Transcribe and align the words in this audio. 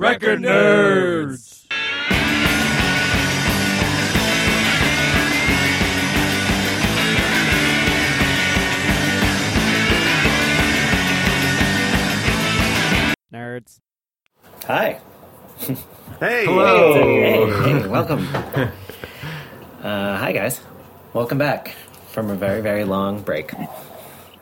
Record 0.00 0.40
Nerds! 0.40 1.66
Nerds. 13.30 13.80
Hi. 14.66 14.98
Hey, 16.18 16.46
Hello. 16.46 16.94
Hey, 16.94 17.80
hey, 17.80 17.86
welcome. 17.86 18.26
Uh, 19.82 20.16
hi, 20.16 20.32
guys. 20.32 20.62
Welcome 21.12 21.36
back 21.36 21.74
from 22.08 22.30
a 22.30 22.34
very, 22.34 22.62
very 22.62 22.84
long 22.84 23.20
break. 23.20 23.52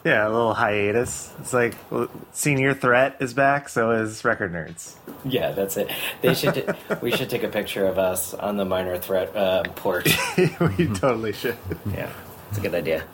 Yeah, 0.05 0.27
a 0.27 0.31
little 0.31 0.55
hiatus. 0.55 1.33
It's 1.41 1.53
like 1.53 1.75
well, 1.91 2.09
Senior 2.33 2.73
Threat 2.73 3.17
is 3.21 3.35
back, 3.35 3.69
so 3.69 3.91
is 3.91 4.25
Record 4.25 4.53
Nerds. 4.53 4.95
Yeah, 5.25 5.53
that's 5.53 5.77
it. 5.77 5.91
They 6.23 6.35
should. 6.35 6.77
we 7.03 7.11
should 7.11 7.29
take 7.29 7.43
a 7.43 7.49
picture 7.49 7.87
of 7.87 7.99
us 7.99 8.33
on 8.33 8.57
the 8.57 8.65
minor 8.65 8.97
threat 8.99 9.35
uh, 9.37 9.65
porch. 9.75 10.17
we 10.39 10.87
totally 10.89 11.33
should. 11.33 11.57
Yeah, 11.93 12.11
it's 12.49 12.59
a 12.59 12.61
good 12.61 12.75
idea. 12.75 13.05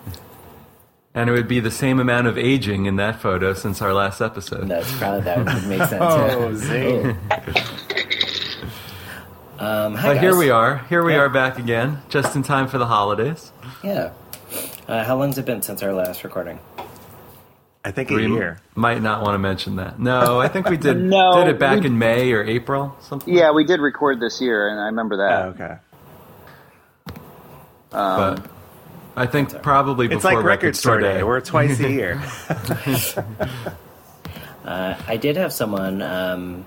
And 1.15 1.30
it 1.30 1.33
would 1.33 1.48
be 1.48 1.61
the 1.61 1.70
same 1.70 2.01
amount 2.01 2.27
of 2.27 2.37
aging 2.37 2.87
in 2.87 2.97
that 2.97 3.20
photo 3.20 3.55
since 3.55 3.80
our 3.80 3.95
last 3.95 4.20
episode. 4.20 4.66
That's 4.69 4.92
probably 4.98 5.20
that 5.23 5.39
would 5.39 5.66
make 5.69 5.89
sense. 5.89 5.95
Oh, 6.01 6.48
yeah. 6.48 6.55
zing. 6.56 7.16
Um, 9.59 9.95
hi, 9.95 10.14
But 10.14 10.19
here 10.19 10.37
we 10.37 10.51
are. 10.51 10.78
Here 10.89 11.03
we 11.05 11.12
Yeah. 11.12 11.20
are 11.20 11.28
back 11.28 11.59
again, 11.59 12.03
just 12.09 12.34
in 12.34 12.42
time 12.42 12.66
for 12.66 12.78
the 12.78 12.87
holidays. 12.87 13.53
Yeah. 13.83 14.11
Uh, 14.87 15.02
how 15.05 15.16
long's 15.16 15.38
it 15.38 15.47
been 15.47 15.62
since 15.62 15.83
our 15.83 15.93
last 15.93 16.24
recording? 16.24 16.59
I 17.87 17.91
think 17.91 18.11
a 18.11 18.15
We 18.15 18.27
year. 18.29 18.59
might 18.75 19.02
not 19.02 19.23
want 19.23 19.34
to 19.34 19.38
mention 19.38 19.77
that. 19.77 19.98
No, 19.98 20.41
I 20.41 20.48
think 20.48 20.69
we 20.69 20.77
did 20.79 20.97
No, 21.02 21.45
did 21.45 21.48
it 21.55 21.59
back 21.59 21.80
we- 21.80 21.87
in 21.87 21.98
May 21.98 22.33
or 22.33 22.42
April, 22.42 22.97
something. 23.00 23.33
Yeah, 23.33 23.53
we 23.53 23.64
did 23.64 23.81
record 23.81 24.20
this 24.20 24.41
year, 24.41 24.69
and 24.69 24.81
I 24.81 24.86
remember 24.86 25.14
Oh, 25.17 25.19
that. 25.19 25.47
okay. 25.48 25.75
Um, 27.92 28.34
But 28.36 28.47
I 29.17 29.27
think 29.27 29.62
probably 29.62 30.06
It's 30.06 30.17
before 30.17 30.34
like 30.36 30.44
Record 30.44 30.77
Store 30.77 30.98
Day. 31.00 31.22
We're 31.22 31.41
twice 31.41 31.78
a 31.81 31.91
year. 31.91 32.22
Uh, 34.64 34.94
I 35.06 35.19
did 35.19 35.37
have 35.37 35.53
someone 35.53 36.00
um, 36.00 36.64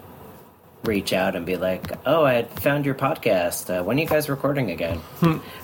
reach 0.88 1.14
out 1.14 1.36
and 1.36 1.46
be 1.46 1.58
like, 1.58 1.92
"Oh, 2.06 2.24
I 2.24 2.34
had 2.34 2.50
found 2.62 2.86
your 2.86 2.96
podcast. 2.96 3.70
Uh, 3.70 3.84
when 3.84 3.98
are 3.98 4.02
you 4.02 4.08
guys 4.08 4.30
recording 4.30 4.72
again?" 4.72 5.00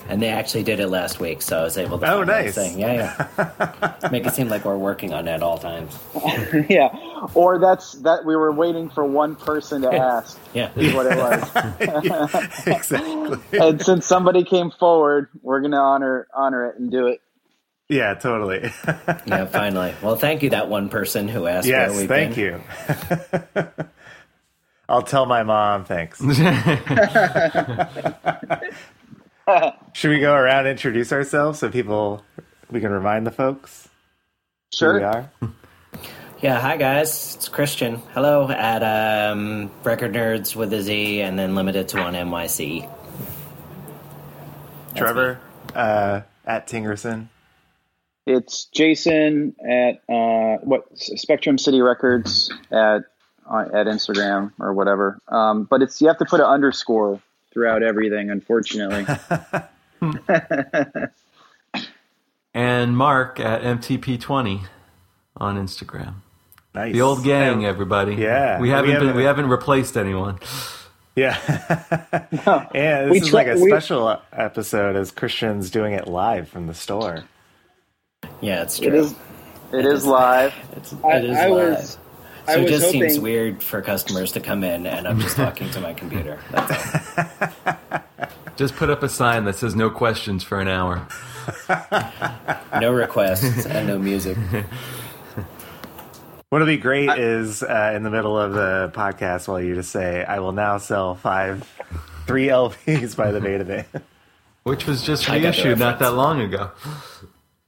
and 0.08 0.22
they 0.22 0.28
actually 0.28 0.62
did 0.62 0.80
it 0.80 0.88
last 0.88 1.18
week, 1.18 1.42
so 1.42 1.60
I 1.60 1.62
was 1.62 1.78
able 1.78 1.98
to. 1.98 2.06
Oh, 2.06 2.16
find 2.18 2.26
nice. 2.28 2.54
thing. 2.54 2.78
Yeah, 2.78 3.28
yeah. 3.38 4.08
Make 4.12 4.26
it 4.26 4.34
seem 4.34 4.48
like 4.48 4.64
we're 4.64 4.76
working 4.76 5.12
on 5.14 5.26
it 5.26 5.32
at 5.32 5.42
all 5.42 5.58
times. 5.58 5.98
yeah, 6.68 6.88
or 7.34 7.58
that's 7.58 7.92
that 8.02 8.24
we 8.24 8.36
were 8.36 8.52
waiting 8.52 8.90
for 8.90 9.04
one 9.04 9.34
person 9.34 9.82
to 9.82 9.92
ask. 9.92 10.38
Yeah. 10.52 10.70
Is 10.76 10.92
what 10.94 11.06
it 11.06 11.16
was. 11.16 12.66
exactly. 12.66 13.58
and 13.58 13.82
since 13.82 14.06
somebody 14.06 14.44
came 14.44 14.70
forward, 14.70 15.28
we're 15.42 15.60
gonna 15.60 15.80
honor 15.80 16.28
honor 16.34 16.66
it 16.66 16.78
and 16.78 16.90
do 16.90 17.06
it. 17.06 17.20
Yeah, 17.88 18.14
totally. 18.14 18.70
Yeah, 19.26 19.44
finally. 19.44 19.94
Well, 20.02 20.16
thank 20.16 20.42
you, 20.42 20.50
that 20.50 20.70
one 20.70 20.88
person 20.88 21.28
who 21.28 21.46
asked. 21.46 21.68
where 21.68 21.88
yes, 21.88 21.96
we've 21.96 22.08
thank 22.08 22.34
been. 22.34 22.62
you. 23.56 23.86
I'll 24.88 25.02
tell 25.02 25.26
my 25.26 25.42
mom 25.42 25.84
thanks. 25.84 26.18
Should 29.92 30.10
we 30.10 30.20
go 30.20 30.34
around 30.34 30.60
and 30.60 30.68
introduce 30.68 31.12
ourselves 31.12 31.58
so 31.58 31.70
people 31.70 32.22
we 32.70 32.80
can 32.80 32.90
remind 32.90 33.26
the 33.26 33.30
folks 33.30 33.88
who 34.72 34.76
Sure. 34.76 34.98
we 34.98 35.04
are? 35.04 35.30
Yeah, 36.40 36.60
hi 36.60 36.76
guys, 36.76 37.36
it's 37.36 37.48
Christian. 37.48 38.02
Hello 38.12 38.48
at 38.50 38.82
um, 38.82 39.70
Record 39.82 40.12
Nerds 40.12 40.54
with 40.54 40.72
a 40.74 40.82
Z, 40.82 41.22
and 41.22 41.38
then 41.38 41.54
limited 41.54 41.88
to 41.88 41.98
one 42.00 42.12
NYC. 42.14 42.90
Trevor 44.94 45.40
uh, 45.74 46.20
at 46.44 46.66
Tingerson. 46.66 47.28
It's 48.26 48.66
Jason 48.66 49.54
at 49.66 50.02
uh, 50.08 50.58
what 50.62 50.84
Spectrum 50.98 51.56
City 51.58 51.80
Records 51.82 52.52
at 52.70 53.02
at 53.50 53.86
Instagram 53.86 54.52
or 54.58 54.72
whatever. 54.72 55.18
Um, 55.28 55.64
but 55.64 55.82
it's 55.82 56.00
you 56.00 56.08
have 56.08 56.18
to 56.18 56.24
put 56.24 56.40
an 56.40 56.46
underscore 56.46 57.20
throughout 57.52 57.82
everything. 57.82 58.30
Unfortunately, 58.30 59.06
and 62.54 62.96
Mark 62.96 63.40
at 63.40 63.62
MTP20 63.62 64.62
on 65.36 65.56
Instagram. 65.56 66.14
Nice. 66.74 66.92
The 66.92 67.00
old 67.02 67.22
gang, 67.24 67.64
everybody. 67.64 68.14
Yeah. 68.16 68.58
we 68.60 68.68
haven't 68.70 68.86
We 68.90 68.92
been 68.94 69.00
haven't- 69.06 69.16
we 69.16 69.24
haven't 69.24 69.48
replaced 69.48 69.96
anyone. 69.96 70.38
Yeah. 71.16 71.38
and 72.74 73.06
this 73.06 73.10
We 73.12 73.18
is 73.20 73.28
try- 73.28 73.44
like 73.44 73.56
a 73.56 73.60
we- 73.60 73.70
special 73.70 74.20
episode 74.32 74.96
as 74.96 75.12
Christian's 75.12 75.70
doing 75.70 75.92
it 75.94 76.08
live 76.08 76.48
from 76.48 76.66
the 76.66 76.74
store. 76.74 77.22
Yeah, 78.40 78.62
it's 78.62 78.78
true. 78.78 78.88
it 78.88 78.94
is 78.94 79.14
it 79.72 79.86
is 79.86 80.04
live. 80.06 80.52
It's, 80.76 80.92
I- 81.04 81.18
it 81.18 81.24
is 81.26 81.36
I 81.36 81.48
live. 81.48 81.76
was- 81.78 81.98
so 82.46 82.52
I 82.52 82.56
it 82.56 82.62
was 82.62 82.70
just 82.70 82.90
seems 82.90 83.18
weird 83.18 83.62
for 83.62 83.80
customers 83.82 84.32
to 84.32 84.40
come 84.40 84.64
in 84.64 84.86
and 84.86 85.06
I'm 85.08 85.20
just 85.20 85.36
talking 85.36 85.70
to 85.70 85.80
my 85.80 85.94
computer. 85.94 86.38
Just 88.56 88.76
put 88.76 88.88
up 88.88 89.02
a 89.02 89.08
sign 89.08 89.46
that 89.46 89.56
says 89.56 89.74
no 89.74 89.90
questions 89.90 90.44
for 90.44 90.60
an 90.60 90.68
hour. 90.68 91.08
No 92.80 92.92
requests 92.92 93.66
and 93.66 93.86
no 93.86 93.98
music. 93.98 94.36
What'll 96.48 96.66
be 96.66 96.76
great 96.76 97.10
is 97.10 97.62
uh, 97.62 97.92
in 97.94 98.02
the 98.02 98.10
middle 98.10 98.38
of 98.38 98.52
the 98.52 98.90
podcast 98.94 99.46
while 99.46 99.60
you 99.60 99.74
just 99.74 99.90
say, 99.90 100.24
I 100.24 100.38
will 100.40 100.52
now 100.52 100.78
sell 100.78 101.14
five, 101.14 101.68
three 102.26 102.46
LPs 102.46 103.16
by 103.16 103.30
the 103.30 103.40
Beta 103.40 103.64
Band. 103.66 103.86
Which 104.64 104.86
was 104.86 105.02
just 105.02 105.28
I 105.28 105.38
got 105.38 105.54
the 105.54 105.62
reissued 105.62 105.78
not 105.78 105.98
that 106.00 106.14
long 106.14 106.40
ago. 106.40 106.70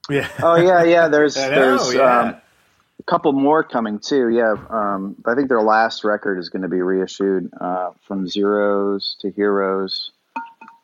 yeah. 0.09 0.29
Oh 0.43 0.57
yeah, 0.57 0.83
yeah. 0.85 1.09
There's 1.09 1.37
know, 1.37 1.49
there's 1.51 1.95
yeah. 1.95 2.21
um, 2.21 2.37
a 2.99 3.03
couple 3.03 3.33
more 3.33 3.63
coming 3.63 3.99
too. 3.99 4.29
Yeah, 4.29 4.55
um, 4.71 5.17
I 5.25 5.35
think 5.35 5.49
their 5.49 5.63
last 5.63 6.05
record 6.05 6.39
is 6.39 6.49
going 6.49 6.63
to 6.63 6.69
be 6.69 6.81
reissued 6.81 7.51
uh, 7.61 7.91
from 8.07 8.27
Zeros 8.27 9.17
to 9.21 9.31
Heroes, 9.31 10.13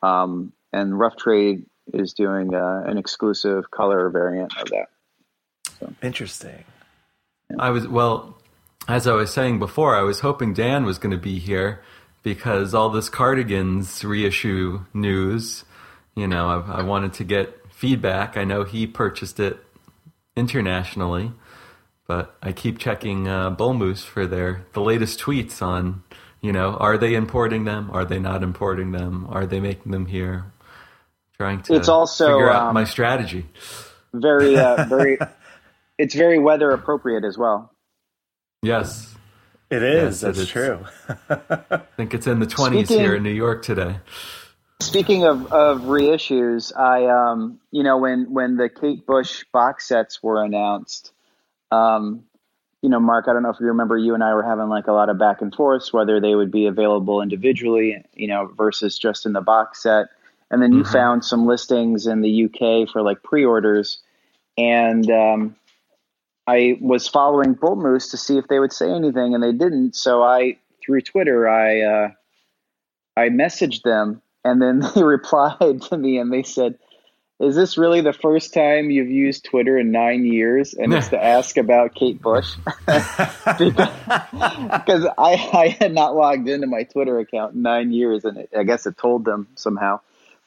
um, 0.02 0.52
and 0.72 0.98
Rough 0.98 1.16
Trade 1.16 1.66
is 1.92 2.12
doing 2.12 2.54
uh, 2.54 2.84
an 2.86 2.98
exclusive 2.98 3.70
color 3.70 4.08
variant 4.10 4.56
of 4.56 4.68
that. 4.70 4.88
Interesting. 6.02 6.64
I 7.58 7.70
was 7.70 7.88
well, 7.88 8.38
as 8.88 9.06
I 9.06 9.14
was 9.14 9.32
saying 9.32 9.58
before, 9.58 9.96
I 9.96 10.02
was 10.02 10.20
hoping 10.20 10.54
Dan 10.54 10.84
was 10.84 10.98
going 10.98 11.10
to 11.12 11.20
be 11.20 11.38
here 11.38 11.82
because 12.22 12.74
all 12.74 12.88
this 12.90 13.08
cardigans 13.08 14.04
reissue 14.04 14.84
news. 14.94 15.64
You 16.14 16.28
know, 16.28 16.48
I, 16.48 16.80
I 16.80 16.82
wanted 16.82 17.14
to 17.14 17.24
get 17.24 17.58
feedback. 17.70 18.36
I 18.36 18.44
know 18.44 18.64
he 18.64 18.86
purchased 18.86 19.40
it 19.40 19.58
internationally, 20.36 21.32
but 22.06 22.36
I 22.42 22.52
keep 22.52 22.78
checking 22.78 23.28
uh, 23.28 23.50
Bull 23.50 23.74
Moose 23.74 24.04
for 24.04 24.26
their 24.26 24.66
the 24.72 24.80
latest 24.80 25.20
tweets 25.20 25.62
on. 25.62 26.02
You 26.40 26.52
know, 26.52 26.74
are 26.74 26.98
they 26.98 27.14
importing 27.14 27.64
them? 27.64 27.90
Are 27.92 28.04
they 28.04 28.18
not 28.18 28.42
importing 28.42 28.90
them? 28.90 29.26
Are 29.30 29.46
they 29.46 29.60
making 29.60 29.92
them 29.92 30.06
here? 30.06 30.52
Trying 31.36 31.62
to 31.62 31.74
It's 31.74 31.88
also, 31.88 32.26
figure 32.26 32.50
out 32.50 32.68
um, 32.68 32.74
my 32.74 32.84
strategy. 32.84 33.46
Very, 34.12 34.56
uh, 34.56 34.84
very. 34.88 35.18
it's 35.98 36.14
very 36.14 36.38
weather 36.38 36.70
appropriate 36.70 37.24
as 37.24 37.38
well. 37.38 37.72
Yes, 38.62 39.14
it 39.70 39.82
is. 39.82 40.02
Yes, 40.02 40.20
That's 40.20 40.38
is. 40.38 40.48
true. 40.48 40.84
I 41.30 41.82
think 41.96 42.14
it's 42.14 42.26
in 42.26 42.38
the 42.40 42.46
twenties 42.46 42.88
here 42.88 43.14
in 43.14 43.22
New 43.22 43.30
York 43.30 43.62
today. 43.62 43.96
Speaking 44.80 45.24
of, 45.24 45.52
of 45.52 45.82
reissues, 45.82 46.76
I 46.76 47.06
um 47.06 47.60
you 47.70 47.82
know 47.82 47.98
when 47.98 48.32
when 48.32 48.56
the 48.56 48.68
Kate 48.68 49.06
Bush 49.06 49.44
box 49.52 49.88
sets 49.88 50.22
were 50.22 50.44
announced, 50.44 51.12
um, 51.72 52.24
you 52.82 52.88
know 52.88 53.00
Mark, 53.00 53.26
I 53.28 53.32
don't 53.32 53.42
know 53.42 53.50
if 53.50 53.60
you 53.60 53.66
remember, 53.66 53.96
you 53.96 54.14
and 54.14 54.22
I 54.22 54.34
were 54.34 54.42
having 54.42 54.68
like 54.68 54.86
a 54.86 54.92
lot 54.92 55.08
of 55.08 55.18
back 55.18 55.40
and 55.40 55.54
forths 55.54 55.92
whether 55.92 56.20
they 56.20 56.34
would 56.34 56.50
be 56.50 56.66
available 56.66 57.22
individually, 57.22 58.04
you 58.14 58.28
know, 58.28 58.50
versus 58.56 58.98
just 58.98 59.26
in 59.26 59.32
the 59.32 59.40
box 59.40 59.82
set. 59.82 60.06
And 60.50 60.62
then 60.62 60.72
you 60.74 60.84
found 60.84 61.24
some 61.24 61.46
listings 61.46 62.06
in 62.06 62.20
the 62.20 62.44
UK 62.44 62.90
for 62.90 63.00
like 63.00 63.22
pre-orders, 63.22 63.98
and 64.58 65.10
um, 65.10 65.56
I 66.46 66.76
was 66.80 67.08
following 67.08 67.54
Bull 67.54 67.76
Moose 67.76 68.10
to 68.10 68.16
see 68.16 68.36
if 68.36 68.48
they 68.48 68.58
would 68.58 68.72
say 68.72 68.90
anything, 68.90 69.34
and 69.34 69.42
they 69.42 69.52
didn't. 69.52 69.96
So 69.96 70.22
I 70.22 70.58
through 70.84 71.02
Twitter, 71.02 71.48
I 71.48 71.80
uh, 71.80 72.08
I 73.16 73.28
messaged 73.28 73.82
them, 73.82 74.20
and 74.44 74.60
then 74.60 74.80
they 74.94 75.02
replied 75.02 75.82
to 75.82 75.96
me, 75.96 76.18
and 76.18 76.32
they 76.32 76.42
said, 76.42 76.78
"Is 77.42 77.56
this 77.56 77.76
really 77.76 78.00
the 78.00 78.12
first 78.12 78.54
time 78.54 78.90
you've 78.90 79.10
used 79.10 79.44
Twitter 79.44 79.76
in 79.76 79.90
nine 79.90 80.24
years?" 80.24 80.74
And 80.74 80.94
it's 80.94 81.08
to 81.08 81.22
ask 81.24 81.56
about 81.56 81.94
Kate 81.94 82.20
Bush 82.22 82.54
because 82.86 83.76
I 85.18 85.50
I 85.52 85.76
had 85.78 85.92
not 85.92 86.14
logged 86.14 86.48
into 86.48 86.66
my 86.66 86.84
Twitter 86.84 87.18
account 87.18 87.54
in 87.54 87.62
nine 87.62 87.92
years, 87.92 88.24
and 88.24 88.38
it, 88.38 88.50
I 88.56 88.62
guess 88.62 88.86
it 88.86 88.96
told 88.96 89.24
them 89.24 89.48
somehow. 89.56 90.00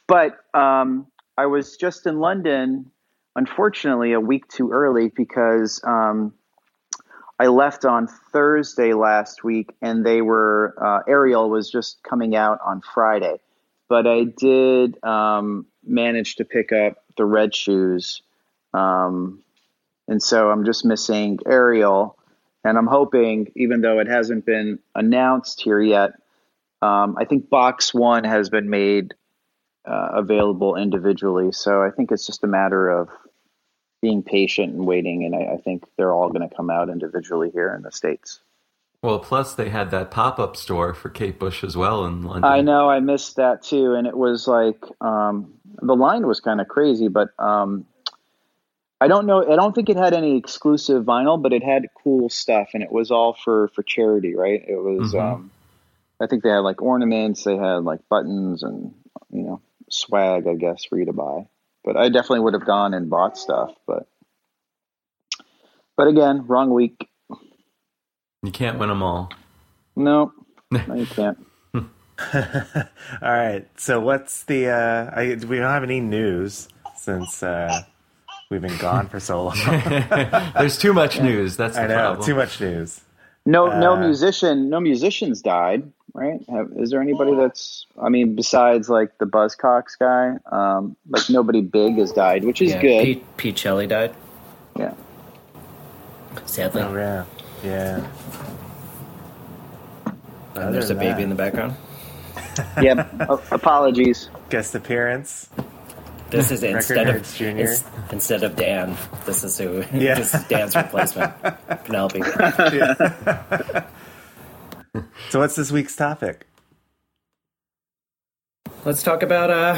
But 0.06 0.38
um, 0.54 1.06
I 1.36 1.46
was 1.46 1.76
just 1.76 2.06
in 2.06 2.18
London, 2.18 2.90
unfortunately, 3.34 4.12
a 4.12 4.20
week 4.20 4.48
too 4.48 4.72
early 4.72 5.08
because 5.08 5.80
um, 5.84 6.32
I 7.38 7.48
left 7.48 7.84
on 7.84 8.08
Thursday 8.32 8.94
last 8.94 9.44
week, 9.44 9.74
and 9.82 10.04
they 10.04 10.22
were 10.22 10.74
uh, 10.80 11.00
Ariel 11.06 11.50
was 11.50 11.70
just 11.70 12.02
coming 12.02 12.34
out 12.34 12.60
on 12.64 12.80
Friday, 12.94 13.36
but 13.88 14.06
I 14.06 14.24
did 14.24 15.02
um, 15.04 15.66
manage 15.84 16.36
to 16.36 16.44
pick 16.44 16.72
up 16.72 17.04
the 17.16 17.24
red 17.24 17.54
shoes, 17.54 18.22
um, 18.74 19.42
and 20.08 20.22
so 20.22 20.50
I'm 20.50 20.64
just 20.64 20.84
missing 20.84 21.38
Ariel, 21.46 22.18
and 22.64 22.76
I'm 22.76 22.86
hoping, 22.86 23.52
even 23.56 23.80
though 23.80 23.98
it 24.00 24.08
hasn't 24.08 24.44
been 24.44 24.78
announced 24.94 25.60
here 25.60 25.80
yet, 25.80 26.12
um, 26.82 27.16
I 27.18 27.24
think 27.24 27.48
box 27.48 27.94
one 27.94 28.24
has 28.24 28.50
been 28.50 28.68
made 28.68 29.14
uh, 29.84 30.08
available 30.14 30.76
individually, 30.76 31.52
so 31.52 31.82
I 31.82 31.90
think 31.90 32.12
it's 32.12 32.26
just 32.26 32.44
a 32.44 32.48
matter 32.48 32.88
of 32.88 33.08
being 34.02 34.22
patient 34.22 34.74
and 34.74 34.86
waiting, 34.86 35.24
and 35.24 35.34
I, 35.34 35.54
I 35.54 35.56
think 35.56 35.84
they're 35.96 36.12
all 36.12 36.28
going 36.28 36.48
to 36.48 36.54
come 36.54 36.70
out 36.70 36.90
individually 36.90 37.50
here 37.50 37.74
in 37.74 37.82
the 37.82 37.92
states. 37.92 38.40
Well, 39.06 39.20
plus 39.20 39.54
they 39.54 39.68
had 39.68 39.92
that 39.92 40.10
pop 40.10 40.40
up 40.40 40.56
store 40.56 40.92
for 40.92 41.10
Kate 41.10 41.38
Bush 41.38 41.62
as 41.62 41.76
well 41.76 42.04
in 42.06 42.24
London. 42.24 42.42
I 42.42 42.60
know 42.60 42.90
I 42.90 42.98
missed 42.98 43.36
that 43.36 43.62
too, 43.62 43.94
and 43.94 44.04
it 44.04 44.16
was 44.16 44.48
like 44.48 44.82
um, 45.00 45.54
the 45.80 45.94
line 45.94 46.26
was 46.26 46.40
kind 46.40 46.60
of 46.60 46.66
crazy, 46.66 47.06
but 47.06 47.28
um, 47.38 47.86
I 49.00 49.06
don't 49.06 49.26
know. 49.26 49.44
I 49.48 49.54
don't 49.54 49.76
think 49.76 49.88
it 49.90 49.96
had 49.96 50.12
any 50.12 50.36
exclusive 50.36 51.04
vinyl, 51.04 51.40
but 51.40 51.52
it 51.52 51.62
had 51.62 51.86
cool 52.02 52.28
stuff, 52.28 52.70
and 52.74 52.82
it 52.82 52.90
was 52.90 53.12
all 53.12 53.32
for 53.32 53.68
for 53.76 53.84
charity, 53.84 54.34
right? 54.34 54.64
It 54.66 54.74
was. 54.74 55.12
Mhm. 55.12 55.22
Um, 55.22 55.50
I 56.20 56.26
think 56.26 56.42
they 56.42 56.50
had 56.50 56.64
like 56.64 56.82
ornaments, 56.82 57.44
they 57.44 57.56
had 57.56 57.84
like 57.84 58.00
buttons, 58.08 58.64
and 58.64 58.92
you 59.30 59.44
know 59.44 59.60
swag, 59.88 60.48
I 60.48 60.54
guess, 60.54 60.84
for 60.84 60.98
you 60.98 61.04
to 61.04 61.12
buy. 61.12 61.46
But 61.84 61.96
I 61.96 62.08
definitely 62.08 62.40
would 62.40 62.54
have 62.54 62.66
gone 62.66 62.92
and 62.92 63.08
bought 63.08 63.38
stuff, 63.38 63.72
but 63.86 64.08
but 65.96 66.08
again, 66.08 66.48
wrong 66.48 66.70
week. 66.70 67.08
You 68.46 68.52
can't 68.52 68.78
win 68.78 68.88
them 68.88 69.02
all. 69.02 69.30
No, 69.96 70.32
no, 70.70 70.94
you 70.94 71.06
can't. 71.06 71.36
All 71.74 71.82
right. 73.22 73.66
So 73.76 74.00
what's 74.00 74.44
the? 74.44 74.68
Uh, 74.68 75.10
I, 75.12 75.24
we 75.46 75.56
don't 75.58 75.70
have 75.70 75.82
any 75.82 76.00
news 76.00 76.68
since 76.96 77.42
uh, 77.42 77.82
we've 78.50 78.62
been 78.62 78.76
gone 78.78 79.08
for 79.08 79.18
so 79.20 79.42
long. 79.44 79.56
There's 80.56 80.78
too 80.78 80.92
much 80.94 81.20
news. 81.20 81.56
That's 81.56 81.74
the 81.74 81.82
I 81.82 81.86
know. 81.88 81.94
problem. 81.94 82.24
Too 82.26 82.34
much 82.36 82.60
news. 82.60 83.00
No, 83.44 83.66
no 83.78 83.94
Uh, 83.94 84.00
musician, 84.00 84.70
no 84.70 84.80
musicians 84.80 85.42
died, 85.42 85.92
right? 86.14 86.40
Have, 86.48 86.70
is 86.76 86.90
there 86.90 87.00
anybody 87.02 87.34
that's? 87.34 87.86
I 88.00 88.08
mean, 88.08 88.34
besides 88.36 88.88
like 88.88 89.18
the 89.18 89.26
Buzzcocks 89.26 89.98
guy, 89.98 90.36
um, 90.50 90.96
like 91.08 91.28
nobody 91.30 91.60
big 91.62 91.96
has 91.98 92.12
died, 92.12 92.44
which 92.44 92.62
is 92.62 92.70
yeah, 92.72 92.80
good. 92.80 93.04
Pete, 93.04 93.36
Pete 93.36 93.58
Shelley 93.58 93.86
died, 93.88 94.14
Yeah. 94.78 94.94
sadly. 96.46 96.82
Oh 96.82 96.94
yeah. 96.94 97.24
Yeah. 97.66 98.06
and 100.54 100.74
there's 100.74 100.90
a 100.90 100.94
baby 100.94 101.22
in 101.22 101.28
the 101.28 101.34
background. 101.34 101.76
Yep. 102.80 103.20
A- 103.28 103.40
apologies. 103.52 104.30
guest 104.48 104.74
appearance. 104.74 105.50
This 106.30 106.50
is 106.50 106.62
instead 106.76 107.06
of 107.08 107.22
Jr.. 107.34 107.74
instead 108.10 108.42
of 108.44 108.56
Dan. 108.56 108.96
This 109.26 109.44
is 109.44 109.58
who. 109.58 109.84
Yeah. 109.92 110.14
this 110.14 110.34
is 110.34 110.42
Dan's 110.44 110.74
replacement, 110.74 111.34
Penelope. 111.84 112.22
So 115.28 115.40
what's 115.40 115.54
this 115.56 115.70
week's 115.70 115.94
topic? 115.96 116.46
Let's 118.86 119.02
talk 119.02 119.22
about 119.22 119.50
uh, 119.50 119.76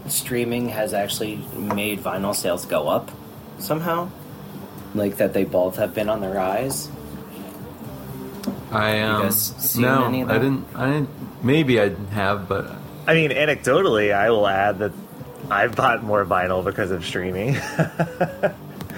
streaming 0.08 0.68
has 0.68 0.92
actually 0.94 1.36
made 1.56 2.00
vinyl 2.00 2.34
sales 2.34 2.64
go 2.66 2.88
up 2.88 3.10
somehow? 3.58 4.10
Like 4.94 5.16
that 5.18 5.32
they 5.32 5.44
both 5.44 5.76
have 5.76 5.94
been 5.94 6.08
on 6.08 6.20
the 6.20 6.28
rise? 6.28 6.88
I 8.72 9.00
um, 9.00 9.22
guys 9.22 9.54
seen 9.58 9.82
no, 9.82 10.04
any 10.04 10.22
of 10.22 10.30
I 10.30 10.38
didn't. 10.38 10.66
I 10.74 10.86
didn't. 10.86 11.44
Maybe 11.44 11.80
I 11.80 11.90
have, 12.10 12.48
but 12.48 12.70
I 13.06 13.14
mean, 13.14 13.30
anecdotally, 13.30 14.14
I 14.14 14.30
will 14.30 14.46
add 14.46 14.78
that 14.78 14.92
I've 15.50 15.76
bought 15.76 16.02
more 16.02 16.24
vinyl 16.24 16.64
because 16.64 16.90
of 16.90 17.04
streaming. 17.04 17.56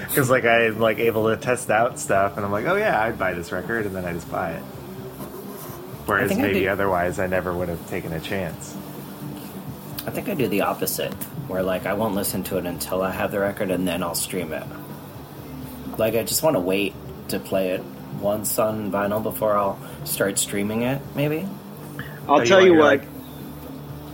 Because 0.09 0.31
like 0.31 0.44
I'm 0.44 0.79
like 0.79 0.99
able 0.99 1.29
to 1.29 1.37
test 1.37 1.71
out 1.71 1.99
stuff, 1.99 2.37
and 2.37 2.44
I'm 2.47 2.53
like, 2.53 2.67
oh 2.67 2.76
yeah, 2.76 3.03
I'd 3.03 3.19
buy 3.19 3.32
this 3.32 3.50
record, 3.50 3.87
and 3.87 3.97
then 3.97 4.05
I 4.05 4.12
just 4.12 4.31
buy 4.31 4.53
it. 4.53 4.62
Whereas 6.06 6.29
think 6.29 6.41
I 6.41 6.44
maybe 6.44 6.69
otherwise, 6.69 7.19
I 7.19 7.26
never 7.26 7.53
would 7.53 7.69
have 7.69 7.88
taken 7.88 8.12
a 8.12 8.21
chance. 8.21 8.76
I 10.06 10.11
think 10.11 10.29
I 10.29 10.35
do 10.35 10.47
the 10.47 10.61
opposite, 10.61 11.12
where 11.49 11.62
like 11.62 11.87
I 11.87 11.94
won't 11.94 12.15
listen 12.15 12.44
to 12.44 12.59
it 12.59 12.67
until 12.67 13.03
I 13.03 13.11
have 13.11 13.32
the 13.32 13.41
record 13.41 13.71
and 13.71 13.88
then 13.88 14.03
I'll 14.03 14.15
stream 14.15 14.53
it. 14.53 14.67
Like 15.99 16.15
I 16.15 16.23
just 16.23 16.43
want 16.43 16.55
to 16.55 16.61
wait 16.61 16.94
to 17.29 17.41
play 17.41 17.71
it 17.71 17.82
once 18.20 18.58
on 18.58 18.90
vinyl 18.90 19.22
before 19.22 19.56
I'll 19.56 19.78
start 20.05 20.38
streaming 20.38 20.82
it, 20.82 21.00
maybe. 21.14 21.49
I'll 22.28 22.44
tell 22.44 22.61
you 22.61 22.75
you 22.75 22.78
what. 22.78 23.02
you're 23.02 23.11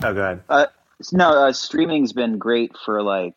Oh 0.02 0.14
god, 0.14 0.42
Uh, 0.48 0.66
no, 1.12 1.46
uh, 1.46 1.52
streaming's 1.52 2.12
been 2.12 2.38
great 2.38 2.76
for 2.84 3.02
like 3.02 3.34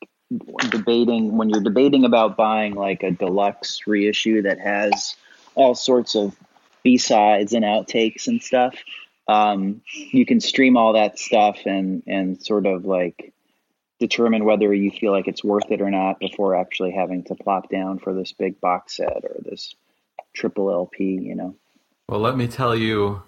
debating 0.69 1.37
when 1.37 1.49
you're 1.49 1.61
debating 1.61 2.05
about 2.05 2.37
buying 2.37 2.73
like 2.73 3.03
a 3.03 3.11
deluxe 3.11 3.81
reissue 3.85 4.41
that 4.43 4.59
has 4.59 5.15
all 5.55 5.75
sorts 5.75 6.15
of 6.15 6.35
B 6.83 6.97
sides 6.97 7.53
and 7.53 7.63
outtakes 7.63 8.27
and 8.27 8.41
stuff. 8.41 8.75
Um, 9.27 9.81
you 9.93 10.25
can 10.25 10.41
stream 10.41 10.77
all 10.77 10.93
that 10.93 11.19
stuff 11.19 11.59
and 11.65 12.03
and 12.07 12.41
sort 12.43 12.65
of 12.65 12.85
like 12.85 13.33
determine 13.99 14.43
whether 14.43 14.73
you 14.73 14.91
feel 14.91 15.11
like 15.11 15.27
it's 15.27 15.43
worth 15.43 15.71
it 15.71 15.81
or 15.81 15.89
not 15.89 16.19
before 16.19 16.55
actually 16.55 16.91
having 16.91 17.23
to 17.23 17.35
plop 17.35 17.69
down 17.69 17.99
for 17.99 18.13
this 18.13 18.33
big 18.33 18.59
box 18.59 18.97
set 18.97 19.23
or 19.23 19.37
this 19.43 19.75
triple 20.33 20.71
LP. 20.71 21.03
You 21.03 21.35
know. 21.35 21.55
well, 22.07 22.19
let 22.19 22.37
me 22.37 22.47
tell 22.47 22.75
you, 22.75 23.23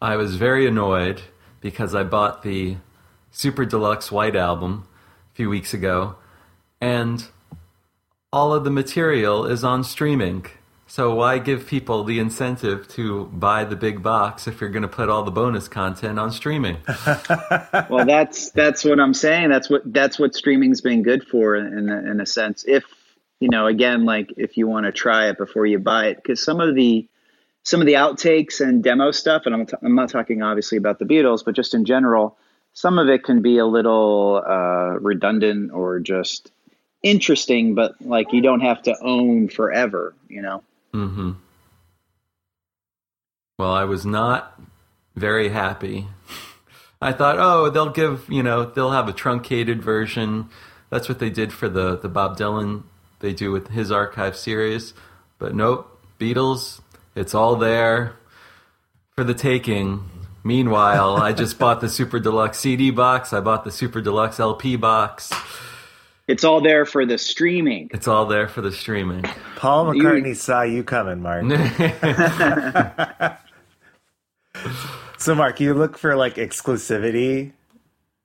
I 0.00 0.16
was 0.16 0.36
very 0.36 0.66
annoyed 0.66 1.22
because 1.60 1.94
I 1.94 2.02
bought 2.02 2.42
the 2.42 2.76
Super 3.30 3.64
Deluxe 3.64 4.10
White 4.10 4.36
album 4.36 4.88
a 5.32 5.36
few 5.36 5.48
weeks 5.48 5.74
ago, 5.74 6.16
and 6.80 7.26
all 8.32 8.52
of 8.54 8.64
the 8.64 8.70
material 8.70 9.46
is 9.46 9.64
on 9.64 9.84
streaming. 9.84 10.46
So 10.90 11.14
why 11.14 11.38
give 11.38 11.68
people 11.68 12.02
the 12.02 12.18
incentive 12.18 12.88
to 12.88 13.26
buy 13.26 13.64
the 13.64 13.76
big 13.76 14.02
box 14.02 14.48
if 14.48 14.60
you're 14.60 14.70
going 14.70 14.82
to 14.82 14.88
put 14.88 15.08
all 15.08 15.22
the 15.22 15.30
bonus 15.30 15.68
content 15.68 16.18
on 16.18 16.32
streaming? 16.32 16.78
well 17.88 18.04
that's 18.04 18.50
that's 18.50 18.84
what 18.84 18.98
i'm 18.98 19.14
saying 19.14 19.50
that's 19.50 19.70
what 19.70 19.82
that's 19.92 20.18
what 20.18 20.34
streaming's 20.34 20.80
been 20.80 21.04
good 21.04 21.22
for 21.22 21.54
in 21.54 21.88
in 21.88 22.20
a 22.20 22.26
sense 22.26 22.64
if 22.66 22.82
you 23.40 23.48
know 23.48 23.66
again 23.66 24.04
like 24.04 24.32
if 24.36 24.56
you 24.56 24.66
want 24.68 24.86
to 24.86 24.92
try 24.92 25.28
it 25.28 25.38
before 25.38 25.66
you 25.66 25.78
buy 25.78 26.06
it 26.06 26.16
because 26.16 26.42
some 26.42 26.60
of 26.60 26.74
the 26.74 27.06
some 27.62 27.80
of 27.80 27.86
the 27.86 27.94
outtakes 27.94 28.60
and 28.60 28.82
demo 28.82 29.10
stuff 29.10 29.42
and 29.46 29.54
I'm, 29.54 29.66
t- 29.66 29.76
I'm 29.82 29.94
not 29.94 30.08
talking 30.08 30.42
obviously 30.42 30.78
about 30.78 30.98
the 30.98 31.04
beatles 31.04 31.44
but 31.44 31.54
just 31.54 31.74
in 31.74 31.84
general 31.84 32.36
some 32.72 32.98
of 32.98 33.08
it 33.08 33.24
can 33.24 33.42
be 33.42 33.58
a 33.58 33.66
little 33.66 34.42
uh, 34.46 34.98
redundant 35.00 35.72
or 35.72 35.98
just 35.98 36.52
interesting 37.02 37.74
but 37.74 37.94
like 38.00 38.32
you 38.32 38.42
don't 38.42 38.60
have 38.60 38.82
to 38.82 38.94
own 39.02 39.48
forever 39.48 40.14
you 40.28 40.42
know 40.42 40.62
Mm-hmm. 40.92 41.32
Well, 43.58 43.72
I 43.72 43.84
was 43.84 44.06
not 44.06 44.60
very 45.14 45.50
happy. 45.50 46.08
I 47.00 47.12
thought, 47.12 47.36
oh, 47.38 47.70
they'll 47.70 47.90
give, 47.90 48.26
you 48.28 48.42
know, 48.42 48.64
they'll 48.64 48.90
have 48.90 49.08
a 49.08 49.12
truncated 49.12 49.82
version. 49.82 50.48
That's 50.90 51.08
what 51.08 51.18
they 51.18 51.30
did 51.30 51.52
for 51.52 51.68
the 51.68 51.96
the 51.96 52.08
Bob 52.08 52.36
Dylan. 52.36 52.82
They 53.20 53.32
do 53.32 53.52
with 53.52 53.68
his 53.68 53.92
archive 53.92 54.36
series, 54.36 54.94
but 55.38 55.54
nope, 55.54 56.00
Beatles. 56.18 56.80
It's 57.14 57.34
all 57.34 57.56
there 57.56 58.16
for 59.14 59.24
the 59.24 59.34
taking 59.34 60.10
Meanwhile, 60.42 61.18
I 61.18 61.32
just 61.32 61.58
bought 61.58 61.80
the 61.80 61.88
Super 61.88 62.18
Deluxe 62.18 62.58
CD 62.58 62.90
box. 62.90 63.32
I 63.32 63.40
bought 63.40 63.64
the 63.64 63.70
Super 63.70 64.00
Deluxe 64.00 64.40
LP 64.40 64.76
box. 64.76 65.30
It's 66.26 66.44
all 66.44 66.62
there 66.62 66.86
for 66.86 67.04
the 67.04 67.18
streaming. 67.18 67.90
It's 67.92 68.08
all 68.08 68.24
there 68.26 68.48
for 68.48 68.62
the 68.62 68.72
streaming. 68.72 69.24
Paul 69.56 69.86
McCartney 69.86 70.34
saw 70.34 70.62
you 70.62 70.82
coming, 70.82 71.20
Mark. 71.20 71.44
so, 75.18 75.34
Mark, 75.34 75.60
you 75.60 75.74
look 75.74 75.98
for 75.98 76.16
like 76.16 76.36
exclusivity. 76.36 77.52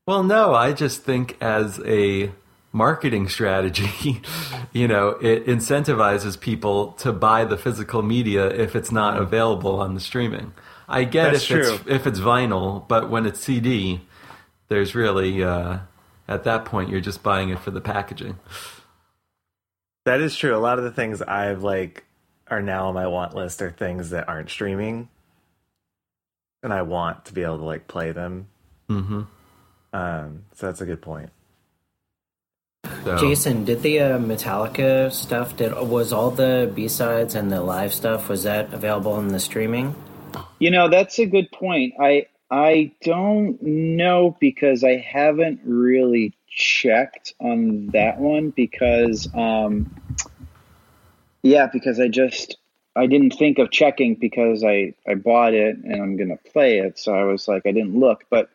Well, 0.07 0.23
no, 0.23 0.53
I 0.53 0.71
just 0.71 1.03
think 1.03 1.35
as 1.41 1.81
a 1.85 2.31
marketing 2.75 3.29
strategy, 3.29 4.21
you 4.73 4.87
know, 4.87 5.09
it 5.21 5.45
incentivizes 5.47 6.39
people 6.39 6.91
to 6.93 7.13
buy 7.13 7.45
the 7.45 7.57
physical 7.57 8.01
media 8.01 8.47
if 8.49 8.75
it's 8.75 8.91
not 8.91 9.17
available 9.17 9.79
on 9.79 9.95
the 9.95 10.01
streaming. 10.01 10.53
I 10.87 11.05
get 11.05 11.31
That's 11.31 11.43
if 11.43 11.47
true. 11.47 11.73
it's 11.75 11.83
if 11.87 12.07
it's 12.07 12.19
vinyl, 12.19 12.87
but 12.87 13.09
when 13.09 13.25
it's 13.25 13.39
CD, 13.39 14.01
there's 14.67 14.93
really 14.93 15.43
uh, 15.43 15.79
at 16.27 16.43
that 16.43 16.65
point 16.65 16.89
you're 16.89 17.01
just 17.01 17.23
buying 17.23 17.49
it 17.49 17.59
for 17.59 17.71
the 17.71 17.81
packaging. 17.81 18.37
That 20.05 20.21
is 20.21 20.35
true. 20.35 20.55
A 20.55 20.59
lot 20.59 20.77
of 20.77 20.83
the 20.83 20.91
things 20.91 21.21
I've 21.21 21.63
like 21.63 22.05
are 22.49 22.61
now 22.61 22.89
on 22.89 22.93
my 22.93 23.07
want 23.07 23.33
list 23.33 23.61
are 23.61 23.71
things 23.71 24.11
that 24.11 24.29
aren't 24.29 24.49
streaming, 24.51 25.09
and 26.61 26.71
I 26.73 26.83
want 26.83 27.25
to 27.25 27.33
be 27.33 27.41
able 27.41 27.57
to 27.59 27.63
like 27.63 27.87
play 27.87 28.11
them. 28.11 28.47
hmm 28.87 29.23
Um, 29.93 30.43
so 30.53 30.67
that's 30.67 30.81
a 30.81 30.85
good 30.85 31.01
point. 31.01 31.31
So, 33.05 33.17
Jason, 33.17 33.65
did 33.65 33.83
the 33.83 33.99
uh, 33.99 34.17
Metallica 34.17 35.13
stuff? 35.13 35.55
Did 35.57 35.73
was 35.73 36.11
all 36.11 36.31
the 36.31 36.71
B 36.73 36.87
sides 36.87 37.35
and 37.35 37.51
the 37.51 37.61
live 37.61 37.93
stuff? 37.93 38.29
Was 38.29 38.41
that 38.43 38.73
available 38.73 39.19
in 39.19 39.27
the 39.27 39.39
streaming? 39.39 39.93
You 40.57 40.71
know, 40.71 40.89
that's 40.89 41.19
a 41.19 41.27
good 41.27 41.51
point. 41.51 41.93
I 41.99 42.25
I 42.49 42.93
don't 43.03 43.61
know 43.61 44.35
because 44.39 44.83
I 44.83 44.97
haven't 44.97 45.59
really 45.63 46.33
checked 46.49 47.35
on 47.39 47.89
that 47.93 48.17
one 48.17 48.49
because 48.49 49.29
um 49.35 50.01
yeah, 51.43 51.67
because 51.71 51.99
I 51.99 52.07
just 52.07 52.57
I 52.95 53.05
didn't 53.05 53.33
think 53.33 53.59
of 53.59 53.69
checking 53.69 54.15
because 54.15 54.63
I 54.63 54.95
I 55.07 55.13
bought 55.13 55.53
it 55.53 55.77
and 55.77 56.01
I'm 56.01 56.17
going 56.17 56.29
to 56.29 56.51
play 56.51 56.79
it, 56.79 56.97
so 56.97 57.13
I 57.13 57.25
was 57.25 57.47
like 57.47 57.67
I 57.67 57.71
didn't 57.71 57.99
look, 57.99 58.23
but 58.31 58.49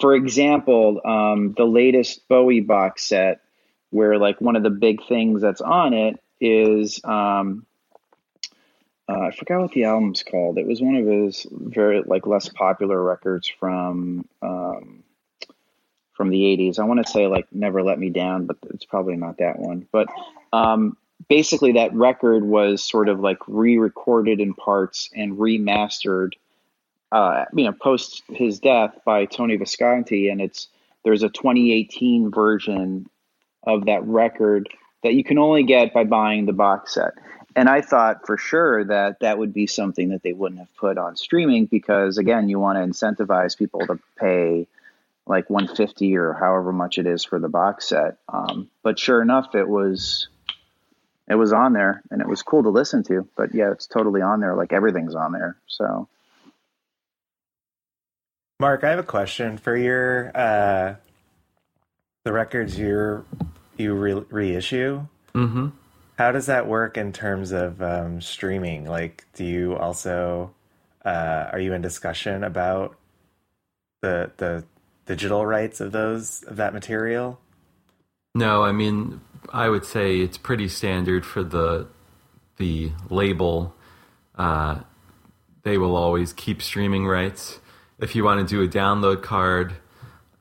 for 0.00 0.14
example, 0.14 1.02
um 1.04 1.52
the 1.58 1.66
latest 1.66 2.26
Bowie 2.26 2.60
box 2.60 3.04
set 3.04 3.42
where 3.96 4.18
like 4.18 4.40
one 4.40 4.56
of 4.56 4.62
the 4.62 4.70
big 4.70 5.00
things 5.08 5.40
that's 5.40 5.60
on 5.60 5.94
it 5.94 6.20
is 6.40 7.00
um 7.04 7.66
uh, 9.08 9.20
I 9.20 9.30
forgot 9.30 9.60
what 9.60 9.72
the 9.72 9.84
album's 9.84 10.24
called. 10.24 10.58
It 10.58 10.66
was 10.66 10.80
one 10.80 10.96
of 10.96 11.06
his 11.06 11.46
very 11.50 12.02
like 12.04 12.26
less 12.26 12.48
popular 12.48 13.00
records 13.00 13.48
from 13.60 14.26
um, 14.42 15.04
from 16.12 16.30
the 16.30 16.40
'80s. 16.40 16.78
I 16.78 16.84
want 16.84 17.04
to 17.04 17.10
say 17.10 17.28
like 17.28 17.46
"Never 17.52 17.82
Let 17.84 18.00
Me 18.00 18.10
Down," 18.10 18.46
but 18.46 18.56
it's 18.70 18.84
probably 18.84 19.16
not 19.16 19.38
that 19.38 19.60
one. 19.60 19.86
But 19.92 20.08
um, 20.52 20.96
basically, 21.28 21.72
that 21.72 21.94
record 21.94 22.44
was 22.44 22.82
sort 22.82 23.08
of 23.08 23.20
like 23.20 23.38
re-recorded 23.46 24.40
in 24.40 24.54
parts 24.54 25.08
and 25.14 25.38
remastered. 25.38 26.32
Uh, 27.12 27.44
you 27.54 27.64
know, 27.64 27.72
post 27.72 28.24
his 28.28 28.58
death 28.58 28.98
by 29.04 29.24
Tony 29.24 29.56
Visconti, 29.56 30.30
and 30.30 30.40
it's 30.40 30.66
there's 31.04 31.22
a 31.22 31.28
2018 31.28 32.32
version 32.32 33.08
of 33.66 33.86
that 33.86 34.04
record 34.04 34.68
that 35.02 35.14
you 35.14 35.24
can 35.24 35.38
only 35.38 35.64
get 35.64 35.92
by 35.92 36.04
buying 36.04 36.46
the 36.46 36.52
box 36.52 36.94
set. 36.94 37.12
And 37.54 37.68
I 37.68 37.80
thought 37.80 38.26
for 38.26 38.36
sure 38.36 38.84
that 38.84 39.20
that 39.20 39.38
would 39.38 39.54
be 39.54 39.66
something 39.66 40.10
that 40.10 40.22
they 40.22 40.32
wouldn't 40.32 40.58
have 40.58 40.74
put 40.76 40.98
on 40.98 41.16
streaming 41.16 41.66
because 41.66 42.18
again, 42.18 42.48
you 42.48 42.58
want 42.58 42.76
to 42.76 42.84
incentivize 42.84 43.56
people 43.56 43.80
to 43.86 43.98
pay 44.18 44.66
like 45.26 45.48
150 45.50 46.16
or 46.16 46.34
however 46.34 46.72
much 46.72 46.98
it 46.98 47.06
is 47.06 47.24
for 47.24 47.38
the 47.38 47.48
box 47.48 47.88
set. 47.88 48.18
Um, 48.28 48.70
but 48.82 48.98
sure 48.98 49.22
enough, 49.22 49.54
it 49.54 49.68
was 49.68 50.28
it 51.28 51.34
was 51.34 51.52
on 51.52 51.72
there 51.72 52.02
and 52.10 52.20
it 52.20 52.28
was 52.28 52.42
cool 52.42 52.62
to 52.62 52.68
listen 52.68 53.02
to. 53.04 53.26
But 53.36 53.54
yeah, 53.54 53.72
it's 53.72 53.86
totally 53.86 54.20
on 54.20 54.40
there. 54.40 54.54
Like 54.54 54.72
everything's 54.72 55.14
on 55.14 55.32
there. 55.32 55.56
So 55.66 56.08
Mark, 58.60 58.84
I 58.84 58.90
have 58.90 58.98
a 58.98 59.02
question 59.02 59.56
for 59.56 59.76
your 59.76 60.30
uh, 60.34 60.94
the 62.24 62.32
records 62.32 62.78
you 62.78 63.24
you 63.78 63.94
re- 63.94 64.24
reissue. 64.30 65.06
hmm 65.32 65.68
How 66.18 66.32
does 66.32 66.46
that 66.46 66.66
work 66.66 66.96
in 66.96 67.12
terms 67.12 67.52
of 67.52 67.82
um, 67.82 68.20
streaming? 68.20 68.86
Like, 68.86 69.24
do 69.34 69.44
you 69.44 69.76
also 69.76 70.54
uh, 71.06 71.50
are 71.52 71.60
you 71.60 71.72
in 71.72 71.80
discussion 71.80 72.42
about 72.42 72.96
the 74.02 74.32
the 74.36 74.64
digital 75.06 75.46
rights 75.46 75.80
of 75.80 75.92
those 75.92 76.42
of 76.42 76.56
that 76.56 76.74
material? 76.74 77.38
No, 78.34 78.64
I 78.64 78.72
mean, 78.72 79.20
I 79.52 79.68
would 79.68 79.84
say 79.84 80.18
it's 80.18 80.36
pretty 80.36 80.68
standard 80.68 81.24
for 81.24 81.44
the 81.44 81.86
the 82.56 82.90
label. 83.08 83.74
Uh, 84.36 84.80
they 85.62 85.78
will 85.78 85.96
always 85.96 86.32
keep 86.32 86.60
streaming 86.60 87.06
rights. 87.06 87.60
If 87.98 88.14
you 88.14 88.24
want 88.24 88.46
to 88.46 88.54
do 88.54 88.62
a 88.62 88.68
download 88.68 89.22
card, 89.22 89.74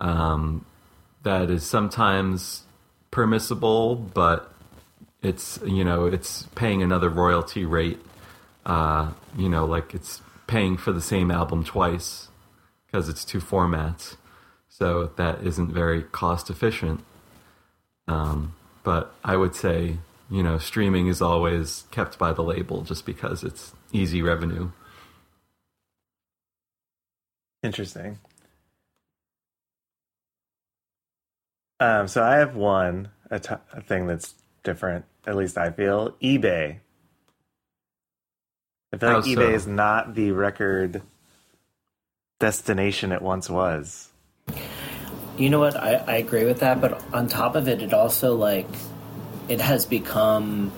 um, 0.01 0.65
that 1.23 1.49
is 1.49 1.63
sometimes 1.63 2.63
permissible, 3.15 3.95
but 3.95 4.53
it's 5.23 5.57
you 5.65 5.85
know 5.85 6.05
it's 6.05 6.43
paying 6.53 6.83
another 6.83 7.09
royalty 7.09 7.65
rate. 7.65 7.99
Uh, 8.65 9.11
you 9.37 9.47
know, 9.47 9.65
like 9.65 9.93
it's 9.93 10.21
paying 10.47 10.75
for 10.75 10.91
the 10.91 11.01
same 11.01 11.31
album 11.31 11.63
twice 11.63 12.27
because 12.85 13.07
it's 13.07 13.23
two 13.23 13.39
formats. 13.39 14.17
So 14.67 15.11
that 15.15 15.41
isn't 15.43 15.71
very 15.71 16.03
cost 16.03 16.49
efficient. 16.49 17.05
Um, 18.05 18.53
but 18.83 19.13
I 19.23 19.37
would 19.37 19.55
say, 19.55 19.97
you 20.29 20.43
know, 20.43 20.57
streaming 20.57 21.07
is 21.07 21.21
always 21.21 21.85
kept 21.91 22.19
by 22.19 22.33
the 22.33 22.43
label 22.43 22.81
just 22.81 23.05
because 23.05 23.45
it's 23.45 23.71
easy 23.93 24.21
revenue. 24.21 24.71
Interesting. 27.63 28.19
Um, 31.79 32.07
so 32.07 32.23
I 32.23 32.35
have 32.37 32.55
one 32.55 33.09
a, 33.29 33.39
t- 33.39 33.55
a 33.73 33.81
thing 33.81 34.07
that's 34.07 34.33
different. 34.63 35.05
At 35.27 35.35
least 35.35 35.57
I 35.57 35.71
feel 35.71 36.11
eBay. 36.21 36.77
I 38.93 38.97
feel 38.97 39.09
How 39.09 39.15
like 39.17 39.25
so? 39.25 39.29
eBay 39.31 39.53
is 39.53 39.67
not 39.67 40.15
the 40.15 40.31
record 40.31 41.01
destination 42.39 43.11
it 43.11 43.21
once 43.21 43.49
was. 43.49 44.09
You 45.37 45.49
know 45.49 45.59
what? 45.59 45.75
I, 45.75 45.95
I 45.95 46.15
agree 46.17 46.45
with 46.45 46.59
that, 46.59 46.79
but 46.79 47.01
on 47.13 47.27
top 47.27 47.55
of 47.55 47.67
it, 47.67 47.81
it 47.81 47.93
also 47.93 48.35
like 48.35 48.67
it 49.49 49.59
has 49.59 49.85
become 49.85 50.71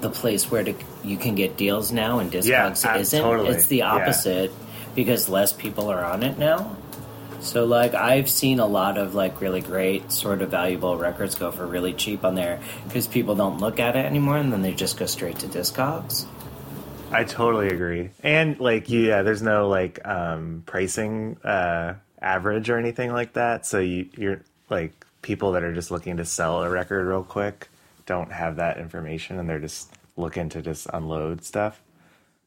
the 0.00 0.10
place 0.10 0.50
where 0.50 0.62
to, 0.62 0.74
you 1.02 1.16
can 1.16 1.34
get 1.34 1.56
deals 1.56 1.90
now, 1.90 2.18
and 2.18 2.32
Yeah, 2.32 2.70
Discogs 2.70 2.84
uh, 2.96 2.98
isn't. 2.98 3.20
totally. 3.20 3.50
It's 3.50 3.66
the 3.66 3.78
Yeah. 3.78 3.94
opposite 3.94 4.52
because 4.94 5.28
less 5.28 5.52
people 5.52 5.90
are 5.90 6.04
on 6.04 6.22
it 6.22 6.38
now. 6.38 6.76
So 7.40 7.64
like 7.64 7.94
I've 7.94 8.28
seen 8.28 8.58
a 8.58 8.66
lot 8.66 8.98
of 8.98 9.14
like 9.14 9.40
really 9.40 9.60
great 9.60 10.10
sort 10.12 10.42
of 10.42 10.50
valuable 10.50 10.96
records 10.96 11.34
go 11.34 11.50
for 11.50 11.66
really 11.66 11.92
cheap 11.92 12.24
on 12.24 12.34
there 12.34 12.60
because 12.84 13.06
people 13.06 13.34
don't 13.34 13.58
look 13.58 13.78
at 13.80 13.96
it 13.96 14.04
anymore, 14.04 14.36
and 14.36 14.52
then 14.52 14.62
they 14.62 14.72
just 14.72 14.96
go 14.98 15.06
straight 15.06 15.38
to 15.40 15.46
Discogs. 15.46 16.26
I 17.10 17.24
totally 17.24 17.68
agree. 17.68 18.10
And 18.22 18.58
like 18.60 18.90
yeah, 18.90 19.22
there's 19.22 19.42
no 19.42 19.68
like 19.68 20.06
um 20.06 20.62
pricing 20.66 21.38
uh 21.44 21.94
average 22.20 22.68
or 22.68 22.78
anything 22.78 23.12
like 23.12 23.34
that. 23.34 23.64
So 23.64 23.78
you 23.78 24.08
you're 24.16 24.42
like 24.68 25.06
people 25.22 25.52
that 25.52 25.62
are 25.62 25.72
just 25.72 25.90
looking 25.90 26.18
to 26.18 26.24
sell 26.24 26.62
a 26.62 26.70
record 26.70 27.06
real 27.06 27.24
quick 27.24 27.68
don't 28.06 28.32
have 28.32 28.56
that 28.56 28.78
information 28.78 29.38
and 29.38 29.48
they're 29.48 29.58
just 29.58 29.92
looking 30.16 30.48
to 30.50 30.62
just 30.62 30.86
unload 30.92 31.44
stuff. 31.44 31.80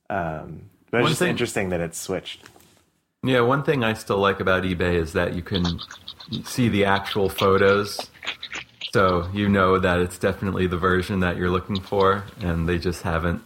Um 0.10 0.70
but 0.92 1.02
it's 1.02 1.10
just 1.12 1.20
thing- 1.20 1.30
interesting 1.30 1.70
that 1.70 1.80
it's 1.80 1.98
switched. 2.00 2.50
Yeah, 3.24 3.42
one 3.42 3.62
thing 3.64 3.84
I 3.84 3.94
still 3.94 4.18
like 4.18 4.40
about 4.40 4.64
eBay 4.64 4.96
is 4.96 5.14
that 5.14 5.36
you 5.36 5.44
can 5.44 5.80
see 6.44 6.70
the 6.70 6.86
actual 6.86 7.30
photos. 7.30 8.10
So 8.94 9.30
you 9.34 9.48
know 9.48 9.78
that 9.78 10.00
it's 10.00 10.18
definitely 10.18 10.66
the 10.68 10.78
version 10.78 11.20
that 11.20 11.38
you're 11.38 11.52
looking 11.52 11.80
for, 11.80 12.24
and 12.42 12.68
they 12.68 12.80
just 12.80 13.04
haven't 13.04 13.44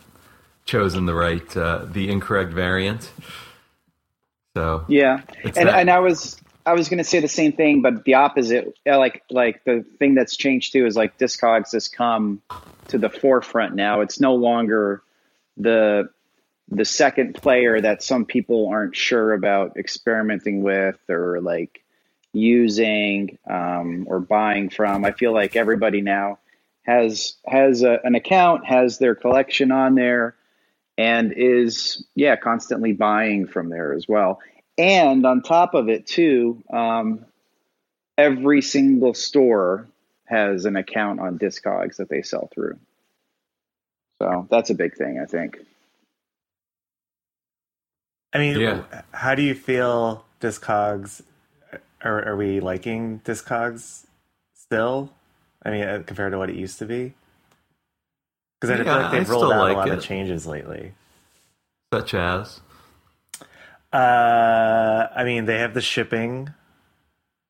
chosen 0.65 1.05
the 1.05 1.13
right, 1.13 1.58
uh, 1.58 1.86
the 1.91 2.10
incorrect 2.10 2.53
variant. 2.53 3.12
So 4.55 4.86
Yeah, 4.88 5.22
and 5.44 5.53
that- 5.53 5.75
and 5.79 5.89
I 5.89 6.00
was 6.00 6.38
I 6.67 6.74
was 6.74 6.89
going 6.89 6.98
to 6.98 7.03
say 7.03 7.20
the 7.20 7.27
same 7.27 7.51
thing, 7.51 7.84
but 7.84 8.05
the 8.05 8.15
opposite. 8.15 8.75
Like 8.88 9.24
like 9.29 9.63
the 9.65 9.86
thing 10.00 10.15
that's 10.15 10.36
changed 10.38 10.72
too 10.72 10.86
is 10.86 10.96
like 10.96 11.17
Discogs 11.20 11.74
has 11.74 11.89
come 11.89 12.41
to 12.88 12.98
the 12.98 13.10
forefront 13.10 13.75
now. 13.75 14.00
It's 14.01 14.20
no 14.22 14.34
longer 14.36 15.03
the 15.58 16.10
the 16.70 16.86
second 16.86 17.36
player 17.36 17.80
that 17.80 18.02
some 18.02 18.26
people 18.26 18.70
aren't 18.70 18.96
sure 18.96 19.34
about 19.34 19.78
experimenting 19.78 20.64
with 20.64 20.98
or 21.10 21.40
like 21.42 21.84
using 22.34 23.38
um, 23.50 24.06
or 24.08 24.20
buying 24.20 24.70
from. 24.70 25.06
I 25.06 25.12
feel 25.12 25.34
like 25.34 25.56
everybody 25.56 26.02
now 26.02 26.40
has 26.84 27.36
has 27.48 27.84
a, 27.84 28.00
an 28.04 28.16
account, 28.16 28.66
has 28.66 28.98
their 28.98 29.16
collection 29.16 29.72
on 29.72 29.96
there, 29.96 30.36
and 30.98 31.34
is 31.36 32.06
yeah 32.16 32.36
constantly 32.36 32.94
buying 32.94 33.48
from 33.48 33.70
there 33.70 33.94
as 33.94 34.08
well. 34.08 34.42
and 34.78 35.26
on 35.26 35.42
top 35.42 35.74
of 35.74 35.88
it 35.88 36.06
too, 36.06 36.64
um, 36.72 37.26
every 38.18 38.62
single 38.62 39.14
store 39.14 39.88
has 40.26 40.66
an 40.66 40.76
account 40.76 41.20
on 41.20 41.38
Discogs 41.38 41.98
that 41.98 42.10
they 42.10 42.22
sell 42.22 42.50
through. 42.54 42.78
So 44.22 44.48
that's 44.50 44.70
a 44.70 44.76
big 44.76 44.96
thing, 44.96 45.20
I 45.20 45.26
think. 45.26 45.60
I 48.36 48.38
mean, 48.38 48.60
Yeah. 48.60 48.84
how 49.13 49.34
do 49.34 49.42
you 49.42 49.56
feel 49.56 50.25
Discogs? 50.42 51.22
Are, 52.04 52.27
are 52.27 52.36
we 52.36 52.60
liking 52.60 53.22
Discogs 53.24 54.06
still? 54.54 55.13
I 55.63 55.72
mean, 55.72 55.84
uh, 55.84 56.04
compared 56.06 56.34
to 56.34 56.38
what 56.38 56.50
it 56.50 56.58
used 56.58 56.77
to 56.80 56.86
be? 56.86 57.13
Because 58.60 58.77
I 58.77 58.84
feel 58.84 58.94
like 58.94 59.12
they've 59.12 59.30
I 59.30 59.32
rolled 59.32 59.54
out 59.54 59.62
like 59.62 59.75
a 59.75 59.80
lot 59.80 59.88
it. 59.88 59.94
of 60.00 60.04
changes 60.04 60.46
lately. 60.46 60.94
Such 61.94 62.13
as 62.13 62.60
Uh, 63.94 65.08
I 65.15 65.24
mean, 65.24 65.46
they 65.46 65.60
have 65.60 65.74
the 65.74 65.82
shipping. 65.82 66.50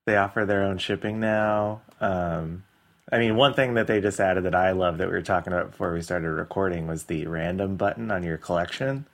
They 0.06 0.16
offer 0.18 0.46
their 0.46 0.62
own 0.62 0.78
shipping 0.78 1.20
now. 1.20 1.82
Um, 2.00 2.64
I 3.12 3.18
mean, 3.18 3.36
one 3.38 3.56
thing 3.56 3.74
that 3.74 3.88
they 3.88 4.02
just 4.02 4.20
added 4.20 4.44
that 4.44 4.54
I 4.54 4.72
love 4.72 5.00
that 5.00 5.08
we 5.08 5.14
were 5.14 5.24
talking 5.24 5.52
about 5.52 5.72
before 5.72 5.92
we 5.94 6.04
started 6.04 6.30
recording 6.30 6.86
was 6.86 7.06
the 7.06 7.26
random 7.26 7.76
button 7.76 8.12
on 8.12 8.22
your 8.22 8.38
collection. 8.38 9.08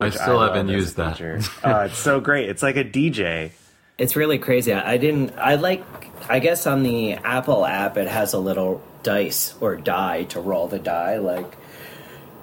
I 0.00 0.10
still 0.10 0.36
love 0.36 0.54
haven't 0.54 0.68
used 0.72 0.96
that. 0.96 1.16
feature. 1.16 1.40
oh, 1.64 1.80
it's 1.82 1.98
so 1.98 2.20
great. 2.28 2.48
It's 2.48 2.62
like 2.62 2.76
a 2.76 2.84
DJ. 2.84 3.50
It's 3.96 4.14
really 4.14 4.38
crazy. 4.38 4.72
I 4.72 4.92
I 4.92 4.96
didn't. 4.96 5.32
I 5.36 5.56
like. 5.56 5.84
I 6.28 6.38
guess 6.40 6.66
on 6.66 6.82
the 6.82 7.14
Apple 7.14 7.64
app, 7.64 7.96
it 7.96 8.06
has 8.06 8.32
a 8.32 8.38
little 8.38 8.82
dice 9.02 9.54
or 9.60 9.76
die 9.76 10.24
to 10.24 10.40
roll 10.40 10.68
the 10.68 10.78
die. 10.78 11.18
Like 11.18 11.56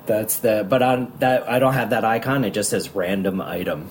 that's 0.06 0.40
the. 0.40 0.66
But 0.68 0.82
on 0.82 1.14
that, 1.20 1.48
I 1.50 1.60
don't 1.60 1.74
have 1.74 1.92
that 1.92 2.04
icon. 2.04 2.44
It 2.44 2.52
just 2.52 2.70
says 2.72 2.90
random 2.94 3.40
item. 3.40 3.90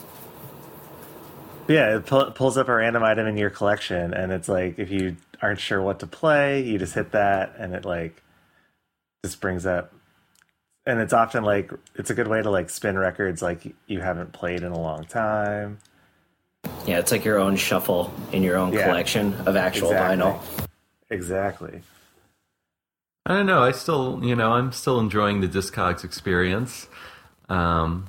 Yeah, 1.66 1.96
it 1.96 2.04
pull, 2.04 2.30
pulls 2.32 2.58
up 2.58 2.68
a 2.68 2.74
random 2.74 3.02
item 3.02 3.26
in 3.26 3.38
your 3.38 3.48
collection, 3.48 4.12
and 4.12 4.30
it's 4.30 4.48
like 4.50 4.78
if 4.78 4.90
you 4.90 5.16
aren't 5.40 5.60
sure 5.60 5.80
what 5.80 6.00
to 6.00 6.06
play, 6.06 6.62
you 6.62 6.78
just 6.78 6.92
hit 6.94 7.12
that, 7.12 7.54
and 7.58 7.74
it 7.74 7.86
like 7.86 8.22
just 9.24 9.40
brings 9.40 9.64
up. 9.64 9.93
And 10.86 11.00
it's 11.00 11.12
often 11.12 11.44
like 11.44 11.72
it's 11.94 12.10
a 12.10 12.14
good 12.14 12.28
way 12.28 12.42
to 12.42 12.50
like 12.50 12.68
spin 12.68 12.98
records 12.98 13.40
like 13.40 13.74
you 13.86 14.00
haven't 14.00 14.32
played 14.32 14.62
in 14.62 14.72
a 14.72 14.78
long 14.78 15.04
time. 15.04 15.78
Yeah, 16.86 16.98
it's 16.98 17.10
like 17.10 17.24
your 17.24 17.38
own 17.38 17.56
shuffle 17.56 18.12
in 18.32 18.42
your 18.42 18.56
own 18.56 18.72
Yeah. 18.72 18.86
collection 18.86 19.34
of 19.46 19.56
actual 19.56 19.90
Exactly. 19.92 20.16
vinyl. 20.16 20.68
Exactly. 21.10 21.82
I 23.26 23.34
don't 23.34 23.46
know. 23.46 23.62
I 23.62 23.72
still, 23.72 24.20
you 24.22 24.36
know, 24.36 24.52
I'm 24.52 24.72
still 24.72 25.00
enjoying 25.00 25.40
the 25.40 25.48
Discogs 25.48 26.04
experience. 26.04 26.88
Um, 27.48 28.08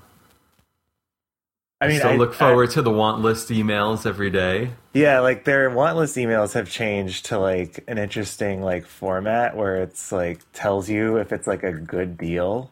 I 1.86 1.88
mean, 1.89 2.00
still 2.00 2.12
I 2.12 2.15
look 2.15 2.34
forward 2.34 2.72
to 2.72 2.82
the 2.82 2.92
want 2.92 3.22
list 3.22 3.50
emails 3.50 4.06
every 4.06 4.30
day. 4.30 4.72
Yeah, 4.94 5.20
like 5.20 5.46
their 5.46 5.70
want 5.70 5.98
list 5.98 6.15
emails 6.15 6.54
have 6.54 6.70
changed 6.70 7.25
to 7.27 7.39
like 7.39 7.84
an 7.88 7.98
interesting 7.98 8.62
like 8.62 8.86
format 8.86 9.56
where 9.56 9.82
it's 9.82 10.12
like 10.12 10.39
tells 10.54 10.89
you 10.89 11.18
if 11.18 11.32
it's 11.32 11.48
like 11.48 11.63
a 11.63 11.72
good 11.72 12.18
deal. 12.18 12.72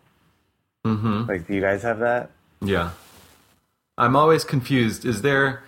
Mm-hmm. 0.86 1.26
Like, 1.30 1.48
do 1.48 1.54
you 1.54 1.62
guys 1.62 1.84
have 1.84 2.00
that? 2.00 2.32
Yeah, 2.62 2.92
I'm 3.98 4.16
always 4.16 4.44
confused. 4.44 5.06
Is 5.06 5.22
there 5.22 5.64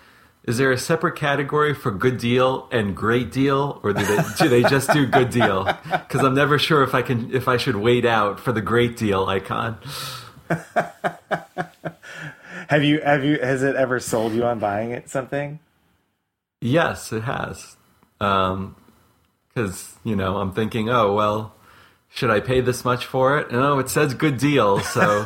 is 0.46 0.58
there 0.58 0.70
a 0.70 0.78
separate 0.78 1.16
category 1.16 1.74
for 1.74 1.90
good 1.90 2.18
deal 2.18 2.68
and 2.70 2.96
great 2.96 3.32
deal, 3.32 3.80
or 3.82 3.92
do 3.92 4.04
they 4.04 4.22
do 4.38 4.48
they 4.48 4.62
just 4.62 4.92
do 4.92 5.06
good 5.06 5.30
deal? 5.30 5.64
Because 6.06 6.24
I'm 6.24 6.34
never 6.34 6.58
sure 6.58 6.82
if 6.84 6.94
I 6.94 7.02
can 7.02 7.34
if 7.34 7.48
I 7.48 7.56
should 7.56 7.76
wait 7.76 8.04
out 8.04 8.38
for 8.38 8.52
the 8.52 8.62
great 8.62 8.96
deal 8.96 9.26
icon. 9.26 9.78
Have 12.68 12.82
you 12.84 13.00
have 13.00 13.24
you 13.24 13.38
has 13.40 13.62
it 13.62 13.76
ever 13.76 14.00
sold 14.00 14.32
you 14.32 14.44
on 14.44 14.58
buying 14.58 14.90
it 14.90 15.08
something? 15.08 15.60
Yes, 16.60 17.12
it 17.12 17.22
has. 17.24 17.76
Because, 18.18 19.94
you 20.04 20.16
know, 20.16 20.38
I'm 20.38 20.52
thinking, 20.52 20.88
oh, 20.88 21.12
well, 21.14 21.54
should 22.08 22.30
I 22.30 22.40
pay 22.40 22.60
this 22.60 22.84
much 22.84 23.04
for 23.06 23.38
it? 23.38 23.48
And 23.50 23.58
oh, 23.58 23.78
it 23.78 23.88
says 23.90 24.14
good 24.14 24.38
deal, 24.38 24.80
so 24.80 25.24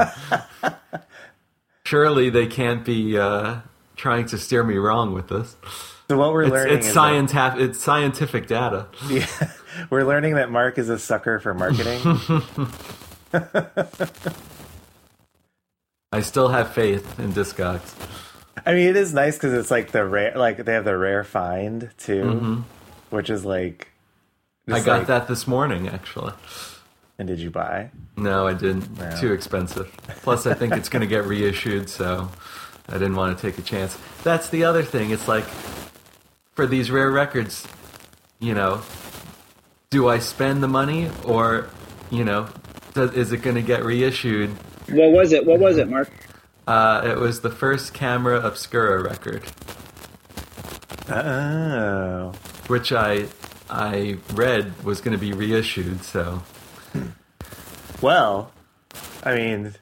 surely 1.85 2.31
they 2.31 2.47
can't 2.47 2.85
be 2.85 3.17
uh, 3.17 3.61
trying 3.97 4.27
to 4.27 4.39
steer 4.39 4.65
me 4.65 4.77
wrong 4.77 5.13
with 5.15 5.29
this. 5.29 5.57
So 6.09 6.19
what 6.19 6.33
we're 6.33 6.43
It's, 6.43 6.53
learning 6.53 6.79
it's, 6.79 6.87
is 6.89 6.93
scientific, 6.95 7.61
it's 7.61 7.79
scientific 7.83 8.47
data. 8.49 8.89
yeah, 9.09 9.27
we're 9.91 10.05
learning 10.05 10.35
that 10.35 10.51
Mark 10.51 10.79
is 10.79 10.89
a 10.89 10.99
sucker 10.99 11.39
for 11.39 11.55
marketing. 11.55 12.01
I 16.13 16.23
still 16.23 16.49
have 16.49 16.73
faith 16.73 17.21
in 17.21 17.33
Discogs. 17.33 17.95
I 18.67 18.75
mean, 18.75 18.89
it 18.89 18.97
is 18.97 19.15
nice 19.15 19.37
because 19.37 19.53
it's 19.53 19.71
like 19.71 19.93
the 19.93 20.05
rare, 20.05 20.33
like 20.37 20.65
they 20.65 20.75
have 20.75 20.85
the 20.85 20.97
rare 20.97 21.23
find 21.23 21.91
too, 21.99 22.65
which 23.11 23.31
is 23.31 23.45
like. 23.45 23.89
Mm-hmm. 24.69 24.75
I 24.75 24.81
got 24.81 24.99
like- 24.99 25.07
that 25.07 25.29
this 25.29 25.47
morning, 25.47 25.89
actually. 25.89 26.33
And 27.19 27.29
did 27.29 27.39
you 27.39 27.51
buy? 27.51 27.91
No, 28.17 28.47
I 28.47 28.55
didn't. 28.55 28.99
No. 28.99 29.17
Too 29.21 29.33
expensive. 29.33 29.95
Plus, 30.23 30.47
I 30.47 30.55
think 30.55 30.75
it's 30.75 30.89
going 30.89 31.03
to 31.03 31.07
get 31.07 31.27
reissued, 31.27 31.91
so 31.91 32.31
I 32.89 32.95
didn't 32.95 33.15
want 33.15 33.37
to 33.37 33.43
take 33.43 33.59
a 33.59 33.63
chance. 33.63 33.97
That's 34.25 34.49
the 34.49 34.65
other 34.65 34.83
thing. 34.83 35.11
It's 35.11 35.29
like 35.29 35.45
for 36.55 36.67
these 36.67 36.91
rare 36.91 37.11
records, 37.11 37.69
you 38.39 38.55
know, 38.55 38.81
do 39.91 40.09
I 40.09 40.19
spend 40.19 40.63
the 40.63 40.69
money 40.69 41.11
or, 41.25 41.69
you 42.11 42.25
know, 42.25 42.49
does, 42.95 43.13
is 43.13 43.33
it 43.33 43.43
going 43.43 43.57
to 43.57 43.63
get 43.63 43.85
reissued? 43.85 44.57
What 44.91 45.11
was 45.13 45.33
it? 45.33 45.45
What 45.47 45.61
was 45.61 45.77
it, 45.79 45.89
Mark? 45.89 46.11
Uh, 46.67 47.03
it 47.05 47.19
was 47.19 47.41
the 47.41 47.51
first 47.51 47.95
Camera 47.95 48.41
Obscura 48.41 49.03
record, 49.03 49.43
Oh, 51.09 52.33
which 52.69 52.93
I 52.93 53.27
I 53.69 54.19
read 54.35 54.85
was 54.85 55.01
going 55.01 55.17
to 55.17 55.21
be 55.21 55.33
reissued. 55.33 56.03
So 56.05 56.43
well, 58.01 58.53
I 59.25 59.35
mean, 59.35 59.75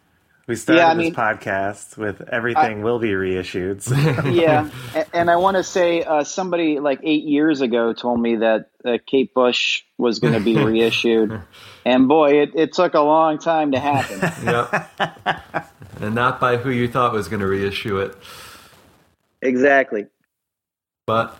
we 0.46 0.56
started 0.56 0.80
Yeah, 0.80 0.88
I 0.90 0.94
this 0.94 1.10
podcast 1.10 1.96
with 1.98 2.22
everything 2.28 2.82
will 2.82 2.98
be 2.98 3.14
reissued. 3.14 3.82
so- 3.82 3.94
yeah, 4.26 4.70
a- 4.94 5.16
and 5.16 5.30
I 5.30 5.36
want 5.36 5.56
to 5.56 5.62
say 5.64 6.02
uh, 6.02 6.24
somebody 6.24 6.80
like 6.80 7.00
eight 7.02 7.24
years 7.24 7.60
ago 7.60 7.92
told 7.92 8.20
me 8.20 8.36
that 8.36 8.70
uh, 8.84 8.98
Kate 9.06 9.32
Bush 9.34 9.82
was 9.98 10.18
going 10.20 10.34
to 10.34 10.40
be 10.40 10.56
reissued, 10.64 11.40
and 11.88 12.06
boy, 12.06 12.42
it, 12.42 12.50
it 12.54 12.72
took 12.74 12.92
a 12.92 13.00
long 13.00 13.38
time 13.38 13.72
to 13.72 13.80
happen. 13.80 14.20
yep, 14.44 15.72
and 16.00 16.14
not 16.14 16.38
by 16.38 16.58
who 16.58 16.68
you 16.70 16.86
thought 16.86 17.14
was 17.14 17.28
going 17.28 17.40
to 17.40 17.46
reissue 17.46 17.98
it. 17.98 18.14
exactly. 19.40 20.06
But 21.06 21.38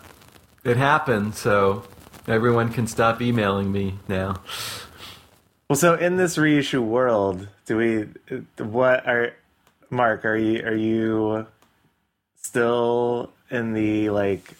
it 0.63 0.77
happened, 0.77 1.35
so 1.35 1.83
everyone 2.27 2.73
can 2.73 2.87
stop 2.87 3.21
emailing 3.21 3.71
me 3.71 3.99
now. 4.07 4.41
Well, 5.69 5.77
so 5.77 5.93
in 5.93 6.17
this 6.17 6.35
reissue 6.39 6.81
world, 6.81 7.47
do 7.67 7.77
we? 7.77 8.07
What 8.57 9.07
are 9.07 9.33
Mark? 9.91 10.25
Are 10.25 10.35
you 10.35 10.65
are 10.65 10.75
you 10.75 11.45
still 12.41 13.31
in 13.51 13.73
the 13.73 14.09
like? 14.09 14.55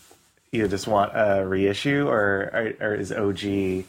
You 0.52 0.68
just 0.68 0.88
want 0.88 1.14
a 1.16 1.44
reissue, 1.48 2.08
or 2.08 2.76
or, 2.80 2.90
or 2.90 2.96
is 2.96 3.12
OG 3.12 3.86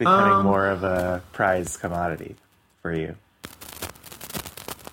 becoming 0.00 0.32
Um, 0.32 0.44
more 0.44 0.66
of 0.66 0.82
a 0.82 1.22
prized 1.32 1.78
commodity 1.78 2.34
for 2.82 2.92
you? 2.92 3.14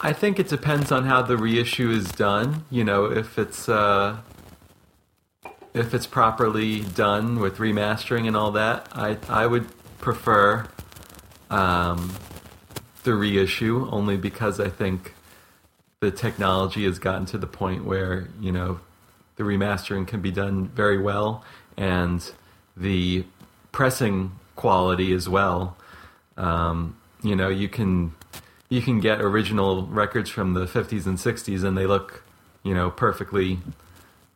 I 0.01 0.13
think 0.13 0.37
it 0.37 0.47
depends 0.49 0.91
on 0.91 1.05
how 1.05 1.23
the 1.23 1.37
reissue 1.37 1.89
is 1.89 2.11
done. 2.11 2.65
You 2.69 2.83
know, 2.83 3.05
if 3.05 3.39
it's 3.39 3.67
uh, 3.67 4.17
if 5.73 5.93
it's 5.93 6.05
properly 6.05 6.81
done 6.81 7.39
with 7.39 7.57
remastering 7.57 8.27
and 8.27 8.35
all 8.35 8.51
that, 8.51 8.87
I 8.93 9.17
I 9.27 9.47
would 9.47 9.67
prefer 9.99 10.67
um, 11.49 12.13
the 13.03 13.15
reissue 13.15 13.87
only 13.89 14.17
because 14.17 14.59
I 14.59 14.69
think 14.69 15.13
the 16.01 16.11
technology 16.11 16.83
has 16.83 16.99
gotten 16.99 17.25
to 17.27 17.37
the 17.37 17.47
point 17.47 17.85
where 17.85 18.27
you 18.39 18.51
know 18.51 18.79
the 19.37 19.43
remastering 19.43 20.05
can 20.05 20.21
be 20.21 20.31
done 20.31 20.67
very 20.67 20.99
well 21.01 21.43
and 21.77 22.29
the 22.75 23.25
pressing 23.71 24.31
quality 24.57 25.13
as 25.13 25.29
well. 25.29 25.77
Um, 26.35 26.97
you 27.23 27.35
know, 27.35 27.47
you 27.47 27.69
can 27.69 28.13
you 28.67 28.81
can 28.81 28.99
get 28.99 29.21
original 29.21 29.85
records 29.85 30.29
from 30.29 30.53
the 30.53 30.65
50s 30.65 31.05
and 31.05 31.17
60s 31.17 31.63
and 31.63 31.77
they 31.77 31.85
look, 31.85 32.23
you 32.63 32.73
know, 32.73 32.91
perfectly 32.91 33.59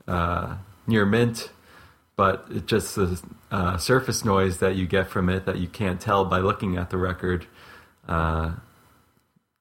uh, 0.07 0.55
near 0.87 1.05
mint, 1.05 1.49
but 2.15 2.45
it 2.49 2.65
just 2.65 2.95
the 2.95 3.21
uh, 3.51 3.75
surface 3.77 4.23
noise 4.23 4.59
that 4.59 4.75
you 4.75 4.87
get 4.87 5.09
from 5.09 5.27
it 5.27 5.45
that 5.45 5.57
you 5.57 5.67
can't 5.67 5.99
tell 5.99 6.23
by 6.23 6.39
looking 6.39 6.77
at 6.77 6.89
the 6.89 6.97
record 6.97 7.45
uh, 8.07 8.53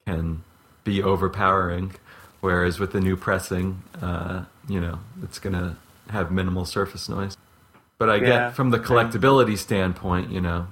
can 0.06 0.44
be 0.84 1.02
overpowering. 1.02 1.94
Whereas 2.40 2.78
with 2.78 2.92
the 2.92 3.00
new 3.00 3.16
pressing, 3.16 3.82
uh, 4.00 4.44
you 4.68 4.80
know, 4.80 5.00
it's 5.22 5.38
going 5.38 5.52
to 5.52 5.76
have 6.08 6.30
minimal 6.30 6.64
surface 6.64 7.08
noise. 7.08 7.36
But 8.00 8.08
I 8.08 8.16
Yeah. 8.16 8.26
get 8.26 8.54
from 8.54 8.70
the 8.70 8.78
collectability 8.78 9.58
standpoint, 9.58 10.30
you 10.30 10.40
know, 10.40 10.68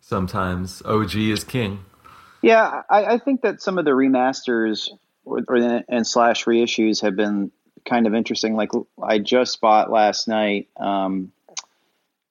sometimes 0.00 0.80
OG 0.84 1.16
is 1.16 1.42
king. 1.42 1.80
Yeah, 2.42 2.82
I, 2.88 3.04
I 3.06 3.18
think 3.18 3.40
that 3.40 3.60
some 3.60 3.76
of 3.76 3.84
the 3.84 3.90
remasters 3.90 4.88
or, 5.24 5.40
or 5.48 5.56
and 5.88 6.06
slash 6.06 6.44
reissues 6.44 7.02
have 7.02 7.16
been 7.16 7.50
kind 7.84 8.06
of 8.06 8.14
interesting. 8.14 8.54
Like 8.54 8.70
I 9.02 9.18
just 9.18 9.60
bought 9.60 9.90
last 9.90 10.28
night 10.28 10.68
because 10.74 11.06
um, 11.06 11.32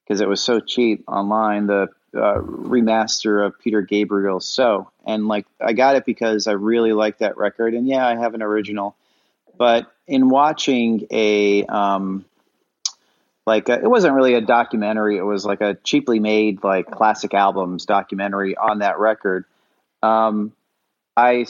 it 0.08 0.30
was 0.30 0.41
so 0.41 0.62
cheap 0.62 1.04
online 1.06 1.67
the 1.67 1.89
uh, 2.15 2.39
remaster 2.39 3.45
of 3.45 3.60
Peter 3.60 3.82
Gabriel's 3.82 4.47
So, 4.47 4.89
and 5.06 5.28
like 5.28 5.47
I 5.60 5.73
got 5.73 5.97
it 5.97 6.06
because 6.06 6.47
I 6.47 6.54
really 6.54 6.93
like 6.93 7.17
that 7.17 7.36
record, 7.36 7.73
and 7.73 7.86
yeah, 7.86 8.08
I 8.08 8.15
have 8.15 8.36
an 8.36 8.41
original, 8.41 8.95
but 9.58 9.91
in 10.08 10.30
watching 10.30 11.08
a 11.12 11.65
um, 11.65 12.23
like 13.45 13.69
a, 13.69 13.73
it 13.73 13.89
wasn't 13.89 14.13
really 14.13 14.36
a 14.36 14.41
documentary; 14.41 15.17
it 15.17 15.23
was 15.23 15.45
like 15.45 15.62
a 15.62 15.75
cheaply 15.84 16.19
made 16.19 16.63
like 16.63 16.89
classic 16.89 17.34
albums 17.34 17.86
documentary 17.86 18.56
on 18.56 18.80
that 18.80 18.99
record. 18.99 19.45
Um, 20.04 20.54
I 21.17 21.45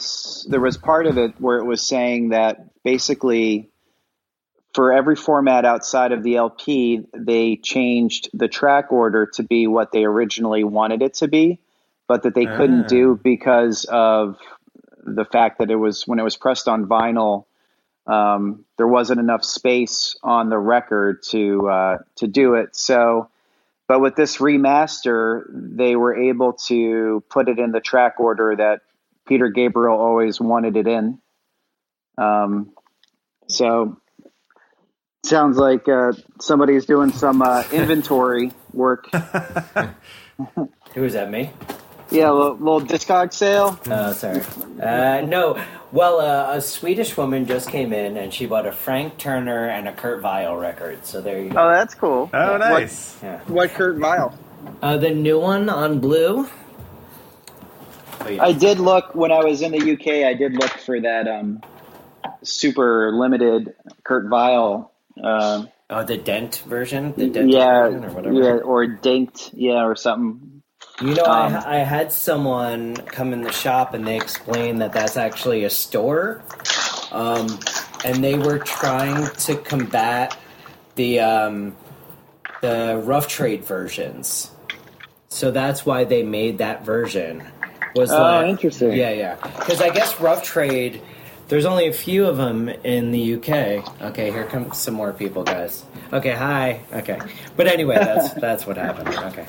there 0.48 0.60
was 0.60 0.76
part 0.76 1.06
of 1.06 1.18
it 1.18 1.34
where 1.38 1.58
it 1.58 1.64
was 1.64 1.86
saying 1.86 2.30
that 2.30 2.82
basically 2.82 3.70
for 4.74 4.92
every 4.92 5.16
format 5.16 5.64
outside 5.64 6.12
of 6.12 6.22
the 6.22 6.36
LP, 6.36 7.06
they 7.12 7.56
changed 7.56 8.30
the 8.32 8.48
track 8.48 8.92
order 8.92 9.26
to 9.34 9.42
be 9.42 9.66
what 9.66 9.92
they 9.92 10.04
originally 10.04 10.64
wanted 10.64 11.02
it 11.02 11.14
to 11.14 11.28
be, 11.28 11.58
but 12.06 12.22
that 12.22 12.34
they 12.34 12.46
couldn't 12.46 12.88
do 12.88 13.12
ah. 13.12 13.20
because 13.22 13.84
of 13.84 14.38
the 15.02 15.24
fact 15.24 15.58
that 15.58 15.70
it 15.70 15.76
was 15.76 16.06
when 16.06 16.18
it 16.18 16.22
was 16.22 16.36
pressed 16.36 16.68
on 16.68 16.86
vinyl, 16.86 17.46
um, 18.10 18.64
there 18.76 18.88
wasn't 18.88 19.20
enough 19.20 19.44
space 19.44 20.16
on 20.22 20.50
the 20.50 20.58
record 20.58 21.22
to 21.30 21.68
uh, 21.68 21.98
to 22.16 22.26
do 22.26 22.54
it. 22.54 22.74
So, 22.74 23.30
but 23.86 24.00
with 24.00 24.16
this 24.16 24.38
remaster, 24.38 25.44
they 25.52 25.94
were 25.94 26.16
able 26.16 26.54
to 26.66 27.22
put 27.30 27.48
it 27.48 27.60
in 27.60 27.70
the 27.70 27.80
track 27.80 28.18
order 28.18 28.56
that 28.56 28.80
Peter 29.28 29.48
Gabriel 29.48 29.96
always 29.96 30.40
wanted 30.40 30.76
it 30.76 30.88
in. 30.88 31.20
Um, 32.18 32.72
so 33.46 33.96
sounds 35.24 35.56
like 35.56 35.88
uh, 35.88 36.12
somebody's 36.40 36.86
doing 36.86 37.12
some 37.12 37.42
uh, 37.42 37.62
inventory 37.70 38.50
work. 38.72 39.08
Who 40.94 41.04
is 41.04 41.12
that? 41.12 41.30
Me? 41.30 41.52
Yeah, 42.10 42.30
a 42.30 42.32
little, 42.32 42.56
little 42.56 42.80
discog 42.80 43.32
sale. 43.32 43.78
Oh, 43.86 44.12
sorry. 44.12 44.42
Uh, 44.80 45.20
no. 45.26 45.62
Well, 45.92 46.20
uh, 46.20 46.56
a 46.56 46.60
Swedish 46.60 47.16
woman 47.16 47.46
just 47.46 47.68
came 47.68 47.92
in 47.92 48.16
and 48.16 48.32
she 48.32 48.46
bought 48.46 48.66
a 48.66 48.72
Frank 48.72 49.18
Turner 49.18 49.68
and 49.68 49.88
a 49.88 49.92
Kurt 49.92 50.20
Vile 50.20 50.56
record. 50.56 51.04
So 51.04 51.20
there 51.20 51.40
you 51.40 51.50
go. 51.50 51.60
Oh, 51.60 51.70
that's 51.70 51.94
cool. 51.94 52.30
Oh, 52.32 52.56
nice. 52.56 53.14
What, 53.14 53.22
yeah. 53.22 53.40
what 53.46 53.70
Kurt 53.70 53.98
Vile? 53.98 54.36
Uh, 54.82 54.96
the 54.96 55.10
new 55.10 55.38
one 55.38 55.68
on 55.68 56.00
blue. 56.00 56.48
Oh, 58.20 58.28
yeah. 58.28 58.42
I 58.42 58.52
did 58.52 58.78
look 58.78 59.14
when 59.14 59.32
I 59.32 59.42
was 59.44 59.62
in 59.62 59.72
the 59.72 59.92
UK. 59.92 60.26
I 60.26 60.34
did 60.34 60.52
look 60.52 60.70
for 60.70 61.00
that 61.00 61.26
um, 61.26 61.62
super 62.42 63.12
limited 63.12 63.74
Kurt 64.04 64.28
Vile. 64.28 64.92
Uh, 65.22 65.66
oh, 65.88 66.04
the 66.04 66.16
dent 66.16 66.62
version, 66.66 67.14
the 67.16 67.28
dent 67.28 67.50
yeah, 67.50 67.88
version 67.88 68.04
or 68.04 68.10
whatever. 68.10 68.34
Yeah, 68.34 68.62
or 68.62 68.86
dinked, 68.86 69.50
yeah, 69.54 69.84
or 69.84 69.96
something. 69.96 70.59
You 71.00 71.14
know, 71.14 71.24
um, 71.24 71.56
I, 71.56 71.76
I 71.76 71.78
had 71.78 72.12
someone 72.12 72.96
come 72.96 73.32
in 73.32 73.42
the 73.42 73.52
shop 73.52 73.94
and 73.94 74.06
they 74.06 74.16
explained 74.16 74.82
that 74.82 74.92
that's 74.92 75.16
actually 75.16 75.64
a 75.64 75.70
store, 75.70 76.42
um, 77.10 77.58
and 78.04 78.22
they 78.22 78.34
were 78.34 78.58
trying 78.58 79.26
to 79.34 79.56
combat 79.56 80.36
the 80.96 81.20
um, 81.20 81.76
the 82.60 83.00
rough 83.02 83.28
trade 83.28 83.64
versions. 83.64 84.50
So 85.28 85.50
that's 85.50 85.86
why 85.86 86.04
they 86.04 86.22
made 86.22 86.58
that 86.58 86.84
version 86.84 87.50
was 87.94 88.10
oh, 88.10 88.20
like, 88.20 88.48
interesting. 88.48 88.92
Yeah, 88.92 89.10
yeah. 89.10 89.36
Because 89.36 89.80
I 89.80 89.90
guess 89.90 90.20
Rough 90.20 90.42
Trade, 90.42 91.02
there's 91.50 91.66
only 91.66 91.88
a 91.88 91.92
few 91.92 92.26
of 92.26 92.36
them 92.36 92.68
in 92.68 93.10
the 93.10 93.34
UK. 93.34 94.02
Okay, 94.02 94.30
here 94.30 94.44
comes 94.44 94.78
some 94.78 94.94
more 94.94 95.12
people, 95.12 95.42
guys. 95.42 95.84
Okay, 96.12 96.30
hi. 96.30 96.80
Okay, 96.92 97.18
but 97.56 97.66
anyway, 97.66 97.96
that's 97.96 98.32
that's 98.40 98.66
what 98.66 98.76
happened. 98.76 99.08
Okay. 99.08 99.46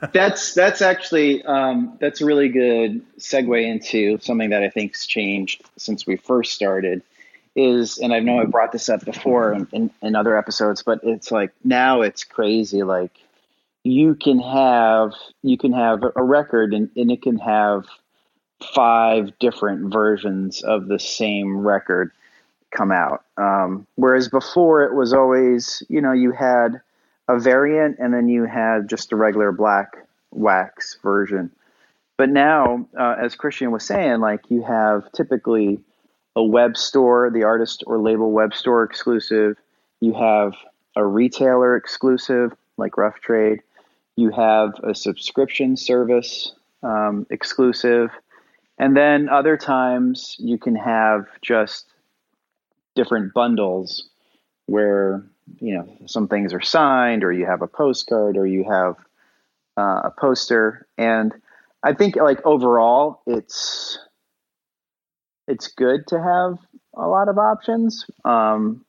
that's 0.12 0.54
that's 0.54 0.82
actually 0.82 1.44
um, 1.44 1.96
that's 2.00 2.20
a 2.20 2.26
really 2.26 2.48
good 2.48 3.00
segue 3.18 3.64
into 3.64 4.18
something 4.20 4.50
that 4.50 4.62
I 4.62 4.70
think's 4.70 5.06
changed 5.06 5.62
since 5.78 6.06
we 6.06 6.16
first 6.16 6.52
started. 6.52 7.02
Is 7.54 7.98
and 7.98 8.12
I 8.12 8.18
know 8.18 8.40
I 8.40 8.44
brought 8.44 8.72
this 8.72 8.88
up 8.88 9.04
before 9.04 9.52
in, 9.52 9.68
in, 9.72 9.90
in 10.02 10.16
other 10.16 10.36
episodes, 10.36 10.82
but 10.82 11.00
it's 11.04 11.30
like 11.30 11.52
now 11.62 12.00
it's 12.00 12.24
crazy. 12.24 12.82
Like 12.82 13.12
you 13.84 14.16
can 14.16 14.40
have 14.40 15.12
you 15.42 15.58
can 15.58 15.72
have 15.72 16.02
a 16.16 16.22
record 16.22 16.74
and, 16.74 16.90
and 16.96 17.10
it 17.10 17.22
can 17.22 17.38
have 17.38 17.84
five 18.74 19.38
different 19.38 19.92
versions 19.92 20.62
of 20.62 20.88
the 20.88 20.98
same 20.98 21.58
record 21.58 22.12
come 22.70 22.90
out. 22.92 23.24
Um, 23.36 23.86
whereas 23.96 24.28
before 24.28 24.84
it 24.84 24.94
was 24.94 25.12
always, 25.12 25.82
you 25.88 26.00
know, 26.00 26.12
you 26.12 26.32
had 26.32 26.80
a 27.28 27.38
variant 27.38 27.98
and 27.98 28.12
then 28.12 28.28
you 28.28 28.44
had 28.44 28.88
just 28.88 29.12
a 29.12 29.16
regular 29.16 29.52
black 29.52 30.06
wax 30.30 30.98
version. 31.02 31.50
But 32.16 32.30
now, 32.30 32.86
uh, 32.98 33.16
as 33.18 33.34
Christian 33.34 33.70
was 33.70 33.84
saying, 33.84 34.20
like 34.20 34.50
you 34.50 34.62
have 34.62 35.10
typically 35.12 35.80
a 36.34 36.42
web 36.42 36.76
store, 36.76 37.30
the 37.30 37.42
artist 37.42 37.84
or 37.86 37.98
label 37.98 38.32
web 38.32 38.54
store 38.54 38.84
exclusive. 38.84 39.56
You 40.00 40.14
have 40.14 40.54
a 40.96 41.04
retailer 41.04 41.76
exclusive, 41.76 42.52
like 42.76 42.96
Rough 42.96 43.20
Trade 43.20 43.60
you 44.16 44.30
have 44.30 44.74
a 44.82 44.94
subscription 44.94 45.76
service 45.76 46.52
um, 46.82 47.26
exclusive. 47.30 48.10
And 48.82 48.96
then 48.96 49.28
other 49.28 49.56
times 49.56 50.34
you 50.40 50.58
can 50.58 50.74
have 50.74 51.26
just 51.40 51.86
different 52.96 53.32
bundles 53.32 54.08
where, 54.66 55.24
you 55.60 55.76
know, 55.76 55.96
some 56.06 56.26
things 56.26 56.52
are 56.52 56.60
signed 56.60 57.22
or 57.22 57.30
you 57.30 57.46
have 57.46 57.62
a 57.62 57.68
postcard 57.68 58.36
or 58.36 58.44
you 58.44 58.64
have 58.64 58.96
uh, 59.78 60.08
a 60.08 60.12
poster. 60.18 60.88
And 60.98 61.32
I 61.80 61.92
think 61.92 62.16
like 62.16 62.44
overall 62.44 63.22
it's, 63.24 64.00
it's 65.46 65.68
good 65.68 66.08
to 66.08 66.20
have 66.20 66.58
a 66.96 67.06
lot 67.06 67.28
of 67.28 67.38
options. 67.38 68.04
Um, 68.24 68.84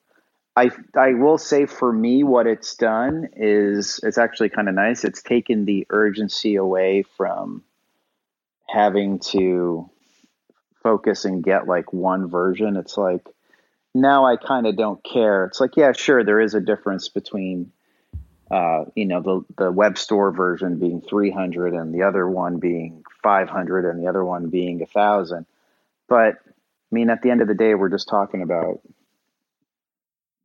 I 0.56 0.72
I 0.96 1.14
will 1.14 1.38
say 1.38 1.68
for 1.68 1.94
me, 1.94 2.24
what 2.24 2.48
it's 2.48 2.76
done 2.76 3.30
is 3.36 4.00
it's 4.02 4.18
actually 4.18 4.50
kind 4.50 4.68
of 4.70 4.74
nice. 4.74 5.04
It's 5.04 5.22
taken 5.22 5.66
the 5.66 5.86
urgency 5.92 6.56
away 6.56 7.04
from 7.16 7.64
having 8.70 9.20
to 9.20 9.90
focus 10.82 11.26
and 11.26 11.44
get 11.44 11.68
like 11.68 11.94
one 11.94 12.30
version. 12.30 12.76
It's 12.76 12.98
like 12.98 13.28
now 13.94 14.26
I 14.26 14.38
kind 14.38 14.68
of 14.68 14.76
don't 14.76 15.04
care. 15.04 15.46
It's 15.46 15.60
like 15.60 15.78
yeah, 15.78 15.92
sure, 15.94 16.24
there 16.24 16.40
is 16.40 16.54
a 16.56 16.62
difference 16.62 17.10
between 17.10 17.72
uh, 18.52 18.86
you 18.96 19.06
know 19.06 19.22
the 19.22 19.64
the 19.64 19.72
web 19.72 19.98
store 19.98 20.32
version 20.32 20.80
being 20.80 21.02
300 21.02 21.74
and 21.74 21.94
the 21.94 22.04
other 22.04 22.28
one 22.28 22.60
being 22.60 23.04
500 23.22 23.90
and 23.90 24.04
the 24.04 24.10
other 24.10 24.24
one 24.24 24.50
being 24.50 24.82
a 24.82 24.86
thousand. 24.86 25.46
But 26.08 26.36
I 26.36 26.92
mean, 26.92 27.10
at 27.10 27.22
the 27.22 27.32
end 27.32 27.42
of 27.42 27.48
the 27.48 27.56
day, 27.56 27.76
we're 27.76 27.90
just 27.90 28.10
talking 28.10 28.42
about 28.42 28.82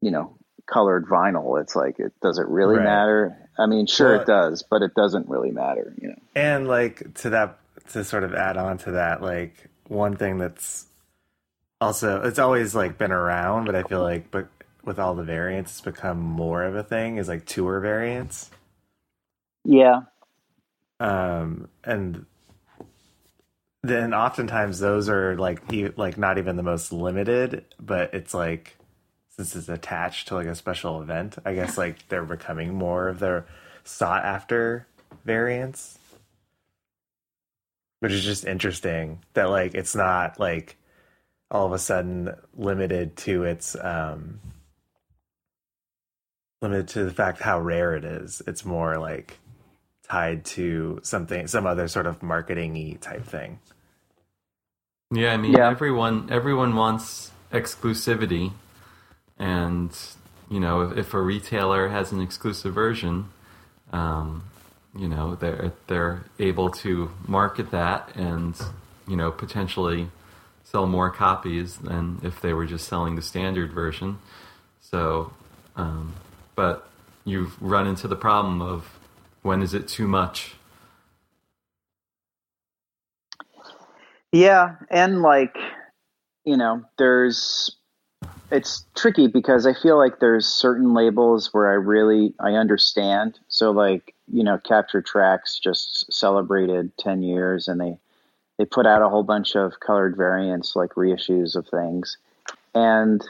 you 0.00 0.10
know, 0.10 0.36
colored 0.66 1.06
vinyl. 1.06 1.60
It's 1.60 1.74
like, 1.74 1.98
it 1.98 2.12
does 2.22 2.38
it 2.38 2.46
really 2.46 2.76
right. 2.76 2.84
matter? 2.84 3.50
I 3.58 3.66
mean, 3.66 3.86
sure 3.86 4.12
well, 4.12 4.20
it 4.20 4.26
does, 4.26 4.62
but 4.62 4.82
it 4.82 4.94
doesn't 4.94 5.28
really 5.28 5.50
matter, 5.50 5.94
you 6.00 6.08
know. 6.08 6.18
And 6.34 6.68
like 6.68 7.14
to 7.22 7.30
that, 7.30 7.58
to 7.88 8.04
sort 8.04 8.24
of 8.24 8.34
add 8.34 8.56
on 8.56 8.78
to 8.78 8.92
that, 8.92 9.22
like 9.22 9.68
one 9.88 10.16
thing 10.16 10.38
that's 10.38 10.86
also 11.80 12.22
it's 12.22 12.38
always 12.38 12.74
like 12.74 12.98
been 12.98 13.12
around, 13.12 13.66
but 13.66 13.74
I 13.74 13.82
feel 13.82 14.02
like, 14.02 14.30
but 14.30 14.48
with 14.84 14.98
all 14.98 15.14
the 15.14 15.24
variants, 15.24 15.72
it's 15.72 15.80
become 15.80 16.18
more 16.18 16.64
of 16.64 16.74
a 16.74 16.82
thing. 16.82 17.18
Is 17.18 17.28
like 17.28 17.46
tour 17.46 17.80
variants. 17.80 18.50
Yeah. 19.64 20.02
Um, 21.00 21.68
and 21.84 22.26
then 23.82 24.12
oftentimes 24.14 24.80
those 24.80 25.08
are 25.08 25.36
like 25.36 25.60
like 25.96 26.18
not 26.18 26.38
even 26.38 26.56
the 26.56 26.62
most 26.62 26.92
limited, 26.92 27.64
but 27.80 28.12
it's 28.14 28.34
like 28.34 28.76
since 29.30 29.54
it's 29.54 29.68
attached 29.68 30.28
to 30.28 30.34
like 30.34 30.46
a 30.46 30.54
special 30.54 31.00
event, 31.00 31.38
I 31.44 31.54
guess 31.54 31.78
like 31.78 32.08
they're 32.08 32.24
becoming 32.24 32.74
more 32.74 33.08
of 33.08 33.20
their 33.20 33.46
sought 33.84 34.24
after 34.24 34.86
variants. 35.24 35.97
Which 38.00 38.12
is 38.12 38.24
just 38.24 38.44
interesting 38.44 39.20
that 39.34 39.50
like 39.50 39.74
it's 39.74 39.96
not 39.96 40.38
like 40.38 40.76
all 41.50 41.66
of 41.66 41.72
a 41.72 41.78
sudden 41.78 42.34
limited 42.56 43.16
to 43.16 43.44
its 43.44 43.76
um 43.80 44.40
limited 46.60 46.88
to 46.88 47.04
the 47.04 47.12
fact 47.12 47.40
how 47.40 47.60
rare 47.60 47.94
it 47.94 48.04
is. 48.04 48.42
It's 48.46 48.64
more 48.64 48.98
like 48.98 49.38
tied 50.08 50.44
to 50.44 51.00
something 51.02 51.46
some 51.46 51.66
other 51.66 51.88
sort 51.88 52.06
of 52.06 52.22
marketing 52.22 52.98
type 53.00 53.24
thing. 53.24 53.58
Yeah, 55.10 55.32
I 55.32 55.36
mean 55.36 55.52
yeah. 55.52 55.68
everyone 55.68 56.28
everyone 56.30 56.76
wants 56.76 57.32
exclusivity 57.52 58.52
and 59.38 59.96
you 60.50 60.60
know 60.60 60.82
if, 60.82 60.98
if 60.98 61.14
a 61.14 61.20
retailer 61.20 61.88
has 61.88 62.12
an 62.12 62.20
exclusive 62.20 62.74
version 62.74 63.30
um, 63.92 64.44
you 64.96 65.08
know 65.08 65.34
they're 65.36 65.72
they're 65.86 66.24
able 66.38 66.70
to 66.70 67.10
market 67.26 67.70
that 67.70 68.10
and 68.16 68.60
you 69.06 69.16
know 69.16 69.30
potentially 69.30 70.08
sell 70.64 70.86
more 70.86 71.10
copies 71.10 71.78
than 71.78 72.20
if 72.22 72.40
they 72.42 72.52
were 72.52 72.66
just 72.66 72.86
selling 72.88 73.16
the 73.16 73.22
standard 73.22 73.72
version. 73.72 74.18
So, 74.80 75.32
um, 75.76 76.14
but 76.54 76.88
you've 77.24 77.60
run 77.62 77.86
into 77.86 78.06
the 78.06 78.16
problem 78.16 78.60
of 78.60 78.98
when 79.42 79.62
is 79.62 79.72
it 79.72 79.88
too 79.88 80.06
much? 80.06 80.54
Yeah, 84.32 84.76
and 84.90 85.22
like, 85.22 85.56
you 86.44 86.58
know, 86.58 86.84
there's 86.98 87.77
it's 88.50 88.84
tricky 88.94 89.26
because 89.26 89.66
I 89.66 89.74
feel 89.74 89.98
like 89.98 90.20
there's 90.20 90.46
certain 90.46 90.94
labels 90.94 91.52
where 91.52 91.68
I 91.68 91.74
really 91.74 92.34
I 92.40 92.52
understand. 92.52 93.38
So 93.48 93.70
like, 93.70 94.14
you 94.32 94.42
know, 94.42 94.58
Capture 94.58 95.02
Tracks 95.02 95.58
just 95.58 96.10
celebrated 96.12 96.96
10 96.98 97.22
years 97.22 97.68
and 97.68 97.80
they 97.80 97.98
they 98.58 98.64
put 98.64 98.86
out 98.86 99.02
a 99.02 99.08
whole 99.08 99.22
bunch 99.22 99.54
of 99.54 99.80
colored 99.80 100.16
variants 100.16 100.74
like 100.74 100.90
reissues 100.90 101.56
of 101.56 101.68
things. 101.68 102.16
And 102.74 103.22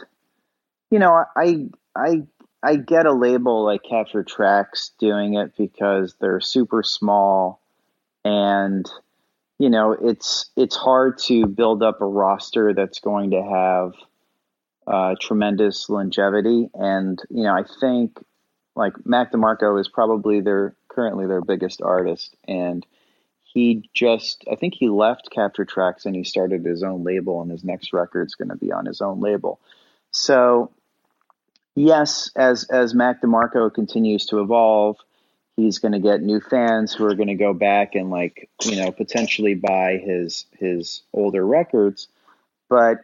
you 0.91 0.99
know, 0.99 1.25
I 1.37 1.69
I 1.97 2.23
I 2.63 2.77
get 2.77 3.07
a 3.07 3.13
label 3.13 3.65
like 3.65 3.83
Capture 3.83 4.23
Tracks 4.23 4.93
doing 5.01 5.35
it 5.35 5.53
because 5.57 6.15
they're 6.21 6.41
super 6.41 6.83
small 6.83 7.61
and 8.25 8.89
you 9.59 9.69
know, 9.69 9.97
it's 10.01 10.51
it's 10.57 10.77
hard 10.77 11.19
to 11.27 11.47
build 11.47 11.83
up 11.83 12.01
a 12.01 12.07
roster 12.07 12.73
that's 12.73 13.01
going 13.01 13.33
to 13.33 13.43
have 13.43 13.95
uh, 14.89 15.15
tremendous 15.21 15.89
longevity. 15.91 16.71
And 16.75 17.21
you 17.29 17.45
know, 17.45 17.55
I 17.55 17.65
think 17.81 18.19
like 18.75 18.95
Mac 19.05 19.33
DeMarco 19.33 19.79
is 19.81 19.89
probably 19.89 20.41
their 20.41 20.75
currently 20.89 21.27
their 21.27 21.43
biggest 21.43 21.83
artist, 21.83 22.35
and 22.47 22.87
he 23.45 23.89
just 23.93 24.45
I 24.51 24.57
think 24.57 24.75
he 24.75 24.89
left 24.89 25.31
Capture 25.31 25.65
Tracks 25.65 26.07
and 26.07 26.17
he 26.17 26.25
started 26.25 26.65
his 26.65 26.83
own 26.83 27.05
label, 27.05 27.43
and 27.43 27.51
his 27.51 27.65
next 27.65 27.93
record's 27.93 28.35
going 28.35 28.49
to 28.49 28.57
be 28.57 28.73
on 28.73 28.87
his 28.87 29.01
own 29.01 29.21
label. 29.21 29.61
So 30.11 30.71
yes, 31.75 32.31
as 32.35 32.65
as 32.65 32.95
Mac 32.95 33.21
DeMarco 33.21 33.73
continues 33.73 34.27
to 34.27 34.41
evolve, 34.41 34.97
he's 35.57 35.81
going 35.81 35.93
to 35.93 35.99
get 35.99 36.23
new 36.23 36.41
fans 36.41 36.95
who 36.95 37.05
are 37.05 37.15
going 37.15 37.29
to 37.29 37.35
go 37.35 37.53
back 37.53 37.95
and 37.95 38.11
like 38.11 38.49
you 38.63 38.77
know 38.77 38.91
potentially 38.91 39.55
buy 39.55 39.99
his 39.99 40.47
his 40.59 41.03
older 41.13 41.45
records, 41.45 42.09
but 42.71 43.01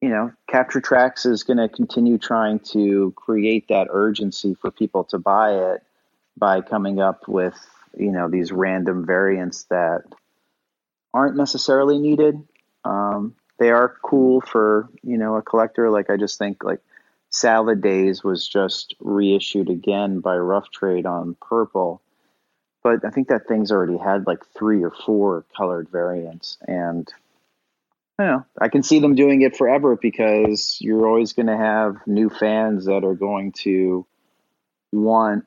you 0.00 0.08
know, 0.08 0.32
Capture 0.48 0.80
Tracks 0.80 1.26
is 1.26 1.42
going 1.42 1.58
to 1.58 1.68
continue 1.68 2.18
trying 2.18 2.58
to 2.60 3.12
create 3.16 3.68
that 3.68 3.88
urgency 3.90 4.54
for 4.54 4.70
people 4.70 5.04
to 5.04 5.18
buy 5.18 5.52
it 5.52 5.82
by 6.38 6.62
coming 6.62 7.00
up 7.00 7.28
with, 7.28 7.58
you 7.96 8.10
know, 8.10 8.28
these 8.28 8.50
random 8.50 9.04
variants 9.04 9.64
that 9.64 10.04
aren't 11.12 11.36
necessarily 11.36 11.98
needed. 11.98 12.42
Um, 12.84 13.34
they 13.58 13.70
are 13.70 13.96
cool 14.02 14.40
for, 14.40 14.88
you 15.02 15.18
know, 15.18 15.36
a 15.36 15.42
collector. 15.42 15.90
Like, 15.90 16.08
I 16.08 16.16
just 16.16 16.38
think, 16.38 16.64
like, 16.64 16.80
Salad 17.28 17.80
Days 17.80 18.24
was 18.24 18.48
just 18.48 18.94
reissued 19.00 19.68
again 19.68 20.20
by 20.20 20.36
Rough 20.36 20.70
Trade 20.70 21.06
on 21.06 21.36
purple. 21.40 22.00
But 22.82 23.04
I 23.04 23.10
think 23.10 23.28
that 23.28 23.46
thing's 23.46 23.70
already 23.70 23.98
had 23.98 24.26
like 24.26 24.44
three 24.46 24.82
or 24.82 24.90
four 24.90 25.44
colored 25.56 25.88
variants. 25.90 26.58
And 26.66 27.08
I 28.20 28.26
know. 28.26 28.44
I 28.60 28.68
can 28.68 28.82
see 28.82 28.98
them 28.98 29.14
doing 29.14 29.40
it 29.40 29.56
forever 29.56 29.96
because 29.96 30.76
you're 30.78 31.08
always 31.08 31.32
going 31.32 31.46
to 31.46 31.56
have 31.56 32.06
new 32.06 32.28
fans 32.28 32.84
that 32.84 33.02
are 33.02 33.14
going 33.14 33.52
to 33.62 34.06
want, 34.92 35.46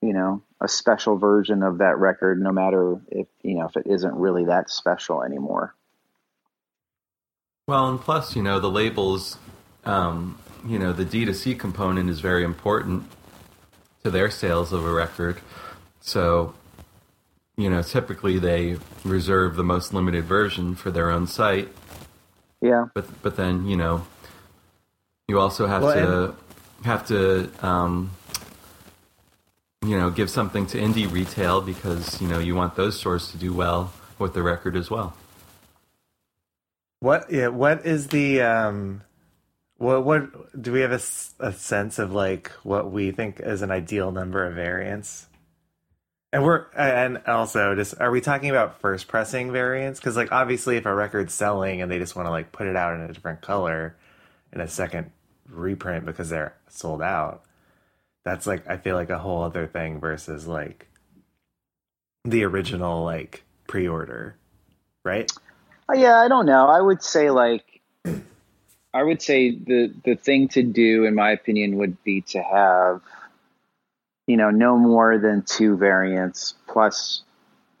you 0.00 0.14
know, 0.14 0.42
a 0.58 0.66
special 0.66 1.18
version 1.18 1.62
of 1.62 1.78
that 1.78 1.98
record, 1.98 2.40
no 2.40 2.52
matter 2.52 2.98
if 3.10 3.26
you 3.42 3.56
know 3.56 3.66
if 3.66 3.76
it 3.76 3.86
isn't 3.86 4.14
really 4.14 4.46
that 4.46 4.70
special 4.70 5.22
anymore. 5.22 5.74
Well, 7.66 7.86
and 7.90 8.00
plus, 8.00 8.34
you 8.34 8.42
know, 8.42 8.60
the 8.60 8.70
labels, 8.70 9.36
um, 9.84 10.38
you 10.66 10.78
know, 10.78 10.94
the 10.94 11.04
D2C 11.04 11.58
component 11.58 12.08
is 12.08 12.20
very 12.20 12.44
important 12.44 13.10
to 14.04 14.10
their 14.10 14.30
sales 14.30 14.72
of 14.72 14.86
a 14.86 14.90
record. 14.90 15.42
So, 16.00 16.54
you 17.58 17.68
know, 17.68 17.82
typically 17.82 18.38
they 18.38 18.78
reserve 19.04 19.56
the 19.56 19.64
most 19.64 19.92
limited 19.92 20.24
version 20.24 20.74
for 20.74 20.90
their 20.90 21.10
own 21.10 21.26
site 21.26 21.68
yeah. 22.66 22.84
But 22.94 23.06
but 23.22 23.36
then 23.36 23.66
you 23.66 23.76
know, 23.76 24.04
you 25.28 25.38
also 25.40 25.66
have 25.66 25.82
Well, 25.82 25.94
to 25.94 26.24
and- 26.24 26.34
have 26.84 27.06
to 27.08 27.50
um, 27.66 28.10
you 29.84 29.98
know 29.98 30.10
give 30.10 30.28
something 30.30 30.66
to 30.68 30.78
indie 30.78 31.10
retail 31.10 31.60
because 31.60 32.20
you 32.20 32.28
know 32.28 32.38
you 32.38 32.54
want 32.54 32.74
those 32.76 32.98
stores 32.98 33.30
to 33.32 33.38
do 33.38 33.52
well 33.54 33.92
with 34.18 34.34
the 34.34 34.42
record 34.42 34.76
as 34.76 34.90
well. 34.90 35.14
What? 37.00 37.30
Yeah. 37.30 37.48
What 37.48 37.84
is 37.86 38.08
the? 38.08 38.40
Um, 38.42 39.02
what? 39.78 40.04
What? 40.04 40.60
Do 40.60 40.72
we 40.72 40.80
have 40.80 40.92
a, 40.92 41.00
a 41.40 41.52
sense 41.52 41.98
of 41.98 42.12
like 42.12 42.50
what 42.62 42.90
we 42.90 43.10
think 43.10 43.40
is 43.40 43.62
an 43.62 43.70
ideal 43.70 44.10
number 44.12 44.44
of 44.46 44.54
variants? 44.54 45.26
And 46.32 46.44
we're 46.44 46.66
and 46.76 47.22
also 47.26 47.74
just 47.74 47.94
are 48.00 48.10
we 48.10 48.20
talking 48.20 48.50
about 48.50 48.80
first 48.80 49.08
pressing 49.08 49.52
variants? 49.52 50.00
Because 50.00 50.16
like 50.16 50.32
obviously, 50.32 50.76
if 50.76 50.86
a 50.86 50.94
record's 50.94 51.32
selling 51.32 51.80
and 51.80 51.90
they 51.90 51.98
just 51.98 52.16
want 52.16 52.26
to 52.26 52.30
like 52.30 52.52
put 52.52 52.66
it 52.66 52.76
out 52.76 52.94
in 52.94 53.00
a 53.00 53.12
different 53.12 53.42
color 53.42 53.96
in 54.52 54.60
a 54.60 54.68
second 54.68 55.10
reprint 55.48 56.04
because 56.04 56.28
they're 56.28 56.54
sold 56.68 57.00
out, 57.00 57.44
that's 58.24 58.46
like 58.46 58.68
I 58.68 58.76
feel 58.76 58.96
like 58.96 59.10
a 59.10 59.18
whole 59.18 59.42
other 59.42 59.66
thing 59.66 60.00
versus 60.00 60.46
like 60.46 60.88
the 62.24 62.44
original 62.44 63.04
like 63.04 63.44
pre-order, 63.68 64.36
right? 65.04 65.30
Uh, 65.88 65.94
yeah, 65.94 66.16
I 66.16 66.28
don't 66.28 66.46
know. 66.46 66.66
I 66.66 66.80
would 66.80 67.02
say 67.02 67.30
like 67.30 67.80
I 68.92 69.02
would 69.02 69.22
say 69.22 69.52
the 69.52 69.94
the 70.04 70.16
thing 70.16 70.48
to 70.48 70.62
do 70.62 71.04
in 71.04 71.14
my 71.14 71.30
opinion 71.30 71.76
would 71.76 72.02
be 72.02 72.22
to 72.22 72.42
have 72.42 73.00
you 74.26 74.36
know 74.36 74.50
no 74.50 74.76
more 74.76 75.18
than 75.18 75.42
two 75.42 75.76
variants 75.76 76.54
plus 76.68 77.22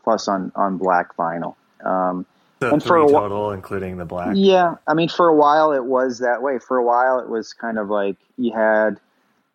plus 0.04 0.28
on 0.28 0.52
on 0.54 0.78
black 0.78 1.16
vinyl. 1.16 1.56
Um, 1.84 2.26
So 2.60 2.70
And 2.72 2.82
for 2.82 2.96
a 2.96 3.06
wh- 3.06 3.10
total, 3.10 3.50
including 3.50 3.98
the 3.98 4.06
black. 4.06 4.34
Yeah, 4.34 4.76
I 4.86 4.94
mean, 4.94 5.10
for 5.10 5.28
a 5.28 5.34
while 5.34 5.72
it 5.72 5.84
was 5.84 6.20
that 6.20 6.42
way. 6.42 6.58
For 6.58 6.78
a 6.78 6.84
while, 6.84 7.18
it 7.18 7.28
was 7.28 7.52
kind 7.52 7.78
of 7.78 7.90
like 7.90 8.16
you 8.38 8.52
had, 8.54 8.98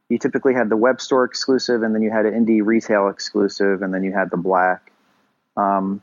you 0.09 0.19
typically 0.19 0.53
had 0.53 0.69
the 0.69 0.77
web 0.77 1.01
store 1.01 1.23
exclusive, 1.23 1.81
and 1.81 1.95
then 1.95 2.03
you 2.03 2.11
had 2.11 2.27
an 2.27 2.33
indie 2.33 2.63
retail 2.63 3.07
exclusive, 3.07 3.81
and 3.81 3.91
then 3.91 4.03
you 4.03 4.13
had 4.13 4.29
the 4.29 4.37
black. 4.37 4.91
Um, 5.57 6.01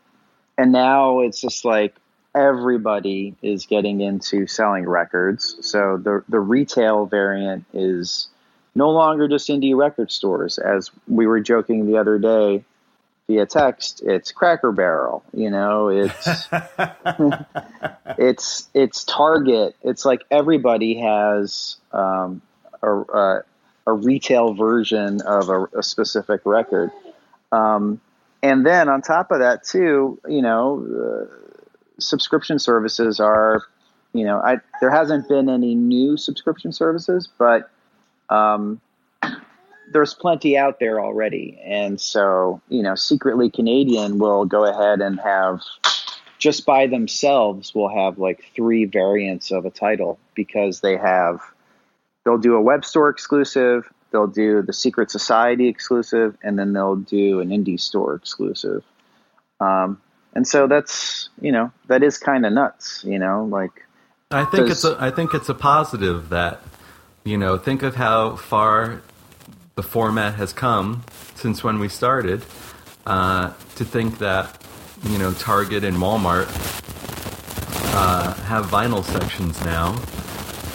and 0.57 0.73
now 0.73 1.21
it's 1.21 1.41
just 1.41 1.65
like 1.65 1.95
everybody 2.35 3.35
is 3.43 3.67
getting 3.67 4.01
into 4.01 4.49
selling 4.49 4.89
records. 4.89 5.57
So 5.61 5.99
the 5.99 6.25
the 6.29 6.41
retail 6.41 7.07
variant 7.07 7.65
is 7.73 8.29
no 8.75 8.91
longer 8.91 9.29
just 9.29 9.49
indie 9.49 9.77
record 9.77 10.11
stores. 10.11 10.59
As 10.59 10.91
we 11.07 11.27
were 11.27 11.41
joking 11.41 11.87
the 11.87 11.99
other 11.99 12.19
day 12.19 12.65
via 13.27 13.47
text, 13.47 14.03
it's 14.03 14.33
Cracker 14.33 14.73
Barrel. 14.73 15.23
You 15.33 15.51
know, 15.51 15.89
it's 15.89 16.29
it's 18.19 18.69
it's 18.75 19.05
Target. 19.05 19.77
It's 19.83 20.05
like 20.05 20.25
everybody 20.31 20.99
has 20.99 21.77
um, 21.93 22.43
a, 22.83 22.93
a 22.93 23.43
a 23.89 23.93
retail 23.93 24.53
version 24.53 25.23
of 25.23 25.49
a, 25.49 25.65
a 25.79 25.83
specific 25.83 26.43
record. 26.45 26.91
Um, 27.51 28.03
and 28.43 28.65
then 28.65 28.91
on 28.91 29.01
top 29.01 29.31
of 29.31 29.39
that, 29.41 29.65
too, 29.65 30.21
you 30.29 30.43
know, 30.43 31.27
uh, 31.27 31.35
subscription 31.99 32.59
services 32.59 33.19
are, 33.19 33.63
you 34.13 34.25
know, 34.25 34.39
I 34.39 34.59
there 34.81 34.91
hasn't 34.91 35.27
been 35.29 35.49
any 35.49 35.75
new 35.75 36.17
subscription 36.19 36.73
services, 36.73 37.29
but 37.39 37.71
um, 38.31 38.81
there's 39.93 40.15
plenty 40.15 40.57
out 40.57 40.79
there 40.81 41.01
already. 41.01 41.59
And 41.65 42.01
so, 42.01 42.61
you 42.69 42.83
know, 42.83 42.95
secretly 42.95 43.51
Canadian 43.51 44.19
will 44.19 44.45
go 44.45 44.65
ahead 44.65 45.01
and 45.01 45.19
have 45.21 45.61
just 46.39 46.65
by 46.65 46.87
themselves 46.87 47.75
will 47.75 47.89
have 47.89 48.19
like 48.19 48.45
three 48.55 48.85
variants 48.85 49.51
of 49.51 49.65
a 49.67 49.71
title 49.71 50.19
because 50.35 50.81
they 50.81 50.97
have 50.97 51.41
they'll 52.25 52.39
do 52.39 52.55
a 52.55 52.61
web 52.61 52.85
store 52.85 53.09
exclusive, 53.09 53.91
they'll 54.13 54.27
do 54.27 54.63
the 54.63 54.73
Secret 54.73 55.11
Society 55.11 55.69
exclusive, 55.69 56.37
and 56.43 56.59
then 56.59 56.73
they'll 56.73 56.97
do 56.97 57.41
an 57.41 57.49
indie 57.49 57.81
store 57.81 58.15
exclusive. 58.15 58.85
Um, 59.61 60.01
and 60.35 60.47
so 60.47 60.69
that's 60.69 61.31
you 61.41 61.51
know 61.51 61.73
that 61.89 62.03
is 62.03 62.19
kind 62.19 62.47
of 62.47 62.53
nuts, 62.53 63.03
you 63.05 63.19
know, 63.19 63.45
like 63.45 63.73
I 64.31 64.45
think 64.45 64.71
it's 64.71 64.85
a, 64.85 64.97
I 65.01 65.11
think 65.11 65.35
it's 65.35 65.49
a 65.49 65.55
positive 65.55 66.29
that 66.29 66.63
you 67.25 67.37
know 67.37 67.59
think 67.59 67.83
of 67.83 67.97
how 67.97 68.37
far 68.37 69.03
the 69.75 69.83
format 69.83 70.35
has 70.35 70.53
come 70.53 71.05
since 71.35 71.63
when 71.63 71.79
we 71.79 71.89
started. 71.89 72.45
Uh, 73.07 73.53
to 73.77 73.85
think 73.85 74.19
that 74.19 74.63
you 75.05 75.19
know 75.19 75.33
Target 75.33 75.85
and 75.85 75.97
Walmart 75.97 76.49
uh, 77.95 78.35
have 78.45 78.67
vinyl 78.67 79.05
sections 79.05 79.59
now, 79.65 79.97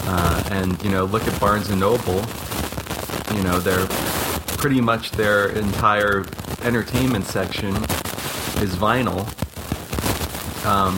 uh, 0.05 0.43
and 0.51 0.81
you 0.83 0.89
know 0.89 1.05
look 1.05 1.27
at 1.27 1.39
Barnes 1.39 1.69
and 1.69 1.79
Noble. 1.79 2.21
You 3.35 3.43
know 3.43 3.59
they're 3.59 3.87
pretty 4.57 4.81
much 4.81 5.11
their 5.11 5.49
entire 5.49 6.25
entertainment 6.63 7.25
section 7.25 7.75
is 8.63 8.75
vinyl. 8.75 9.27
Um, 10.65 10.97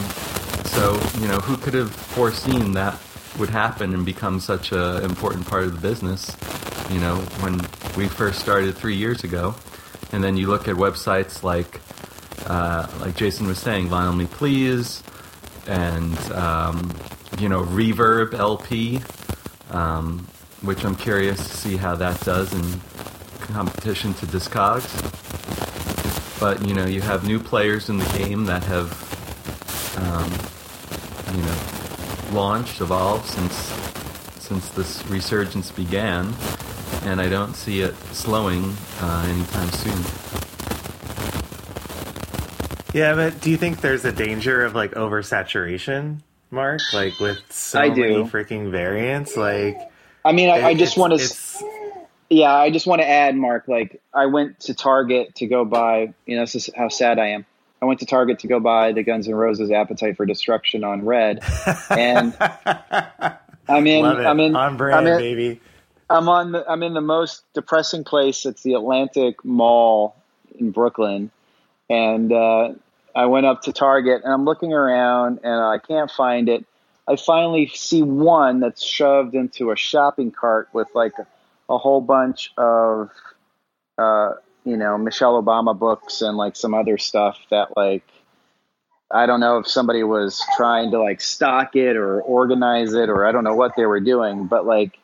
so 0.75 0.99
you 1.19 1.27
know, 1.27 1.37
who 1.37 1.57
could 1.57 1.73
have 1.73 1.91
foreseen 1.91 2.73
that 2.73 2.99
would 3.39 3.49
happen 3.49 3.93
and 3.93 4.05
become 4.05 4.39
such 4.39 4.71
an 4.71 5.03
important 5.03 5.47
part 5.47 5.63
of 5.63 5.73
the 5.73 5.81
business? 5.87 6.35
You 6.89 6.99
know, 6.99 7.15
when 7.41 7.59
we 7.97 8.07
first 8.07 8.39
started 8.39 8.75
three 8.75 8.95
years 8.95 9.23
ago, 9.23 9.55
and 10.11 10.23
then 10.23 10.37
you 10.37 10.47
look 10.47 10.67
at 10.67 10.75
websites 10.75 11.43
like, 11.43 11.81
uh, 12.47 12.87
like 12.99 13.15
Jason 13.15 13.47
was 13.47 13.59
saying, 13.59 13.89
Vinyl 13.89 14.15
Me 14.15 14.25
Please, 14.25 15.03
and 15.67 16.17
um, 16.31 16.91
you 17.39 17.49
know, 17.49 17.63
Reverb 17.63 18.33
LP, 18.33 19.01
um, 19.71 20.27
which 20.61 20.85
I'm 20.85 20.95
curious 20.95 21.37
to 21.37 21.57
see 21.57 21.75
how 21.75 21.95
that 21.95 22.19
does 22.21 22.53
in 22.53 22.79
competition 23.53 24.13
to 24.15 24.25
Discogs. 24.25 24.89
But 26.39 26.65
you 26.67 26.73
know, 26.73 26.85
you 26.85 27.01
have 27.01 27.25
new 27.25 27.39
players 27.39 27.89
in 27.89 27.97
the 27.97 28.17
game 28.17 28.45
that 28.45 28.63
have, 28.63 28.91
um, 29.97 31.35
you 31.35 31.43
know, 31.43 31.84
launched, 32.31 32.81
evolved 32.81 33.25
since 33.25 33.55
since 34.39 34.69
this 34.69 35.05
resurgence 35.07 35.71
began, 35.71 36.33
and 37.03 37.19
I 37.19 37.29
don't 37.29 37.55
see 37.55 37.81
it 37.81 37.95
slowing 38.13 38.75
uh, 39.01 39.25
anytime 39.27 39.69
soon. 39.71 40.03
Yeah, 42.93 43.15
but 43.15 43.41
do 43.41 43.49
you 43.49 43.57
think 43.57 43.81
there's 43.81 44.05
a 44.05 44.11
danger 44.11 44.63
of 44.63 44.75
like 44.75 44.91
oversaturation, 44.91 46.21
Mark? 46.51 46.81
Like 46.93 47.19
with 47.19 47.41
so 47.49 47.79
I 47.79 47.89
do. 47.89 48.01
many 48.01 48.23
freaking 48.23 48.71
variants, 48.71 49.35
like 49.35 49.77
I 50.25 50.31
mean, 50.31 50.49
I, 50.49 50.69
I 50.69 50.73
just 50.73 50.97
want 50.97 51.17
to. 51.19 51.65
Yeah, 52.31 52.51
I 52.51 52.71
just 52.71 52.87
want 52.87 53.01
to 53.01 53.07
add, 53.07 53.35
Mark. 53.37 53.67
Like, 53.67 54.01
I 54.11 54.25
went 54.25 54.61
to 54.61 54.73
Target 54.73 55.35
to 55.35 55.45
go 55.45 55.63
buy. 55.63 56.13
You 56.25 56.35
know, 56.37 56.41
this 56.41 56.55
is 56.55 56.69
how 56.75 56.89
sad 56.89 57.19
I 57.19 57.27
am. 57.27 57.45
I 57.81 57.85
went 57.85 57.99
to 57.99 58.05
Target 58.05 58.39
to 58.39 58.47
go 58.47 58.59
buy 58.59 58.93
the 58.93 59.03
Guns 59.03 59.27
N' 59.27 59.35
Roses 59.35 59.71
"Appetite 59.71 60.17
for 60.17 60.25
Destruction" 60.25 60.83
on 60.83 61.05
Red, 61.05 61.43
and 61.89 62.35
I'm 63.67 63.87
in. 63.87 64.05
I'm 64.05 64.39
in. 64.39 64.55
on 64.55 64.77
brand, 64.77 64.95
I'm 64.95 65.07
in, 65.07 65.17
baby. 65.19 65.61
I'm 66.09 66.29
on. 66.29 66.51
The, 66.53 66.65
I'm 66.69 66.83
in 66.83 66.93
the 66.93 67.01
most 67.01 67.43
depressing 67.53 68.03
place. 68.03 68.45
It's 68.45 68.63
the 68.63 68.73
Atlantic 68.73 69.43
Mall 69.43 70.15
in 70.57 70.71
Brooklyn, 70.71 71.31
and 71.89 72.31
uh, 72.31 72.73
I 73.15 73.27
went 73.27 73.45
up 73.45 73.61
to 73.63 73.71
Target 73.71 74.23
and 74.23 74.33
I'm 74.33 74.43
looking 74.43 74.73
around 74.73 75.39
and 75.43 75.53
I 75.53 75.77
can't 75.77 76.11
find 76.11 76.49
it. 76.49 76.65
I 77.07 77.15
finally 77.15 77.67
see 77.67 78.03
one 78.03 78.59
that's 78.59 78.83
shoved 78.83 79.35
into 79.35 79.71
a 79.71 79.77
shopping 79.77 80.31
cart 80.31 80.67
with 80.73 80.89
like 80.93 81.13
a, 81.17 81.25
a 81.73 81.77
whole 81.77 82.01
bunch 82.01 82.51
of, 82.57 83.09
uh, 83.97 84.33
you 84.65 84.77
know, 84.77 84.97
Michelle 84.97 85.41
Obama 85.41 85.77
books 85.77 86.21
and 86.21 86.37
like 86.37 86.55
some 86.55 86.73
other 86.73 86.97
stuff 86.97 87.39
that 87.51 87.75
like. 87.77 88.03
I 89.11 89.27
don't 89.27 89.39
know 89.39 89.59
if 89.59 89.67
somebody 89.67 90.03
was 90.03 90.43
trying 90.57 90.89
to 90.91 90.99
like 90.99 91.21
stock 91.21 91.75
it 91.75 91.95
or 91.95 92.21
organize 92.21 92.93
it 92.93 93.07
or 93.07 93.27
I 93.27 93.31
don't 93.31 93.43
know 93.43 93.53
what 93.53 93.73
they 93.77 93.85
were 93.85 93.99
doing, 93.99 94.47
but 94.47 94.65
like 94.65 94.97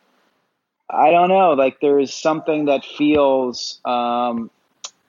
I 0.92 1.10
don't 1.10 1.28
know. 1.28 1.52
Like 1.52 1.80
there's 1.80 2.12
something 2.12 2.66
that 2.66 2.84
feels 2.84 3.80
um, 3.84 4.50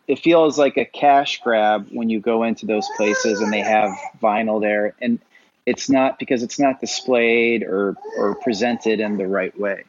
it 0.07 0.19
feels 0.19 0.57
like 0.57 0.77
a 0.77 0.85
cash 0.85 1.41
grab 1.43 1.87
when 1.91 2.09
you 2.09 2.21
go 2.21 2.43
into 2.43 2.65
those 2.65 2.87
places 2.95 3.41
and 3.41 3.51
they 3.51 3.59
have 3.59 3.91
vinyl 4.21 4.61
there, 4.61 4.95
and 5.01 5.19
it's 5.65 5.89
not 5.89 6.19
because 6.19 6.41
it's 6.41 6.59
not 6.59 6.79
displayed 6.79 7.63
or 7.63 7.97
or 8.17 8.35
presented 8.35 9.01
in 9.01 9.17
the 9.17 9.27
right 9.27 9.57
way. 9.59 9.83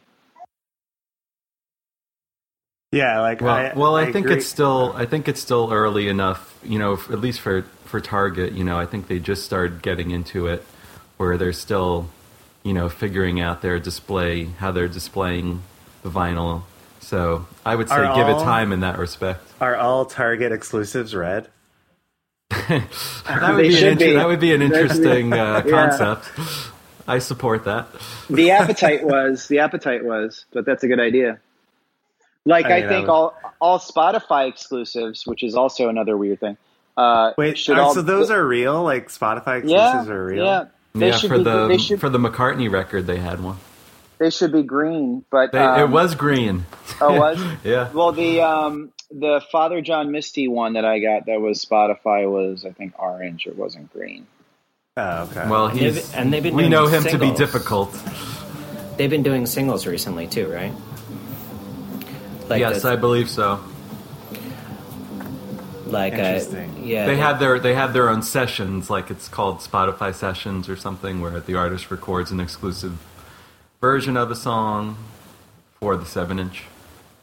Yeah, 2.95 3.21
like 3.21 3.41
Well, 3.41 3.55
I, 3.55 3.73
well, 3.75 3.97
I, 3.97 4.13
think 4.13 4.27
agree. 4.27 4.37
it's 4.39 4.47
still 4.47 4.93
I 4.97 5.05
think 5.07 5.29
it's 5.29 5.41
still 5.41 5.71
early 5.73 6.09
enough, 6.09 6.57
you 6.63 6.79
know, 6.79 6.95
f- 6.95 7.11
at 7.11 7.21
least 7.21 7.41
for 7.41 7.63
for 7.85 8.01
Target, 8.01 8.53
you 8.53 8.65
know, 8.65 8.79
I 8.79 8.87
think 8.87 9.09
they 9.09 9.19
just 9.19 9.45
started 9.45 9.83
getting 9.83 10.11
into 10.11 10.47
it 10.47 10.65
where 11.17 11.37
they're 11.37 11.53
still, 11.53 12.09
you 12.63 12.73
know, 12.73 12.89
figuring 12.89 13.41
out 13.41 13.63
their 13.63 13.79
display, 13.79 14.45
how 14.45 14.71
they're 14.73 14.89
displaying 14.89 15.63
the 16.03 16.11
vinyl. 16.11 16.63
So, 17.01 17.47
I 17.67 17.75
would 17.77 17.89
say 17.89 17.97
Are 17.97 18.15
give 18.15 18.29
it 18.29 18.43
time 18.43 18.73
in 18.73 18.81
that 18.81 18.99
respect. 18.99 19.41
Are 19.61 19.77
all 19.77 20.07
Target 20.07 20.53
exclusives 20.53 21.15
red? 21.15 21.49
That 22.69 23.55
would 23.55 23.63
be, 23.63 23.67
an 23.69 23.73
should 23.75 23.93
inter- 23.93 24.07
be. 24.07 24.15
that 24.15 24.27
would 24.27 24.41
be 24.41 24.55
an 24.55 24.63
interesting 24.63 25.33
uh, 25.33 25.63
yeah. 25.67 25.71
concept. 25.71 26.31
I 27.07 27.19
support 27.19 27.65
that. 27.65 27.89
The 28.31 28.51
appetite 28.61 29.05
was 29.05 29.49
the 29.49 29.59
appetite 29.59 30.05
was, 30.05 30.45
but 30.53 30.65
that's 30.65 30.83
a 30.85 30.89
good 30.89 31.01
idea. 31.01 31.41
Like 32.47 32.67
I 32.67 32.79
I, 32.79 32.81
think 32.83 32.93
I 32.93 33.01
would- 33.01 33.09
all 33.09 33.35
all 33.61 33.79
Spotify 33.79 34.49
exclusives, 34.49 35.27
which 35.27 35.43
is 35.43 35.55
also 35.55 35.89
another 35.89 36.17
weird 36.17 36.41
thing. 36.41 36.57
Uh, 36.97 37.33
Wait, 37.39 37.59
should 37.59 37.79
are- 37.79 37.83
all, 37.83 37.95
so 37.95 38.03
those 38.03 38.31
are 38.31 38.45
real? 38.47 38.83
Like 38.83 39.09
Spotify 39.09 39.63
yeah, 39.65 39.87
exclusives 39.89 40.11
are 40.11 40.25
real? 40.27 40.45
yeah. 40.45 40.65
They 40.95 41.09
yeah, 41.09 41.17
should 41.17 41.29
for 41.31 41.39
be. 41.39 41.45
the 41.45 41.67
they 41.69 41.79
should. 41.79 42.01
for 42.01 42.09
the 42.09 42.19
McCartney 42.19 42.71
record, 42.71 43.07
they 43.07 43.17
had 43.19 43.43
one. 43.43 43.57
they 44.19 44.31
should 44.31 44.53
be 44.53 44.63
green, 44.63 45.25
but 45.31 45.51
They, 45.51 45.59
um, 45.59 45.81
it 45.81 45.89
was 45.93 46.15
green. 46.15 46.67
Oh, 47.01 47.15
it 47.15 47.19
was 47.19 47.39
Yeah. 47.65 47.91
Well, 47.93 48.13
the 48.13 48.43
um, 48.43 48.93
the 49.11 49.41
Father 49.51 49.81
John 49.81 50.13
Misty 50.13 50.47
one 50.47 50.75
that 50.75 50.85
I 50.85 51.01
got 51.01 51.27
that 51.27 51.41
was 51.41 51.65
Spotify 51.65 52.31
was 52.31 52.65
I 52.65 52.71
think 52.71 52.93
orange. 52.99 53.47
It 53.47 53.57
wasn't 53.57 53.93
green. 53.93 54.27
Oh, 54.97 55.25
okay. 55.31 55.49
Well, 55.49 55.67
And 55.67 55.79
he's 55.81 55.95
they've- 55.97 56.15
and 56.17 56.33
they've 56.33 56.43
been 56.43 56.55
we 56.55 56.63
doing 56.65 56.71
know 56.71 56.87
him 56.87 57.03
to 57.05 57.19
be 57.19 57.33
difficult. 57.33 57.93
They've 58.97 59.11
been 59.11 59.25
doing 59.25 59.47
singles 59.47 59.87
recently 59.89 60.29
too, 60.29 60.47
right? 60.47 60.73
Like 62.49 62.61
yes, 62.61 62.83
the- 62.83 62.91
I 62.91 62.97
believe 62.97 63.29
so. 63.31 63.61
like 65.87 66.15
uh, 66.15 66.17
Interesting. 66.17 66.85
yeah. 66.85 67.07
They 67.07 67.17
have 67.17 67.39
their 67.41 67.59
they 67.59 67.75
have 67.75 67.93
their 67.93 68.09
own 68.09 68.23
sessions, 68.23 68.91
like 68.91 69.11
it's 69.11 69.29
called 69.29 69.59
Spotify 69.59 70.15
sessions 70.15 70.69
or 70.69 70.77
something, 70.77 71.21
where 71.21 71.39
the 71.41 71.55
artist 71.55 71.91
records 71.91 72.31
an 72.31 72.41
exclusive 72.41 72.99
version 73.81 74.17
of 74.17 74.31
a 74.31 74.35
song 74.37 74.97
for 75.81 75.97
the 75.97 76.07
seven 76.07 76.39
inch. 76.39 76.65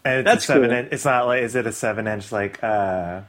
and 0.06 0.20
it's 0.20 0.26
that's 0.26 0.44
a 0.44 0.48
seven 0.48 0.70
cool. 0.70 0.78
inch. 0.80 0.90
It's 0.92 1.06
not 1.06 1.28
like 1.28 1.44
is 1.44 1.56
it 1.56 1.66
a 1.68 1.72
seven 1.72 2.08
inch 2.08 2.32
like 2.32 2.64
uh, 2.64 3.22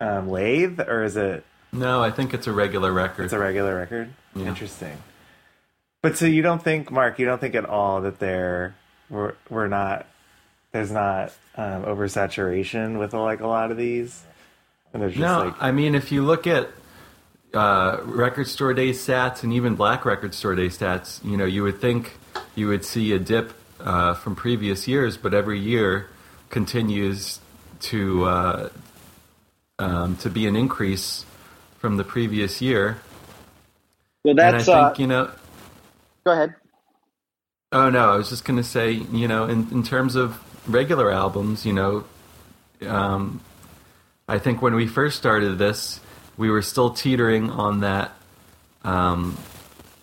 um, 0.00 0.28
lathe 0.30 0.80
or 0.80 1.04
is 1.04 1.16
it 1.16 1.44
No, 1.72 2.02
I 2.02 2.10
think 2.10 2.34
it's 2.34 2.46
a 2.46 2.52
regular 2.52 2.92
record. 2.92 3.24
it's 3.24 3.32
a 3.32 3.38
regular 3.38 3.74
record? 3.76 4.12
Yeah. 4.34 4.46
Interesting. 4.46 4.96
But 6.02 6.16
so 6.16 6.26
you 6.26 6.42
don't 6.42 6.62
think, 6.62 6.90
Mark? 6.90 7.18
You 7.18 7.26
don't 7.26 7.40
think 7.40 7.54
at 7.54 7.64
all 7.64 8.00
that 8.02 8.18
there 8.18 8.74
we're 9.10 9.34
we're 9.50 9.68
not 9.68 10.06
there's 10.72 10.90
not 10.90 11.32
um, 11.56 11.84
oversaturation 11.84 12.98
with 12.98 13.12
like 13.12 13.40
a 13.40 13.46
lot 13.46 13.70
of 13.70 13.76
these, 13.76 14.22
and 14.92 15.02
there's 15.02 15.12
just 15.12 15.20
no, 15.20 15.46
like 15.46 15.54
I 15.60 15.70
mean 15.70 15.94
if 15.94 16.10
you 16.10 16.24
look 16.24 16.46
at 16.46 16.70
uh, 17.54 17.98
record 18.04 18.48
store 18.48 18.74
day 18.74 18.90
stats 18.90 19.42
and 19.42 19.52
even 19.52 19.74
black 19.74 20.04
record 20.04 20.34
store 20.34 20.54
day 20.54 20.68
stats, 20.68 21.22
you 21.24 21.36
know, 21.36 21.44
you 21.44 21.62
would 21.62 21.80
think 21.80 22.16
you 22.54 22.68
would 22.68 22.84
see 22.84 23.12
a 23.12 23.18
dip 23.18 23.52
uh, 23.80 24.14
from 24.14 24.34
previous 24.34 24.88
years, 24.88 25.16
but 25.16 25.34
every 25.34 25.58
year 25.58 26.08
continues 26.48 27.40
to 27.80 28.24
uh, 28.24 28.68
um, 29.78 30.16
to 30.16 30.30
be 30.30 30.46
an 30.46 30.56
increase 30.56 31.26
from 31.78 31.96
the 31.96 32.04
previous 32.04 32.62
year. 32.62 32.98
Well, 34.24 34.32
and 34.32 34.40
I 34.40 34.52
that's 34.52 34.64
think 34.64 34.76
uh, 34.76 34.94
you 34.96 35.06
know. 35.06 35.30
go 36.24 36.32
ahead. 36.32 36.54
Oh 37.72 37.90
no, 37.90 38.10
I 38.12 38.16
was 38.16 38.30
just 38.30 38.44
gonna 38.44 38.64
say, 38.64 38.92
you 38.92 39.28
know, 39.28 39.44
in 39.44 39.68
in 39.70 39.82
terms 39.82 40.14
of 40.14 40.40
regular 40.66 41.10
albums, 41.10 41.66
you 41.66 41.72
know, 41.72 42.04
um, 42.86 43.40
I 44.28 44.38
think 44.38 44.62
when 44.62 44.74
we 44.74 44.86
first 44.86 45.16
started 45.18 45.58
this, 45.58 46.00
we 46.36 46.50
were 46.50 46.62
still 46.62 46.90
teetering 46.90 47.50
on 47.50 47.80
that 47.80 48.12
um, 48.84 49.36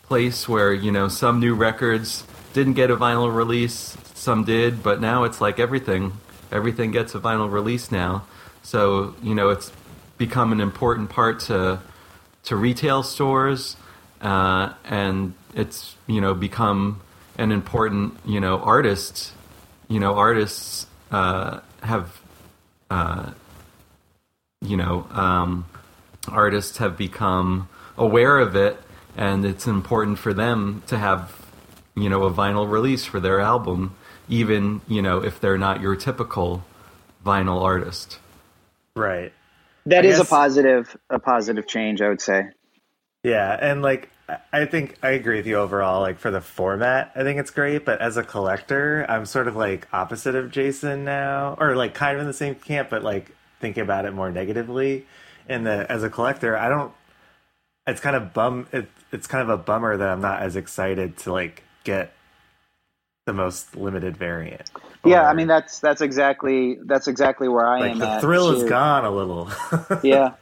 place 0.03 0.47
where 0.47 0.73
you 0.73 0.91
know 0.91 1.07
some 1.07 1.39
new 1.39 1.55
records 1.55 2.23
didn't 2.53 2.73
get 2.73 2.91
a 2.91 2.95
vinyl 2.95 3.33
release, 3.33 3.97
some 4.13 4.43
did, 4.43 4.83
but 4.83 5.01
now 5.01 5.23
it's 5.23 5.39
like 5.39 5.59
everything, 5.59 6.13
everything 6.51 6.91
gets 6.91 7.15
a 7.15 7.19
vinyl 7.19 7.51
release 7.51 7.91
now. 7.91 8.25
So 8.63 9.15
you 9.23 9.35
know, 9.35 9.49
it's 9.49 9.71
become 10.17 10.51
an 10.51 10.61
important 10.61 11.09
part 11.09 11.39
to 11.41 11.79
to 12.43 12.55
retail 12.55 13.03
stores, 13.03 13.77
uh, 14.21 14.73
and 14.85 15.33
it's 15.55 15.95
you 16.07 16.21
know 16.21 16.33
become 16.33 17.01
an 17.37 17.51
important 17.51 18.17
you 18.25 18.39
know 18.39 18.59
artist. 18.59 19.31
You 19.89 19.99
know, 19.99 20.15
artists 20.15 20.85
uh, 21.11 21.59
have 21.81 22.21
uh, 22.89 23.31
you 24.61 24.77
know 24.77 25.07
um, 25.11 25.65
artists 26.27 26.77
have 26.77 26.95
become 26.97 27.67
aware 27.97 28.37
of 28.37 28.55
it, 28.55 28.77
and 29.17 29.43
it's 29.45 29.65
important 29.67 30.19
for 30.19 30.33
them 30.33 30.83
to 30.87 30.97
have 30.97 31.35
you 31.95 32.07
know 32.07 32.23
a 32.23 32.31
vinyl 32.31 32.69
release 32.69 33.03
for 33.05 33.19
their 33.19 33.39
album, 33.41 33.95
even 34.29 34.81
you 34.87 35.01
know 35.01 35.23
if 35.23 35.39
they're 35.41 35.57
not 35.57 35.81
your 35.81 35.95
typical 35.95 36.63
vinyl 37.25 37.61
artist. 37.61 38.19
right. 38.95 39.33
That 39.85 40.05
I 40.05 40.09
is 40.09 40.17
guess- 40.17 40.27
a 40.27 40.29
positive 40.29 40.97
a 41.09 41.17
positive 41.19 41.65
change, 41.67 41.99
I 42.01 42.09
would 42.09 42.21
say. 42.21 42.49
Yeah, 43.23 43.57
and 43.59 43.81
like 43.81 44.09
I- 44.51 44.65
think 44.65 44.97
I 45.03 45.11
agree 45.11 45.37
with 45.37 45.47
you 45.47 45.55
overall. 45.57 46.01
Like 46.01 46.19
for 46.19 46.31
the 46.31 46.41
format, 46.41 47.11
I 47.15 47.23
think 47.23 47.39
it's 47.39 47.51
great. 47.51 47.85
But 47.85 48.01
as 48.01 48.17
a 48.17 48.23
collector, 48.23 49.05
I'm 49.09 49.25
sort 49.25 49.47
of 49.47 49.55
like 49.55 49.87
opposite 49.93 50.35
of 50.35 50.51
Jason 50.51 51.03
now, 51.05 51.55
or 51.59 51.75
like 51.75 51.93
kind 51.93 52.15
of 52.15 52.21
in 52.21 52.27
the 52.27 52.33
same 52.33 52.55
camp, 52.55 52.89
but 52.89 53.03
like 53.03 53.35
thinking 53.59 53.83
about 53.83 54.05
it 54.05 54.11
more 54.13 54.31
negatively. 54.31 55.05
And 55.47 55.65
the 55.65 55.91
as 55.91 56.03
a 56.03 56.09
collector, 56.09 56.57
I 56.57 56.69
don't. 56.69 56.93
It's 57.87 58.01
kind 58.01 58.15
of 58.15 58.33
bum. 58.33 58.67
It 58.71 58.89
it's 59.11 59.27
kind 59.27 59.41
of 59.41 59.49
a 59.49 59.61
bummer 59.61 59.97
that 59.97 60.09
I'm 60.09 60.21
not 60.21 60.41
as 60.41 60.55
excited 60.55 61.17
to 61.19 61.31
like 61.33 61.63
get 61.83 62.13
the 63.25 63.33
most 63.33 63.75
limited 63.75 64.17
variant. 64.17 64.69
yeah, 65.05 65.27
I 65.29 65.33
mean 65.33 65.47
that's 65.47 65.79
that's 65.79 66.01
exactly 66.01 66.77
that's 66.85 67.07
exactly 67.07 67.47
where 67.47 67.67
I 67.67 67.79
like 67.79 67.91
am. 67.93 67.99
the 67.99 68.19
thrill 68.21 68.51
is 68.51 68.63
gone 68.63 69.05
a 69.05 69.11
little. 69.11 69.49
yeah 70.03 70.33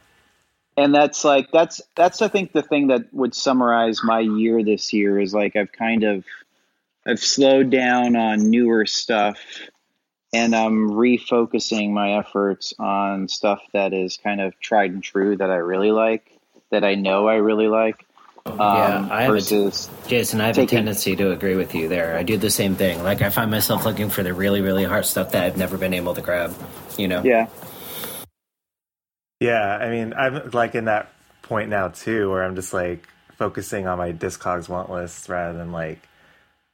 and 0.78 0.94
that's 0.94 1.24
like 1.24 1.50
that's 1.50 1.82
that's 1.96 2.22
i 2.22 2.28
think 2.28 2.52
the 2.52 2.62
thing 2.62 2.86
that 2.86 3.12
would 3.12 3.34
summarize 3.34 4.02
my 4.04 4.20
year 4.20 4.62
this 4.62 4.92
year 4.92 5.18
is 5.20 5.34
like 5.34 5.56
i've 5.56 5.72
kind 5.72 6.04
of 6.04 6.24
i've 7.06 7.18
slowed 7.18 7.70
down 7.70 8.14
on 8.16 8.48
newer 8.48 8.86
stuff 8.86 9.38
and 10.32 10.54
i'm 10.54 10.88
refocusing 10.90 11.90
my 11.90 12.18
efforts 12.18 12.72
on 12.78 13.26
stuff 13.28 13.60
that 13.72 13.92
is 13.92 14.18
kind 14.22 14.40
of 14.40 14.58
tried 14.60 14.92
and 14.92 15.02
true 15.02 15.36
that 15.36 15.50
i 15.50 15.56
really 15.56 15.90
like 15.90 16.30
that 16.70 16.84
i 16.84 16.94
know 16.94 17.26
i 17.28 17.34
really 17.34 17.68
like 17.68 18.04
um, 18.46 18.56
Yeah, 18.58 19.08
I 19.10 19.22
have 19.24 19.34
a- 19.34 19.72
Jason, 20.08 20.40
I 20.40 20.46
have 20.46 20.54
Taking- 20.56 20.78
a 20.78 20.80
tendency 20.80 21.14
to 21.16 21.32
agree 21.32 21.54
with 21.54 21.74
you 21.74 21.88
there. 21.88 22.16
I 22.16 22.22
do 22.22 22.38
the 22.38 22.48
same 22.48 22.76
thing. 22.76 23.02
Like 23.02 23.20
I 23.20 23.28
find 23.28 23.50
myself 23.50 23.84
looking 23.84 24.08
for 24.08 24.22
the 24.22 24.32
really, 24.32 24.62
really 24.62 24.84
hard 24.84 25.04
stuff 25.04 25.32
that 25.32 25.44
I've 25.44 25.58
never 25.58 25.76
been 25.76 25.92
able 25.92 26.14
to 26.14 26.22
grab. 26.22 26.54
You 26.96 27.08
know? 27.08 27.22
yeah 27.22 27.48
Yeah, 29.40 29.76
I 29.76 29.90
mean, 29.90 30.14
I'm 30.14 30.50
like 30.50 30.74
in 30.74 30.86
that 30.86 31.12
point 31.42 31.70
now 31.70 31.88
too, 31.88 32.30
where 32.30 32.42
I'm 32.42 32.56
just 32.56 32.72
like 32.72 33.08
focusing 33.36 33.86
on 33.86 33.98
my 33.98 34.12
Discogs 34.12 34.68
want 34.68 34.90
list 34.90 35.28
rather 35.28 35.56
than 35.56 35.72
like, 35.72 36.00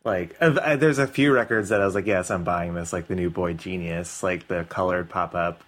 like 0.04 0.36
uh, 0.40 0.54
uh, 0.60 0.76
there's 0.76 0.98
a 0.98 1.06
few 1.06 1.32
records 1.32 1.68
that 1.68 1.80
I 1.80 1.86
was 1.86 1.94
like, 1.94 2.06
yes, 2.06 2.30
I'm 2.30 2.44
buying 2.44 2.74
this, 2.74 2.92
like 2.92 3.06
the 3.06 3.14
new 3.14 3.30
Boy 3.30 3.54
Genius, 3.54 4.22
like 4.22 4.48
the 4.48 4.64
colored 4.64 5.10
pop 5.10 5.34
up 5.34 5.62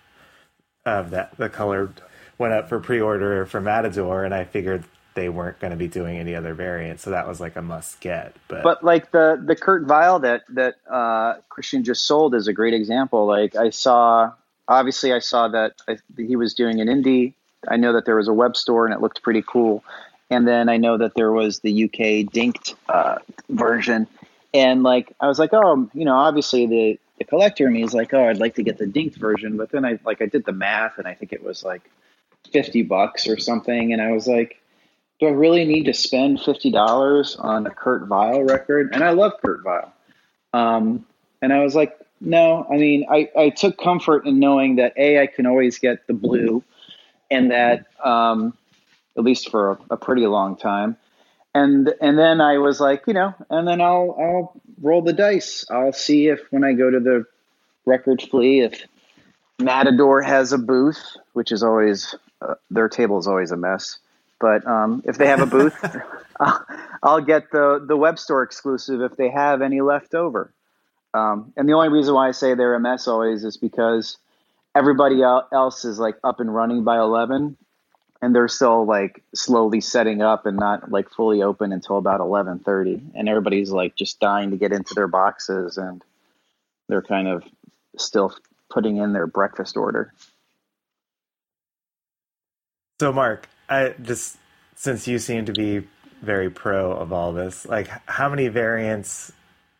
of 0.84 1.10
that, 1.10 1.36
the 1.36 1.48
colored 1.48 2.00
went 2.38 2.54
up 2.54 2.68
for 2.68 2.80
pre 2.80 3.00
order 3.00 3.44
for 3.46 3.60
Matador, 3.60 4.24
and 4.24 4.34
I 4.34 4.44
figured 4.44 4.84
they 5.14 5.28
weren't 5.28 5.58
going 5.58 5.70
to 5.70 5.76
be 5.76 5.88
doing 5.88 6.18
any 6.18 6.34
other 6.34 6.54
variants, 6.54 7.02
so 7.02 7.10
that 7.10 7.26
was 7.26 7.40
like 7.40 7.56
a 7.56 7.62
must 7.62 8.00
get. 8.00 8.36
But, 8.48 8.62
but 8.62 8.84
like 8.84 9.10
the 9.10 9.42
the 9.44 9.56
Kurt 9.56 9.84
Vile 9.84 10.20
that 10.20 10.42
that 10.50 10.76
uh, 10.88 11.40
Christian 11.48 11.84
just 11.84 12.06
sold 12.06 12.34
is 12.34 12.48
a 12.48 12.52
great 12.52 12.74
example. 12.74 13.26
Like 13.26 13.56
I 13.56 13.70
saw, 13.70 14.32
obviously, 14.68 15.12
I 15.12 15.18
saw 15.18 15.48
that 15.48 15.74
he 16.16 16.36
was 16.36 16.54
doing 16.54 16.80
an 16.80 16.88
indie. 16.88 17.34
I 17.68 17.76
know 17.76 17.92
that 17.94 18.04
there 18.04 18.16
was 18.16 18.28
a 18.28 18.32
web 18.32 18.56
store 18.56 18.84
and 18.84 18.94
it 18.94 19.00
looked 19.00 19.22
pretty 19.22 19.42
cool. 19.42 19.82
And 20.30 20.46
then 20.46 20.68
I 20.68 20.76
know 20.76 20.98
that 20.98 21.14
there 21.14 21.32
was 21.32 21.60
the 21.60 21.84
UK 21.84 22.32
dinked 22.32 22.74
uh, 22.88 23.18
version, 23.48 24.08
and 24.52 24.82
like 24.82 25.12
I 25.20 25.28
was 25.28 25.38
like, 25.38 25.50
oh, 25.52 25.88
you 25.94 26.04
know, 26.04 26.16
obviously 26.16 26.66
the 26.66 26.98
the 27.18 27.24
collector 27.24 27.66
in 27.66 27.72
me 27.72 27.82
is 27.82 27.94
like, 27.94 28.12
oh, 28.12 28.28
I'd 28.28 28.38
like 28.38 28.56
to 28.56 28.62
get 28.62 28.78
the 28.78 28.86
dinked 28.86 29.16
version. 29.16 29.56
But 29.56 29.70
then 29.70 29.84
I 29.84 29.98
like 30.04 30.20
I 30.20 30.26
did 30.26 30.44
the 30.44 30.52
math 30.52 30.98
and 30.98 31.06
I 31.06 31.14
think 31.14 31.32
it 31.32 31.44
was 31.44 31.62
like 31.62 31.88
fifty 32.52 32.82
bucks 32.82 33.28
or 33.28 33.38
something, 33.38 33.92
and 33.92 34.02
I 34.02 34.10
was 34.10 34.26
like 34.26 34.60
do 35.18 35.26
I 35.26 35.30
really 35.30 35.64
need 35.64 35.84
to 35.84 35.94
spend 35.94 36.40
fifty 36.40 36.70
dollars 36.70 37.36
on 37.36 37.66
a 37.66 37.70
Kurt 37.70 38.06
Vile 38.06 38.42
record? 38.42 38.90
And 38.92 39.02
I 39.02 39.10
love 39.10 39.32
Kurt 39.42 39.62
Vile. 39.62 39.92
Um, 40.52 41.06
and 41.40 41.52
I 41.52 41.62
was 41.62 41.74
like, 41.74 41.98
no. 42.20 42.66
I 42.70 42.76
mean, 42.76 43.06
I, 43.10 43.28
I 43.36 43.50
took 43.50 43.78
comfort 43.78 44.26
in 44.26 44.38
knowing 44.38 44.76
that 44.76 44.94
a 44.96 45.20
I 45.20 45.26
can 45.26 45.46
always 45.46 45.78
get 45.78 46.06
the 46.06 46.14
blue, 46.14 46.62
and 47.30 47.50
that 47.50 47.86
um, 48.02 48.56
at 49.16 49.24
least 49.24 49.50
for 49.50 49.72
a, 49.72 49.78
a 49.90 49.96
pretty 49.96 50.26
long 50.26 50.56
time. 50.56 50.96
And 51.54 51.94
and 52.00 52.18
then 52.18 52.40
I 52.40 52.58
was 52.58 52.80
like, 52.80 53.04
you 53.06 53.14
know, 53.14 53.34
and 53.48 53.66
then 53.66 53.80
I'll 53.80 54.14
I'll 54.18 54.60
roll 54.80 55.02
the 55.02 55.12
dice. 55.12 55.64
I'll 55.70 55.92
see 55.92 56.28
if 56.28 56.40
when 56.50 56.64
I 56.64 56.74
go 56.74 56.90
to 56.90 57.00
the 57.00 57.24
record 57.86 58.22
flea 58.22 58.60
if 58.60 58.84
Matador 59.58 60.20
has 60.20 60.52
a 60.52 60.58
booth, 60.58 61.00
which 61.32 61.52
is 61.52 61.62
always 61.62 62.14
uh, 62.42 62.54
their 62.70 62.88
table 62.88 63.18
is 63.18 63.26
always 63.26 63.52
a 63.52 63.56
mess. 63.56 63.98
But 64.38 64.66
um, 64.66 65.02
if 65.06 65.16
they 65.16 65.28
have 65.28 65.40
a 65.40 65.46
booth, 65.46 65.74
I'll, 66.40 66.66
I'll 67.02 67.20
get 67.22 67.50
the 67.50 67.82
the 67.86 67.96
web 67.96 68.18
store 68.18 68.42
exclusive 68.42 69.00
if 69.00 69.16
they 69.16 69.30
have 69.30 69.62
any 69.62 69.80
left 69.80 70.14
over. 70.14 70.52
Um, 71.16 71.54
and 71.56 71.66
the 71.66 71.72
only 71.72 71.88
reason 71.88 72.12
why 72.12 72.28
I 72.28 72.32
say 72.32 72.54
they're 72.54 72.74
a 72.74 72.80
mess 72.80 73.08
always 73.08 73.42
is 73.42 73.56
because 73.56 74.18
everybody 74.74 75.22
else 75.22 75.86
is 75.86 75.98
like 75.98 76.16
up 76.22 76.40
and 76.40 76.54
running 76.54 76.84
by 76.84 76.98
eleven, 76.98 77.56
and 78.20 78.34
they're 78.34 78.48
still 78.48 78.84
like 78.84 79.22
slowly 79.34 79.80
setting 79.80 80.20
up 80.20 80.44
and 80.44 80.58
not 80.58 80.90
like 80.90 81.08
fully 81.08 81.42
open 81.42 81.72
until 81.72 81.96
about 81.96 82.20
eleven 82.20 82.58
thirty. 82.58 83.00
And 83.14 83.30
everybody's 83.30 83.70
like 83.70 83.96
just 83.96 84.20
dying 84.20 84.50
to 84.50 84.58
get 84.58 84.72
into 84.72 84.92
their 84.94 85.08
boxes, 85.08 85.78
and 85.78 86.02
they're 86.88 87.02
kind 87.02 87.28
of 87.28 87.44
still 87.96 88.34
putting 88.70 88.98
in 88.98 89.14
their 89.14 89.26
breakfast 89.26 89.78
order. 89.78 90.12
So, 93.00 93.10
Mark, 93.10 93.48
I 93.70 93.94
just 94.02 94.36
since 94.74 95.08
you 95.08 95.18
seem 95.18 95.46
to 95.46 95.52
be 95.54 95.86
very 96.20 96.50
pro 96.50 96.92
of 96.92 97.10
all 97.10 97.32
this, 97.32 97.64
like 97.66 97.88
how 98.06 98.28
many 98.28 98.48
variants 98.48 99.32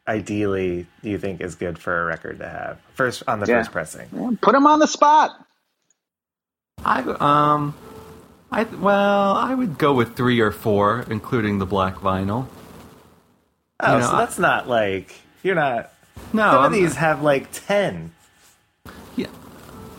ideally 0.09 0.87
do 1.03 1.11
you 1.11 1.19
think 1.19 1.41
is 1.41 1.55
good 1.55 1.79
for 1.79 2.03
a 2.03 2.05
record 2.05 2.39
to 2.39 2.49
have? 2.49 2.79
First 2.95 3.23
on 3.29 3.41
the 3.41 3.47
Yeah. 3.47 3.59
first 3.61 3.73
pressing. 3.73 4.09
Yeah, 4.13 4.31
Put 4.41 4.53
them 4.53 4.67
on 4.67 4.79
the 4.79 4.87
spot. 4.87 5.31
I 6.85 7.01
um, 7.03 7.75
I 8.53 8.65
well, 8.65 9.35
I 9.37 9.55
would 9.55 9.79
go 9.79 9.93
with 9.95 10.17
three 10.17 10.41
or 10.41 10.51
four, 10.53 11.05
including 11.11 11.59
the 11.59 11.67
black 11.67 11.97
vinyl. 11.97 12.47
Oh, 13.81 13.93
You 13.95 14.01
know, 14.01 14.07
so 14.07 14.13
I- 14.15 14.19
that's 14.19 14.39
not 14.39 14.69
like 14.69 15.15
you're 15.43 15.55
not. 15.55 15.91
No, 16.33 16.43
Some 16.51 16.55
I'm- 16.61 16.65
of 16.67 16.73
these 16.73 16.97
have 16.97 17.23
like 17.23 17.49
ten. 17.53 18.13
Yeah, 19.17 19.27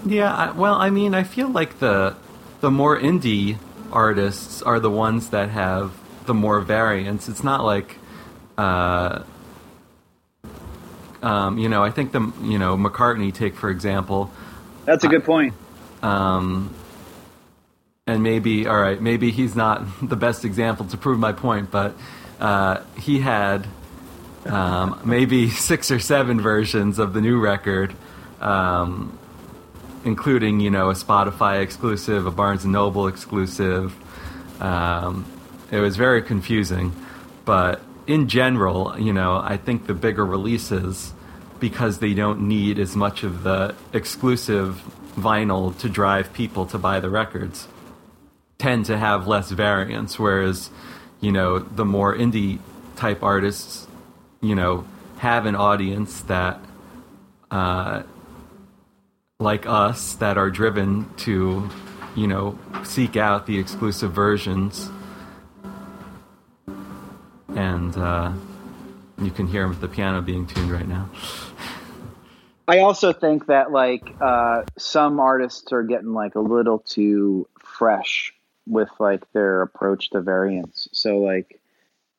yeah. 0.06 0.34
I, 0.34 0.52
well, 0.52 0.76
I 0.76 0.90
mean, 0.90 1.14
I 1.14 1.24
feel 1.24 1.50
like 1.50 1.80
the 1.80 2.16
the 2.62 2.72
more 2.72 2.98
indie 2.98 3.58
artists 3.92 4.62
are 4.62 4.80
the 4.80 4.90
ones 4.90 5.30
that 5.30 5.50
have 5.50 5.92
the 6.26 6.34
more 6.34 6.60
variants. 6.60 7.28
It's 7.30 7.44
not 7.44 7.64
like, 7.64 7.98
uh, 8.58 9.24
um, 11.22 11.58
you 11.58 11.70
know, 11.70 11.84
I 11.84 11.90
think 11.92 12.12
the 12.12 12.32
you 12.42 12.58
know 12.60 12.78
McCartney 12.78 13.34
take 13.34 13.56
for 13.56 13.70
example, 13.70 14.32
That's 14.86 15.04
a 15.04 15.08
good 15.08 15.24
point. 15.24 15.54
um, 16.04 16.74
and 18.06 18.24
maybe 18.24 18.68
all 18.68 18.80
right, 18.80 19.02
maybe 19.02 19.32
he's 19.32 19.56
not 19.56 19.84
the 20.02 20.16
best 20.16 20.46
example 20.46 20.86
to 20.88 20.98
prove 20.98 21.20
my 21.20 21.32
point, 21.34 21.72
but 21.72 21.96
uh, 22.40 22.82
he 22.98 23.20
had 23.20 23.68
um, 24.46 25.00
maybe 25.04 25.50
six 25.70 25.92
or 25.92 26.00
seven 26.00 26.40
versions 26.40 27.00
of 27.00 27.14
the 27.14 27.22
new 27.22 27.40
record, 27.40 27.94
um, 28.40 29.18
including 30.06 30.60
you 30.60 30.70
know 30.72 30.90
a 30.90 30.94
Spotify 30.94 31.62
exclusive, 31.62 32.26
a 32.28 32.32
Barnes 32.32 32.64
and 32.64 32.74
Noble 32.74 33.08
exclusive. 33.08 33.94
Um, 34.62 35.26
it 35.72 35.80
was 35.80 35.98
very 35.98 36.22
confusing, 36.22 36.94
but 37.44 37.82
in 38.08 38.28
general, 38.30 38.98
you 38.98 39.14
know, 39.14 39.38
I 39.38 39.58
think 39.58 39.86
the 39.86 39.94
bigger 39.94 40.26
releases, 40.26 41.14
because 41.60 42.00
they 42.00 42.14
don't 42.14 42.48
need 42.48 42.80
as 42.80 42.96
much 42.96 43.24
of 43.24 43.44
the 43.44 43.76
exclusive 43.94 44.82
vinyl 45.16 45.78
to 45.80 45.90
drive 45.90 46.32
people 46.34 46.66
to 46.68 46.78
buy 46.78 47.00
the 47.00 47.10
records, 47.10 47.68
tend 48.58 48.86
to 48.86 48.98
have 48.98 49.28
less 49.28 49.52
variance. 49.52 50.18
Whereas, 50.18 50.70
you 51.20 51.32
know, 51.32 51.60
the 51.60 51.86
more 51.86 52.16
indie 52.16 52.60
type 52.96 53.24
artists, 53.24 53.88
you 54.42 54.56
know, 54.56 54.86
have 55.18 55.46
an 55.46 55.56
audience 55.56 56.22
that, 56.24 56.60
uh, 57.52 58.04
like 59.40 59.66
us, 59.66 60.14
that 60.16 60.38
are 60.38 60.50
driven 60.50 61.14
to, 61.18 61.70
you 62.16 62.28
know, 62.28 62.58
seek 62.84 63.18
out 63.18 63.46
the 63.48 63.58
exclusive 63.60 64.12
versions. 64.12 64.90
And 67.58 67.98
uh, 67.98 68.34
you 69.20 69.32
can 69.32 69.48
hear 69.48 69.68
the 69.68 69.88
piano 69.88 70.22
being 70.22 70.46
tuned 70.46 70.70
right 70.70 70.88
now. 70.88 71.10
I 72.68 72.80
also 72.80 73.14
think 73.14 73.48
that 73.48 73.72
like 73.72 74.16
uh, 74.22 74.64
some 74.78 75.20
artists 75.20 75.72
are 75.72 75.82
getting 75.82 76.14
like 76.14 76.36
a 76.36 76.40
little 76.40 76.80
too 76.80 77.48
fresh 77.64 78.34
with 78.68 78.90
like 79.00 79.24
their 79.32 79.64
approach 79.64 80.12
to 80.12 80.22
variants. 80.22 80.88
So 80.92 81.18
like 81.18 81.60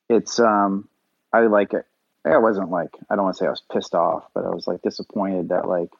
it's 0.08 0.40
um 0.40 0.88
I 1.32 1.42
like 1.42 1.72
it. 1.72 1.86
I 2.24 2.38
wasn't 2.38 2.70
like 2.70 2.90
I 3.08 3.14
don't 3.14 3.24
want 3.24 3.36
to 3.36 3.44
say 3.44 3.46
I 3.46 3.50
was 3.50 3.62
pissed 3.72 3.94
off, 3.94 4.24
but 4.34 4.44
I 4.44 4.48
was 4.48 4.66
like 4.66 4.82
disappointed 4.82 5.50
that 5.50 5.68
like 5.68 5.90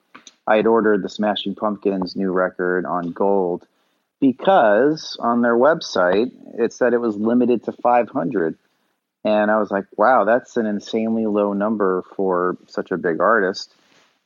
I 0.48 0.56
had 0.56 0.66
ordered 0.66 1.04
the 1.04 1.08
Smashing 1.08 1.54
Pumpkins 1.54 2.16
new 2.16 2.32
record 2.32 2.86
on 2.86 3.12
gold 3.12 3.68
because 4.18 5.16
on 5.20 5.42
their 5.42 5.56
website 5.56 6.32
it 6.58 6.72
said 6.72 6.92
it 6.92 7.00
was 7.00 7.16
limited 7.16 7.62
to 7.64 7.72
500 7.72 8.58
and 9.28 9.50
I 9.50 9.58
was 9.58 9.70
like, 9.70 9.84
wow, 9.96 10.24
that's 10.24 10.56
an 10.56 10.66
insanely 10.66 11.26
low 11.26 11.52
number 11.52 12.02
for 12.16 12.56
such 12.66 12.90
a 12.90 12.96
big 12.96 13.20
artist. 13.20 13.74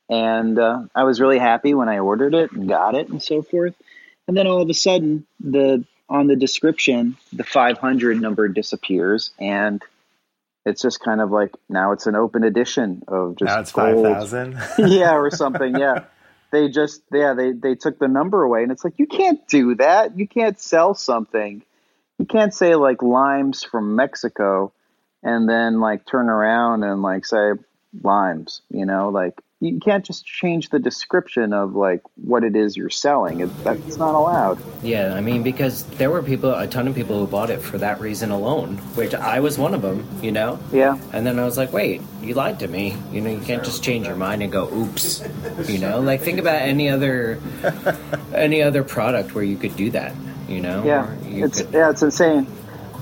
And 0.09 0.59
uh, 0.59 0.83
I 0.95 1.05
was 1.05 1.21
really 1.21 1.39
happy 1.39 1.75
when 1.75 1.89
I 1.89 1.99
ordered 1.99 2.35
it 2.35 2.53
and 2.53 2.69
got 2.69 2.95
it 2.95 3.09
and 3.09 3.23
so 3.23 3.43
forth. 3.43 3.75
And 4.29 4.37
then 4.37 4.47
all 4.47 4.61
of 4.63 4.69
a 4.71 4.75
sudden, 4.75 5.27
the 5.41 5.85
on 6.09 6.27
the 6.27 6.37
description, 6.37 7.17
the 7.33 7.45
500 7.45 8.21
number 8.21 8.47
disappears, 8.49 9.31
and 9.41 9.83
it's 10.67 10.83
just 10.83 11.01
kind 11.01 11.21
of 11.21 11.31
like 11.31 11.51
now 11.69 11.93
it's 11.93 12.07
an 12.07 12.15
open 12.15 12.45
edition 12.45 13.03
of 13.09 13.37
just 13.37 13.49
Now 13.49 13.61
it's 13.61 13.71
five 13.73 13.95
gold. 13.95 14.07
thousand. 14.07 14.59
yeah, 14.79 15.15
or 15.17 15.31
something. 15.31 15.75
Yeah, 15.77 16.05
they 16.53 16.69
just 16.69 17.03
yeah 17.13 17.35
they 17.35 17.53
they 17.53 17.75
took 17.75 17.99
the 17.99 18.09
number 18.09 18.43
away, 18.43 18.63
and 18.63 18.71
it's 18.71 18.85
like 18.85 18.99
you 18.99 19.07
can't 19.07 19.41
do 19.49 19.75
that. 19.77 20.17
You 20.19 20.29
can't 20.29 20.59
sell 20.61 20.95
something. 20.95 21.63
you 22.19 22.27
can't 22.27 22.55
say 22.55 22.75
like 22.77 23.03
limes 23.03 23.65
from 23.65 23.97
Mexico 23.97 24.73
and 25.23 25.49
then 25.49 25.81
like 25.81 26.07
turn 26.07 26.29
around 26.29 26.85
and 26.85 27.03
like 27.03 27.25
say 27.27 27.53
limes, 28.03 28.63
you 28.71 28.87
know, 28.87 29.11
like 29.11 29.41
you 29.61 29.79
can't 29.79 30.05
just 30.05 30.27
change 30.27 30.71
the 30.71 30.81
description 30.81 31.53
of 31.53 31.77
like 31.77 32.01
what 32.17 32.43
it 32.43 32.57
is 32.57 32.77
you're 32.77 32.91
selling. 32.91 33.41
It, 33.43 33.63
that's 33.63 33.97
not 33.97 34.17
allowed. 34.17 34.59
Yeah, 34.83 35.15
I 35.15 35.21
mean, 35.21 35.45
because 35.45 35.85
there 35.85 36.11
were 36.11 36.21
people, 36.21 36.53
a 36.53 36.67
ton 36.67 36.89
of 36.89 36.97
people 36.97 37.21
who 37.21 37.29
bought 37.29 37.49
it 37.49 37.63
for 37.63 37.79
that 37.79 38.01
reason 38.01 38.33
alone, 38.33 38.79
which 38.97 39.15
I 39.15 39.39
was 39.39 39.59
one 39.59 39.73
of 39.73 39.81
them, 39.83 40.05
you 40.21 40.33
know? 40.33 40.59
Yeah. 40.73 40.99
And 41.13 41.25
then 41.25 41.39
I 41.39 41.45
was 41.45 41.57
like, 41.57 41.73
wait, 41.73 42.03
you 42.21 42.35
lied 42.35 42.59
to 42.59 42.67
me. 42.67 42.97
You 43.13 43.21
know, 43.21 43.31
you 43.31 43.39
can't 43.41 43.63
just 43.63 43.85
change 43.85 44.05
your 44.09 44.17
mind 44.17 44.43
and 44.43 44.51
go, 44.51 44.69
oops. 44.75 45.23
You 45.69 45.79
know, 45.79 46.01
like 46.01 46.23
think 46.23 46.41
about 46.41 46.63
any 46.63 46.89
other, 46.89 47.39
any 48.35 48.63
other 48.63 48.83
product 48.83 49.33
where 49.33 49.45
you 49.45 49.57
could 49.57 49.77
do 49.77 49.91
that, 49.93 50.13
you 50.49 50.61
know? 50.61 50.83
Yeah. 50.85 51.15
You 51.23 51.45
It's 51.45 51.63
could- 51.63 51.73
yeah, 51.73 51.91
it's 51.91 52.03
insane. 52.03 52.49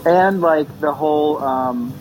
And 0.05 0.43
like 0.43 0.81
the 0.81 0.93
whole 0.93 1.39
um 1.43 1.95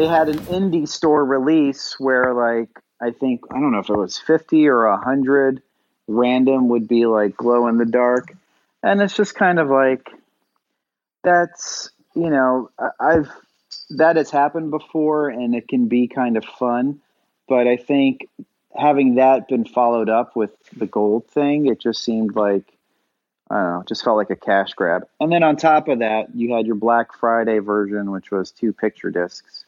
they 0.00 0.06
had 0.06 0.30
an 0.30 0.38
indie 0.38 0.88
store 0.88 1.22
release 1.22 1.96
where 1.98 2.32
like 2.32 2.70
I 3.02 3.10
think 3.10 3.42
I 3.50 3.60
don't 3.60 3.72
know 3.72 3.80
if 3.80 3.90
it 3.90 3.96
was 3.96 4.16
50 4.16 4.66
or 4.68 4.88
100 4.88 5.62
random 6.08 6.68
would 6.70 6.88
be 6.88 7.04
like 7.04 7.36
glow 7.36 7.68
in 7.68 7.76
the 7.76 7.84
dark. 7.84 8.34
And 8.82 9.02
it's 9.02 9.14
just 9.14 9.34
kind 9.34 9.58
of 9.58 9.68
like 9.68 10.10
that's, 11.22 11.90
you 12.14 12.30
know, 12.30 12.70
I've 12.98 13.28
that 13.90 14.16
has 14.16 14.30
happened 14.30 14.70
before 14.70 15.28
and 15.28 15.54
it 15.54 15.68
can 15.68 15.86
be 15.86 16.08
kind 16.08 16.38
of 16.38 16.46
fun, 16.46 17.00
but 17.46 17.66
I 17.66 17.76
think 17.76 18.26
having 18.74 19.16
that 19.16 19.48
been 19.48 19.66
followed 19.66 20.08
up 20.08 20.34
with 20.34 20.52
the 20.74 20.86
gold 20.86 21.26
thing, 21.26 21.66
it 21.66 21.78
just 21.78 22.02
seemed 22.02 22.34
like 22.34 22.64
I 23.50 23.56
don't 23.56 23.72
know, 23.72 23.84
just 23.86 24.02
felt 24.02 24.16
like 24.16 24.30
a 24.30 24.36
cash 24.36 24.72
grab. 24.72 25.06
And 25.20 25.30
then 25.30 25.42
on 25.42 25.56
top 25.56 25.88
of 25.88 25.98
that, 25.98 26.34
you 26.34 26.54
had 26.54 26.66
your 26.66 26.76
Black 26.76 27.12
Friday 27.18 27.58
version, 27.58 28.12
which 28.12 28.30
was 28.30 28.50
two 28.50 28.72
picture 28.72 29.10
discs. 29.10 29.66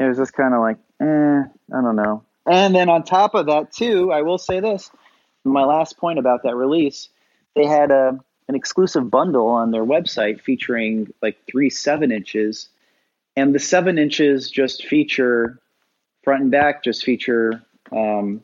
It 0.00 0.08
was 0.08 0.16
just 0.16 0.32
kind 0.32 0.54
of 0.54 0.60
like, 0.60 0.78
eh, 0.98 1.04
I 1.04 1.80
don't 1.82 1.96
know. 1.96 2.24
And 2.46 2.74
then 2.74 2.88
on 2.88 3.02
top 3.02 3.34
of 3.34 3.46
that, 3.46 3.70
too, 3.70 4.10
I 4.10 4.22
will 4.22 4.38
say 4.38 4.60
this: 4.60 4.90
my 5.44 5.64
last 5.64 5.98
point 5.98 6.18
about 6.18 6.44
that 6.44 6.56
release, 6.56 7.10
they 7.54 7.66
had 7.66 7.90
a 7.90 8.18
an 8.48 8.54
exclusive 8.54 9.10
bundle 9.10 9.48
on 9.48 9.70
their 9.70 9.84
website 9.84 10.40
featuring 10.40 11.12
like 11.20 11.36
three 11.46 11.68
seven 11.68 12.12
inches, 12.12 12.70
and 13.36 13.54
the 13.54 13.58
seven 13.58 13.98
inches 13.98 14.50
just 14.50 14.86
feature 14.86 15.58
front 16.24 16.42
and 16.44 16.50
back 16.50 16.82
just 16.82 17.04
feature 17.04 17.62
um, 17.92 18.42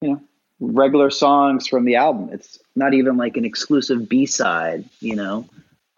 you 0.00 0.10
know 0.10 0.22
regular 0.60 1.10
songs 1.10 1.66
from 1.66 1.84
the 1.84 1.96
album. 1.96 2.30
It's 2.32 2.60
not 2.76 2.94
even 2.94 3.16
like 3.16 3.36
an 3.36 3.44
exclusive 3.44 4.08
B 4.08 4.26
side, 4.26 4.88
you 5.00 5.16
know, 5.16 5.44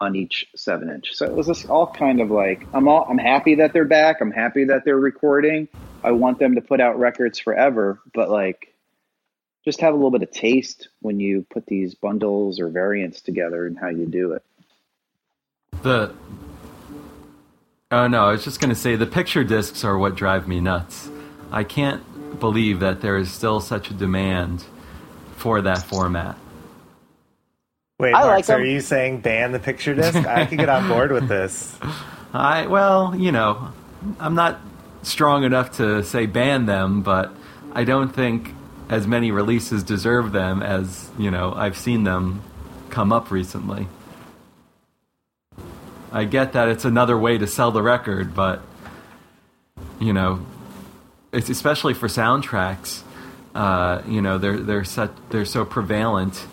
on 0.01 0.15
each 0.15 0.45
seven 0.55 0.89
inch. 0.89 1.13
So 1.13 1.25
it 1.25 1.33
was 1.33 1.47
just 1.47 1.69
all 1.69 1.87
kind 1.87 2.21
of 2.21 2.29
like 2.29 2.65
I'm 2.73 2.87
all 2.87 3.05
I'm 3.09 3.17
happy 3.17 3.55
that 3.55 3.73
they're 3.73 3.85
back. 3.85 4.21
I'm 4.21 4.31
happy 4.31 4.65
that 4.65 4.83
they're 4.85 4.97
recording. 4.97 5.67
I 6.03 6.11
want 6.11 6.39
them 6.39 6.55
to 6.55 6.61
put 6.61 6.81
out 6.81 6.99
records 6.99 7.39
forever, 7.39 7.99
but 8.13 8.29
like 8.29 8.73
just 9.63 9.81
have 9.81 9.93
a 9.93 9.95
little 9.95 10.11
bit 10.11 10.21
of 10.21 10.31
taste 10.31 10.89
when 11.01 11.19
you 11.19 11.45
put 11.49 11.65
these 11.65 11.95
bundles 11.95 12.59
or 12.59 12.69
variants 12.69 13.21
together 13.21 13.65
and 13.65 13.77
how 13.77 13.89
you 13.89 14.05
do 14.05 14.33
it. 14.33 14.43
The 15.81 16.13
oh 17.91 18.07
no, 18.07 18.25
I 18.25 18.31
was 18.31 18.43
just 18.43 18.59
gonna 18.59 18.75
say 18.75 18.95
the 18.95 19.07
picture 19.07 19.43
discs 19.43 19.83
are 19.83 19.97
what 19.97 20.15
drive 20.15 20.47
me 20.47 20.59
nuts. 20.59 21.09
I 21.51 21.63
can't 21.63 22.39
believe 22.39 22.81
that 22.81 23.01
there 23.01 23.17
is 23.17 23.31
still 23.31 23.61
such 23.61 23.89
a 23.89 23.93
demand 23.93 24.65
for 25.37 25.61
that 25.61 25.83
format. 25.83 26.37
Wait, 27.97 28.13
I 28.13 28.23
Mark, 28.23 28.27
like 28.27 28.45
so 28.45 28.55
are 28.55 28.65
you 28.65 28.81
saying 28.81 29.21
ban 29.21 29.53
the 29.53 29.59
picture 29.59 29.95
disc? 29.95 30.17
I 30.17 30.45
could 30.45 30.57
get 30.57 30.67
on 30.67 30.87
board 30.89 31.13
with 31.13 31.29
this. 31.29 31.77
I 32.33 32.67
well, 32.67 33.15
you 33.15 33.31
know, 33.31 33.69
I'm 34.19 34.35
not 34.35 34.59
strong 35.03 35.45
enough 35.45 35.77
to 35.77 36.03
say 36.03 36.25
ban 36.25 36.65
them, 36.65 37.03
but 37.03 37.31
I 37.73 37.85
don't 37.85 38.13
think 38.13 38.53
as 38.89 39.07
many 39.07 39.31
releases 39.31 39.81
deserve 39.81 40.33
them 40.33 40.61
as 40.61 41.09
you 41.17 41.31
know 41.31 41.53
I've 41.53 41.77
seen 41.77 42.03
them 42.03 42.41
come 42.89 43.13
up 43.13 43.31
recently. 43.31 43.87
I 46.11 46.25
get 46.25 46.53
that 46.53 46.67
it's 46.67 46.85
another 46.85 47.17
way 47.17 47.37
to 47.37 47.47
sell 47.47 47.71
the 47.71 47.81
record, 47.81 48.35
but 48.35 48.61
you 49.99 50.11
know, 50.11 50.45
it's 51.31 51.49
especially 51.49 51.93
for 51.93 52.07
soundtracks. 52.07 53.03
Uh, 53.53 54.01
you 54.05 54.21
know, 54.21 54.37
they're 54.37 54.59
they're 54.59 54.83
such, 54.83 55.11
they're 55.29 55.45
so 55.45 55.63
prevalent, 55.63 56.45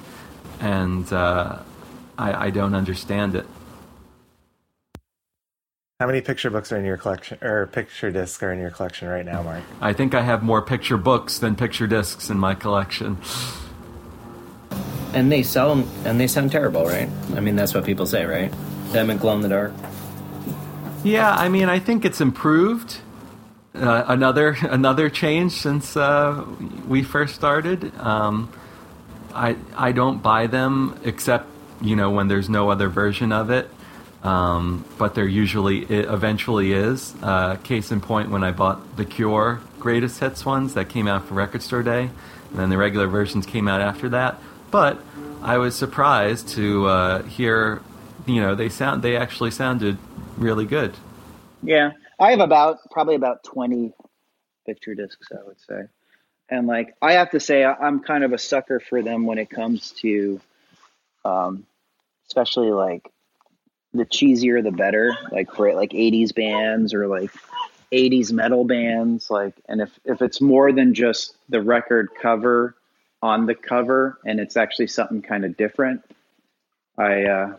and 0.62 1.12
uh, 1.12 1.58
I, 2.16 2.46
I 2.46 2.50
don't 2.50 2.74
understand 2.74 3.34
it. 3.34 3.46
How 6.00 6.06
many 6.06 6.20
picture 6.20 6.50
books 6.50 6.72
are 6.72 6.78
in 6.78 6.84
your 6.84 6.96
collection, 6.96 7.38
or 7.42 7.66
picture 7.66 8.10
discs 8.10 8.42
are 8.42 8.52
in 8.52 8.58
your 8.58 8.70
collection 8.70 9.08
right 9.08 9.24
now, 9.24 9.42
Mark? 9.42 9.62
I 9.80 9.92
think 9.92 10.14
I 10.14 10.22
have 10.22 10.42
more 10.42 10.62
picture 10.62 10.96
books 10.96 11.38
than 11.38 11.54
picture 11.54 11.86
discs 11.86 12.30
in 12.30 12.38
my 12.38 12.54
collection. 12.54 13.18
and 15.12 15.30
they 15.30 15.42
sell 15.42 15.74
them, 15.74 15.88
and 16.04 16.18
they 16.18 16.26
sound 16.26 16.50
terrible, 16.50 16.86
right? 16.86 17.08
I 17.34 17.40
mean, 17.40 17.54
that's 17.54 17.74
what 17.74 17.84
people 17.84 18.06
say, 18.06 18.24
right? 18.24 18.52
Them 18.92 19.10
and 19.10 19.20
glow 19.20 19.34
in 19.34 19.42
the 19.42 19.48
dark. 19.48 19.72
Yeah, 21.04 21.32
I 21.34 21.48
mean, 21.48 21.68
I 21.68 21.78
think 21.78 22.04
it's 22.04 22.20
improved. 22.20 22.98
Uh, 23.74 24.04
another 24.06 24.50
another 24.62 25.08
change 25.08 25.52
since 25.52 25.96
uh, 25.96 26.44
we 26.86 27.02
first 27.02 27.34
started. 27.34 27.96
Um, 27.98 28.52
I 29.34 29.56
I 29.76 29.92
don't 29.92 30.22
buy 30.22 30.46
them 30.46 31.00
except 31.04 31.46
you 31.80 31.96
know 31.96 32.10
when 32.10 32.28
there's 32.28 32.48
no 32.48 32.70
other 32.70 32.88
version 32.88 33.32
of 33.32 33.50
it. 33.50 33.68
Um, 34.22 34.84
but 34.98 35.16
there 35.16 35.26
usually 35.26 35.80
it 35.82 36.04
eventually 36.04 36.72
is. 36.72 37.12
Uh, 37.20 37.56
case 37.56 37.90
in 37.90 38.00
point, 38.00 38.30
when 38.30 38.44
I 38.44 38.52
bought 38.52 38.96
the 38.96 39.04
Cure 39.04 39.60
greatest 39.80 40.20
hits 40.20 40.46
ones 40.46 40.74
that 40.74 40.88
came 40.88 41.08
out 41.08 41.24
for 41.26 41.34
Record 41.34 41.60
Store 41.60 41.82
Day, 41.82 42.02
and 42.50 42.58
then 42.58 42.70
the 42.70 42.76
regular 42.76 43.08
versions 43.08 43.46
came 43.46 43.66
out 43.66 43.80
after 43.80 44.08
that. 44.10 44.38
But 44.70 45.00
I 45.42 45.58
was 45.58 45.74
surprised 45.74 46.50
to 46.50 46.86
uh, 46.86 47.22
hear, 47.24 47.82
you 48.26 48.40
know, 48.40 48.54
they 48.54 48.68
sound 48.68 49.02
they 49.02 49.16
actually 49.16 49.50
sounded 49.50 49.98
really 50.36 50.66
good. 50.66 50.94
Yeah, 51.62 51.90
I 52.20 52.30
have 52.30 52.40
about 52.40 52.78
probably 52.92 53.16
about 53.16 53.42
twenty 53.42 53.92
picture 54.66 54.94
discs, 54.94 55.28
I 55.32 55.44
would 55.44 55.60
say, 55.60 55.82
and 56.53 56.66
like 56.68 56.94
I 57.03 57.14
have 57.14 57.30
to 57.30 57.40
say, 57.40 57.64
I- 57.64 57.74
I'm 57.74 58.00
kind 58.00 58.24
of 58.24 58.32
a 58.34 58.38
sucker 58.38 58.80
for 58.80 59.03
them 59.03 59.26
when 59.26 59.38
it 59.38 59.50
comes 59.50 59.92
to, 60.03 60.40
um, 61.24 61.66
especially 62.28 62.70
like 62.72 63.11
the 63.94 64.07
cheesier 64.07 64.62
the 64.62 64.70
better, 64.72 65.16
like 65.32 65.55
for 65.55 65.74
like 65.74 65.92
'80s 65.94 66.34
bands 66.34 66.94
or 66.94 67.07
like 67.09 67.30
'80s 67.92 68.32
metal 68.32 68.64
bands, 68.64 69.30
like, 69.30 69.55
and 69.68 69.80
if 69.80 69.90
if 70.05 70.22
it's 70.22 70.40
more 70.40 70.72
than 70.72 70.94
just 70.94 71.36
the 71.48 71.62
record 71.62 72.11
cover 72.20 72.74
on 73.22 73.46
the 73.46 73.55
cover 73.55 74.18
and 74.26 74.40
it's 74.40 74.57
actually 74.57 74.88
something 74.88 75.22
kind 75.22 75.44
of 75.46 75.57
different, 75.57 76.03
I 76.98 77.24
uh, 77.24 77.59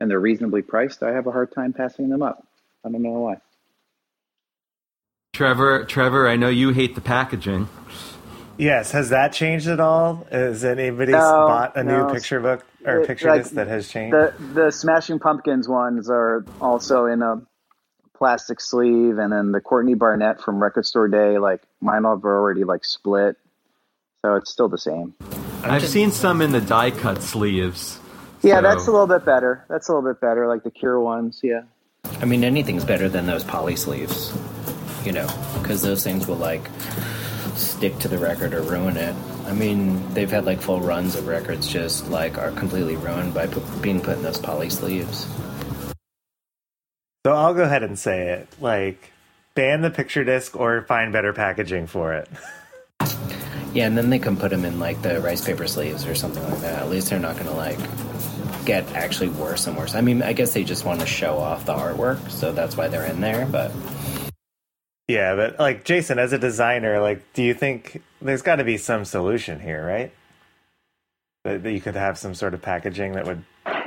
and 0.00 0.10
they're 0.10 0.20
reasonably 0.20 0.62
priced, 0.62 1.02
I 1.02 1.12
have 1.12 1.26
a 1.28 1.32
hard 1.32 1.52
time 1.52 1.72
passing 1.72 2.08
them 2.10 2.22
up. 2.22 2.46
I 2.84 2.90
don't 2.90 3.02
know 3.02 3.10
why. 3.12 3.40
Trevor, 5.38 5.84
Trevor, 5.84 6.28
I 6.28 6.36
know 6.36 6.48
you 6.48 6.70
hate 6.70 6.94
the 6.94 7.00
packaging. 7.00 7.68
Yes, 8.56 8.92
has 8.92 9.10
that 9.10 9.32
changed 9.32 9.66
at 9.66 9.80
all? 9.80 10.24
Has 10.30 10.64
anybody 10.64 11.10
No, 11.10 11.18
bought 11.18 11.76
a 11.76 11.82
no. 11.82 12.06
new 12.06 12.14
picture 12.14 12.38
book 12.38 12.64
or 12.86 13.00
It- 13.00 13.06
picture 13.08 13.28
like, 13.30 13.42
disc 13.42 13.54
that 13.56 13.66
has 13.66 13.88
changed? 13.88 14.14
The 14.14 14.32
the 14.54 14.70
Smashing 14.70 15.18
Pumpkins 15.18 15.68
ones 15.68 16.08
are 16.08 16.44
also 16.60 17.06
in 17.06 17.20
a 17.20 17.42
plastic 18.16 18.60
sleeve, 18.60 19.18
and 19.18 19.32
then 19.32 19.50
the 19.50 19.60
Courtney 19.60 19.94
Barnett 19.94 20.40
from 20.40 20.62
Record 20.62 20.86
Store 20.86 21.08
Day, 21.08 21.38
like 21.38 21.62
mine 21.80 22.04
have 22.04 22.24
already 22.24 22.62
like 22.62 22.84
split, 22.84 23.36
so 24.24 24.36
it's 24.36 24.52
still 24.52 24.68
the 24.68 24.78
same. 24.78 25.14
I've 25.64 25.84
seen 25.84 26.12
some 26.12 26.40
in 26.40 26.52
the 26.52 26.60
die 26.60 26.92
cut 26.92 27.22
sleeves. 27.22 27.98
Yeah, 28.42 28.56
so- 28.58 28.62
that's 28.62 28.86
a 28.86 28.92
little 28.92 29.08
bit 29.08 29.24
better. 29.24 29.64
That's 29.68 29.88
a 29.88 29.92
little 29.96 30.08
bit 30.08 30.20
better, 30.20 30.46
like 30.46 30.62
the 30.62 30.70
Cure 30.70 31.00
ones. 31.00 31.40
Yeah, 31.42 31.62
I 32.22 32.24
mean, 32.24 32.44
anything's 32.44 32.84
better 32.84 33.08
than 33.08 33.26
those 33.26 33.42
poly 33.42 33.74
sleeves, 33.74 34.32
you 35.04 35.12
know, 35.12 35.26
because 35.60 35.82
those 35.82 36.02
things 36.02 36.26
will 36.26 36.36
like 36.36 36.68
stick 37.54 37.98
to 38.00 38.08
the 38.08 38.18
record 38.18 38.54
or 38.54 38.62
ruin 38.62 38.96
it. 38.96 39.14
I 39.46 39.52
mean, 39.52 40.12
they've 40.14 40.30
had 40.30 40.44
like 40.44 40.60
full 40.60 40.80
runs 40.80 41.14
of 41.14 41.26
records 41.26 41.66
just 41.68 42.08
like 42.08 42.38
are 42.38 42.50
completely 42.52 42.96
ruined 42.96 43.34
by 43.34 43.46
being 43.80 44.00
put 44.00 44.16
in 44.16 44.22
those 44.22 44.38
poly 44.38 44.70
sleeves. 44.70 45.26
so 47.26 47.32
I'll 47.32 47.54
go 47.54 47.62
ahead 47.62 47.82
and 47.82 47.98
say 47.98 48.30
it. 48.30 48.48
Like, 48.60 49.12
ban 49.54 49.82
the 49.82 49.90
picture 49.90 50.24
disc 50.24 50.56
or 50.56 50.82
find 50.82 51.12
better 51.12 51.32
packaging 51.32 51.86
for 51.86 52.14
it. 52.14 52.28
Yeah, 53.74 53.88
and 53.88 53.98
then 53.98 54.08
they 54.08 54.20
can 54.20 54.36
put 54.36 54.50
them 54.50 54.64
in 54.64 54.78
like 54.78 55.02
the 55.02 55.20
rice 55.20 55.44
paper 55.44 55.66
sleeves 55.66 56.06
or 56.06 56.14
something 56.14 56.42
like 56.44 56.60
that. 56.60 56.80
At 56.80 56.88
least 56.88 57.10
they're 57.10 57.18
not 57.18 57.34
going 57.34 57.48
to 57.48 57.54
like 57.54 57.78
get 58.64 58.88
actually 58.92 59.30
worse 59.30 59.66
and 59.66 59.76
worse. 59.76 59.96
I 59.96 60.00
mean, 60.00 60.22
I 60.22 60.32
guess 60.32 60.54
they 60.54 60.62
just 60.62 60.84
want 60.84 61.00
to 61.00 61.06
show 61.06 61.38
off 61.38 61.66
the 61.66 61.74
artwork, 61.74 62.30
so 62.30 62.52
that's 62.52 62.76
why 62.76 62.86
they're 62.86 63.04
in 63.04 63.20
there. 63.20 63.46
But 63.46 63.72
Yeah, 65.08 65.34
but 65.36 65.58
like 65.58 65.84
Jason, 65.84 66.18
as 66.18 66.32
a 66.32 66.38
designer, 66.38 67.00
like, 67.00 67.32
do 67.34 67.42
you 67.42 67.52
think 67.54 68.02
there's 68.22 68.42
got 68.42 68.56
to 68.56 68.64
be 68.64 68.78
some 68.78 69.04
solution 69.04 69.60
here, 69.60 69.84
right? 69.86 70.12
That, 71.44 71.62
that 71.62 71.72
you 71.72 71.80
could 71.80 71.94
have 71.94 72.16
some 72.16 72.34
sort 72.34 72.54
of 72.54 72.62
packaging 72.62 73.12
that 73.12 73.26
would 73.26 73.44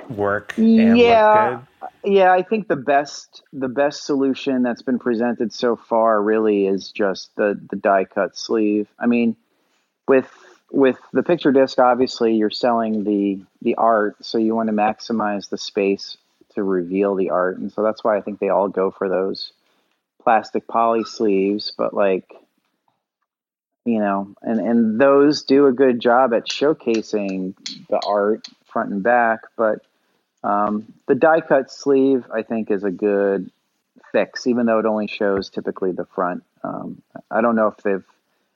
work 0.09 0.53
and 0.57 0.97
yeah, 0.97 1.61
yeah. 2.03 2.31
I 2.31 2.41
think 2.41 2.67
the 2.67 2.75
best 2.75 3.43
the 3.51 3.67
best 3.67 4.05
solution 4.05 4.63
that's 4.63 4.81
been 4.81 4.99
presented 4.99 5.51
so 5.51 5.75
far 5.75 6.21
really 6.21 6.67
is 6.67 6.91
just 6.91 7.35
the 7.35 7.59
the 7.69 7.75
die 7.75 8.05
cut 8.05 8.37
sleeve. 8.37 8.87
I 8.99 9.07
mean, 9.07 9.35
with 10.07 10.29
with 10.71 10.97
the 11.13 11.23
picture 11.23 11.51
disc, 11.51 11.79
obviously 11.79 12.35
you're 12.35 12.49
selling 12.49 13.03
the 13.03 13.41
the 13.61 13.75
art, 13.75 14.15
so 14.21 14.37
you 14.37 14.55
want 14.55 14.67
to 14.67 14.73
maximize 14.73 15.49
the 15.49 15.57
space 15.57 16.17
to 16.55 16.63
reveal 16.63 17.15
the 17.15 17.29
art, 17.29 17.57
and 17.57 17.71
so 17.71 17.83
that's 17.83 18.03
why 18.03 18.17
I 18.17 18.21
think 18.21 18.39
they 18.39 18.49
all 18.49 18.69
go 18.69 18.91
for 18.91 19.09
those 19.09 19.51
plastic 20.27 20.67
poly 20.67 21.05
sleeves. 21.05 21.71
But 21.77 21.93
like, 21.93 22.29
you 23.85 23.99
know, 23.99 24.35
and 24.41 24.59
and 24.59 24.99
those 24.99 25.43
do 25.43 25.67
a 25.67 25.71
good 25.71 26.01
job 26.01 26.33
at 26.33 26.49
showcasing 26.49 27.55
the 27.87 28.01
art 28.05 28.45
front 28.65 28.91
and 28.91 29.01
back. 29.01 29.39
But 29.55 29.79
um, 30.43 30.91
the 31.07 31.15
die 31.15 31.39
cut 31.39 31.71
sleeve, 31.71 32.25
I 32.29 32.41
think, 32.41 32.71
is 32.71 32.83
a 32.83 32.91
good 32.91 33.49
fix, 34.11 34.47
even 34.47 34.65
though 34.65 34.79
it 34.79 34.85
only 34.85 35.07
shows 35.07 35.49
typically 35.49 35.93
the 35.93 36.05
front. 36.05 36.43
Um, 36.61 37.01
I 37.31 37.39
don't 37.39 37.55
know 37.55 37.67
if 37.67 37.77
they've 37.77 38.03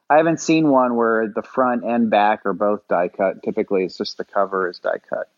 I 0.10 0.18
haven't 0.18 0.42
seen 0.42 0.68
one 0.68 0.98
where 0.98 1.30
the 1.30 1.42
front 1.42 1.86
and 1.86 2.10
back 2.10 2.46
are 2.46 2.52
both 2.52 2.86
die 2.90 3.08
cut. 3.08 3.44
Typically, 3.44 3.86
it's 3.86 3.98
just 3.98 4.18
the 4.18 4.26
cover 4.26 4.70
is 4.70 4.80
die 4.80 5.00
cut. 5.10 5.30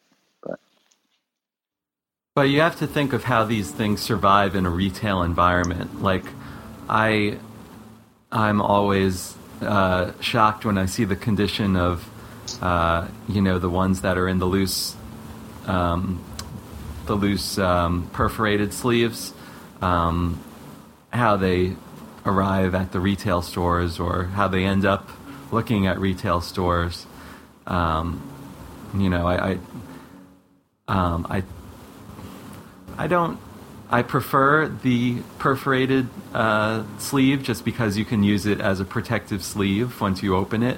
But 2.36 2.50
you 2.50 2.62
have 2.62 2.78
to 2.78 2.88
think 2.88 3.14
of 3.14 3.24
how 3.24 3.46
these 3.46 3.70
things 3.70 4.02
survive 4.02 4.56
in 4.56 4.66
a 4.66 4.70
retail 4.70 5.22
environment. 5.22 6.02
Like 6.02 6.26
I, 6.90 7.38
I'm 8.32 8.60
always 8.60 9.36
uh, 9.62 10.14
shocked 10.20 10.66
when 10.66 10.80
I 10.80 10.88
see 10.88 11.04
the 11.06 11.16
condition 11.16 11.76
of, 11.76 12.10
uh, 12.60 13.08
you 13.30 13.40
know, 13.40 13.60
the 13.60 13.70
ones 13.70 14.02
that 14.02 14.18
are 14.18 14.28
in 14.28 14.40
the 14.40 14.48
loose, 14.48 14.96
um, 15.68 16.24
the 17.06 17.14
loose 17.14 17.60
um, 17.60 18.10
perforated 18.14 18.74
sleeves. 18.74 19.32
Um, 19.80 20.40
how 21.12 21.38
they 21.38 21.76
arrive 22.26 22.74
at 22.74 22.94
the 22.94 23.00
retail 23.00 23.44
stores 23.44 24.00
or 24.00 24.24
how 24.24 24.48
they 24.48 24.66
end 24.66 24.86
up 24.86 25.08
looking 25.52 25.86
at 25.86 26.00
retail 26.00 26.42
stores. 26.42 27.06
Um, 27.68 28.28
you 28.96 29.10
know, 29.10 29.28
I, 29.28 29.52
I, 29.52 29.60
um, 30.88 31.28
I, 31.30 31.44
I 32.98 33.08
don't. 33.08 33.40
I 33.90 34.02
prefer 34.02 34.68
the 34.68 35.22
perforated 35.38 36.08
uh, 36.34 36.84
sleeve 36.98 37.44
just 37.44 37.64
because 37.64 37.96
you 37.98 38.06
can 38.06 38.24
use 38.24 38.46
it 38.46 38.60
as 38.60 38.80
a 38.80 38.86
protective 38.86 39.44
sleeve 39.44 40.02
once 40.02 40.24
you 40.24 40.36
open 40.36 40.64
it. 40.64 40.78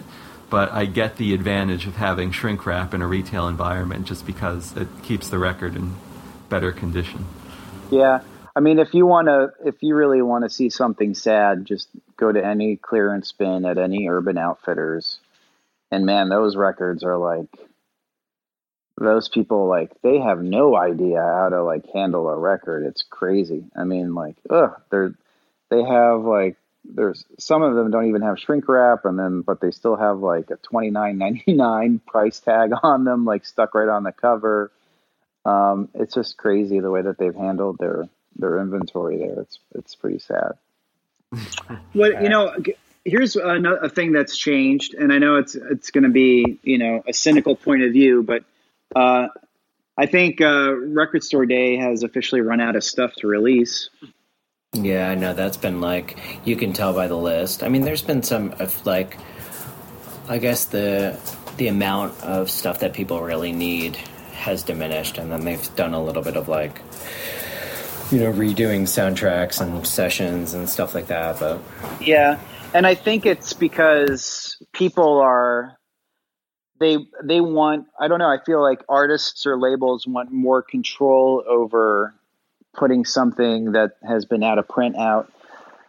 But 0.49 0.71
I 0.71 0.85
get 0.85 1.17
the 1.17 1.33
advantage 1.33 1.87
of 1.87 1.95
having 1.95 2.31
shrink 2.31 2.65
wrap 2.65 2.93
in 2.93 3.01
a 3.01 3.07
retail 3.07 3.47
environment 3.47 4.05
just 4.05 4.25
because 4.25 4.75
it 4.75 4.87
keeps 5.01 5.29
the 5.29 5.39
record 5.39 5.75
in 5.75 5.95
better 6.49 6.71
condition. 6.71 7.25
Yeah, 7.89 8.21
I 8.55 8.61
mean, 8.61 8.79
if 8.79 8.93
you 8.93 9.05
want 9.05 9.27
to, 9.27 9.51
if 9.65 9.75
you 9.81 9.95
really 9.95 10.21
want 10.21 10.43
to 10.45 10.49
see 10.49 10.69
something 10.69 11.13
sad, 11.13 11.65
just 11.65 11.89
go 12.15 12.31
to 12.31 12.43
any 12.43 12.77
clearance 12.77 13.31
bin 13.33 13.65
at 13.65 13.77
any 13.77 14.07
Urban 14.07 14.37
Outfitters, 14.37 15.19
and 15.91 16.05
man, 16.05 16.29
those 16.29 16.55
records 16.55 17.03
are 17.03 17.17
like 17.17 17.49
those 18.97 19.27
people 19.27 19.67
like 19.67 19.91
they 20.01 20.19
have 20.19 20.41
no 20.41 20.75
idea 20.75 21.21
how 21.21 21.49
to 21.49 21.63
like 21.63 21.85
handle 21.93 22.29
a 22.29 22.37
record. 22.37 22.85
It's 22.85 23.03
crazy. 23.03 23.65
I 23.75 23.83
mean, 23.83 24.15
like, 24.15 24.35
ugh, 24.49 24.79
they're 24.89 25.13
they 25.69 25.83
have 25.83 26.21
like 26.21 26.57
there's 26.85 27.25
some 27.39 27.63
of 27.63 27.75
them 27.75 27.91
don't 27.91 28.07
even 28.07 28.21
have 28.21 28.39
shrink 28.39 28.67
wrap, 28.67 29.05
and 29.05 29.17
then 29.17 29.41
but 29.41 29.59
they 29.59 29.71
still 29.71 29.95
have 29.95 30.19
like 30.19 30.49
a 30.51 30.55
twenty 30.57 30.91
nine 30.91 31.17
ninety 31.17 31.53
nine 31.53 31.99
price 32.07 32.39
tag 32.39 32.71
on 32.83 33.03
them, 33.03 33.25
like 33.25 33.45
stuck 33.45 33.75
right 33.75 33.89
on 33.89 34.03
the 34.03 34.11
cover. 34.11 34.71
Um, 35.45 35.89
it's 35.93 36.15
just 36.15 36.37
crazy 36.37 36.79
the 36.79 36.89
way 36.89 37.01
that 37.01 37.17
they've 37.17 37.35
handled 37.35 37.77
their 37.77 38.07
their 38.37 38.59
inventory 38.59 39.17
there. 39.17 39.41
It's 39.41 39.59
it's 39.73 39.95
pretty 39.95 40.19
sad. 40.19 40.53
Well, 41.93 42.21
you 42.21 42.27
know, 42.27 42.53
here's 43.05 43.37
another 43.37 43.87
thing 43.87 44.11
that's 44.11 44.37
changed, 44.37 44.93
and 44.93 45.13
I 45.13 45.17
know 45.17 45.37
it's 45.37 45.55
it's 45.55 45.91
going 45.91 46.03
to 46.03 46.09
be 46.09 46.59
you 46.63 46.77
know 46.77 47.03
a 47.07 47.13
cynical 47.13 47.55
point 47.55 47.83
of 47.83 47.93
view, 47.93 48.21
but 48.21 48.43
uh, 48.95 49.27
I 49.97 50.05
think 50.05 50.41
uh, 50.41 50.73
Record 50.73 51.23
Store 51.23 51.45
Day 51.45 51.77
has 51.77 52.03
officially 52.03 52.41
run 52.41 52.59
out 52.59 52.75
of 52.75 52.83
stuff 52.83 53.13
to 53.17 53.27
release. 53.27 53.89
Yeah, 54.73 55.09
I 55.09 55.15
know 55.15 55.33
that's 55.33 55.57
been 55.57 55.79
like 55.79 56.17
you 56.43 56.55
can 56.55 56.73
tell 56.73 56.93
by 56.93 57.07
the 57.07 57.17
list. 57.17 57.63
I 57.63 57.69
mean, 57.69 57.83
there's 57.83 58.01
been 58.01 58.23
some 58.23 58.53
like 58.83 59.17
I 60.27 60.37
guess 60.37 60.65
the 60.65 61.17
the 61.57 61.67
amount 61.67 62.21
of 62.23 62.49
stuff 62.49 62.79
that 62.79 62.93
people 62.93 63.21
really 63.21 63.53
need 63.53 63.95
has 64.33 64.63
diminished, 64.63 65.17
and 65.17 65.31
then 65.31 65.45
they've 65.45 65.75
done 65.75 65.93
a 65.93 66.03
little 66.03 66.23
bit 66.23 66.35
of 66.35 66.49
like 66.49 66.81
you 68.11 68.19
know, 68.19 68.31
redoing 68.31 68.83
soundtracks 68.83 69.61
and 69.61 69.85
sessions 69.85 70.53
and 70.53 70.69
stuff 70.69 70.93
like 70.93 71.07
that. 71.07 71.39
But 71.39 71.59
yeah, 71.99 72.39
and 72.73 72.85
I 72.85 72.95
think 72.95 73.25
it's 73.25 73.53
because 73.53 74.57
people 74.73 75.19
are 75.19 75.77
they 76.79 76.97
they 77.23 77.41
want 77.41 77.87
I 77.99 78.07
don't 78.07 78.19
know, 78.19 78.29
I 78.29 78.37
feel 78.45 78.61
like 78.61 78.83
artists 78.89 79.45
or 79.45 79.57
labels 79.57 80.07
want 80.07 80.31
more 80.31 80.61
control 80.61 81.43
over 81.47 82.13
putting 82.73 83.05
something 83.05 83.71
that 83.71 83.97
has 84.05 84.25
been 84.25 84.43
out 84.43 84.57
of 84.57 84.67
print 84.67 84.97
out, 84.97 85.31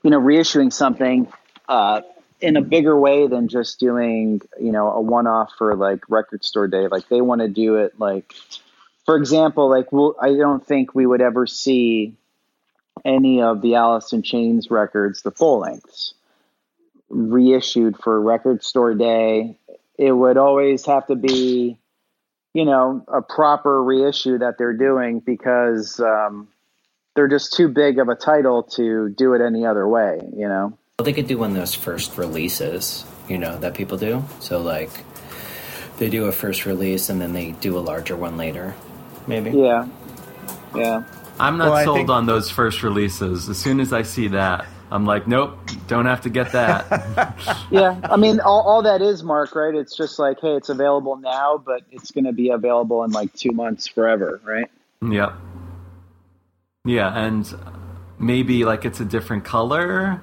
you 0.03 0.11
know, 0.11 0.21
reissuing 0.21 0.73
something 0.73 1.27
uh, 1.69 2.03
in 2.41 2.57
a 2.57 2.63
bigger 2.63 2.99
way 2.99 3.27
than 3.27 3.49
just 3.49 3.81
doing, 3.81 4.41
you 4.61 4.71
know, 4.71 4.93
a 4.93 5.01
one 5.01 5.27
off 5.27 5.51
for 5.59 5.75
like 5.75 6.09
record 6.09 6.45
store 6.45 6.69
day. 6.69 6.87
Like 6.87 7.09
they 7.09 7.21
want 7.21 7.41
to 7.41 7.49
do 7.49 7.77
it 7.77 7.99
like 7.99 8.33
for 9.07 9.17
example, 9.17 9.71
like 9.71 9.93
we'll, 9.93 10.17
I 10.21 10.35
don't 10.35 10.67
think 10.67 10.95
we 10.95 11.07
would 11.07 11.23
ever 11.23 11.47
see 11.47 12.17
any 13.05 13.41
of 13.41 13.63
the 13.63 13.77
Alice 13.77 14.13
in 14.13 14.23
Chains 14.23 14.69
records, 14.69 15.23
the 15.23 15.31
full 15.31 15.61
lengths, 15.61 16.13
reissued 17.09 17.97
for 17.97 18.21
Record 18.21 18.65
Store 18.65 18.95
Day. 18.95 19.57
It 19.99 20.13
would 20.13 20.37
always 20.37 20.85
have 20.87 21.07
to 21.07 21.17
be, 21.17 21.79
you 22.55 22.65
know, 22.65 23.05
a 23.09 23.23
proper 23.23 23.83
reissue 23.83 24.39
that 24.39 24.59
they're 24.59 24.77
doing 24.77 25.21
because 25.21 26.01
um, 26.01 26.49
they're 27.15 27.29
just 27.29 27.55
too 27.55 27.69
big 27.69 27.99
of 27.99 28.09
a 28.09 28.15
title 28.15 28.63
to 28.75 29.09
do 29.09 29.35
it 29.35 29.41
any 29.41 29.65
other 29.65 29.87
way, 29.89 30.21
you 30.35 30.49
know? 30.49 30.77
Well, 30.99 31.05
they 31.05 31.13
could 31.13 31.27
do 31.27 31.39
one 31.39 31.51
of 31.51 31.57
those 31.57 31.75
first 31.75 32.17
releases, 32.17 33.05
you 33.29 33.39
know, 33.39 33.59
that 33.59 33.75
people 33.75 33.99
do. 33.99 34.25
So, 34.41 34.61
like, 34.61 34.91
they 35.99 36.11
do 36.11 36.27
a 36.27 36.33
first 36.33 36.67
release 36.67 37.09
and 37.09 37.21
then 37.21 37.33
they 37.33 37.53
do 37.53 37.79
a 37.79 37.81
larger 37.81 38.17
one 38.17 38.37
later 38.37 38.75
maybe. 39.27 39.51
Yeah, 39.51 39.89
yeah. 40.75 41.05
I'm 41.39 41.59
not 41.59 41.71
well, 41.71 41.85
sold 41.85 41.99
think... 41.99 42.11
on 42.11 42.27
those 42.27 42.51
first 42.51 42.83
releases. 42.83 43.49
As 43.49 43.59
soon 43.59 43.81
as 43.81 43.93
I 43.93 44.03
see 44.03 44.29
that, 44.29 44.67
I'm 44.91 45.05
like, 45.05 45.27
nope, 45.27 45.59
don't 45.89 46.07
have 46.07 46.21
to 46.23 46.31
get 46.31 46.53
that. 46.53 47.67
yeah, 47.71 48.01
I 48.05 48.17
mean, 48.17 48.41
all, 48.41 48.63
all 48.63 48.83
that 48.83 49.03
is, 49.03 49.23
Mark, 49.23 49.55
right? 49.55 49.75
It's 49.75 49.97
just 49.97 50.19
like, 50.19 50.41
hey, 50.41 50.55
it's 50.55 50.69
available 50.69 51.17
now, 51.17 51.59
but 51.59 51.83
it's 51.91 52.13
going 52.13 52.25
to 52.25 52.33
be 52.33 52.51
available 52.51 53.03
in 53.03 53.11
like 53.11 53.33
two 53.33 53.51
months 53.51 53.89
forever, 53.89 54.41
right? 54.45 54.71
Yeah. 55.03 55.37
Yeah, 56.85 57.13
and 57.13 57.53
maybe 58.19 58.65
like 58.65 58.85
it's 58.85 59.01
a 59.01 59.05
different 59.05 59.45
color. 59.45 60.23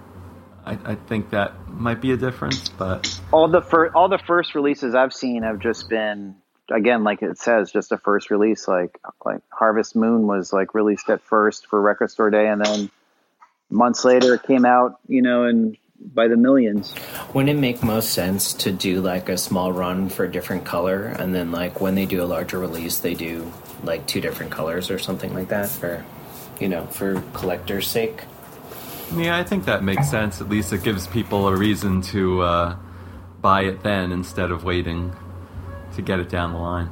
I, 0.65 0.77
I 0.85 0.95
think 0.95 1.31
that 1.31 1.67
might 1.67 1.99
be 1.99 2.11
a 2.13 2.17
difference, 2.17 2.69
but 2.69 3.19
all 3.33 3.49
the 3.49 3.61
fir- 3.61 3.91
all 3.93 4.07
the 4.07 4.17
first 4.17 4.55
releases 4.55 4.95
I've 4.95 5.13
seen 5.13 5.43
have 5.43 5.59
just 5.59 5.89
been 5.89 6.35
again, 6.71 7.03
like 7.03 7.21
it 7.21 7.37
says, 7.37 7.71
just 7.71 7.91
a 7.91 7.97
first 7.97 8.31
release. 8.31 8.65
Like 8.67 8.97
like 9.25 9.41
Harvest 9.49 9.93
Moon 9.95 10.25
was 10.25 10.53
like 10.53 10.73
released 10.73 11.09
at 11.09 11.21
first 11.21 11.67
for 11.67 11.81
Record 11.81 12.11
Store 12.11 12.29
Day, 12.29 12.47
and 12.47 12.63
then 12.63 12.89
months 13.73 14.05
later 14.05 14.35
it 14.35 14.43
came 14.43 14.65
out, 14.65 14.99
you 15.07 15.21
know, 15.21 15.43
and 15.43 15.77
by 15.99 16.27
the 16.27 16.37
millions. 16.37 16.93
Wouldn't 17.33 17.57
it 17.57 17.59
make 17.59 17.81
most 17.83 18.11
sense 18.11 18.53
to 18.53 18.71
do 18.71 19.01
like 19.01 19.29
a 19.29 19.37
small 19.37 19.71
run 19.71 20.09
for 20.09 20.25
a 20.25 20.31
different 20.31 20.65
color, 20.65 21.05
and 21.05 21.33
then 21.33 21.51
like 21.51 21.81
when 21.81 21.95
they 21.95 22.05
do 22.05 22.23
a 22.23 22.25
larger 22.25 22.59
release, 22.59 22.99
they 22.99 23.13
do 23.13 23.51
like 23.83 24.05
two 24.05 24.21
different 24.21 24.51
colors 24.51 24.89
or 24.89 24.99
something 24.99 25.33
like 25.33 25.49
that 25.49 25.69
for, 25.69 26.05
you 26.59 26.67
know, 26.67 26.85
for 26.87 27.21
collector's 27.33 27.87
sake? 27.87 28.23
Yeah, 29.15 29.37
I 29.37 29.43
think 29.43 29.65
that 29.65 29.83
makes 29.83 30.09
sense. 30.09 30.41
At 30.41 30.49
least 30.49 30.73
it 30.73 30.83
gives 30.83 31.07
people 31.07 31.47
a 31.47 31.55
reason 31.55 32.01
to 32.13 32.41
uh, 32.41 32.75
buy 33.41 33.63
it 33.63 33.83
then 33.83 34.11
instead 34.11 34.51
of 34.51 34.63
waiting 34.63 35.13
to 35.95 36.01
get 36.01 36.19
it 36.19 36.29
down 36.29 36.53
the 36.53 36.59
line. 36.59 36.89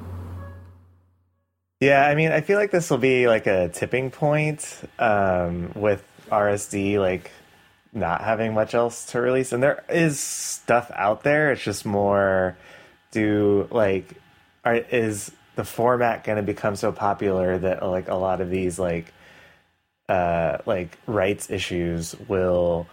Yeah, 1.79 2.05
I 2.05 2.13
mean, 2.13 2.31
I 2.31 2.41
feel 2.41 2.59
like 2.59 2.69
this 2.69 2.91
will 2.91 2.99
be 2.99 3.27
like 3.27 3.47
a 3.47 3.69
tipping 3.69 4.11
point 4.11 4.81
um, 4.99 5.71
with 5.73 6.03
RSD 6.31 6.99
like 6.99 7.31
not 7.93 8.21
having 8.21 8.53
much 8.53 8.73
else 8.73 9.05
to 9.07 9.21
release, 9.21 9.51
and 9.51 9.61
there 9.61 9.83
is 9.89 10.19
stuff 10.19 10.89
out 10.95 11.23
there. 11.23 11.51
It's 11.51 11.61
just 11.61 11.85
more 11.85 12.57
do 13.11 13.67
like 13.71 14.15
are, 14.63 14.75
is 14.75 15.31
the 15.55 15.63
format 15.63 16.23
going 16.23 16.37
to 16.37 16.43
become 16.43 16.75
so 16.75 16.91
popular 16.91 17.57
that 17.57 17.83
like 17.83 18.07
a 18.07 18.15
lot 18.15 18.41
of 18.41 18.49
these 18.49 18.79
like 18.79 19.13
uh 20.07 20.57
like 20.65 20.97
rights 21.05 21.49
issues 21.49 22.15
will 22.27 22.87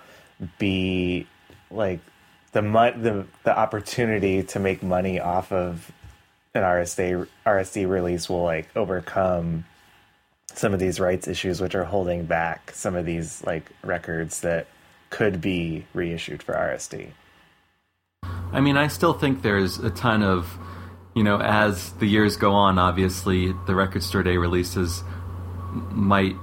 be 0.58 1.26
like 1.70 2.00
the 2.52 2.60
the 2.60 3.26
the 3.44 3.56
opportunity 3.56 4.42
to 4.42 4.58
make 4.58 4.82
money 4.82 5.20
off 5.20 5.52
of 5.52 5.92
an 6.54 6.62
RSD 6.62 7.26
RSD 7.46 7.88
release 7.88 8.28
will 8.28 8.42
like 8.42 8.68
overcome 8.76 9.64
some 10.58 10.74
of 10.74 10.80
these 10.80 10.98
rights 10.98 11.28
issues 11.28 11.60
which 11.60 11.74
are 11.74 11.84
holding 11.84 12.24
back 12.24 12.72
some 12.74 12.96
of 12.96 13.06
these 13.06 13.42
like 13.44 13.70
records 13.82 14.40
that 14.40 14.66
could 15.10 15.40
be 15.40 15.86
reissued 15.94 16.42
for 16.42 16.54
RSD. 16.54 17.10
I 18.52 18.60
mean, 18.60 18.76
I 18.76 18.88
still 18.88 19.12
think 19.12 19.42
there's 19.42 19.78
a 19.78 19.90
ton 19.90 20.22
of, 20.22 20.58
you 21.14 21.22
know, 21.22 21.40
as 21.40 21.92
the 21.94 22.06
years 22.06 22.36
go 22.36 22.52
on, 22.52 22.78
obviously 22.78 23.52
the 23.66 23.74
record 23.74 24.02
store 24.02 24.22
day 24.22 24.36
releases 24.36 25.02
might 25.92 26.34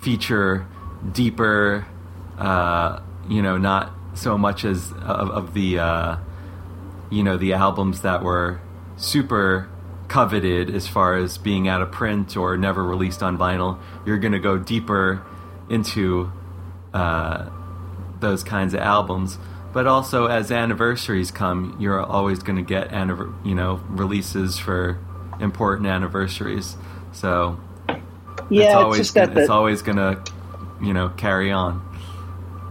feature 0.00 0.66
deeper, 1.12 1.86
uh, 2.38 3.00
you 3.28 3.42
know, 3.42 3.58
not 3.58 3.92
so 4.14 4.38
much 4.38 4.64
as 4.64 4.90
of, 4.92 5.30
of 5.30 5.54
the, 5.54 5.78
uh, 5.78 6.16
you 7.10 7.22
know, 7.22 7.36
the 7.36 7.52
albums 7.52 8.02
that 8.02 8.22
were 8.22 8.60
super 8.96 9.69
coveted 10.10 10.74
as 10.74 10.88
far 10.88 11.14
as 11.14 11.38
being 11.38 11.68
out 11.68 11.80
of 11.80 11.90
print 11.92 12.36
or 12.36 12.58
never 12.58 12.82
released 12.82 13.22
on 13.22 13.38
vinyl. 13.38 13.78
You're 14.04 14.18
going 14.18 14.32
to 14.32 14.40
go 14.40 14.58
deeper 14.58 15.24
into 15.70 16.30
uh, 16.92 17.48
those 18.18 18.42
kinds 18.42 18.74
of 18.74 18.80
albums. 18.80 19.38
But 19.72 19.86
also, 19.86 20.26
as 20.26 20.50
anniversaries 20.50 21.30
come, 21.30 21.76
you're 21.78 22.02
always 22.02 22.40
going 22.40 22.56
to 22.56 22.62
get 22.62 22.92
you 23.44 23.54
know 23.54 23.80
releases 23.88 24.58
for 24.58 24.98
important 25.38 25.86
anniversaries. 25.86 26.76
So 27.12 27.60
yeah, 28.50 28.64
it's 28.64 28.74
always 28.74 29.00
it's, 29.00 29.10
gonna, 29.12 29.32
the, 29.32 29.40
it's 29.42 29.50
always 29.50 29.82
going 29.82 29.98
to 29.98 30.24
you 30.82 30.92
know 30.92 31.10
carry 31.10 31.52
on. 31.52 31.86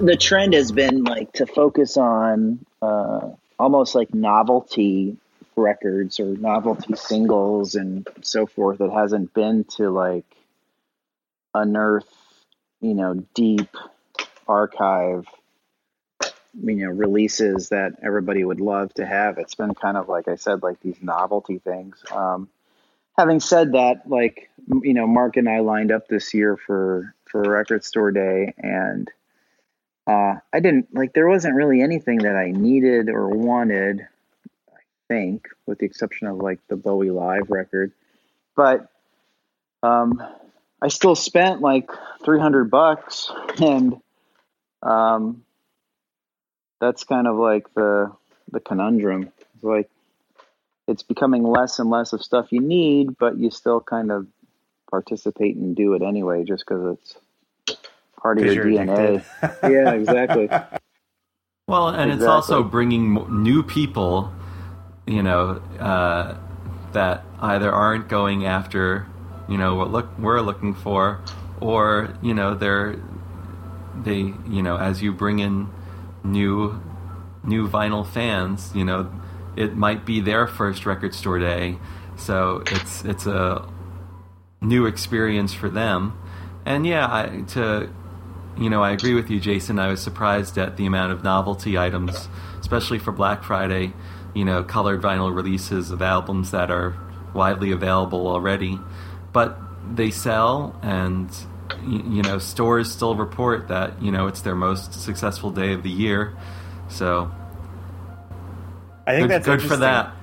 The 0.01 0.17
trend 0.17 0.53
has 0.53 0.73
been 0.73 1.05
like 1.05 1.31
to 1.33 1.45
focus 1.45 1.95
on 1.95 2.65
uh, 2.81 3.29
almost 3.57 3.95
like 3.95 4.13
novelty 4.13 5.15
records 5.59 6.19
or 6.19 6.25
novelty 6.37 6.95
singles 6.95 7.75
and 7.75 8.07
so 8.21 8.45
forth. 8.45 8.81
It 8.81 8.91
hasn't 8.91 9.33
been 9.33 9.65
to 9.77 9.89
like 9.89 10.25
unearth, 11.53 12.09
you 12.81 12.93
know, 12.93 13.25
deep 13.33 13.69
archive, 14.47 15.27
you 16.61 16.75
know, 16.75 16.89
releases 16.89 17.69
that 17.69 17.93
everybody 18.03 18.43
would 18.43 18.61
love 18.61 18.93
to 18.95 19.05
have. 19.05 19.37
It's 19.37 19.55
been 19.55 19.75
kind 19.75 19.97
of 19.97 20.09
like 20.09 20.27
I 20.27 20.35
said, 20.35 20.63
like 20.63 20.79
these 20.81 21.01
novelty 21.01 21.59
things. 21.59 22.03
Um, 22.11 22.49
having 23.17 23.39
said 23.39 23.73
that, 23.73 24.09
like 24.09 24.49
you 24.83 24.93
know, 24.93 25.07
Mark 25.07 25.37
and 25.37 25.49
I 25.49 25.59
lined 25.59 25.91
up 25.91 26.07
this 26.07 26.33
year 26.33 26.57
for 26.57 27.13
for 27.25 27.41
Record 27.41 27.83
Store 27.83 28.11
Day, 28.11 28.53
and 28.57 29.09
uh, 30.07 30.35
I 30.53 30.59
didn't 30.59 30.93
like 30.93 31.13
there 31.13 31.27
wasn't 31.27 31.55
really 31.55 31.81
anything 31.81 32.19
that 32.19 32.35
I 32.35 32.51
needed 32.51 33.09
or 33.09 33.29
wanted 33.29 34.07
think, 35.09 35.49
with 35.65 35.79
the 35.79 35.85
exception 35.85 36.27
of 36.27 36.37
like 36.37 36.59
the 36.69 36.77
Bowie 36.77 37.11
Live 37.11 37.49
record. 37.49 37.91
But 38.55 38.87
um, 39.83 40.23
I 40.81 40.87
still 40.87 41.15
spent 41.15 41.61
like 41.61 41.89
300 42.23 42.71
bucks, 42.71 43.29
and 43.59 43.99
um, 44.81 45.43
that's 46.79 47.03
kind 47.03 47.27
of 47.27 47.35
like 47.35 47.73
the 47.73 48.13
the 48.51 48.61
conundrum. 48.61 49.31
It's 49.55 49.63
like 49.63 49.89
it's 50.87 51.03
becoming 51.03 51.43
less 51.43 51.79
and 51.79 51.89
less 51.89 52.13
of 52.13 52.23
stuff 52.23 52.51
you 52.51 52.61
need, 52.61 53.17
but 53.17 53.37
you 53.37 53.51
still 53.51 53.81
kind 53.81 54.11
of 54.11 54.27
participate 54.89 55.55
and 55.55 55.75
do 55.75 55.93
it 55.93 56.01
anyway, 56.01 56.43
just 56.43 56.65
because 56.65 56.97
it's 56.97 57.77
part 58.17 58.39
of 58.39 58.45
your 58.45 58.65
DNA. 58.65 59.23
yeah, 59.63 59.91
exactly. 59.91 60.49
Well, 61.67 61.89
and 61.89 62.11
exactly. 62.11 62.13
it's 62.13 62.23
also 62.23 62.63
bringing 62.63 63.43
new 63.43 63.61
people 63.61 64.33
you 65.09 65.23
know, 65.23 65.61
uh, 65.79 66.37
that 66.93 67.25
either 67.41 67.71
aren't 67.71 68.07
going 68.07 68.45
after, 68.45 69.07
you 69.47 69.57
know, 69.57 69.75
what 69.75 69.91
look 69.91 70.19
we're 70.19 70.39
looking 70.39 70.75
for, 70.75 71.21
or 71.59 72.13
you 72.21 72.33
know, 72.35 72.53
they're 72.53 72.95
they, 74.03 74.33
you 74.47 74.61
know, 74.61 74.77
as 74.77 75.01
you 75.01 75.11
bring 75.11 75.39
in 75.39 75.69
new 76.23 76.79
new 77.43 77.67
vinyl 77.67 78.07
fans, 78.07 78.71
you 78.75 78.85
know, 78.85 79.11
it 79.57 79.75
might 79.75 80.05
be 80.05 80.21
their 80.21 80.45
first 80.45 80.85
record 80.85 81.15
store 81.15 81.39
day, 81.39 81.79
so 82.15 82.61
it's 82.67 83.03
it's 83.03 83.25
a 83.25 83.67
new 84.61 84.85
experience 84.85 85.53
for 85.55 85.69
them. 85.69 86.15
And 86.65 86.85
yeah, 86.85 87.07
I, 87.07 87.41
to 87.53 87.89
you 88.59 88.69
know, 88.69 88.83
I 88.83 88.91
agree 88.91 89.15
with 89.15 89.31
you, 89.31 89.39
Jason. 89.39 89.79
I 89.79 89.87
was 89.87 90.01
surprised 90.03 90.59
at 90.59 90.77
the 90.77 90.85
amount 90.85 91.13
of 91.13 91.23
novelty 91.23 91.79
items, 91.79 92.29
especially 92.59 92.99
for 92.99 93.11
Black 93.11 93.43
Friday 93.43 93.93
you 94.33 94.45
know, 94.45 94.63
colored 94.63 95.01
vinyl 95.01 95.33
releases 95.33 95.91
of 95.91 96.01
albums 96.01 96.51
that 96.51 96.71
are 96.71 96.95
widely 97.33 97.71
available 97.71 98.27
already, 98.27 98.79
but 99.33 99.57
they 99.95 100.11
sell 100.11 100.77
and 100.81 101.29
you 101.85 102.21
know 102.21 102.39
stores 102.39 102.91
still 102.91 103.15
report 103.15 103.67
that 103.67 104.01
you 104.01 104.11
know 104.11 104.27
it's 104.27 104.41
their 104.41 104.55
most 104.55 104.93
successful 104.93 105.51
day 105.51 105.73
of 105.73 105.83
the 105.83 105.89
year. 105.89 106.35
So 106.89 107.31
i 109.05 109.15
think 109.15 109.29
good, 109.29 109.43
that's 109.43 109.45
good 109.45 109.61
for 109.61 109.77
that. 109.77 110.13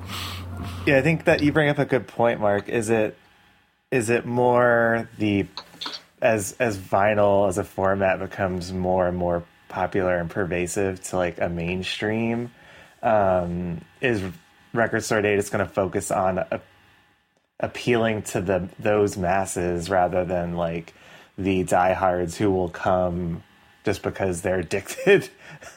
yeah 0.86 0.98
i 0.98 1.02
think 1.02 1.24
that 1.24 1.42
you 1.42 1.50
bring 1.52 1.68
up 1.68 1.78
a 1.78 1.84
good 1.84 2.06
point 2.06 2.40
mark. 2.40 2.68
Is 2.68 2.90
it 2.90 3.16
is 3.90 4.10
it 4.10 4.26
more 4.26 5.08
the 5.18 5.46
as 6.20 6.56
as 6.58 6.76
vinyl 6.76 7.48
as 7.48 7.58
a 7.58 7.64
format 7.64 8.18
becomes 8.18 8.72
more 8.72 9.06
and 9.06 9.16
more 9.16 9.44
popular 9.68 10.16
and 10.16 10.30
pervasive 10.30 11.02
to 11.02 11.16
like 11.16 11.40
a 11.40 11.48
mainstream 11.48 12.50
um, 13.06 13.80
is 14.00 14.22
Record 14.72 15.04
Store 15.04 15.22
Day 15.22 15.36
just 15.36 15.52
going 15.52 15.64
to 15.64 15.72
focus 15.72 16.10
on 16.10 16.38
a, 16.38 16.60
appealing 17.60 18.22
to 18.22 18.40
the 18.40 18.68
those 18.78 19.16
masses 19.16 19.88
rather 19.88 20.24
than 20.24 20.56
like 20.56 20.92
the 21.38 21.62
diehards 21.62 22.36
who 22.36 22.50
will 22.50 22.68
come 22.68 23.42
just 23.84 24.02
because 24.02 24.42
they're 24.42 24.58
addicted. 24.60 25.28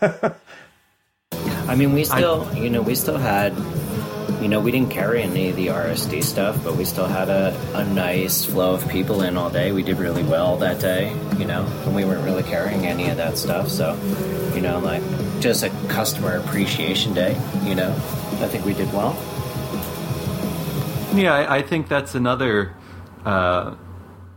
I 0.01 1.75
mean, 1.75 1.93
we 1.93 2.03
still, 2.03 2.49
I, 2.51 2.57
you 2.57 2.69
know, 2.69 2.82
we 2.82 2.95
still 2.95 3.17
had, 3.17 3.53
you 4.41 4.47
know, 4.47 4.59
we 4.59 4.71
didn't 4.71 4.91
carry 4.91 5.23
any 5.23 5.49
of 5.49 5.55
the 5.55 5.67
RSD 5.67 6.23
stuff, 6.23 6.63
but 6.63 6.75
we 6.75 6.86
still 6.86 7.07
had 7.07 7.30
a, 7.30 7.55
a 7.75 7.86
nice 7.86 8.45
flow 8.45 8.73
of 8.73 8.88
people 8.89 9.21
in 9.21 9.38
all 9.38 9.49
day. 9.49 9.71
We 9.71 9.84
did 9.84 9.97
really 9.97 10.23
well 10.23 10.57
that 10.57 10.80
day, 10.80 11.15
you 11.38 11.45
know, 11.45 11.65
and 11.86 11.95
we 11.95 12.05
weren't 12.05 12.23
really 12.23 12.43
carrying 12.43 12.86
any 12.86 13.09
of 13.09 13.17
that 13.17 13.38
stuff. 13.38 13.69
So, 13.69 13.97
you 14.53 14.61
know, 14.61 14.80
like 14.80 15.03
just 15.39 15.63
a 15.63 15.69
customer 15.88 16.38
appreciation 16.38 17.13
day. 17.13 17.38
You 17.63 17.75
know, 17.75 17.91
I 17.91 18.47
think 18.47 18.65
we 18.65 18.73
did 18.73 18.91
well. 18.93 19.13
Yeah, 21.13 21.34
I, 21.34 21.57
I 21.57 21.61
think 21.61 21.88
that's 21.88 22.15
another 22.15 22.73
uh, 23.25 23.75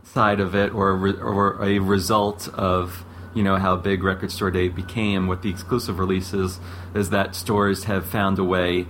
side 0.03 0.39
of 0.39 0.55
it, 0.55 0.73
or 0.73 1.07
or 1.19 1.63
a 1.63 1.79
result 1.79 2.47
of 2.49 3.05
you 3.33 3.43
know 3.43 3.57
how 3.57 3.75
big 3.75 4.03
Record 4.03 4.31
Store 4.31 4.51
Day 4.51 4.69
became 4.69 5.27
with 5.27 5.41
the 5.41 5.49
exclusive 5.49 5.99
releases, 5.99 6.59
is 6.95 7.11
that 7.11 7.35
stores 7.35 7.83
have 7.85 8.05
found 8.05 8.39
a 8.39 8.43
way 8.43 8.87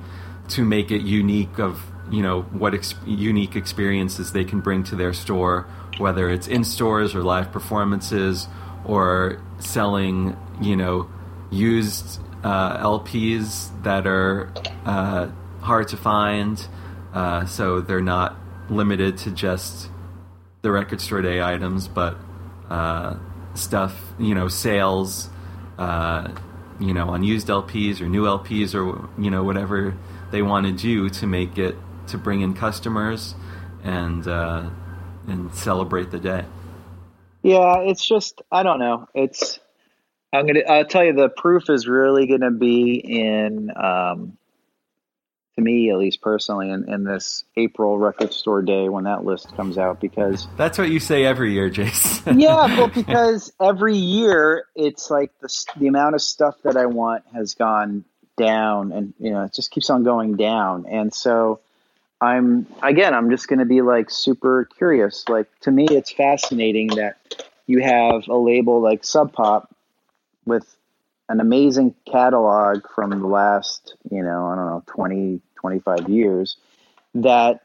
to 0.50 0.64
make 0.64 0.92
it 0.92 1.02
unique 1.02 1.60
of 1.60 1.84
you 2.12 2.22
know 2.22 2.42
what 2.44 2.74
ex- 2.74 2.96
unique 3.06 3.56
experiences 3.56 4.34
they 4.34 4.44
can 4.44 4.60
bring 4.60 4.84
to 4.84 4.96
their 4.96 5.14
store, 5.14 5.68
whether 5.98 6.30
it's 6.30 6.48
in 6.48 6.64
stores 6.64 7.16
or 7.16 7.24
live 7.24 7.52
performances 7.52 8.48
or 8.86 9.42
selling 9.60 10.38
you 10.62 10.76
know 10.76 11.10
used 11.50 12.20
uh, 12.44 12.78
LPs 12.78 13.70
that 13.84 14.06
are 14.06 14.52
uh, 14.86 15.30
hard 15.62 15.88
to 15.88 15.98
find, 15.98 16.68
uh, 17.14 17.46
so 17.46 17.80
they're 17.80 18.02
not 18.02 18.36
limited 18.70 19.18
to 19.18 19.32
just 19.32 19.90
the 20.62 20.72
record 20.72 21.00
store 21.00 21.22
day 21.22 21.42
items, 21.42 21.88
but 21.88 22.18
uh, 22.70 23.16
stuff, 23.54 23.96
you 24.18 24.34
know, 24.34 24.48
sales, 24.48 25.30
uh, 25.78 26.30
you 26.80 26.94
know, 26.94 27.10
on 27.10 27.24
used 27.24 27.48
LPs 27.48 28.02
or 28.02 28.08
new 28.08 28.24
LPs 28.24 28.74
or 28.74 29.10
you 29.22 29.30
know 29.30 29.44
whatever 29.44 29.96
they 30.34 30.42
want 30.42 30.66
to 30.66 30.74
do 30.74 31.10
to 31.10 31.28
make 31.28 31.60
it 31.60 31.76
to 32.08 32.18
bring 32.18 32.42
in 32.42 32.56
customers 32.56 33.36
and 33.84 34.28
uh, 34.28 34.68
and 35.28 35.54
celebrate 35.54 36.10
the 36.10 36.20
day. 36.20 36.44
Yeah, 37.44 37.82
it's 37.82 38.04
just 38.04 38.42
I 38.52 38.64
don't 38.64 38.80
know. 38.80 39.08
It's 39.14 39.60
I'm 40.34 40.48
gonna. 40.48 40.62
I'll 40.68 40.86
tell 40.86 41.06
you, 41.06 41.14
the 41.14 41.30
proof 41.30 41.70
is 41.70 41.88
really 41.88 42.26
gonna 42.26 42.50
be 42.50 42.96
in, 42.96 43.70
um, 43.76 44.36
to 45.56 45.62
me 45.62 45.92
at 45.92 46.00
least 46.00 46.20
personally, 46.22 46.72
in, 46.72 46.92
in 46.92 47.04
this 47.04 47.44
April 47.56 48.00
record 48.00 48.34
store 48.34 48.64
day 48.64 48.90
when 48.90 49.04
that 49.04 49.24
list 49.24 49.56
comes 49.56 49.78
out. 49.78 50.02
Because 50.02 50.48
that's 50.58 50.80
what 50.80 50.90
you 50.90 51.00
say 51.00 51.26
every 51.26 51.54
year, 51.54 51.70
Jason. 51.70 52.40
yeah, 52.40 52.66
well, 52.78 52.88
because 52.88 53.54
every 53.62 53.98
year 53.98 54.66
it's 54.76 55.12
like 55.12 55.32
the 55.42 55.66
the 55.78 55.86
amount 55.86 56.16
of 56.16 56.24
stuff 56.24 56.56
that 56.64 56.76
I 56.76 56.88
want 56.88 57.24
has 57.36 57.54
gone 57.54 58.04
down, 58.38 58.92
and 58.92 59.14
you 59.20 59.32
know, 59.32 59.44
it 59.44 59.54
just 59.54 59.72
keeps 59.72 59.90
on 59.90 60.04
going 60.04 60.36
down, 60.36 60.86
and 60.88 61.14
so. 61.14 61.60
I'm 62.22 62.68
again. 62.82 63.14
I'm 63.14 63.30
just 63.30 63.50
going 63.50 63.60
to 63.60 63.66
be 63.66 63.82
like 63.82 64.10
super 64.10 64.70
curious. 64.78 65.28
Like 65.28 65.48
to 65.62 65.72
me, 65.72 65.88
it's 65.92 66.10
fascinating 66.10 66.88
that 66.96 67.18
you 67.68 67.82
have 67.82 68.30
a 68.30 68.38
label 68.38 68.80
like 68.80 69.04
Sub 69.04 69.34
Pop 69.34 69.76
with 70.46 70.74
an 71.28 71.40
amazing 71.42 71.96
catalog 72.10 72.86
from 72.96 73.10
the 73.10 73.28
last, 73.28 73.96
you 74.10 74.24
know, 74.24 74.48
I 74.48 74.56
don't 74.56 74.66
know, 74.66 74.84
20, 74.88 75.42
25 75.56 76.10
years. 76.10 76.58
that 77.16 77.62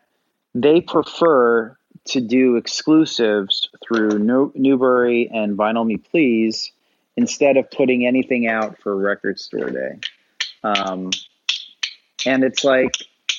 they 0.55 0.81
prefer 0.81 1.77
to 2.07 2.21
do 2.21 2.57
exclusives 2.57 3.69
through 3.87 4.19
New- 4.19 4.53
Newbury 4.55 5.31
and 5.33 5.57
Vinyl 5.57 5.87
Me 5.87 5.99
Please 5.99 6.73
instead 7.17 7.57
of 7.57 7.71
putting 7.71 8.07
anything 8.07 8.47
out 8.47 8.79
for 8.79 8.97
Record 8.97 9.39
Store 9.39 9.71
Day. 9.71 9.99
Um, 10.63 11.11
and 12.27 12.45
it's 12.45 12.65
like 12.65 12.95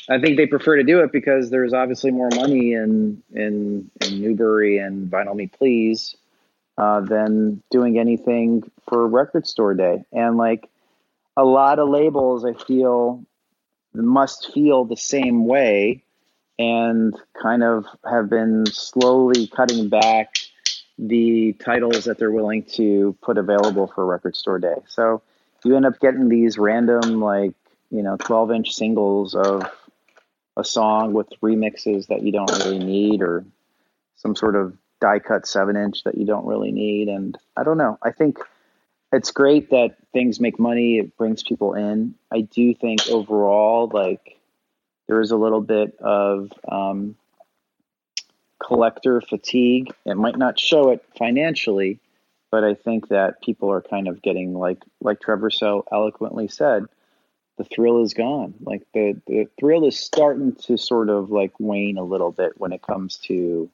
I 0.09 0.19
think 0.19 0.37
they 0.37 0.47
prefer 0.47 0.77
to 0.77 0.83
do 0.83 1.01
it 1.01 1.11
because 1.11 1.49
there's 1.49 1.73
obviously 1.73 2.11
more 2.11 2.29
money 2.35 2.73
in 2.73 3.21
in, 3.33 3.89
in 4.01 4.21
Newbury 4.21 4.77
and 4.77 5.09
Vinyl 5.09 5.35
Me 5.35 5.47
Please 5.47 6.15
uh, 6.77 7.01
than 7.01 7.61
doing 7.69 7.99
anything 7.99 8.69
for 8.87 9.07
Record 9.07 9.47
Store 9.47 9.73
Day. 9.73 10.03
And 10.11 10.37
like 10.37 10.69
a 11.37 11.43
lot 11.43 11.79
of 11.79 11.89
labels, 11.89 12.45
I 12.45 12.53
feel 12.53 13.23
must 13.93 14.53
feel 14.53 14.85
the 14.85 14.97
same 14.97 15.45
way 15.45 16.03
and 16.57 17.15
kind 17.41 17.63
of 17.63 17.85
have 18.09 18.29
been 18.29 18.65
slowly 18.65 19.47
cutting 19.47 19.89
back 19.89 20.35
the 20.97 21.53
titles 21.53 22.05
that 22.05 22.17
they're 22.17 22.31
willing 22.31 22.63
to 22.63 23.15
put 23.21 23.37
available 23.37 23.87
for 23.87 24.05
Record 24.05 24.35
Store 24.35 24.59
Day. 24.59 24.75
So 24.87 25.21
you 25.65 25.75
end 25.75 25.85
up 25.85 25.99
getting 25.99 26.29
these 26.29 26.57
random, 26.57 27.21
like, 27.21 27.53
you 27.89 28.03
know, 28.03 28.17
12 28.17 28.51
inch 28.51 28.71
singles 28.71 29.35
of 29.35 29.63
a 30.57 30.63
song 30.63 31.13
with 31.13 31.27
remixes 31.41 32.07
that 32.07 32.23
you 32.23 32.31
don't 32.31 32.51
really 32.63 32.79
need 32.79 33.21
or 33.21 33.45
some 34.15 34.35
sort 34.35 34.55
of 34.55 34.77
die 34.99 35.19
cut 35.19 35.47
seven 35.47 35.77
inch 35.77 36.03
that 36.03 36.17
you 36.17 36.25
don't 36.25 36.45
really 36.45 36.71
need. 36.71 37.07
And 37.07 37.37
I 37.55 37.63
don't 37.63 37.77
know. 37.77 37.97
I 38.01 38.11
think 38.11 38.37
it's 39.11 39.31
great 39.31 39.69
that 39.71 39.95
things 40.13 40.39
make 40.39 40.59
money. 40.59 40.99
It 40.99 41.17
brings 41.17 41.41
people 41.41 41.73
in. 41.73 42.15
I 42.31 42.41
do 42.41 42.73
think 42.73 43.07
overall, 43.07 43.89
like, 43.91 44.37
there 45.07 45.21
is 45.21 45.31
a 45.31 45.37
little 45.37 45.61
bit 45.61 45.97
of 45.99 46.51
um, 46.67 47.15
collector 48.59 49.21
fatigue. 49.21 49.91
It 50.05 50.15
might 50.15 50.37
not 50.37 50.59
show 50.59 50.91
it 50.91 51.03
financially, 51.17 51.99
but 52.51 52.63
I 52.63 52.73
think 52.73 53.09
that 53.09 53.41
people 53.41 53.71
are 53.71 53.81
kind 53.81 54.07
of 54.07 54.21
getting 54.21 54.53
like 54.53 54.81
like 55.01 55.19
Trevor 55.19 55.49
so 55.49 55.85
eloquently 55.91 56.47
said, 56.47 56.85
the 57.57 57.63
thrill 57.63 58.01
is 58.03 58.13
gone. 58.13 58.55
Like 58.61 58.83
the 58.93 59.19
the 59.27 59.47
thrill 59.59 59.85
is 59.85 59.99
starting 59.99 60.55
to 60.63 60.77
sort 60.77 61.09
of 61.09 61.29
like 61.29 61.53
wane 61.59 61.97
a 61.97 62.03
little 62.03 62.31
bit 62.31 62.53
when 62.57 62.71
it 62.71 62.81
comes 62.81 63.17
to 63.27 63.69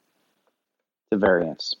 the 1.10 1.16
variants. 1.16 1.76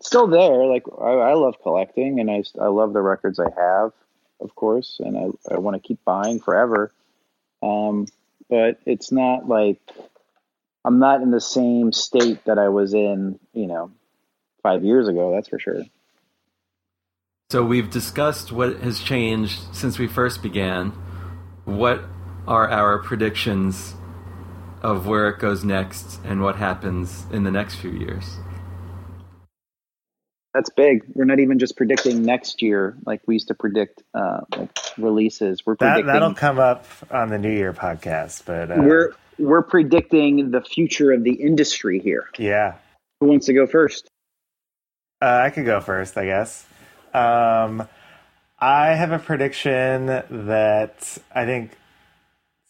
Still 0.00 0.28
there. 0.28 0.66
Like 0.66 0.84
I, 1.00 1.10
I 1.10 1.34
love 1.34 1.56
collecting, 1.62 2.20
and 2.20 2.30
I 2.30 2.44
I 2.60 2.68
love 2.68 2.92
the 2.92 3.02
records 3.02 3.40
I 3.40 3.50
have, 3.56 3.92
of 4.40 4.54
course, 4.54 5.00
and 5.04 5.18
I 5.18 5.54
I 5.54 5.58
want 5.58 5.74
to 5.74 5.86
keep 5.86 6.04
buying 6.04 6.40
forever. 6.40 6.92
Um, 7.62 8.06
but 8.48 8.78
it's 8.86 9.10
not 9.10 9.48
like 9.48 9.80
I'm 10.84 11.00
not 11.00 11.22
in 11.22 11.30
the 11.30 11.40
same 11.40 11.92
state 11.92 12.44
that 12.44 12.58
I 12.58 12.68
was 12.68 12.94
in, 12.94 13.38
you 13.52 13.66
know, 13.66 13.90
five 14.62 14.84
years 14.84 15.08
ago. 15.08 15.32
That's 15.34 15.48
for 15.48 15.58
sure. 15.58 15.82
So 17.50 17.64
we've 17.64 17.88
discussed 17.88 18.52
what 18.52 18.80
has 18.80 19.00
changed 19.00 19.74
since 19.74 19.98
we 19.98 20.06
first 20.06 20.42
began. 20.42 20.90
What 21.64 22.04
are 22.46 22.68
our 22.68 22.98
predictions 22.98 23.94
of 24.82 25.06
where 25.06 25.30
it 25.30 25.38
goes 25.38 25.64
next 25.64 26.20
and 26.26 26.42
what 26.42 26.56
happens 26.56 27.24
in 27.32 27.44
the 27.44 27.50
next 27.50 27.76
few 27.76 27.90
years? 27.90 28.36
That's 30.52 30.68
big. 30.68 31.04
We're 31.14 31.24
not 31.24 31.38
even 31.38 31.58
just 31.58 31.74
predicting 31.74 32.22
next 32.22 32.60
year 32.60 32.98
like 33.06 33.22
we 33.26 33.36
used 33.36 33.48
to 33.48 33.54
predict 33.54 34.02
uh, 34.12 34.40
like 34.54 34.78
releases. 34.98 35.64
We're 35.64 35.76
that, 35.76 36.04
that'll 36.04 36.34
come 36.34 36.58
up 36.58 36.84
on 37.10 37.30
the 37.30 37.38
New 37.38 37.52
Year 37.52 37.72
podcast, 37.72 38.44
but 38.44 38.70
uh, 38.70 38.74
we're 38.76 39.14
we're 39.38 39.62
predicting 39.62 40.50
the 40.50 40.60
future 40.60 41.12
of 41.12 41.24
the 41.24 41.32
industry 41.32 41.98
here. 41.98 42.28
yeah, 42.38 42.74
Who 43.20 43.28
wants 43.28 43.46
to 43.46 43.54
go 43.54 43.66
first? 43.66 44.06
Uh, 45.22 45.44
I 45.44 45.48
could 45.48 45.64
go 45.64 45.80
first, 45.80 46.18
I 46.18 46.26
guess. 46.26 46.66
Um, 47.14 47.88
I 48.58 48.88
have 48.94 49.12
a 49.12 49.18
prediction 49.18 50.06
that 50.06 51.18
I 51.34 51.44
think 51.44 51.76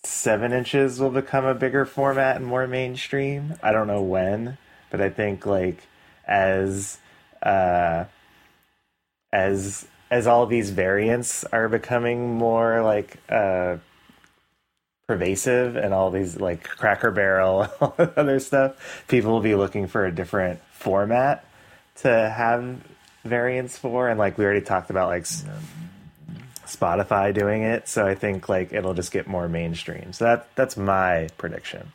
seven 0.04 0.52
inches 0.52 1.00
will 1.00 1.10
become 1.10 1.44
a 1.44 1.54
bigger 1.54 1.84
format 1.84 2.36
and 2.36 2.46
more 2.46 2.66
mainstream. 2.66 3.54
I 3.62 3.72
don't 3.72 3.86
know 3.86 4.02
when, 4.02 4.58
but 4.90 5.00
I 5.00 5.10
think 5.10 5.46
like 5.46 5.82
as 6.26 6.98
uh, 7.42 8.04
as 9.32 9.86
as 10.10 10.26
all 10.26 10.46
these 10.46 10.70
variants 10.70 11.44
are 11.44 11.68
becoming 11.68 12.34
more 12.34 12.82
like 12.82 13.18
uh, 13.28 13.76
pervasive 15.06 15.76
and 15.76 15.92
all 15.92 16.10
these 16.10 16.38
like 16.38 16.64
Cracker 16.64 17.10
Barrel, 17.10 17.68
other 17.98 18.40
stuff, 18.40 19.04
people 19.08 19.32
will 19.32 19.40
be 19.40 19.54
looking 19.54 19.86
for 19.86 20.04
a 20.06 20.12
different 20.12 20.60
format 20.72 21.44
to 21.96 22.08
have 22.08 22.80
variants 23.28 23.78
for 23.78 24.08
and 24.08 24.18
like 24.18 24.38
we 24.38 24.44
already 24.44 24.60
talked 24.60 24.90
about 24.90 25.08
like 25.08 25.24
Spotify 26.66 27.32
doing 27.32 27.62
it 27.62 27.88
so 27.88 28.06
I 28.06 28.14
think 28.14 28.48
like 28.48 28.72
it'll 28.72 28.94
just 28.94 29.12
get 29.12 29.26
more 29.26 29.48
mainstream 29.48 30.12
so 30.12 30.24
that 30.24 30.54
that's 30.56 30.76
my 30.76 31.28
prediction 31.38 31.92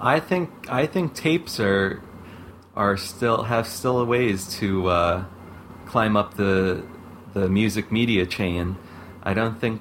I 0.00 0.20
think 0.20 0.50
I 0.68 0.86
think 0.86 1.14
tapes 1.14 1.58
are 1.58 2.02
are 2.74 2.96
still 2.96 3.44
have 3.44 3.66
still 3.66 3.98
a 3.98 4.04
ways 4.04 4.46
to 4.58 4.88
uh, 4.88 5.24
climb 5.86 6.16
up 6.16 6.34
the 6.34 6.84
the 7.32 7.48
music 7.48 7.90
media 7.90 8.26
chain. 8.26 8.76
I 9.22 9.34
don't 9.34 9.58
think 9.58 9.80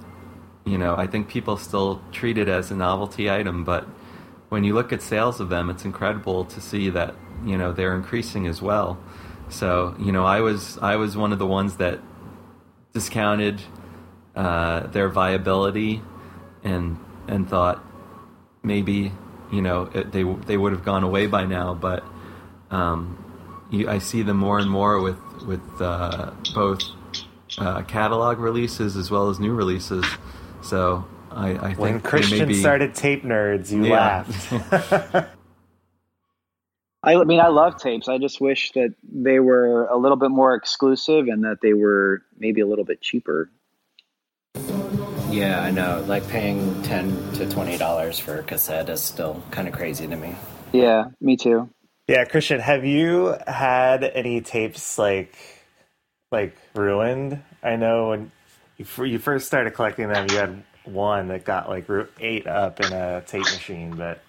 you 0.66 0.78
know. 0.78 0.96
I 0.96 1.08
think 1.08 1.28
people 1.28 1.58
still 1.58 2.02
treat 2.12 2.38
it 2.38 2.48
as 2.48 2.72
a 2.72 2.76
novelty 2.76 3.30
item, 3.30 3.64
but 3.66 3.84
when 4.50 4.64
you 4.64 4.74
look 4.74 4.94
at 4.94 5.02
sales 5.02 5.40
of 5.40 5.50
them, 5.50 5.70
it's 5.70 5.84
incredible 5.84 6.46
to 6.46 6.62
see 6.62 6.90
that 6.90 7.14
you 7.46 7.58
know 7.58 7.74
they're 7.74 7.96
increasing 7.96 8.48
as 8.48 8.62
well. 8.62 8.98
So 9.56 9.96
you 9.98 10.12
know, 10.12 10.26
I 10.26 10.42
was 10.42 10.78
I 10.80 10.98
was 10.98 11.16
one 11.16 11.32
of 11.32 11.40
the 11.40 11.46
ones 11.48 11.78
that 11.78 12.02
discounted 12.94 13.62
uh, 14.36 14.88
their 14.88 15.08
viability 15.08 16.02
and 16.64 17.00
and 17.30 17.50
thought 17.50 17.82
maybe 18.64 19.14
you 19.54 19.62
know 19.62 19.90
it, 19.94 20.12
they 20.12 20.24
they 20.24 20.58
would 20.58 20.74
have 20.74 20.84
gone 20.84 21.04
away 21.04 21.28
by 21.28 21.46
now, 21.46 21.74
but 21.74 22.04
um, 22.70 23.18
you, 23.72 23.88
I 23.88 24.00
see 24.00 24.24
them 24.24 24.36
more 24.36 24.60
and 24.60 24.70
more 24.70 25.00
with 25.00 25.18
with 25.48 25.82
uh, 25.82 26.32
both 26.54 26.82
uh, 27.58 27.84
catalog 27.84 28.40
releases 28.40 28.98
as 28.98 29.10
well 29.10 29.30
as 29.30 29.40
new 29.40 29.54
releases. 29.54 30.06
So 30.64 31.06
I, 31.32 31.52
I 31.52 31.74
think 31.76 31.78
when 31.78 32.00
Christian 32.02 32.48
be, 32.50 32.60
started 32.60 32.94
tape 32.94 33.24
nerds 33.24 33.72
you 33.72 33.86
Yeah. 33.86 34.26
laughed 34.26 35.30
I, 37.06 37.16
I 37.16 37.24
mean, 37.24 37.40
I 37.40 37.48
love 37.48 37.78
tapes. 37.78 38.08
I 38.10 38.18
just 38.18 38.42
wish 38.42 38.72
that 38.74 38.94
they 39.04 39.40
were 39.40 39.86
a 39.86 39.96
little 39.96 40.18
bit 40.18 40.32
more 40.32 40.56
exclusive 40.56 41.28
and 41.28 41.44
that 41.44 41.60
they 41.62 41.74
were 41.74 42.24
maybe 42.38 42.62
a 42.62 42.66
little 42.68 42.84
bit 42.84 43.00
cheaper. 43.00 43.50
Yeah, 45.30 45.62
I 45.62 45.72
know. 45.72 46.04
Like 46.08 46.28
paying 46.30 46.82
ten 46.84 47.32
to 47.34 47.50
twenty 47.50 47.78
dollars 47.78 48.18
for 48.20 48.40
a 48.40 48.44
cassette 48.44 48.90
is 48.90 49.02
still 49.02 49.44
kind 49.52 49.68
of 49.68 49.74
crazy 49.74 50.08
to 50.08 50.16
me. 50.16 50.36
Yeah, 50.72 51.06
me 51.22 51.38
too. 51.38 51.70
yeah 52.08 52.26
Christian 52.26 52.60
have 52.60 52.84
you 52.86 53.36
had 53.48 54.04
any 54.04 54.42
tapes 54.42 54.98
like 54.98 55.36
like 56.32 56.58
ruined 56.76 57.42
I 57.64 57.76
know 57.78 58.10
when 58.10 58.32
you, 58.78 59.06
you 59.06 59.20
first 59.20 59.48
started 59.48 59.74
collecting 59.74 60.10
them 60.10 60.28
you 60.30 60.38
had 60.38 60.64
one 60.84 61.30
that 61.30 61.46
got 61.46 61.70
like 61.70 61.88
ru- 61.90 62.08
ate 62.20 62.46
up 62.48 62.80
in 62.80 62.92
a 62.94 63.22
tape 63.26 63.42
machine 63.44 63.96
but 63.96 64.22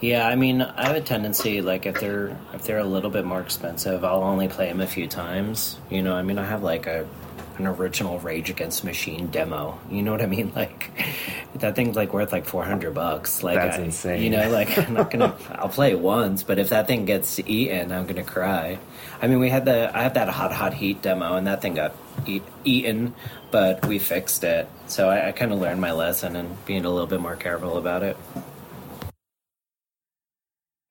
Yeah, 0.00 0.26
I 0.26 0.34
mean, 0.34 0.62
I 0.62 0.86
have 0.86 0.96
a 0.96 1.00
tendency 1.00 1.60
like 1.60 1.84
if 1.84 2.00
they're 2.00 2.36
if 2.54 2.62
they're 2.64 2.78
a 2.78 2.84
little 2.84 3.10
bit 3.10 3.24
more 3.24 3.40
expensive, 3.40 4.02
I'll 4.04 4.22
only 4.22 4.48
play 4.48 4.68
them 4.68 4.80
a 4.80 4.86
few 4.86 5.06
times. 5.06 5.78
You 5.90 6.02
know, 6.02 6.14
I 6.14 6.22
mean, 6.22 6.38
I 6.38 6.44
have 6.44 6.62
like 6.62 6.86
a 6.86 7.06
an 7.58 7.66
original 7.66 8.18
Rage 8.20 8.48
Against 8.48 8.82
Machine 8.84 9.26
demo. 9.26 9.78
You 9.90 10.00
know 10.02 10.12
what 10.12 10.22
I 10.22 10.26
mean? 10.26 10.52
Like 10.60 10.90
that 11.56 11.74
thing's 11.74 11.96
like 11.96 12.14
worth 12.14 12.32
like 12.32 12.46
four 12.46 12.64
hundred 12.64 12.94
bucks. 12.94 13.42
Like 13.42 13.56
That's 13.56 13.76
I- 13.78 13.82
insane. 13.82 14.22
You 14.22 14.30
know, 14.30 14.50
like 14.58 14.76
I'm 14.78 14.94
not 14.94 15.10
gonna. 15.10 15.34
I'll 15.50 15.68
play 15.68 15.90
it 15.90 16.00
once, 16.00 16.42
but 16.42 16.58
if 16.58 16.70
that 16.70 16.86
thing 16.86 17.04
gets 17.04 17.38
eaten, 17.40 17.92
I'm 17.92 18.06
gonna 18.06 18.24
cry. 18.24 18.78
I 19.20 19.26
mean, 19.26 19.38
we 19.38 19.50
had 19.50 19.66
the 19.66 19.94
I 19.94 20.02
have 20.04 20.14
that 20.14 20.28
Hot 20.28 20.52
Hot 20.52 20.72
Heat 20.72 21.02
demo, 21.02 21.36
and 21.36 21.46
that 21.46 21.60
thing 21.60 21.74
got 21.74 21.94
eat, 22.26 22.42
eaten, 22.64 23.14
but 23.50 23.84
we 23.86 23.98
fixed 23.98 24.44
it. 24.44 24.66
So 24.86 25.10
I, 25.10 25.28
I 25.28 25.32
kind 25.32 25.52
of 25.52 25.60
learned 25.60 25.80
my 25.80 25.92
lesson 25.92 26.36
and 26.36 26.64
being 26.64 26.86
a 26.86 26.90
little 26.90 27.06
bit 27.06 27.20
more 27.20 27.36
careful 27.36 27.76
about 27.76 28.02
it. 28.02 28.16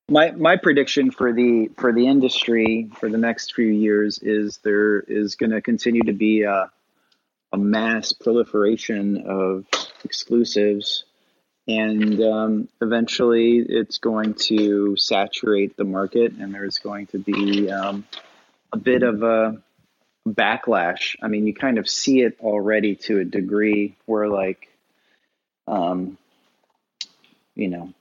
My 0.09 0.31
my 0.31 0.57
prediction 0.57 1.11
for 1.11 1.31
the 1.33 1.69
for 1.77 1.93
the 1.93 2.07
industry 2.07 2.89
for 2.99 3.09
the 3.09 3.17
next 3.19 3.53
few 3.53 3.67
years 3.67 4.17
is 4.17 4.57
there 4.63 5.01
is 5.01 5.35
going 5.35 5.51
to 5.51 5.61
continue 5.61 6.01
to 6.03 6.13
be 6.13 6.43
a, 6.43 6.71
a 7.53 7.57
mass 7.57 8.13
proliferation 8.13 9.23
of 9.27 9.65
exclusives, 10.03 11.03
and 11.67 12.19
um, 12.21 12.69
eventually 12.81 13.57
it's 13.57 13.99
going 13.99 14.33
to 14.45 14.95
saturate 14.97 15.77
the 15.77 15.83
market, 15.83 16.33
and 16.33 16.55
there's 16.55 16.79
going 16.79 17.05
to 17.07 17.19
be 17.19 17.69
um, 17.69 18.03
a 18.73 18.77
bit 18.77 19.03
of 19.03 19.21
a 19.21 19.61
backlash. 20.27 21.17
I 21.21 21.27
mean, 21.27 21.45
you 21.45 21.53
kind 21.53 21.77
of 21.77 21.87
see 21.87 22.21
it 22.21 22.37
already 22.39 22.95
to 22.95 23.19
a 23.19 23.25
degree 23.25 23.95
where 24.05 24.27
like. 24.27 24.69
Um, 25.67 26.17
you 27.53 27.67
know, 27.67 27.93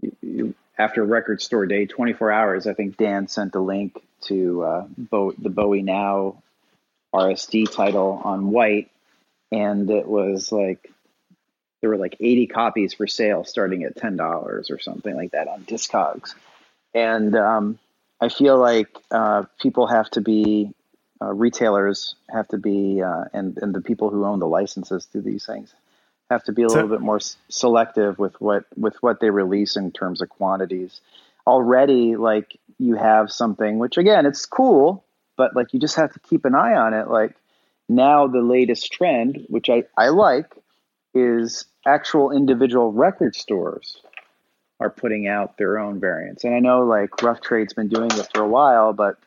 you, 0.00 0.16
you, 0.20 0.54
after 0.80 1.04
record 1.04 1.42
store 1.42 1.66
day, 1.66 1.84
24 1.84 2.32
hours, 2.32 2.66
I 2.66 2.72
think 2.72 2.96
Dan 2.96 3.28
sent 3.28 3.54
a 3.54 3.60
link 3.60 4.02
to 4.22 4.62
uh, 4.62 4.86
Bo- 4.96 5.34
the 5.36 5.50
Bowie 5.50 5.82
Now 5.82 6.42
RSD 7.14 7.70
title 7.70 8.20
on 8.24 8.50
white, 8.50 8.90
and 9.52 9.90
it 9.90 10.06
was 10.06 10.50
like 10.50 10.90
there 11.80 11.90
were 11.90 11.98
like 11.98 12.16
80 12.18 12.46
copies 12.46 12.94
for 12.94 13.06
sale 13.06 13.44
starting 13.44 13.84
at 13.84 13.96
$10 13.96 14.70
or 14.70 14.78
something 14.78 15.14
like 15.14 15.32
that 15.32 15.48
on 15.48 15.64
Discogs. 15.64 16.34
And 16.94 17.36
um, 17.36 17.78
I 18.18 18.30
feel 18.30 18.58
like 18.58 18.88
uh, 19.10 19.44
people 19.60 19.86
have 19.86 20.08
to 20.12 20.22
be, 20.22 20.72
uh, 21.20 21.32
retailers 21.32 22.14
have 22.30 22.48
to 22.48 22.58
be, 22.58 23.02
uh, 23.02 23.24
and, 23.34 23.58
and 23.58 23.74
the 23.74 23.82
people 23.82 24.08
who 24.08 24.24
own 24.24 24.38
the 24.38 24.48
licenses 24.48 25.06
to 25.12 25.20
these 25.20 25.44
things 25.44 25.74
have 26.30 26.44
to 26.44 26.52
be 26.52 26.62
a 26.62 26.68
so, 26.68 26.76
little 26.76 26.90
bit 26.90 27.00
more 27.00 27.20
selective 27.48 28.18
with 28.18 28.40
what, 28.40 28.64
with 28.76 28.96
what 29.02 29.20
they 29.20 29.30
release 29.30 29.76
in 29.76 29.92
terms 29.92 30.22
of 30.22 30.28
quantities. 30.28 31.00
Already, 31.46 32.16
like 32.16 32.58
you 32.78 32.94
have 32.94 33.30
something, 33.30 33.78
which 33.78 33.96
again, 33.98 34.26
it's 34.26 34.46
cool, 34.46 35.04
but 35.36 35.56
like 35.56 35.72
you 35.74 35.80
just 35.80 35.96
have 35.96 36.12
to 36.12 36.20
keep 36.20 36.44
an 36.44 36.54
eye 36.54 36.74
on 36.74 36.94
it. 36.94 37.08
Like 37.08 37.34
now, 37.88 38.28
the 38.28 38.40
latest 38.40 38.92
trend, 38.92 39.46
which 39.48 39.68
I, 39.68 39.84
I 39.96 40.10
like, 40.10 40.54
is 41.12 41.64
actual 41.84 42.30
individual 42.30 42.92
record 42.92 43.34
stores 43.34 44.00
are 44.78 44.90
putting 44.90 45.28
out 45.28 45.58
their 45.58 45.78
own 45.78 46.00
variants. 46.00 46.44
And 46.44 46.54
I 46.54 46.60
know 46.60 46.84
like 46.84 47.22
Rough 47.22 47.40
Trade's 47.40 47.74
been 47.74 47.88
doing 47.88 48.08
this 48.08 48.28
for 48.32 48.42
a 48.42 48.48
while, 48.48 48.92
but 48.92 49.18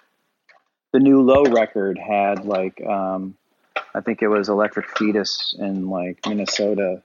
the 0.93 0.99
new 0.99 1.21
low 1.21 1.43
record 1.43 1.97
had 1.97 2.45
like 2.45 2.81
um, 2.85 3.35
I 3.95 4.01
think 4.01 4.21
it 4.21 4.27
was 4.27 4.49
Electric 4.49 4.97
Fetus 4.97 5.55
in 5.57 5.89
like 5.89 6.19
Minnesota 6.27 7.01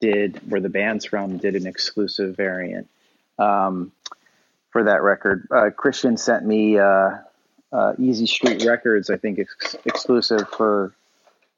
did 0.00 0.50
where 0.50 0.60
the 0.60 0.68
band's 0.68 1.04
from 1.04 1.38
did 1.38 1.54
an 1.54 1.66
exclusive 1.66 2.36
variant 2.36 2.88
um, 3.38 3.92
for 4.70 4.84
that 4.84 5.02
record. 5.02 5.46
Uh, 5.50 5.70
Christian 5.70 6.16
sent 6.16 6.44
me 6.44 6.78
uh, 6.78 7.18
uh, 7.72 7.94
Easy 7.98 8.26
Street 8.26 8.64
Records, 8.64 9.10
I 9.10 9.16
think 9.16 9.38
ex- 9.38 9.76
exclusive 9.84 10.48
for 10.48 10.92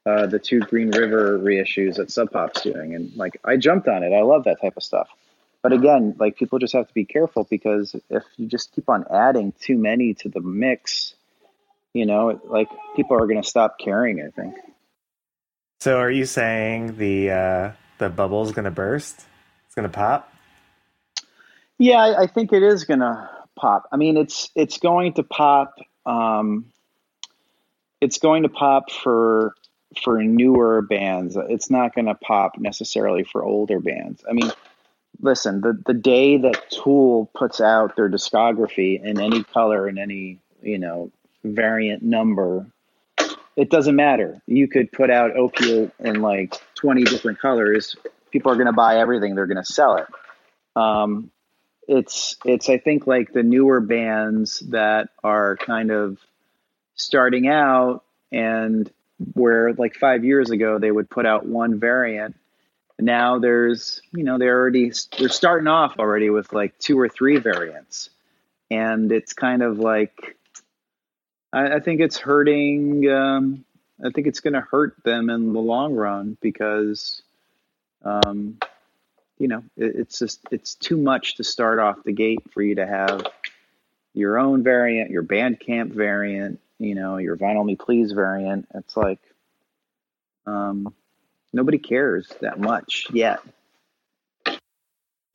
uh, 0.05 0.27
the 0.27 0.39
two 0.39 0.59
Green 0.59 0.91
River 0.91 1.39
reissues 1.39 1.95
that 1.95 2.11
Sub 2.11 2.31
Pop's 2.31 2.61
doing, 2.61 2.93
and 2.93 3.15
like 3.15 3.39
I 3.43 3.57
jumped 3.57 3.87
on 3.87 4.03
it. 4.03 4.13
I 4.13 4.21
love 4.21 4.43
that 4.43 4.61
type 4.61 4.77
of 4.77 4.83
stuff. 4.83 5.09
But 5.63 5.73
again, 5.73 6.15
like 6.19 6.37
people 6.37 6.59
just 6.59 6.73
have 6.73 6.87
to 6.87 6.93
be 6.93 7.05
careful 7.05 7.47
because 7.49 7.95
if 8.11 8.23
you 8.37 8.45
just 8.45 8.71
keep 8.73 8.87
on 8.87 9.05
adding 9.11 9.51
too 9.59 9.79
many 9.79 10.13
to 10.13 10.29
the 10.29 10.39
mix, 10.39 11.15
you 11.95 12.05
know, 12.05 12.41
like 12.43 12.67
people 12.97 13.15
are 13.15 13.25
going 13.25 13.41
to 13.41 13.47
stop 13.47 13.79
caring. 13.79 14.21
I 14.21 14.29
think. 14.29 14.55
So, 15.79 15.97
are 15.97 16.11
you 16.11 16.25
saying 16.25 16.97
the 16.97 17.31
uh, 17.31 17.71
the 17.99 18.09
bubble's 18.09 18.51
going 18.51 18.65
to 18.65 18.71
burst? 18.71 19.23
It's 19.65 19.75
going 19.75 19.89
to 19.89 19.93
pop? 19.93 20.31
Yeah, 21.77 21.97
I, 21.97 22.23
I 22.23 22.27
think 22.27 22.51
it 22.51 22.63
is 22.63 22.83
going 22.83 22.99
to 22.99 23.29
pop. 23.55 23.87
I 23.93 23.97
mean, 23.97 24.17
it's 24.17 24.49
it's 24.55 24.77
going 24.77 25.13
to 25.13 25.23
pop. 25.23 25.75
Um, 26.05 26.65
it's 28.01 28.17
going 28.17 28.43
to 28.43 28.49
pop 28.49 28.91
for 28.91 29.55
for 30.03 30.21
newer 30.21 30.81
bands. 30.81 31.37
It's 31.47 31.69
not 31.69 31.95
going 31.95 32.07
to 32.07 32.15
pop 32.15 32.57
necessarily 32.57 33.23
for 33.23 33.41
older 33.41 33.79
bands. 33.79 34.21
I 34.29 34.33
mean, 34.33 34.51
listen, 35.21 35.61
the 35.61 35.81
the 35.85 35.93
day 35.93 36.39
that 36.39 36.69
Tool 36.71 37.31
puts 37.33 37.61
out 37.61 37.95
their 37.95 38.09
discography 38.09 39.01
in 39.01 39.17
any 39.17 39.45
color 39.45 39.87
in 39.87 39.97
any 39.97 40.39
you 40.61 40.77
know 40.77 41.13
variant 41.45 42.03
number, 42.03 42.67
it 43.55 43.69
doesn't 43.69 43.95
matter. 43.95 44.41
You 44.47 44.67
could 44.67 44.91
put 44.91 45.09
out 45.09 45.35
opiate 45.35 45.91
in 45.99 46.21
like 46.21 46.55
twenty 46.75 47.03
different 47.03 47.39
colors. 47.39 47.95
People 48.31 48.51
are 48.51 48.55
going 48.55 48.67
to 48.67 48.73
buy 48.73 48.97
everything. 48.97 49.35
They're 49.35 49.47
going 49.47 49.63
to 49.63 49.73
sell 49.73 49.97
it. 49.97 50.07
Um, 50.75 51.31
it's 51.87 52.35
it's 52.45 52.69
I 52.69 52.77
think 52.77 53.07
like 53.07 53.31
the 53.31 53.43
newer 53.43 53.79
bands 53.79 54.59
that 54.71 55.09
are 55.23 55.55
kind 55.57 55.91
of 55.91 56.17
starting 56.95 57.47
out 57.47 58.03
and 58.31 58.91
where 59.33 59.73
like 59.73 59.95
five 59.95 60.25
years 60.25 60.49
ago 60.49 60.79
they 60.79 60.91
would 60.91 61.09
put 61.09 61.25
out 61.25 61.45
one 61.45 61.79
variant 61.79 62.35
now 62.99 63.39
there's 63.39 64.01
you 64.13 64.23
know 64.23 64.37
they're 64.37 64.57
already 64.57 64.91
they're 65.17 65.29
starting 65.29 65.67
off 65.67 65.95
already 65.99 66.29
with 66.29 66.51
like 66.53 66.77
two 66.79 66.99
or 66.99 67.09
three 67.09 67.37
variants 67.37 68.09
and 68.71 69.11
it's 69.11 69.33
kind 69.33 69.61
of 69.61 69.79
like 69.79 70.37
i, 71.55 71.75
I 71.75 71.79
think 71.79 72.01
it's 72.01 72.17
hurting 72.17 73.09
um, 73.09 73.65
i 74.03 74.09
think 74.09 74.27
it's 74.27 74.41
going 74.41 74.53
to 74.53 74.61
hurt 74.61 74.95
them 75.03 75.29
in 75.29 75.53
the 75.53 75.59
long 75.59 75.93
run 75.93 76.37
because 76.41 77.21
um, 78.03 78.59
you 79.39 79.47
know 79.47 79.63
it, 79.77 79.95
it's 79.95 80.19
just 80.19 80.41
it's 80.51 80.75
too 80.75 80.97
much 80.97 81.35
to 81.37 81.43
start 81.43 81.79
off 81.79 82.03
the 82.03 82.13
gate 82.13 82.43
for 82.53 82.61
you 82.61 82.75
to 82.75 82.85
have 82.85 83.25
your 84.13 84.37
own 84.37 84.63
variant 84.63 85.09
your 85.09 85.23
bandcamp 85.23 85.91
variant 85.91 86.59
you 86.79 86.95
know, 86.95 87.17
your 87.17 87.37
vinyl 87.37 87.65
me 87.65 87.75
please 87.75 88.11
variant. 88.11 88.67
It's 88.73 88.97
like 88.97 89.19
um, 90.45 90.93
nobody 91.53 91.77
cares 91.77 92.27
that 92.41 92.59
much 92.59 93.07
yet. 93.11 93.39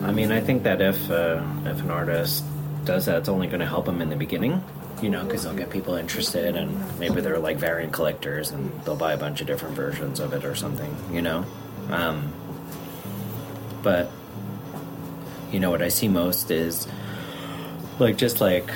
I 0.00 0.12
mean, 0.12 0.32
I 0.32 0.40
think 0.40 0.62
that 0.64 0.80
if 0.80 1.10
uh, 1.10 1.42
if 1.64 1.80
an 1.80 1.90
artist 1.90 2.44
does 2.85 3.07
that, 3.07 3.18
it's 3.18 3.28
only 3.28 3.47
going 3.47 3.61
to 3.61 3.66
help 3.66 3.87
them 3.87 4.01
in 4.01 4.11
the 4.11 4.16
beginning, 4.16 4.62
you 5.03 5.11
know, 5.11 5.24
because 5.24 5.45
they'll 5.45 5.55
get 5.55 5.70
people 5.70 5.95
interested, 5.95 6.57
and 6.57 6.99
maybe 6.99 7.20
they're 7.20 7.39
like 7.39 7.57
variant 7.57 7.93
collectors, 7.93 8.51
and 8.51 8.72
they'll 8.83 8.97
buy 8.97 9.12
a 9.12 9.18
bunch 9.18 9.41
of 9.41 9.47
different 9.47 9.74
versions 9.74 10.20
of 10.20 10.33
it 10.33 10.45
or 10.45 10.55
something, 10.55 10.95
you 11.12 11.22
know. 11.22 11.45
Um, 11.91 12.33
but 13.83 14.11
you 15.53 15.61
know 15.61 15.70
what 15.70 15.83
I 15.83 15.89
see 15.89 16.09
most 16.09 16.51
is 16.51 16.87
like 17.99 18.16
just 18.16 18.41
like 18.41 18.70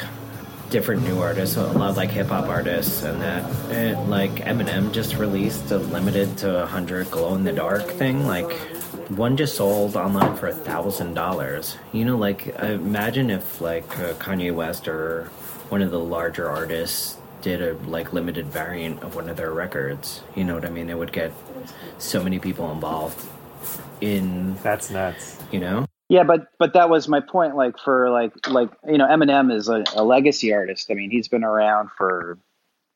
different 0.71 1.03
new 1.03 1.21
artists, 1.21 1.57
a 1.57 1.63
lot 1.63 1.91
of 1.91 1.97
like 1.97 2.11
hip 2.11 2.29
hop 2.29 2.47
artists, 2.49 3.03
and 3.03 3.21
that. 3.23 3.45
And 3.71 4.11
like 4.11 4.33
Eminem 4.33 4.93
just 4.93 5.17
released 5.17 5.71
a 5.71 5.79
limited 5.79 6.37
to 6.39 6.53
100 6.53 7.11
glow 7.11 7.35
in 7.35 7.45
the 7.45 7.53
dark 7.53 7.89
thing. 7.91 8.27
Like 8.27 8.51
one 9.11 9.37
just 9.37 9.57
sold 9.57 9.97
online 9.97 10.37
for 10.37 10.49
a 10.49 10.55
thousand 10.55 11.15
dollars. 11.15 11.77
You 11.93 12.05
know, 12.05 12.17
like 12.17 12.47
imagine 12.47 13.31
if 13.31 13.61
like 13.61 13.99
uh, 13.99 14.15
Kanye 14.15 14.55
West 14.55 14.89
or 14.89 15.25
one 15.69 15.83
of 15.83 15.91
the 15.91 15.99
larger 15.99 16.49
artists 16.49 17.17
did 17.43 17.61
a 17.61 17.75
like 17.89 18.13
limited 18.13 18.47
variant 18.47 19.03
of 19.03 19.15
one 19.15 19.29
of 19.29 19.37
their 19.37 19.53
records. 19.53 20.23
You 20.35 20.45
know 20.45 20.55
what 20.55 20.65
I 20.65 20.71
mean? 20.71 20.91
It 20.91 20.99
would 20.99 21.13
get 21.13 21.33
so 21.99 22.23
many 22.23 22.39
people 22.39 22.71
involved 22.73 23.25
in. 24.01 24.57
That's 24.63 24.91
nuts. 24.91 25.39
You 25.53 25.61
know. 25.61 25.87
Yeah, 26.09 26.25
but 26.25 26.49
but 26.59 26.75
that 26.75 26.91
was 26.91 27.09
my 27.09 27.21
point. 27.21 27.57
Like 27.57 27.79
for 27.79 28.11
like 28.11 28.49
like 28.49 28.71
you 28.87 28.99
know, 28.99 29.07
Eminem 29.07 29.55
is 29.55 29.69
a, 29.69 29.85
a 29.95 30.05
legacy 30.05 30.53
artist. 30.53 30.91
I 30.91 30.95
mean, 30.95 31.11
he's 31.11 31.29
been 31.29 31.45
around 31.45 31.91
for 31.97 32.39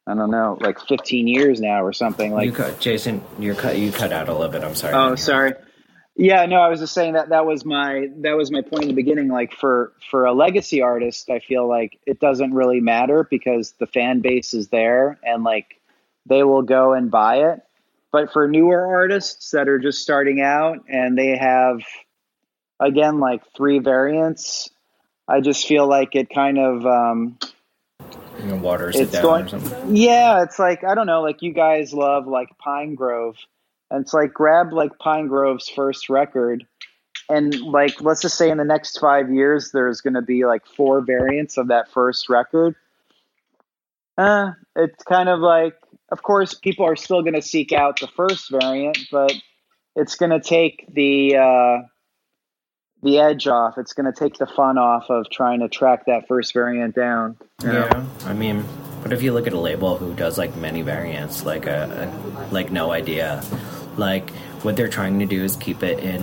I 0.09 0.15
don't 0.15 0.31
know, 0.31 0.57
like 0.59 0.81
15 0.81 1.29
years 1.29 1.61
now 1.61 1.85
or 1.85 1.93
something. 1.93 2.33
Like 2.33 2.47
you 2.47 2.53
cut, 2.53 2.81
Jason, 2.81 3.23
you 3.39 3.55
cut 3.55 3.77
you 3.77 3.93
cut 3.93 4.11
out 4.11 4.31
a 4.31 4.33
little 4.33 4.49
bit. 4.49 4.65
I'm 4.65 4.75
sorry. 4.75 4.95
Oh, 4.95 5.15
sorry. 5.17 5.53
Yeah, 6.21 6.45
no, 6.47 6.57
I 6.57 6.69
was 6.69 6.81
just 6.81 6.95
saying 6.95 7.13
that 7.13 7.29
that 7.29 7.47
was 7.47 7.65
my 7.65 8.09
that 8.19 8.37
was 8.37 8.51
my 8.51 8.61
point 8.61 8.83
in 8.83 8.89
the 8.89 8.95
beginning. 8.95 9.29
Like 9.29 9.53
for 9.53 9.93
for 10.11 10.25
a 10.25 10.33
legacy 10.33 10.83
artist, 10.83 11.31
I 11.31 11.39
feel 11.39 11.69
like 11.69 12.01
it 12.07 12.19
doesn't 12.19 12.53
really 12.53 12.81
matter 12.81 13.27
because 13.31 13.73
the 13.79 13.87
fan 13.87 14.21
base 14.21 14.53
is 14.53 14.67
there 14.69 15.17
and 15.23 15.45
like 15.45 15.81
they 16.27 16.43
will 16.43 16.63
go 16.63 16.93
and 16.93 17.09
buy 17.09 17.53
it. 17.53 17.61
But 18.11 18.33
for 18.33 18.49
newer 18.49 18.85
artists 18.85 19.53
that 19.53 19.69
are 19.69 19.79
just 19.79 20.03
starting 20.03 20.41
out 20.41 20.79
and 20.89 21.17
they 21.17 21.37
have 21.37 21.83
again 22.81 23.21
like 23.21 23.43
three 23.57 23.79
variants. 23.79 24.71
I 25.29 25.41
just 25.41 25.69
feel 25.69 25.87
like 25.87 26.17
it 26.17 26.31
kind 26.31 26.59
of 26.59 26.85
um, 26.85 27.39
you 28.41 28.47
know, 28.47 28.57
waters 28.57 28.97
it 28.97 29.13
down 29.13 29.23
going, 29.23 29.45
or 29.45 29.49
something. 29.49 29.95
Yeah, 29.95 30.43
it's 30.43 30.59
like 30.59 30.83
I 30.83 30.95
don't 30.95 31.07
know, 31.07 31.23
like 31.23 31.43
you 31.43 31.53
guys 31.53 31.93
love 31.93 32.27
like 32.27 32.49
Pinegrove, 32.65 33.37
and 33.91 34.03
it's 34.03 34.15
like 34.15 34.33
grab 34.33 34.73
like 34.73 34.99
Pinegrove's 34.99 35.69
first 35.69 36.09
record, 36.09 36.67
and 37.29 37.59
like 37.61 38.01
let's 38.01 38.23
just 38.23 38.37
say 38.37 38.51
in 38.51 38.59
the 38.59 38.65
next 38.65 38.99
five 38.99 39.31
years 39.31 39.71
there's 39.73 40.01
going 40.01 40.15
to 40.15 40.23
be 40.23 40.45
like 40.45 40.67
four 40.67 41.01
variants 41.01 41.57
of 41.57 41.69
that 41.69 41.91
first 41.91 42.29
record. 42.29 42.75
Uh, 44.17 44.51
it's 44.75 45.05
kind 45.05 45.29
of 45.29 45.39
like, 45.39 45.75
of 46.11 46.23
course, 46.23 46.53
people 46.53 46.85
are 46.85 46.97
still 46.97 47.23
going 47.23 47.35
to 47.35 47.43
seek 47.43 47.73
out 47.73 48.01
the 48.01 48.09
first 48.09 48.51
variant, 48.51 48.99
but 49.13 49.33
it's 49.95 50.17
going 50.17 50.31
to 50.31 50.41
take 50.41 50.85
the 50.93 51.37
uh, 51.37 51.87
the 53.03 53.21
edge 53.21 53.47
off. 53.47 53.79
It's 53.79 53.93
going 53.93 54.13
to 54.13 54.19
take 54.19 54.37
the 54.39 54.47
fun 54.47 54.77
off 54.77 55.09
of 55.09 55.31
trying 55.31 55.61
to 55.61 55.69
track 55.69 56.07
that 56.07 56.27
first 56.27 56.53
variant 56.53 56.97
down. 56.97 57.37
Yeah, 57.63 58.05
I 58.25 58.33
mean, 58.33 58.65
but 59.03 59.13
if 59.13 59.23
you 59.23 59.33
look 59.33 59.47
at 59.47 59.53
a 59.53 59.59
label 59.59 59.97
who 59.97 60.15
does 60.15 60.37
like 60.37 60.57
many 60.57 60.83
variants, 60.83 61.45
like 61.45 61.67
a, 61.67 62.11
a 62.13 62.53
like 62.53 62.73
no 62.73 62.91
idea, 62.91 63.43
like 63.99 64.31
what 64.63 64.77
they're 64.77 64.89
trying 64.89 65.19
to 65.19 65.27
do 65.27 65.43
is 65.45 65.57
keep 65.57 65.83
it 65.83 66.01
in, 66.01 66.23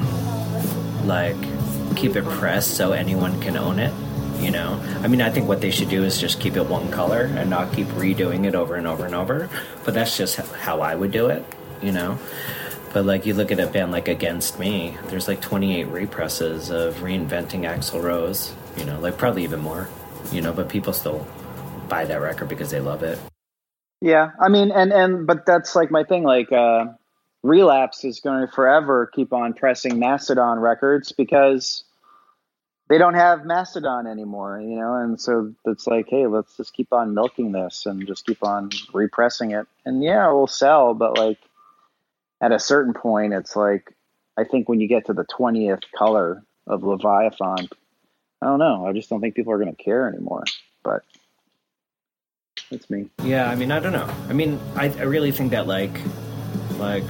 like 1.05 1.37
keep 1.95 2.15
it 2.15 2.25
pressed 2.25 2.75
so 2.75 2.91
anyone 2.91 3.39
can 3.41 3.57
own 3.57 3.79
it. 3.79 3.93
You 4.39 4.51
know, 4.51 4.81
I 5.01 5.07
mean, 5.07 5.21
I 5.21 5.29
think 5.29 5.47
what 5.47 5.61
they 5.61 5.71
should 5.71 5.89
do 5.89 6.03
is 6.03 6.19
just 6.19 6.39
keep 6.41 6.57
it 6.57 6.65
one 6.67 6.91
color 6.91 7.21
and 7.35 7.49
not 7.49 7.73
keep 7.73 7.87
redoing 7.87 8.45
it 8.45 8.53
over 8.53 8.75
and 8.75 8.85
over 8.85 9.05
and 9.05 9.15
over. 9.15 9.49
But 9.85 9.93
that's 9.93 10.17
just 10.17 10.35
how 10.37 10.81
I 10.81 10.95
would 10.95 11.11
do 11.11 11.27
it. 11.27 11.43
You 11.81 11.91
know, 11.91 12.19
But 12.93 13.05
like 13.05 13.25
you 13.25 13.33
look 13.33 13.51
at 13.51 13.59
a 13.59 13.67
band 13.67 13.91
like 13.91 14.07
Against 14.07 14.59
Me, 14.59 14.97
there's 15.07 15.27
like 15.27 15.41
28 15.41 15.87
represses 15.87 16.69
of 16.69 16.95
reinventing 16.97 17.61
Axl 17.61 18.01
Rose. 18.01 18.53
You 18.77 18.85
know, 18.85 18.99
like 18.99 19.17
probably 19.17 19.43
even 19.43 19.59
more. 19.61 19.89
You 20.31 20.41
know, 20.41 20.53
but 20.53 20.69
people 20.69 20.93
still 20.93 21.25
buy 21.89 22.05
that 22.05 22.21
record 22.21 22.49
because 22.49 22.71
they 22.71 22.79
love 22.79 23.03
it. 23.03 23.19
Yeah, 24.01 24.31
I 24.39 24.49
mean, 24.49 24.71
and 24.71 24.91
and 24.93 25.25
but 25.27 25.45
that's 25.45 25.75
like 25.75 25.91
my 25.91 26.03
thing. 26.03 26.23
Like, 26.23 26.51
uh, 26.51 26.85
Relapse 27.45 28.03
is 28.03 28.21
going 28.21 28.41
to 28.41 28.51
forever 28.51 29.05
keep 29.05 29.31
on 29.31 29.53
pressing 29.53 29.99
Mastodon 29.99 30.59
records 30.59 31.11
because 31.11 31.83
they 32.89 32.97
don't 32.97 33.13
have 33.13 33.45
Mastodon 33.45 34.07
anymore, 34.07 34.59
you 34.59 34.75
know, 34.77 34.95
and 34.95 35.21
so 35.21 35.53
it's 35.65 35.85
like, 35.85 36.07
hey, 36.09 36.25
let's 36.25 36.57
just 36.57 36.73
keep 36.73 36.91
on 36.91 37.13
milking 37.13 37.51
this 37.51 37.85
and 37.85 38.07
just 38.07 38.25
keep 38.25 38.43
on 38.43 38.71
repressing 38.93 39.51
it, 39.51 39.67
and 39.85 40.03
yeah, 40.03 40.27
it 40.27 40.33
will 40.33 40.47
sell, 40.47 40.95
but 40.95 41.19
like 41.19 41.37
at 42.41 42.51
a 42.51 42.57
certain 42.57 42.95
point, 42.95 43.33
it's 43.33 43.55
like 43.55 43.93
I 44.35 44.43
think 44.43 44.67
when 44.67 44.79
you 44.79 44.87
get 44.87 45.05
to 45.05 45.13
the 45.13 45.23
twentieth 45.23 45.81
color 45.95 46.43
of 46.65 46.83
Leviathan, 46.83 47.69
I 48.41 48.45
don't 48.45 48.59
know, 48.59 48.87
I 48.87 48.93
just 48.93 49.07
don't 49.07 49.21
think 49.21 49.35
people 49.35 49.53
are 49.53 49.59
going 49.59 49.75
to 49.75 49.83
care 49.83 50.07
anymore, 50.07 50.45
but. 50.83 51.03
That's 52.71 52.89
me. 52.89 53.11
Yeah, 53.23 53.47
I 53.47 53.53
mean, 53.53 53.71
I 53.71 53.79
don't 53.79 53.93
know. 53.93 54.09
I 54.27 54.33
mean, 54.33 54.59
I, 54.75 54.85
I 54.85 55.03
really 55.03 55.31
think 55.31 55.51
that 55.51 55.67
like, 55.67 55.95
like, 56.77 57.03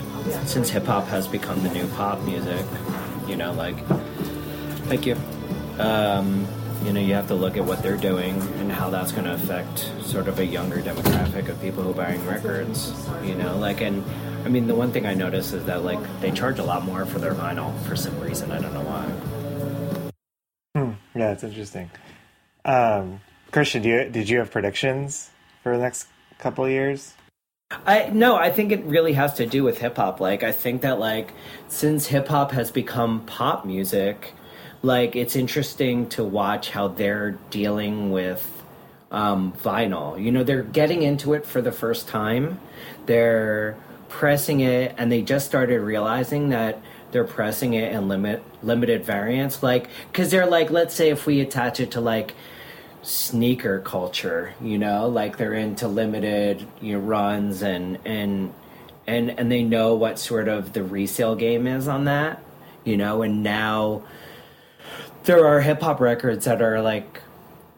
since 0.45 0.69
hip 0.69 0.85
hop 0.85 1.05
has 1.07 1.27
become 1.27 1.61
the 1.63 1.69
new 1.69 1.87
pop 1.89 2.21
music, 2.21 2.65
you 3.27 3.35
know, 3.35 3.51
like, 3.53 3.77
thank 4.87 5.05
you. 5.05 5.15
Um, 5.79 6.47
you 6.83 6.93
know, 6.93 6.99
you 6.99 7.13
have 7.15 7.27
to 7.27 7.35
look 7.35 7.57
at 7.57 7.65
what 7.65 7.81
they're 7.81 7.97
doing 7.97 8.39
and 8.59 8.71
how 8.71 8.89
that's 8.89 9.11
going 9.11 9.25
to 9.25 9.33
affect 9.33 9.91
sort 10.03 10.27
of 10.27 10.39
a 10.39 10.45
younger 10.45 10.77
demographic 10.77 11.49
of 11.49 11.59
people 11.61 11.83
who 11.83 11.91
are 11.91 11.93
buying 11.93 12.23
records. 12.25 12.93
You 13.23 13.35
know, 13.35 13.57
like, 13.57 13.81
and 13.81 14.03
I 14.45 14.49
mean, 14.49 14.67
the 14.67 14.75
one 14.75 14.91
thing 14.91 15.05
I 15.05 15.15
notice 15.15 15.53
is 15.53 15.65
that 15.65 15.83
like 15.83 15.99
they 16.21 16.31
charge 16.31 16.59
a 16.59 16.63
lot 16.63 16.83
more 16.83 17.05
for 17.05 17.17
their 17.17 17.33
vinyl 17.33 17.77
for 17.83 17.95
some 17.95 18.19
reason. 18.19 18.51
I 18.51 18.61
don't 18.61 18.73
know 18.73 18.83
why. 18.83 19.05
Hmm. 20.75 20.91
Yeah, 21.17 21.31
it's 21.31 21.43
interesting. 21.43 21.89
Um, 22.63 23.21
Christian, 23.51 23.81
do 23.81 23.89
you, 23.89 24.09
did 24.09 24.29
you 24.29 24.39
have 24.39 24.51
predictions 24.51 25.31
for 25.63 25.75
the 25.75 25.81
next 25.81 26.07
couple 26.37 26.67
years? 26.69 27.13
I 27.71 28.09
no, 28.13 28.35
I 28.35 28.51
think 28.51 28.71
it 28.71 28.83
really 28.83 29.13
has 29.13 29.33
to 29.35 29.45
do 29.45 29.63
with 29.63 29.79
hip 29.79 29.97
hop. 29.97 30.19
Like 30.19 30.43
I 30.43 30.51
think 30.51 30.81
that 30.81 30.99
like 30.99 31.33
since 31.67 32.07
hip 32.07 32.27
hop 32.27 32.51
has 32.51 32.69
become 32.69 33.21
pop 33.25 33.65
music, 33.65 34.33
like 34.83 35.15
it's 35.15 35.35
interesting 35.35 36.07
to 36.09 36.23
watch 36.23 36.69
how 36.69 36.89
they're 36.89 37.31
dealing 37.49 38.11
with 38.11 38.63
um, 39.11 39.53
vinyl. 39.53 40.21
You 40.21 40.31
know, 40.31 40.43
they're 40.43 40.63
getting 40.63 41.01
into 41.01 41.33
it 41.33 41.45
for 41.45 41.61
the 41.61 41.71
first 41.71 42.07
time. 42.07 42.59
They're 43.07 43.75
pressing 44.09 44.59
it, 44.59 44.93
and 44.97 45.11
they 45.11 45.23
just 45.23 45.47
started 45.47 45.81
realizing 45.81 46.49
that 46.49 46.79
they're 47.11 47.23
pressing 47.23 47.73
it 47.73 47.91
in 47.93 48.07
limit 48.07 48.43
limited 48.61 49.05
variants. 49.05 49.63
Like, 49.63 49.89
because 50.11 50.29
they're 50.29 50.45
like, 50.45 50.69
let's 50.69 50.93
say 50.93 51.09
if 51.09 51.25
we 51.25 51.41
attach 51.41 51.79
it 51.79 51.91
to 51.91 52.01
like 52.01 52.35
sneaker 53.05 53.79
culture, 53.79 54.53
you 54.61 54.77
know, 54.77 55.07
like 55.07 55.37
they're 55.37 55.53
into 55.53 55.87
limited 55.87 56.65
you 56.81 56.93
know, 56.93 56.99
runs 56.99 57.61
and 57.61 57.99
and 58.05 58.53
and 59.07 59.31
and 59.39 59.51
they 59.51 59.63
know 59.63 59.95
what 59.95 60.19
sort 60.19 60.47
of 60.47 60.73
the 60.73 60.83
resale 60.83 61.35
game 61.35 61.67
is 61.67 61.87
on 61.87 62.05
that, 62.05 62.43
you 62.83 62.97
know, 62.97 63.21
and 63.21 63.43
now 63.43 64.03
there 65.25 65.45
are 65.45 65.61
hip 65.61 65.81
hop 65.81 65.99
records 65.99 66.45
that 66.45 66.61
are 66.61 66.81
like 66.81 67.21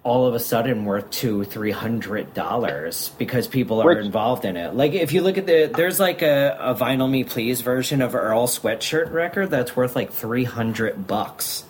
all 0.03 0.25
of 0.25 0.33
a 0.33 0.39
sudden 0.39 0.85
worth 0.85 1.09
two 1.11 1.43
three 1.43 1.71
hundred 1.71 2.33
dollars 2.33 3.09
because 3.17 3.47
people 3.47 3.81
are 3.81 3.87
Which- 3.87 4.05
involved 4.05 4.45
in 4.45 4.55
it. 4.55 4.73
Like 4.73 4.93
if 4.93 5.11
you 5.11 5.21
look 5.21 5.37
at 5.37 5.45
the 5.45 5.69
there's 5.75 5.99
like 5.99 6.21
a, 6.21 6.57
a 6.59 6.73
vinyl 6.73 7.09
me 7.09 7.25
please 7.25 7.59
version 7.59 8.01
of 8.01 8.15
earl 8.15 8.47
sweatshirt 8.47 9.11
record 9.11 9.49
that's 9.49 9.75
worth 9.75 9.95
like 9.95 10.11
300 10.13 11.07
bucks. 11.07 11.65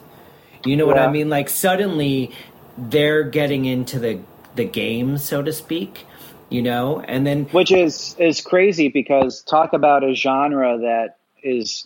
You 0.65 0.75
know 0.75 0.85
what 0.85 0.99
i 0.99 1.09
mean? 1.09 1.29
Like 1.29 1.49
suddenly 1.49 2.31
they're 2.77 3.23
getting 3.23 3.65
into 3.65 3.99
the 3.99 4.19
the 4.55 4.65
game 4.65 5.17
so 5.17 5.41
to 5.41 5.53
speak 5.53 6.05
you 6.49 6.61
know 6.61 6.99
and 7.01 7.25
then 7.27 7.45
which 7.45 7.71
is 7.71 8.15
is 8.19 8.41
crazy 8.41 8.89
because 8.89 9.41
talk 9.43 9.73
about 9.73 10.03
a 10.03 10.13
genre 10.13 10.77
that 10.77 11.17
is 11.43 11.85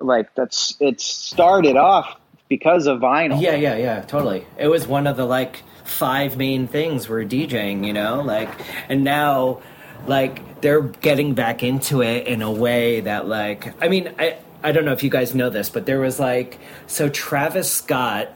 like 0.00 0.34
that's 0.34 0.76
it 0.80 1.00
started 1.00 1.76
off 1.76 2.18
because 2.48 2.86
of 2.86 3.00
vinyl. 3.00 3.40
Yeah, 3.40 3.54
yeah, 3.54 3.76
yeah, 3.76 4.00
totally. 4.02 4.46
It 4.58 4.68
was 4.68 4.86
one 4.86 5.06
of 5.06 5.16
the 5.16 5.24
like 5.24 5.62
five 5.84 6.36
main 6.36 6.66
things 6.68 7.08
were 7.08 7.24
DJing, 7.24 7.86
you 7.86 7.92
know, 7.92 8.20
like, 8.22 8.48
and 8.88 9.04
now, 9.04 9.60
like, 10.06 10.60
they're 10.60 10.82
getting 10.82 11.34
back 11.34 11.62
into 11.62 12.02
it 12.02 12.26
in 12.26 12.42
a 12.42 12.50
way 12.50 13.00
that, 13.00 13.26
like, 13.26 13.82
I 13.82 13.88
mean, 13.88 14.12
I 14.18 14.38
I 14.62 14.72
don't 14.72 14.84
know 14.84 14.92
if 14.92 15.02
you 15.02 15.10
guys 15.10 15.34
know 15.34 15.50
this, 15.50 15.70
but 15.70 15.86
there 15.86 16.00
was 16.00 16.18
like, 16.18 16.58
so 16.86 17.08
Travis 17.08 17.70
Scott 17.70 18.34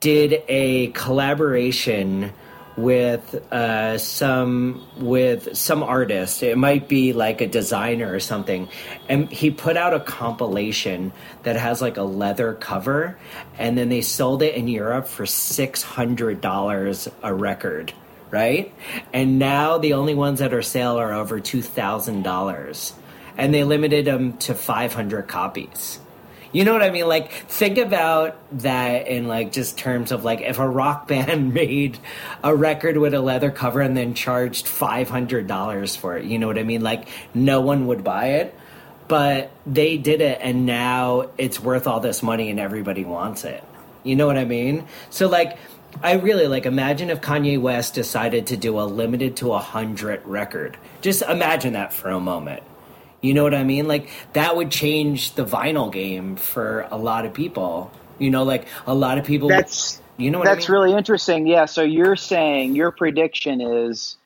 did 0.00 0.42
a 0.48 0.88
collaboration 0.88 2.32
with 2.76 3.34
uh, 3.52 3.98
some 3.98 4.86
with 4.98 5.56
some 5.56 5.82
artist. 5.82 6.44
It 6.44 6.56
might 6.56 6.88
be 6.88 7.12
like 7.12 7.40
a 7.40 7.48
designer 7.48 8.12
or 8.12 8.20
something, 8.20 8.68
and 9.08 9.28
he 9.28 9.50
put 9.50 9.76
out 9.76 9.94
a 9.94 10.00
compilation 10.00 11.12
that 11.42 11.56
has 11.56 11.82
like 11.82 11.96
a 11.96 12.04
leather 12.04 12.54
cover, 12.54 13.18
and 13.58 13.76
then 13.76 13.88
they 13.88 14.00
sold 14.00 14.42
it 14.42 14.54
in 14.54 14.68
Europe 14.68 15.08
for 15.08 15.26
six 15.26 15.82
hundred 15.82 16.40
dollars 16.40 17.08
a 17.24 17.34
record, 17.34 17.92
right? 18.30 18.72
And 19.12 19.40
now 19.40 19.78
the 19.78 19.94
only 19.94 20.14
ones 20.14 20.38
that 20.38 20.54
are 20.54 20.62
sale 20.62 21.00
are 21.00 21.12
over 21.12 21.40
two 21.40 21.62
thousand 21.62 22.22
dollars, 22.22 22.92
and 23.36 23.52
they 23.52 23.64
limited 23.64 24.04
them 24.04 24.38
to 24.38 24.54
five 24.54 24.94
hundred 24.94 25.26
copies. 25.26 25.98
You 26.50 26.64
know 26.64 26.72
what 26.72 26.82
I 26.82 26.90
mean? 26.90 27.06
Like, 27.06 27.30
think 27.30 27.76
about 27.76 28.36
that 28.60 29.06
in 29.06 29.28
like 29.28 29.52
just 29.52 29.76
terms 29.76 30.12
of 30.12 30.24
like 30.24 30.40
if 30.40 30.58
a 30.58 30.68
rock 30.68 31.06
band 31.06 31.52
made 31.54 31.98
a 32.42 32.54
record 32.54 32.96
with 32.96 33.14
a 33.14 33.20
leather 33.20 33.50
cover 33.50 33.80
and 33.80 33.96
then 33.96 34.14
charged 34.14 34.66
five 34.66 35.10
hundred 35.10 35.46
dollars 35.46 35.94
for 35.94 36.16
it. 36.16 36.24
You 36.24 36.38
know 36.38 36.46
what 36.46 36.58
I 36.58 36.62
mean? 36.62 36.82
Like, 36.82 37.08
no 37.34 37.60
one 37.60 37.86
would 37.88 38.02
buy 38.02 38.26
it, 38.34 38.58
but 39.08 39.50
they 39.66 39.98
did 39.98 40.20
it, 40.20 40.38
and 40.40 40.64
now 40.64 41.30
it's 41.36 41.60
worth 41.60 41.86
all 41.86 42.00
this 42.00 42.22
money, 42.22 42.50
and 42.50 42.58
everybody 42.58 43.04
wants 43.04 43.44
it. 43.44 43.62
You 44.02 44.16
know 44.16 44.26
what 44.26 44.38
I 44.38 44.44
mean? 44.44 44.86
So 45.10 45.28
like. 45.28 45.58
I 46.02 46.12
really 46.12 46.46
like 46.46 46.66
imagine 46.66 47.08
if 47.08 47.22
Kanye 47.22 47.58
West 47.58 47.94
decided 47.94 48.48
to 48.48 48.58
do 48.58 48.78
a 48.78 48.82
limited 48.82 49.38
to 49.38 49.54
a 49.54 49.58
hundred 49.58 50.24
record. 50.26 50.76
Just 51.00 51.22
imagine 51.22 51.72
that 51.72 51.94
for 51.94 52.10
a 52.10 52.20
moment. 52.20 52.62
You 53.20 53.34
know 53.34 53.42
what 53.42 53.54
I 53.54 53.64
mean? 53.64 53.88
Like 53.88 54.10
that 54.34 54.56
would 54.56 54.70
change 54.70 55.34
the 55.34 55.44
vinyl 55.44 55.92
game 55.92 56.36
for 56.36 56.86
a 56.90 56.96
lot 56.96 57.24
of 57.26 57.34
people. 57.34 57.90
You 58.18 58.30
know, 58.30 58.44
like 58.44 58.66
a 58.86 58.94
lot 58.94 59.18
of 59.18 59.24
people. 59.24 59.48
That's 59.48 60.00
you 60.16 60.30
know 60.30 60.38
what 60.38 60.46
that's 60.46 60.68
I 60.68 60.72
mean? 60.72 60.80
really 60.80 60.96
interesting. 60.96 61.46
Yeah. 61.46 61.66
So 61.66 61.82
you're 61.82 62.16
saying 62.16 62.74
your 62.76 62.90
prediction 62.90 63.60
is 63.60 64.16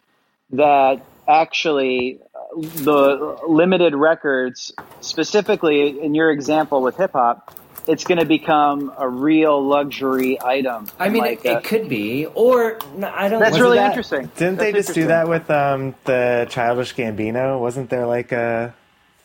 that 0.50 1.02
actually 1.28 2.18
uh, 2.34 2.60
the 2.60 3.38
limited 3.46 3.94
records, 3.94 4.72
specifically 5.00 6.00
in 6.00 6.14
your 6.14 6.30
example 6.30 6.82
with 6.82 6.96
hip 6.96 7.12
hop, 7.12 7.54
it's 7.86 8.04
going 8.04 8.18
to 8.18 8.26
become 8.26 8.92
a 8.96 9.08
real 9.08 9.62
luxury 9.62 10.38
item. 10.42 10.86
I 10.98 11.08
mean, 11.08 11.22
Like, 11.22 11.44
it, 11.44 11.54
uh, 11.54 11.58
it 11.58 11.64
could 11.64 11.88
be, 11.88 12.26
or 12.26 12.78
no, 12.96 13.10
I 13.14 13.28
don't. 13.28 13.40
Know. 13.40 13.46
That's 13.46 13.58
really 13.58 13.78
that- 13.78 13.90
interesting. 13.90 14.30
Didn't 14.36 14.58
they 14.58 14.72
just 14.72 14.94
do 14.94 15.06
that 15.08 15.28
with 15.28 15.50
um, 15.50 15.94
the 16.04 16.46
Childish 16.50 16.94
Gambino? 16.94 17.58
Wasn't 17.58 17.90
there 17.90 18.06
like 18.06 18.32
a 18.32 18.74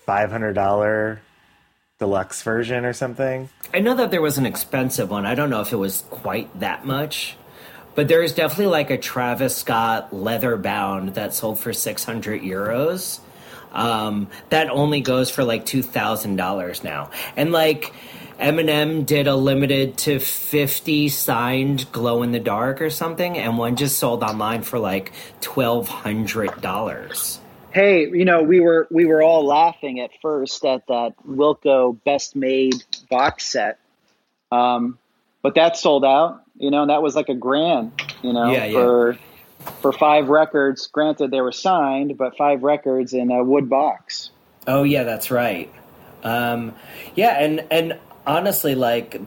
five 0.08 0.32
hundred 0.32 0.54
dollar 0.54 1.22
deluxe 2.00 2.42
version 2.42 2.86
or 2.86 2.94
something? 2.94 3.50
I 3.74 3.80
know 3.80 3.94
that 3.96 4.10
there 4.10 4.22
was 4.22 4.40
an 4.40 4.48
expensive 4.48 5.12
one. 5.12 5.28
I 5.28 5.36
don't 5.36 5.52
know 5.52 5.62
if 5.62 5.72
it 5.74 5.76
was 5.76 6.04
quite 6.10 6.60
that 6.62 6.86
much, 6.86 7.36
but 7.94 8.08
there 8.08 8.24
is 8.24 8.34
definitely 8.34 8.72
like 8.72 8.90
a 8.90 8.98
Travis 8.98 9.56
Scott 9.56 10.14
leather 10.14 10.58
bound 10.58 11.14
that 11.16 11.36
sold 11.36 11.60
for 11.60 11.74
six 11.74 12.04
hundred 12.04 12.42
euros. 12.42 13.20
Um, 13.74 14.30
that 14.50 14.70
only 14.70 15.02
goes 15.02 15.30
for 15.30 15.44
like 15.44 15.66
two 15.66 15.84
thousand 15.84 16.38
dollars 16.38 16.84
now, 16.84 17.12
and 17.36 17.52
like 17.52 17.94
Eminem 18.40 19.06
did 19.06 19.28
a 19.28 19.36
limited 19.36 19.98
to 19.98 20.20
fifty 20.20 21.10
signed 21.10 21.92
glow 21.92 22.24
in 22.24 22.32
the 22.32 22.40
dark 22.40 22.82
or 22.82 22.90
something, 22.90 23.38
and 23.38 23.58
one 23.58 23.76
just 23.76 24.00
sold 24.00 24.24
online 24.24 24.62
for 24.62 24.80
like 24.80 25.12
twelve 25.42 25.90
hundred 25.90 26.62
dollars. 26.62 27.42
Hey, 27.78 28.10
you 28.10 28.26
know, 28.26 28.42
we 28.42 28.60
were 28.60 28.88
we 28.90 29.06
were 29.06 29.22
all 29.22 29.46
laughing 29.46 30.00
at 30.00 30.10
first 30.20 30.66
at 30.66 30.88
that 30.88 31.14
Wilco 31.30 31.96
Best 32.04 32.36
Made 32.36 32.74
box 33.08 33.44
set, 33.44 33.78
um, 34.52 34.98
but 35.44 35.54
that 35.54 35.78
sold 35.78 36.04
out. 36.04 36.42
You 36.56 36.72
know, 36.72 36.82
and 36.82 36.90
that 36.90 37.04
was 37.04 37.16
like 37.16 37.30
a 37.30 37.36
grand. 37.36 37.92
You 38.24 38.34
know, 38.34 38.52
Yeah, 38.52 38.66
yeah. 38.66 38.72
for 38.74 39.18
for 39.84 39.94
five 39.94 40.28
records. 40.28 40.88
Granted, 40.88 41.30
they 41.30 41.40
were 41.40 41.52
signed, 41.52 42.18
but 42.18 42.36
five 42.36 42.64
records 42.64 43.14
in 43.14 43.30
a 43.30 43.44
wood 43.44 43.70
box. 43.70 44.32
Oh 44.66 44.82
yeah, 44.82 45.04
that's 45.04 45.30
right. 45.30 45.72
Um, 46.24 46.74
yeah, 47.14 47.40
and 47.40 47.64
and 47.70 48.00
honestly, 48.26 48.74
like 48.74 49.22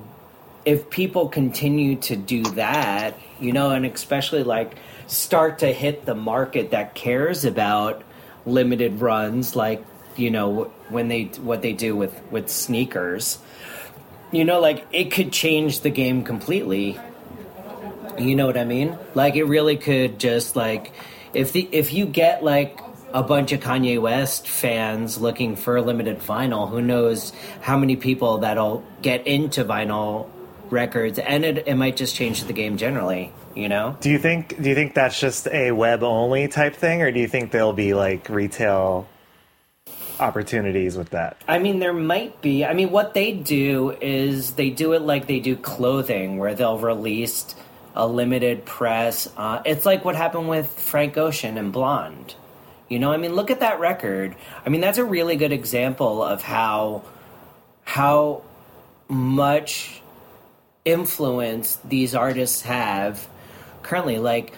if 0.65 0.91
people 0.91 1.29
continue 1.29 1.95
to 1.99 2.17
do 2.17 2.43
that, 2.43 3.17
you 3.39 3.53
know, 3.53 3.71
and 3.71 3.87
especially 3.87 4.43
like 4.43 4.75
start 5.07 5.61
to 5.61 5.73
hit 5.73 6.05
the 6.05 6.17
market 6.17 6.73
that 6.73 6.97
cares 6.97 7.45
about 7.45 8.03
limited 8.47 9.01
runs, 9.01 9.55
like 9.57 9.85
you 10.17 10.31
know 10.31 10.65
when 10.89 11.09
they 11.09 11.25
what 11.43 11.63
they 11.63 11.73
do 11.73 11.97
with 11.97 12.21
with 12.31 12.49
sneakers 12.49 13.39
you 14.33 14.45
know 14.45 14.61
like 14.61 14.87
it 14.93 15.11
could 15.11 15.33
change 15.33 15.81
the 15.81 15.91
game 15.91 16.23
completely 16.23 16.99
you 18.19 18.35
know 18.35 18.47
what 18.47 18.59
i 18.59 18.65
mean 18.65 18.97
like 19.15 19.37
it 19.37 19.45
really 19.45 19.77
could 19.77 20.19
just 20.19 20.57
like 20.57 20.93
if 21.33 21.53
the 21.53 21.69
if 21.73 21.93
you 21.93 22.07
get 22.07 22.43
like 22.43 22.79
a 23.13 23.23
bunch 23.25 23.51
of 23.51 23.59
Kanye 23.59 24.01
West 24.01 24.47
fans 24.47 25.21
looking 25.21 25.57
for 25.57 25.77
a 25.77 25.83
limited 25.83 26.21
vinyl. 26.21 26.71
Who 26.71 26.81
knows 26.81 27.33
how 27.61 27.77
many 27.77 27.97
people 27.97 28.39
that'll 28.39 28.85
get 29.03 29.27
into 29.27 29.65
vinyl 29.65 30.31
records, 30.73 31.19
and 31.19 31.45
it, 31.45 31.67
it 31.67 31.75
might 31.75 31.97
just 31.97 32.15
change 32.15 32.45
the 32.45 32.53
game 32.53 32.77
generally. 32.77 33.33
You 33.55 33.69
know? 33.69 33.97
Do 34.01 34.11
you 34.11 34.19
think? 34.19 34.61
Do 34.63 34.69
you 34.69 34.75
think 34.75 34.95
that's 34.95 35.19
just 35.19 35.49
a 35.49 35.73
web 35.73 36.03
only 36.03 36.49
type 36.49 36.77
thing, 36.77 37.03
or 37.03 37.11
do 37.11 37.21
you 37.21 37.29
think 37.29 37.51
there'll 37.51 37.73
be 37.73 37.95
like 37.95 38.29
retail 38.29 39.09
opportunities 40.21 40.97
with 40.97 41.11
that? 41.11 41.37
I 41.49 41.59
mean, 41.59 41.79
there 41.79 41.93
might 41.93 42.41
be. 42.41 42.65
I 42.65 42.75
mean, 42.75 42.91
what 42.91 43.15
they 43.15 43.33
do 43.33 43.97
is 44.01 44.53
they 44.53 44.71
do 44.71 44.93
it 44.93 45.03
like 45.03 45.27
they 45.27 45.41
do 45.41 45.57
clothing, 45.57 46.39
where 46.39 46.55
they'll 46.55 46.79
release 46.79 47.55
a 47.95 48.07
limited 48.07 48.65
press. 48.65 49.29
Uh, 49.37 49.63
it's 49.65 49.85
like 49.85 50.05
what 50.05 50.15
happened 50.15 50.49
with 50.49 50.71
Frank 50.71 51.17
Ocean 51.17 51.59
and 51.59 51.73
Blonde. 51.73 52.35
You 52.89 52.99
know, 52.99 53.13
I 53.13 53.17
mean, 53.17 53.35
look 53.35 53.51
at 53.51 53.61
that 53.61 53.79
record. 53.79 54.35
I 54.65 54.69
mean, 54.69 54.81
that's 54.81 54.99
a 54.99 55.05
really 55.05 55.37
good 55.37 55.53
example 55.53 56.23
of 56.23 56.43
how 56.43 57.03
how 57.85 58.43
much 59.09 60.00
influence 60.91 61.77
these 61.85 62.15
artists 62.15 62.63
have 62.63 63.29
currently. 63.83 64.19
Like, 64.19 64.53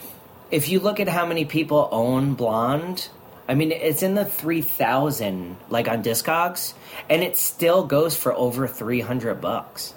if 0.50 0.68
you 0.68 0.80
look 0.80 1.00
at 1.00 1.08
how 1.08 1.26
many 1.26 1.44
people 1.44 1.88
own 1.90 2.34
Blonde, 2.34 3.08
I 3.48 3.54
mean, 3.54 3.72
it's 3.72 4.02
in 4.02 4.14
the 4.14 4.24
3,000, 4.24 5.56
like 5.68 5.88
on 5.88 6.02
Discogs, 6.02 6.74
and 7.08 7.22
it 7.22 7.36
still 7.36 7.84
goes 7.84 8.16
for 8.16 8.32
over 8.32 8.66
300 8.66 9.40
bucks. 9.40 9.94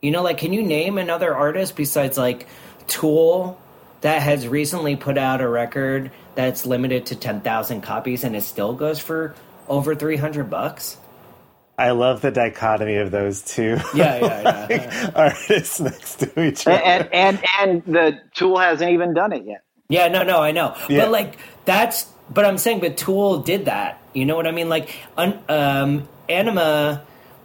You 0.00 0.10
know, 0.10 0.22
like, 0.22 0.38
can 0.38 0.52
you 0.52 0.62
name 0.62 0.98
another 0.98 1.34
artist 1.34 1.76
besides, 1.76 2.18
like, 2.18 2.46
Tool 2.86 3.58
that 4.02 4.20
has 4.20 4.46
recently 4.46 4.96
put 4.96 5.16
out 5.16 5.40
a 5.40 5.48
record 5.48 6.10
that's 6.34 6.66
limited 6.66 7.06
to 7.06 7.16
10,000 7.16 7.80
copies 7.80 8.24
and 8.24 8.36
it 8.36 8.42
still 8.42 8.74
goes 8.74 9.00
for 9.00 9.34
over 9.68 9.94
300 9.94 10.50
bucks. 10.50 10.98
I 11.76 11.90
love 11.90 12.20
the 12.20 12.30
dichotomy 12.30 12.96
of 12.96 13.10
those 13.10 13.42
two. 13.42 13.78
Yeah, 13.94 14.18
yeah, 14.18 14.66
yeah. 14.70 15.10
like, 15.14 15.16
artists 15.16 15.80
next 15.80 16.16
to 16.20 16.42
each 16.42 16.66
other. 16.66 16.80
And, 16.82 17.08
and 17.12 17.44
and 17.60 17.84
the 17.84 18.20
tool 18.34 18.58
hasn't 18.58 18.90
even 18.90 19.12
done 19.14 19.32
it 19.32 19.44
yet. 19.44 19.64
Yeah, 19.88 20.08
no, 20.08 20.22
no, 20.22 20.40
I 20.40 20.52
know. 20.52 20.76
Yeah. 20.88 21.00
But 21.00 21.10
like 21.10 21.36
that's 21.64 22.04
but 22.30 22.44
I'm 22.44 22.58
saying 22.58 22.80
but 22.80 22.96
Tool 22.96 23.40
did 23.40 23.66
that. 23.66 24.00
You 24.12 24.24
know 24.24 24.36
what 24.36 24.46
I 24.46 24.52
mean? 24.52 24.68
Like 24.68 24.94
un, 25.16 25.38
um 25.48 26.08
Ænima 26.28 27.02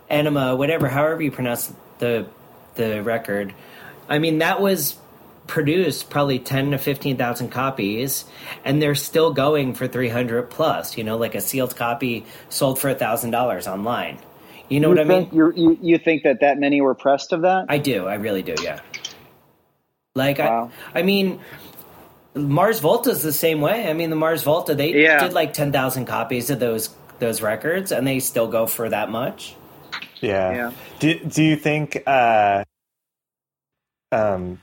Ænima 0.10 0.58
whatever 0.58 0.88
however 0.88 1.22
you 1.22 1.32
pronounce 1.32 1.72
the 1.98 2.28
the 2.76 3.04
record. 3.04 3.54
I 4.08 4.20
mean 4.20 4.40
that 4.40 4.62
was 4.62 4.96
produced 5.50 6.10
probably 6.12 6.40
10 6.40 6.72
to 6.72 6.78
15,000 6.78 7.50
copies 7.50 8.26
and 8.64 8.82
they're 8.82 8.96
still 8.96 9.34
going 9.34 9.74
for 9.74 9.88
300 9.88 10.50
plus, 10.50 10.98
you 10.98 11.04
know, 11.04 11.18
like 11.18 11.36
a 11.36 11.42
sealed 11.42 11.76
copy 11.76 12.26
sold 12.50 12.80
for 12.80 12.94
$1,000 12.96 13.68
online. 13.72 14.20
You 14.70 14.80
know 14.80 14.90
You 14.90 14.96
what 14.96 15.00
I 15.02 15.04
mean? 15.06 15.30
you 15.34 15.54
you 15.56 15.80
you 15.82 15.98
think 15.98 16.24
that 16.24 16.42
that 16.42 16.60
many 16.60 16.82
were 16.82 16.96
pressed 16.96 17.34
of 17.34 17.42
that? 17.42 17.66
I 17.70 17.80
do. 17.80 18.06
I 18.08 18.16
really 18.16 18.44
do. 18.44 18.56
Yeah. 18.64 18.80
Like 20.16 20.38
Wow. 20.40 20.72
I, 20.94 21.00
I 21.00 21.04
mean, 21.04 21.40
Mars 22.36 22.80
Volta 22.80 23.10
is 23.10 23.24
the 23.24 23.34
same 23.34 23.62
way. 23.62 23.90
I 23.90 23.94
mean, 23.94 24.12
the 24.12 24.16
Mars 24.16 24.44
Volta 24.44 24.76
they 24.76 24.94
Yeah. 24.94 25.20
did 25.20 25.34
like 25.34 25.54
ten 25.54 25.72
thousand 25.72 26.06
copies 26.06 26.52
of 26.52 26.60
those 26.60 26.90
those 27.20 27.42
records, 27.42 27.92
and 27.92 28.08
they 28.08 28.20
still 28.20 28.48
go 28.48 28.68
for 28.68 28.90
that 28.90 29.10
much. 29.10 29.56
Yeah. 30.22 30.52
Yeah. 30.54 30.72
Do 31.00 31.20
Do 31.20 31.44
you 31.44 31.56
think, 31.56 32.04
uh, 32.08 32.64
um, 34.12 34.60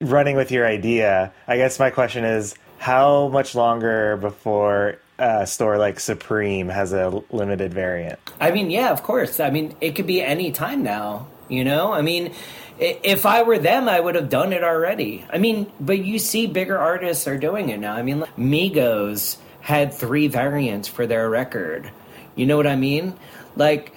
running 0.00 0.36
with 0.36 0.50
your 0.50 0.66
idea? 0.66 1.32
I 1.46 1.56
guess 1.56 1.78
my 1.78 1.90
question 1.90 2.24
is, 2.24 2.54
how 2.78 3.28
much 3.28 3.54
longer 3.54 4.16
before 4.18 4.98
a 5.18 5.46
store 5.46 5.78
like 5.78 5.98
Supreme 5.98 6.68
has 6.68 6.92
a 6.92 7.22
limited 7.30 7.72
variant? 7.72 8.18
I 8.40 8.50
mean, 8.50 8.70
yeah, 8.70 8.90
of 8.90 9.02
course. 9.02 9.40
I 9.40 9.50
mean, 9.50 9.74
it 9.80 9.92
could 9.92 10.06
be 10.06 10.22
any 10.22 10.52
time 10.52 10.82
now. 10.82 11.28
You 11.48 11.64
know, 11.64 11.92
I 11.92 12.02
mean, 12.02 12.34
if 12.78 13.24
I 13.24 13.42
were 13.42 13.58
them, 13.58 13.88
I 13.88 14.00
would 14.00 14.16
have 14.16 14.28
done 14.28 14.52
it 14.52 14.64
already. 14.64 15.24
I 15.32 15.38
mean, 15.38 15.70
but 15.78 16.04
you 16.04 16.18
see, 16.18 16.46
bigger 16.46 16.76
artists 16.76 17.28
are 17.28 17.38
doing 17.38 17.68
it 17.68 17.78
now. 17.78 17.94
I 17.94 18.02
mean, 18.02 18.20
like, 18.20 18.36
Migos 18.36 19.36
had 19.60 19.94
three 19.94 20.26
variants 20.26 20.88
for 20.88 21.06
their 21.06 21.30
record. 21.30 21.88
You 22.34 22.46
know 22.46 22.56
what 22.56 22.66
I 22.66 22.74
mean? 22.76 23.14
Like, 23.54 23.94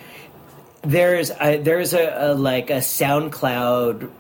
there's 0.83 1.31
a, 1.31 1.57
there's 1.57 1.93
a, 1.93 2.31
a 2.31 2.33
like 2.35 2.69
a 2.69 2.77
SoundCloud 2.77 4.11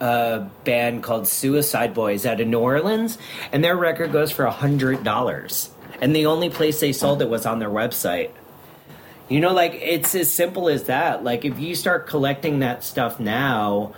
uh, 0.00 0.40
band 0.64 1.02
called 1.02 1.26
Suicide 1.26 1.94
Boys 1.94 2.26
out 2.26 2.40
of 2.40 2.48
New 2.48 2.58
Orleans, 2.58 3.18
and 3.52 3.62
their 3.64 3.76
record 3.76 4.12
goes 4.12 4.30
for 4.30 4.44
a 4.44 4.50
hundred 4.50 5.04
dollars. 5.04 5.70
And 6.00 6.14
the 6.14 6.26
only 6.26 6.50
place 6.50 6.80
they 6.80 6.92
sold 6.92 7.22
it 7.22 7.28
was 7.28 7.46
on 7.46 7.58
their 7.58 7.70
website. 7.70 8.30
You 9.28 9.40
know, 9.40 9.52
like 9.52 9.74
it's 9.74 10.14
as 10.14 10.32
simple 10.32 10.68
as 10.68 10.84
that. 10.84 11.24
Like 11.24 11.44
if 11.44 11.58
you 11.58 11.74
start 11.74 12.06
collecting 12.06 12.60
that 12.60 12.84
stuff 12.84 13.18
now, 13.18 13.94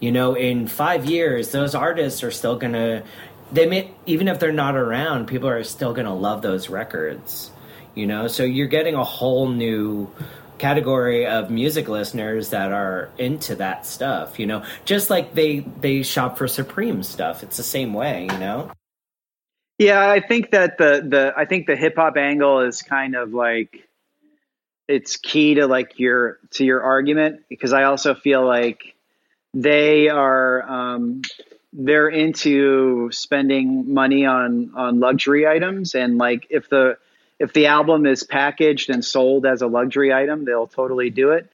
you 0.00 0.10
know, 0.10 0.34
in 0.34 0.66
five 0.66 1.04
years, 1.04 1.52
those 1.52 1.74
artists 1.74 2.24
are 2.24 2.30
still 2.30 2.56
gonna. 2.56 3.04
They 3.52 3.66
may 3.66 3.90
even 4.06 4.28
if 4.28 4.40
they're 4.40 4.52
not 4.52 4.74
around, 4.74 5.26
people 5.26 5.48
are 5.48 5.62
still 5.62 5.92
gonna 5.92 6.14
love 6.14 6.42
those 6.42 6.68
records. 6.68 7.50
You 7.94 8.06
know, 8.06 8.26
so 8.26 8.42
you're 8.42 8.68
getting 8.68 8.94
a 8.94 9.04
whole 9.04 9.50
new 9.50 10.10
category 10.58 11.26
of 11.26 11.50
music 11.50 11.88
listeners 11.88 12.50
that 12.50 12.72
are 12.72 13.10
into 13.18 13.54
that 13.56 13.86
stuff. 13.86 14.38
You 14.38 14.46
know, 14.46 14.64
just 14.84 15.10
like 15.10 15.34
they 15.34 15.60
they 15.60 16.02
shop 16.02 16.38
for 16.38 16.48
Supreme 16.48 17.02
stuff. 17.02 17.42
It's 17.42 17.56
the 17.56 17.62
same 17.62 17.94
way. 17.94 18.28
You 18.30 18.38
know. 18.38 18.70
Yeah, 19.78 20.08
I 20.08 20.20
think 20.20 20.52
that 20.52 20.78
the 20.78 21.04
the 21.06 21.34
I 21.36 21.44
think 21.44 21.66
the 21.66 21.76
hip 21.76 21.96
hop 21.96 22.16
angle 22.16 22.60
is 22.60 22.82
kind 22.82 23.16
of 23.16 23.34
like 23.34 23.88
it's 24.88 25.16
key 25.16 25.54
to 25.54 25.66
like 25.66 25.98
your 25.98 26.38
to 26.52 26.64
your 26.64 26.82
argument 26.82 27.42
because 27.48 27.72
I 27.72 27.84
also 27.84 28.14
feel 28.14 28.46
like 28.46 28.94
they 29.54 30.08
are 30.08 30.62
um, 30.62 31.22
they're 31.72 32.08
into 32.08 33.10
spending 33.10 33.92
money 33.92 34.26
on 34.26 34.72
on 34.76 35.00
luxury 35.00 35.46
items 35.46 35.94
and 35.94 36.18
like 36.18 36.46
if 36.50 36.68
the 36.68 36.96
if 37.42 37.52
the 37.52 37.66
album 37.66 38.06
is 38.06 38.22
packaged 38.22 38.88
and 38.88 39.04
sold 39.04 39.46
as 39.46 39.62
a 39.62 39.66
luxury 39.66 40.12
item, 40.12 40.44
they'll 40.44 40.68
totally 40.68 41.10
do 41.10 41.32
it. 41.32 41.50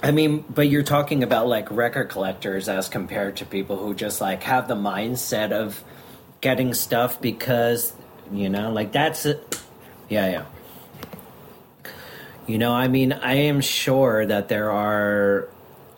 I 0.00 0.12
mean, 0.12 0.44
but 0.48 0.68
you're 0.68 0.84
talking 0.84 1.24
about 1.24 1.48
like 1.48 1.68
record 1.72 2.10
collectors 2.10 2.68
as 2.68 2.88
compared 2.88 3.38
to 3.38 3.44
people 3.44 3.76
who 3.76 3.92
just 3.92 4.20
like 4.20 4.44
have 4.44 4.68
the 4.68 4.76
mindset 4.76 5.50
of 5.50 5.82
getting 6.40 6.72
stuff 6.74 7.20
because, 7.20 7.92
you 8.30 8.48
know, 8.50 8.70
like 8.70 8.92
that's 8.92 9.26
it. 9.26 9.60
Yeah, 10.08 10.30
yeah. 10.30 11.92
You 12.46 12.58
know, 12.58 12.72
I 12.72 12.86
mean, 12.86 13.12
I 13.12 13.34
am 13.34 13.60
sure 13.60 14.24
that 14.24 14.48
there 14.48 14.70
are, 14.70 15.48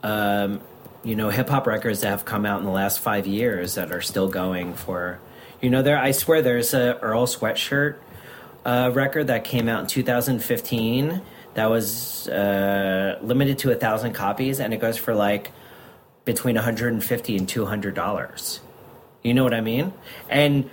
um, 0.03 0.63
you 1.03 1.17
know, 1.17 1.29
hip 1.29 1.51
hop 1.51 1.67
records 1.67 2.01
that 2.01 2.09
have 2.09 2.25
come 2.25 2.47
out 2.47 2.61
in 2.61 2.65
the 2.65 2.73
last 2.73 3.01
five 3.01 3.27
years 3.27 3.75
that 3.75 3.93
are 3.93 4.01
still 4.01 4.29
going 4.29 4.73
for, 4.73 5.21
you 5.61 5.69
know, 5.69 5.83
there. 5.83 5.99
I 5.99 6.13
swear 6.13 6.41
there's 6.41 6.73
a 6.73 6.99
Earl 7.01 7.27
Sweatshirt 7.27 7.97
uh, 8.65 8.91
record 8.95 9.27
that 9.29 9.45
came 9.45 9.69
out 9.69 9.81
in 9.83 9.87
2015 9.87 11.23
that 11.55 11.71
was 11.71 12.29
uh, 12.29 13.19
limited 13.23 13.59
to 13.59 13.71
a 13.71 13.77
thousand 13.77 14.13
copies, 14.13 14.61
and 14.61 14.75
it 14.75 14.79
goes 14.79 14.97
for 14.97 15.15
like 15.15 15.53
between 16.25 16.57
150 16.57 17.37
and 17.37 17.49
200 17.49 17.95
dollars. 17.95 18.61
You 19.23 19.35
know 19.35 19.45
what 19.45 19.55
I 19.55 19.61
mean? 19.61 19.93
And 20.29 20.69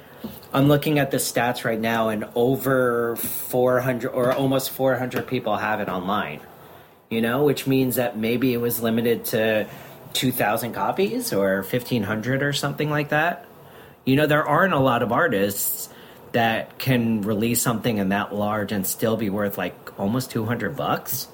I'm 0.54 0.68
looking 0.68 1.00
at 1.00 1.12
the 1.12 1.18
stats 1.18 1.64
right 1.64 1.80
now, 1.80 2.10
and 2.10 2.26
over 2.36 3.16
400 3.16 4.10
or 4.10 4.34
almost 4.34 4.72
400 4.72 5.28
people 5.28 5.56
have 5.56 5.80
it 5.80 5.88
online. 5.88 6.42
You 7.10 7.22
know, 7.22 7.44
which 7.44 7.68
means 7.68 7.96
that 7.96 8.18
maybe 8.18 8.54
it 8.54 8.58
was 8.58 8.82
limited 8.82 9.26
to 9.26 9.68
2,000 10.14 10.74
copies 10.74 11.34
or 11.34 11.58
1,500 11.62 12.42
or 12.42 12.54
something 12.54 12.90
like 12.90 13.10
that. 13.10 13.46
You 14.06 14.16
know, 14.16 14.26
there 14.26 14.48
aren't 14.48 14.74
a 14.74 14.80
lot 14.80 15.04
of 15.04 15.12
artists 15.12 15.90
that 16.32 16.78
can 16.78 17.22
release 17.22 17.62
something 17.62 17.98
in 17.98 18.10
that 18.10 18.34
large 18.34 18.72
and 18.72 18.86
still 18.86 19.18
be 19.18 19.30
worth 19.30 19.58
like 19.58 20.00
almost 20.00 20.32
200 20.32 20.76
bucks. 20.76 21.28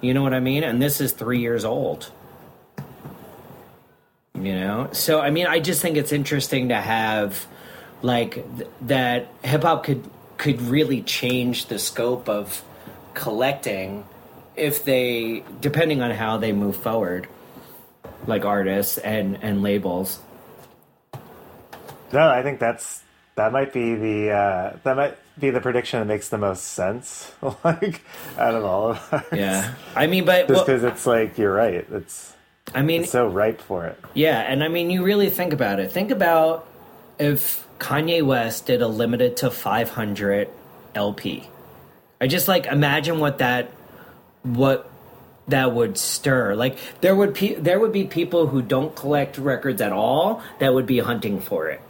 You 0.00 0.14
know 0.14 0.22
what 0.22 0.34
I 0.34 0.40
mean? 0.40 0.64
And 0.64 0.80
this 0.80 1.00
is 1.00 1.12
three 1.12 1.40
years 1.40 1.64
old. 1.64 2.10
You 4.34 4.54
know? 4.54 4.88
So, 4.92 5.20
I 5.20 5.30
mean, 5.30 5.46
I 5.46 5.60
just 5.60 5.82
think 5.82 5.96
it's 5.96 6.12
interesting 6.12 6.70
to 6.70 6.76
have 6.76 7.46
like 8.02 8.34
th- 8.56 8.70
that 8.82 9.28
hip 9.42 9.62
hop 9.62 9.84
could 9.84 10.08
could 10.38 10.60
really 10.62 11.02
change 11.02 11.66
the 11.66 11.78
scope 11.78 12.28
of 12.28 12.64
collecting 13.12 14.04
if 14.56 14.84
they 14.84 15.44
depending 15.60 16.00
on 16.00 16.10
how 16.10 16.38
they 16.38 16.52
move 16.52 16.76
forward 16.76 17.28
like 18.26 18.44
artists 18.44 18.96
and 18.98 19.38
and 19.42 19.62
labels 19.62 20.20
No, 22.12 22.26
I 22.26 22.42
think 22.42 22.58
that's 22.58 23.02
that 23.36 23.52
might 23.52 23.72
be 23.72 23.94
the 23.94 24.30
uh, 24.30 24.76
that 24.84 24.96
might 24.96 25.16
be 25.38 25.50
the 25.50 25.60
prediction 25.60 26.00
that 26.00 26.06
makes 26.06 26.28
the 26.28 26.38
most 26.38 26.64
sense, 26.64 27.32
like 27.64 28.02
out 28.38 28.54
of 28.54 28.64
all 28.64 28.90
of 28.90 29.12
us. 29.12 29.24
Yeah, 29.32 29.74
I 29.94 30.06
mean, 30.06 30.24
but 30.24 30.48
just 30.48 30.50
well, 30.50 30.64
because 30.64 30.84
it's 30.84 31.06
like 31.06 31.38
you're 31.38 31.54
right. 31.54 31.86
It's 31.90 32.34
I 32.74 32.82
mean, 32.82 33.02
it's 33.02 33.12
so 33.12 33.26
ripe 33.26 33.60
for 33.60 33.86
it. 33.86 33.98
Yeah, 34.14 34.40
and 34.40 34.62
I 34.62 34.68
mean, 34.68 34.90
you 34.90 35.04
really 35.04 35.30
think 35.30 35.52
about 35.52 35.80
it. 35.80 35.90
Think 35.90 36.10
about 36.10 36.68
if 37.18 37.66
Kanye 37.78 38.22
West 38.22 38.66
did 38.66 38.82
a 38.82 38.88
limited 38.88 39.38
to 39.38 39.50
500 39.50 40.48
LP. 40.94 41.48
I 42.20 42.26
just 42.26 42.48
like 42.48 42.66
imagine 42.66 43.18
what 43.18 43.38
that 43.38 43.70
what 44.42 44.90
that 45.48 45.72
would 45.72 45.96
stir. 45.98 46.54
Like 46.54 46.78
there 47.00 47.16
would 47.16 47.34
pe- 47.34 47.54
there 47.54 47.80
would 47.80 47.92
be 47.92 48.04
people 48.04 48.46
who 48.46 48.62
don't 48.62 48.94
collect 48.94 49.38
records 49.38 49.80
at 49.80 49.92
all 49.92 50.42
that 50.58 50.74
would 50.74 50.86
be 50.86 50.98
hunting 50.98 51.40
for 51.40 51.68
it. 51.68 51.80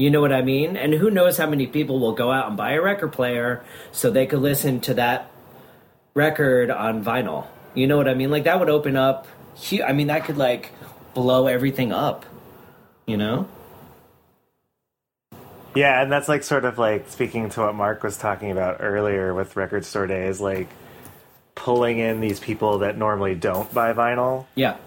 You 0.00 0.08
know 0.08 0.22
what 0.22 0.32
I 0.32 0.40
mean? 0.40 0.78
And 0.78 0.94
who 0.94 1.10
knows 1.10 1.36
how 1.36 1.46
many 1.46 1.66
people 1.66 2.00
will 2.00 2.14
go 2.14 2.32
out 2.32 2.48
and 2.48 2.56
buy 2.56 2.72
a 2.72 2.80
record 2.80 3.12
player 3.12 3.62
so 3.92 4.10
they 4.10 4.24
could 4.24 4.38
listen 4.38 4.80
to 4.80 4.94
that 4.94 5.30
record 6.14 6.70
on 6.70 7.04
vinyl. 7.04 7.46
You 7.74 7.86
know 7.86 7.98
what 7.98 8.08
I 8.08 8.14
mean? 8.14 8.30
Like 8.30 8.44
that 8.44 8.58
would 8.58 8.70
open 8.70 8.96
up 8.96 9.26
I 9.86 9.92
mean 9.92 10.06
that 10.06 10.24
could 10.24 10.38
like 10.38 10.72
blow 11.12 11.48
everything 11.48 11.92
up. 11.92 12.24
You 13.04 13.18
know? 13.18 13.46
Yeah, 15.74 16.00
and 16.00 16.10
that's 16.10 16.30
like 16.30 16.44
sort 16.44 16.64
of 16.64 16.78
like 16.78 17.10
speaking 17.10 17.50
to 17.50 17.60
what 17.60 17.74
Mark 17.74 18.02
was 18.02 18.16
talking 18.16 18.50
about 18.50 18.78
earlier 18.80 19.34
with 19.34 19.54
Record 19.54 19.84
Store 19.84 20.06
Days, 20.06 20.40
like 20.40 20.68
pulling 21.54 21.98
in 21.98 22.20
these 22.20 22.40
people 22.40 22.78
that 22.78 22.96
normally 22.96 23.34
don't 23.34 23.72
buy 23.74 23.92
vinyl 23.92 24.46
Yeah. 24.54 24.78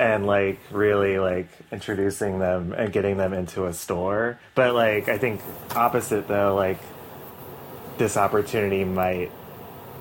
And 0.00 0.26
like 0.26 0.58
really 0.70 1.18
like 1.18 1.48
introducing 1.70 2.38
them 2.38 2.72
and 2.72 2.90
getting 2.92 3.18
them 3.18 3.34
into 3.34 3.66
a 3.66 3.72
store. 3.74 4.40
But 4.54 4.74
like 4.74 5.08
I 5.08 5.18
think 5.18 5.42
opposite 5.76 6.26
though, 6.26 6.54
like 6.54 6.78
this 7.98 8.16
opportunity 8.16 8.82
might 8.84 9.30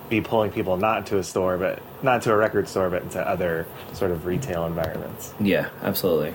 be 0.09 0.21
pulling 0.21 0.51
people 0.51 0.77
not 0.77 0.99
into 0.99 1.17
a 1.17 1.23
store, 1.23 1.57
but 1.57 1.83
not 2.01 2.21
to 2.23 2.31
a 2.31 2.37
record 2.37 2.67
store, 2.69 2.89
but 2.89 3.03
into 3.03 3.19
other 3.19 3.67
sort 3.93 4.11
of 4.11 4.25
retail 4.25 4.65
environments. 4.65 5.33
Yeah, 5.39 5.67
absolutely. 5.83 6.33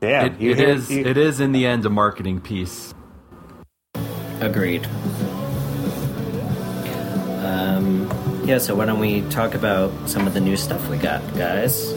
Damn, 0.00 0.26
It, 0.34 0.40
you 0.40 0.50
it 0.52 0.58
hear- 0.58 0.68
is. 0.68 0.90
you- 0.90 1.04
It 1.04 1.16
is 1.16 1.40
in 1.40 1.50
the 1.52 1.66
end 1.66 1.84
a 1.84 1.90
marketing 1.90 2.40
piece. 2.40 2.94
Agreed. 4.40 4.86
Um, 7.44 8.08
yeah, 8.44 8.58
so 8.58 8.74
why 8.74 8.86
don't 8.86 8.98
we 8.98 9.22
talk 9.30 9.54
about 9.54 9.92
some 10.08 10.26
of 10.26 10.34
the 10.34 10.40
new 10.40 10.56
stuff 10.56 10.88
we 10.88 10.96
got, 10.96 11.22
guys? 11.34 11.92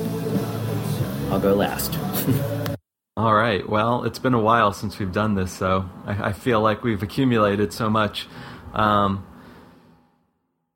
I'll 1.32 1.40
go 1.40 1.56
last. 1.56 1.98
All 3.18 3.34
right. 3.34 3.68
Well, 3.68 4.04
it's 4.04 4.20
been 4.20 4.34
a 4.34 4.40
while 4.40 4.72
since 4.74 5.00
we've 5.00 5.12
done 5.12 5.36
this, 5.36 5.52
so 5.52 5.90
I, 6.06 6.30
I 6.30 6.34
feel 6.34 6.62
like 6.62 6.84
we've 6.84 7.02
accumulated 7.02 7.74
so 7.74 7.90
much. 7.90 8.28
Um, 8.74 9.26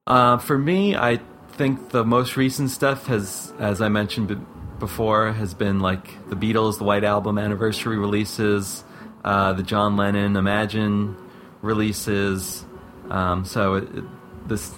uh, 0.07 0.37
for 0.37 0.57
me, 0.57 0.95
I 0.95 1.19
think 1.51 1.89
the 1.89 2.03
most 2.03 2.35
recent 2.35 2.71
stuff 2.71 3.05
has, 3.07 3.53
as 3.59 3.81
I 3.81 3.89
mentioned 3.89 4.29
b- 4.29 4.37
before, 4.79 5.33
has 5.33 5.53
been 5.53 5.81
like 5.81 6.29
the 6.29 6.35
Beatles, 6.35 6.77
the 6.77 6.85
White 6.85 7.03
Album 7.03 7.37
anniversary 7.37 7.97
releases, 7.97 8.83
uh, 9.23 9.53
the 9.53 9.63
John 9.63 9.97
Lennon 9.97 10.35
Imagine 10.35 11.15
releases. 11.61 12.65
Um, 13.09 13.45
so 13.45 13.75
it, 13.75 13.83
it, 13.95 14.03
this 14.47 14.73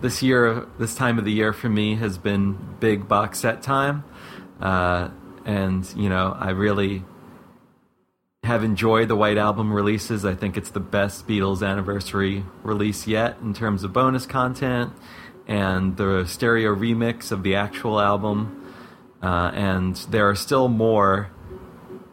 this 0.00 0.22
year, 0.22 0.66
this 0.78 0.94
time 0.94 1.18
of 1.18 1.24
the 1.24 1.32
year 1.32 1.52
for 1.52 1.68
me 1.68 1.96
has 1.96 2.18
been 2.18 2.76
big 2.80 3.06
box 3.08 3.40
set 3.40 3.62
time, 3.62 4.04
uh, 4.60 5.10
and 5.44 5.86
you 5.96 6.08
know 6.08 6.36
I 6.38 6.50
really 6.50 7.04
have 8.44 8.64
enjoyed 8.64 9.08
the 9.08 9.16
White 9.16 9.38
Album 9.38 9.72
releases. 9.72 10.24
I 10.24 10.34
think 10.34 10.56
it's 10.56 10.70
the 10.70 10.80
best 10.80 11.28
Beatles 11.28 11.66
anniversary 11.66 12.44
release 12.62 13.06
yet 13.06 13.36
in 13.42 13.52
terms 13.52 13.84
of 13.84 13.92
bonus 13.92 14.26
content 14.26 14.92
and 15.46 15.96
the 15.96 16.24
stereo 16.26 16.74
remix 16.74 17.32
of 17.32 17.42
the 17.42 17.56
actual 17.56 18.00
album. 18.00 18.56
Uh, 19.22 19.50
and 19.52 19.96
there 20.08 20.28
are 20.28 20.34
still 20.34 20.68
more 20.68 21.30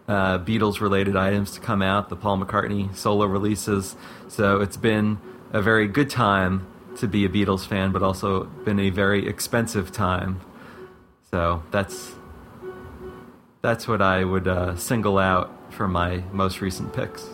uh, 0.07 0.39
Beatles 0.39 0.81
related 0.81 1.15
items 1.15 1.51
to 1.51 1.61
come 1.61 1.81
out, 1.81 2.09
the 2.09 2.15
Paul 2.17 2.39
McCartney 2.39 2.93
solo 2.95 3.25
releases. 3.25 3.95
So 4.27 4.59
it's 4.59 4.77
been 4.77 5.19
a 5.53 5.61
very 5.61 5.87
good 5.87 6.09
time 6.09 6.67
to 6.97 7.07
be 7.07 7.25
a 7.25 7.29
Beatles 7.29 7.65
fan, 7.65 7.91
but 7.91 8.03
also 8.03 8.45
been 8.65 8.79
a 8.79 8.89
very 8.89 9.27
expensive 9.27 9.91
time. 9.91 10.41
So 11.31 11.63
that's 11.71 12.13
that's 13.61 13.87
what 13.87 14.01
I 14.01 14.23
would 14.23 14.47
uh, 14.47 14.75
single 14.75 15.17
out 15.17 15.51
for 15.73 15.87
my 15.87 16.23
most 16.31 16.61
recent 16.61 16.93
picks. 16.93 17.27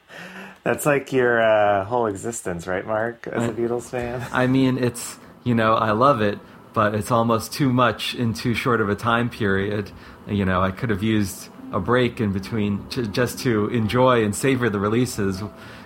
That's 0.64 0.86
like 0.86 1.12
your 1.12 1.42
uh, 1.42 1.84
whole 1.84 2.06
existence, 2.06 2.66
right, 2.66 2.86
Mark? 2.86 3.26
As 3.26 3.48
a 3.48 3.52
Beatles 3.52 3.90
fan. 3.90 4.26
I 4.32 4.46
mean, 4.46 4.78
it's 4.78 5.18
you 5.44 5.54
know 5.54 5.74
I 5.74 5.92
love 5.92 6.22
it, 6.22 6.38
but 6.72 6.94
it's 6.94 7.10
almost 7.10 7.52
too 7.52 7.70
much 7.72 8.14
in 8.14 8.32
too 8.32 8.54
short 8.54 8.80
of 8.80 8.88
a 8.88 8.94
time 8.94 9.28
period. 9.28 9.90
You 10.26 10.46
know, 10.46 10.62
I 10.62 10.70
could 10.70 10.88
have 10.88 11.02
used 11.02 11.50
a 11.70 11.80
break 11.80 12.18
in 12.18 12.32
between 12.32 12.88
j- 12.88 13.06
just 13.06 13.40
to 13.40 13.68
enjoy 13.68 14.24
and 14.24 14.34
savor 14.34 14.70
the 14.70 14.80
releases. 14.80 15.42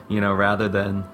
You 0.08 0.20
know, 0.20 0.32
rather 0.32 0.68
than 0.68 1.04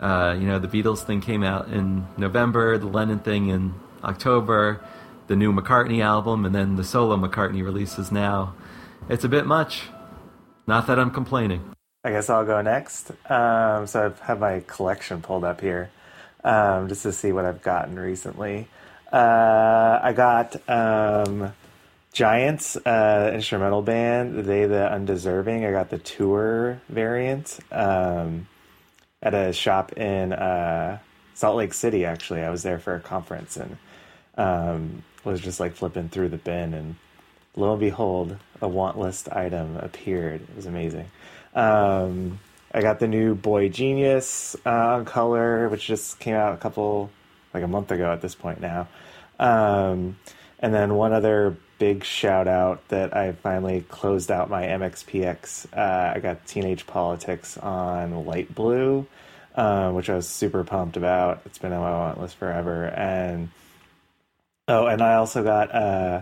uh, 0.00 0.36
you 0.38 0.46
know 0.46 0.58
the 0.58 0.68
Beatles 0.68 1.02
thing 1.02 1.20
came 1.20 1.42
out 1.42 1.68
in 1.68 2.06
November, 2.16 2.78
the 2.78 2.86
Lennon 2.86 3.20
thing 3.20 3.48
in 3.48 3.74
October, 4.02 4.84
the 5.26 5.36
new 5.36 5.52
McCartney 5.52 6.02
album, 6.02 6.44
and 6.44 6.54
then 6.54 6.76
the 6.76 6.84
solo 6.84 7.16
McCartney 7.16 7.62
releases 7.62 8.10
now. 8.10 8.54
It's 9.08 9.24
a 9.24 9.28
bit 9.28 9.46
much. 9.46 9.84
Not 10.66 10.86
that 10.86 10.98
I'm 10.98 11.10
complaining. 11.10 11.74
I 12.04 12.10
guess 12.10 12.30
I'll 12.30 12.46
go 12.46 12.62
next. 12.62 13.10
Um, 13.30 13.86
so 13.86 14.00
I 14.00 14.02
have 14.04 14.20
had 14.20 14.40
my 14.40 14.60
collection 14.66 15.20
pulled 15.20 15.44
up 15.44 15.60
here 15.60 15.90
um, 16.44 16.88
just 16.88 17.02
to 17.02 17.12
see 17.12 17.32
what 17.32 17.44
I've 17.44 17.62
gotten 17.62 17.98
recently. 17.98 18.68
Uh, 19.12 19.98
I 20.02 20.12
got 20.12 20.56
um, 20.68 21.52
Giants 22.12 22.76
uh, 22.76 23.30
instrumental 23.32 23.82
band, 23.82 24.44
They 24.44 24.66
the 24.66 24.88
Undeserving. 24.92 25.64
I 25.64 25.70
got 25.70 25.90
the 25.90 25.98
tour 25.98 26.80
variant 26.88 27.60
um, 27.70 28.48
at 29.22 29.32
a 29.32 29.52
shop 29.52 29.92
in 29.92 30.32
uh, 30.32 30.98
Salt 31.34 31.56
Lake 31.56 31.72
City. 31.72 32.04
Actually, 32.04 32.42
I 32.42 32.50
was 32.50 32.62
there 32.62 32.78
for 32.78 32.94
a 32.96 33.00
conference 33.00 33.56
and 33.56 33.76
um, 34.36 35.04
was 35.24 35.40
just 35.40 35.60
like 35.60 35.74
flipping 35.74 36.08
through 36.08 36.30
the 36.30 36.36
bin, 36.36 36.74
and 36.74 36.96
lo 37.54 37.72
and 37.72 37.80
behold, 37.80 38.36
a 38.60 38.68
want 38.68 38.98
list 38.98 39.28
item 39.30 39.76
appeared. 39.76 40.40
It 40.40 40.56
was 40.56 40.66
amazing. 40.66 41.06
Um, 41.54 42.40
I 42.72 42.80
got 42.80 42.98
the 42.98 43.08
new 43.08 43.36
boygenius 43.36 44.56
uh, 44.66 44.96
on 44.96 45.04
color, 45.04 45.68
which 45.68 45.86
just 45.86 46.18
came 46.18 46.34
out 46.34 46.54
a 46.54 46.56
couple, 46.56 47.10
like 47.52 47.62
a 47.62 47.68
month 47.68 47.90
ago 47.92 48.10
at 48.12 48.20
this 48.20 48.34
point 48.34 48.60
now. 48.60 48.88
Um, 49.38 50.16
and 50.58 50.74
then 50.74 50.94
one 50.94 51.12
other 51.12 51.56
big 51.80 52.04
shout 52.04 52.46
out 52.46 52.86
that 52.88 53.16
I 53.16 53.32
finally 53.32 53.80
closed 53.80 54.30
out 54.30 54.50
my 54.50 54.64
MXPX. 54.64 55.66
Uh, 55.76 56.12
I 56.14 56.20
got 56.20 56.46
Teenage 56.46 56.86
Politics 56.86 57.56
on 57.56 58.26
light 58.26 58.54
blue, 58.54 59.06
um, 59.56 59.94
which 59.94 60.10
I 60.10 60.14
was 60.14 60.28
super 60.28 60.62
pumped 60.62 60.98
about. 60.98 61.40
It's 61.46 61.56
been 61.56 61.72
on 61.72 61.80
my 61.80 61.90
want 61.90 62.20
list 62.20 62.36
forever. 62.36 62.84
And 62.84 63.48
oh, 64.68 64.86
and 64.86 65.00
I 65.00 65.14
also 65.14 65.42
got 65.42 65.74
uh, 65.74 66.20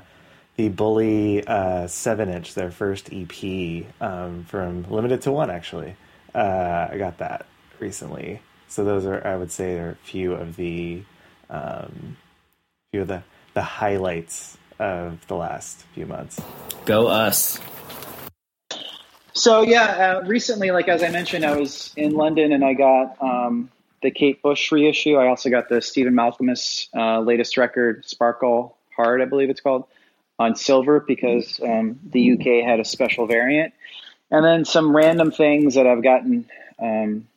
the 0.55 0.69
Bully 0.69 1.45
uh, 1.45 1.89
seven 1.89 2.29
inch, 2.29 2.55
their 2.55 2.71
first 2.71 3.11
EP 3.13 3.85
um, 4.01 4.45
from 4.45 4.89
Limited 4.89 5.23
to 5.23 5.33
One. 5.33 5.51
Actually, 5.51 5.97
uh, 6.37 6.89
I 6.93 6.99
got 6.99 7.19
that 7.19 7.47
recently. 7.81 8.41
So 8.69 8.85
those 8.85 9.05
are, 9.07 9.27
I 9.27 9.35
would 9.35 9.51
say, 9.51 9.77
are 9.81 9.91
a 9.91 10.07
few 10.07 10.35
of 10.35 10.55
the 10.55 11.03
um, 11.51 12.17
few 12.93 13.03
of 13.03 13.09
the 13.09 13.25
the 13.55 13.63
highlights 13.63 14.57
of 14.79 15.27
the 15.27 15.37
last 15.37 15.85
few 15.95 16.07
months. 16.07 16.41
Go 16.85 17.07
us. 17.07 17.59
So 19.33 19.63
yeah, 19.63 20.21
uh, 20.23 20.27
recently, 20.27 20.71
like 20.71 20.89
as 20.89 21.03
I 21.03 21.11
mentioned, 21.11 21.45
I 21.45 21.57
was 21.57 21.93
in 21.97 22.13
London 22.13 22.53
and 22.53 22.65
I 22.65 22.75
got 22.75 23.23
um, 23.23 23.71
the 24.03 24.11
Kate 24.11 24.43
Bush 24.43 24.73
reissue. 24.73 25.17
I 25.17 25.29
also 25.29 25.51
got 25.51 25.69
the 25.69 25.81
Stephen 25.81 26.15
Malkmus 26.15 26.89
uh, 26.95 27.21
latest 27.21 27.57
record, 27.57 28.05
Sparkle 28.05 28.77
Hard, 28.97 29.23
I 29.23 29.27
believe 29.27 29.49
it's 29.49 29.61
called, 29.61 29.85
on 30.39 30.57
silver 30.57 31.01
because 31.01 31.61
um, 31.63 32.01
the 32.05 32.33
UK 32.33 32.65
had 32.69 32.81
a 32.81 32.85
special 32.85 33.27
variant. 33.27 33.75
And 34.31 34.45
then 34.45 34.65
some 34.65 34.95
random 34.95 35.31
things 35.31 35.75
that 35.77 35.87
I've 35.87 36.03
gotten 36.03 36.49
um, 36.81 37.29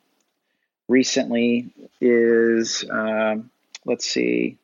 recently 0.88 1.72
is 2.00 2.84
um, 2.90 3.52
let's 3.86 4.06
see, 4.06 4.58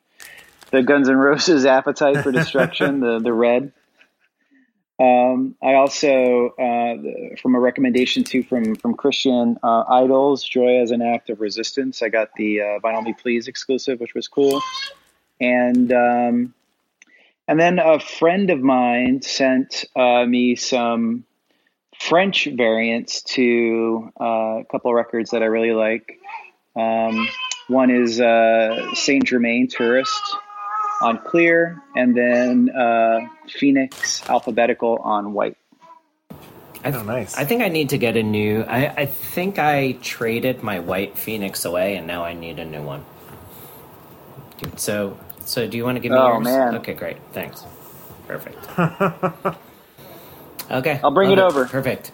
the 0.70 0.82
Guns 0.82 1.08
N' 1.08 1.16
Roses 1.16 1.66
Appetite 1.66 2.18
for 2.18 2.32
Destruction, 2.32 3.00
the 3.00 3.18
the 3.18 3.32
red. 3.32 3.72
Um, 5.00 5.54
I 5.62 5.74
also, 5.74 6.48
uh, 6.58 7.36
from 7.40 7.54
a 7.54 7.60
recommendation 7.60 8.24
too 8.24 8.42
from 8.42 8.74
from 8.74 8.94
Christian 8.94 9.56
uh, 9.62 9.84
IDLES, 9.84 10.48
"Joy 10.48 10.80
as 10.80 10.90
an 10.90 11.02
Act 11.02 11.30
of 11.30 11.40
Resistance." 11.40 12.02
I 12.02 12.08
got 12.08 12.30
the 12.36 12.60
uh, 12.60 12.64
"Vinyl 12.80 13.04
Me 13.04 13.14
Please" 13.14 13.46
exclusive, 13.46 14.00
which 14.00 14.14
was 14.14 14.26
cool, 14.26 14.60
and 15.40 15.92
um, 15.92 16.54
and 17.46 17.60
then 17.60 17.78
a 17.78 18.00
friend 18.00 18.50
of 18.50 18.60
mine 18.60 19.22
sent 19.22 19.84
uh, 19.94 20.24
me 20.26 20.56
some 20.56 21.24
French 21.98 22.46
variants 22.46 23.22
to 23.22 24.10
uh, 24.20 24.58
a 24.60 24.64
couple 24.70 24.92
records 24.92 25.30
that 25.30 25.42
I 25.42 25.46
really 25.46 25.72
like. 25.72 26.18
Um, 26.74 27.28
one 27.68 27.90
is 27.90 28.20
uh, 28.20 28.94
Saint 28.94 29.24
Germain 29.24 29.68
Tourist 29.68 30.20
on 31.00 31.18
clear, 31.18 31.82
and 31.96 32.16
then 32.16 32.70
uh, 32.70 33.20
Phoenix 33.48 34.22
Alphabetical 34.28 34.96
on 34.98 35.32
white. 35.32 35.56
I, 36.84 36.92
Oh, 36.92 37.02
nice. 37.02 37.36
I 37.36 37.44
think 37.44 37.62
I 37.62 37.68
need 37.68 37.90
to 37.90 37.98
get 37.98 38.16
a 38.16 38.22
new. 38.22 38.62
I, 38.62 38.86
I 38.88 39.06
think 39.06 39.58
I 39.58 39.92
traded 40.00 40.62
my 40.62 40.78
white 40.78 41.18
Phoenix 41.18 41.64
away, 41.64 41.96
and 41.96 42.06
now 42.06 42.24
I 42.24 42.34
need 42.34 42.58
a 42.58 42.64
new 42.64 42.82
one. 42.82 43.04
Dude, 44.58 44.78
So, 44.78 45.18
so 45.44 45.66
do 45.66 45.76
you 45.76 45.84
want 45.84 45.96
to 45.96 46.00
give 46.00 46.12
me 46.12 46.18
Oh, 46.18 46.34
yours? 46.34 46.44
man. 46.44 46.74
Okay, 46.76 46.94
great. 46.94 47.16
Thanks. 47.32 47.64
Perfect. 48.26 48.56
okay, 50.70 51.00
I'll 51.02 51.10
bring 51.10 51.30
love 51.30 51.38
it 51.38 51.42
over. 51.42 51.64
Perfect. 51.66 52.12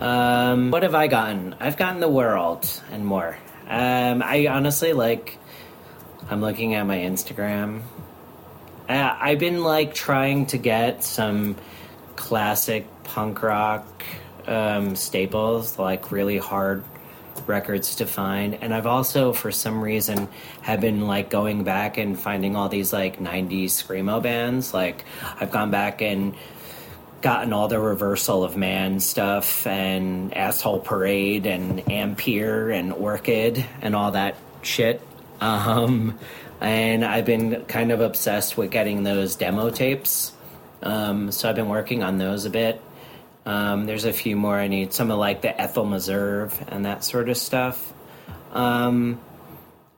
Um, 0.00 0.70
what 0.70 0.82
have 0.82 0.94
I 0.94 1.06
gotten? 1.06 1.54
I've 1.60 1.76
gotten 1.76 2.00
the 2.00 2.08
world 2.08 2.66
and 2.90 3.04
more. 3.06 3.36
Um, 3.68 4.22
I 4.22 4.46
honestly 4.48 4.92
like. 4.92 5.36
I'm 6.28 6.40
looking 6.40 6.74
at 6.74 6.86
my 6.86 6.98
Instagram. 6.98 7.82
Uh, 8.88 9.16
I've 9.20 9.38
been 9.38 9.62
like 9.62 9.94
trying 9.94 10.46
to 10.46 10.58
get 10.58 11.04
some 11.04 11.56
classic 12.16 12.86
punk 13.04 13.42
rock 13.42 13.86
um, 14.46 14.96
staples, 14.96 15.78
like 15.78 16.12
really 16.12 16.38
hard 16.38 16.84
records 17.46 17.96
to 17.96 18.06
find. 18.06 18.54
And 18.54 18.74
I've 18.74 18.86
also, 18.86 19.32
for 19.32 19.50
some 19.50 19.80
reason, 19.80 20.28
have 20.62 20.80
been 20.80 21.06
like 21.06 21.30
going 21.30 21.64
back 21.64 21.98
and 21.98 22.18
finding 22.18 22.56
all 22.56 22.68
these 22.68 22.92
like 22.92 23.18
'90s 23.18 23.66
screamo 23.66 24.22
bands. 24.22 24.74
Like 24.74 25.04
I've 25.40 25.50
gone 25.50 25.70
back 25.70 26.02
and 26.02 26.34
gotten 27.22 27.52
all 27.52 27.68
the 27.68 27.78
reversal 27.78 28.44
of 28.44 28.56
man 28.56 28.98
stuff 28.98 29.66
and 29.66 30.36
asshole 30.36 30.80
parade 30.80 31.46
and 31.46 31.90
ampere 31.90 32.70
and 32.70 32.92
orchid 32.92 33.64
and 33.82 33.94
all 33.94 34.12
that 34.12 34.36
shit 34.62 35.02
um, 35.40 36.18
and 36.60 37.04
i've 37.04 37.24
been 37.24 37.64
kind 37.66 37.90
of 37.92 38.00
obsessed 38.00 38.56
with 38.56 38.70
getting 38.70 39.02
those 39.02 39.36
demo 39.36 39.70
tapes 39.70 40.32
um, 40.82 41.30
so 41.32 41.48
i've 41.48 41.56
been 41.56 41.68
working 41.68 42.02
on 42.02 42.18
those 42.18 42.44
a 42.44 42.50
bit 42.50 42.80
um, 43.46 43.86
there's 43.86 44.04
a 44.04 44.12
few 44.12 44.36
more 44.36 44.56
i 44.56 44.68
need 44.68 44.92
some 44.92 45.10
of 45.10 45.18
like 45.18 45.42
the 45.42 45.60
ethel 45.60 45.84
meserve 45.84 46.62
and 46.68 46.84
that 46.84 47.02
sort 47.04 47.28
of 47.28 47.36
stuff 47.36 47.92
um, 48.52 49.20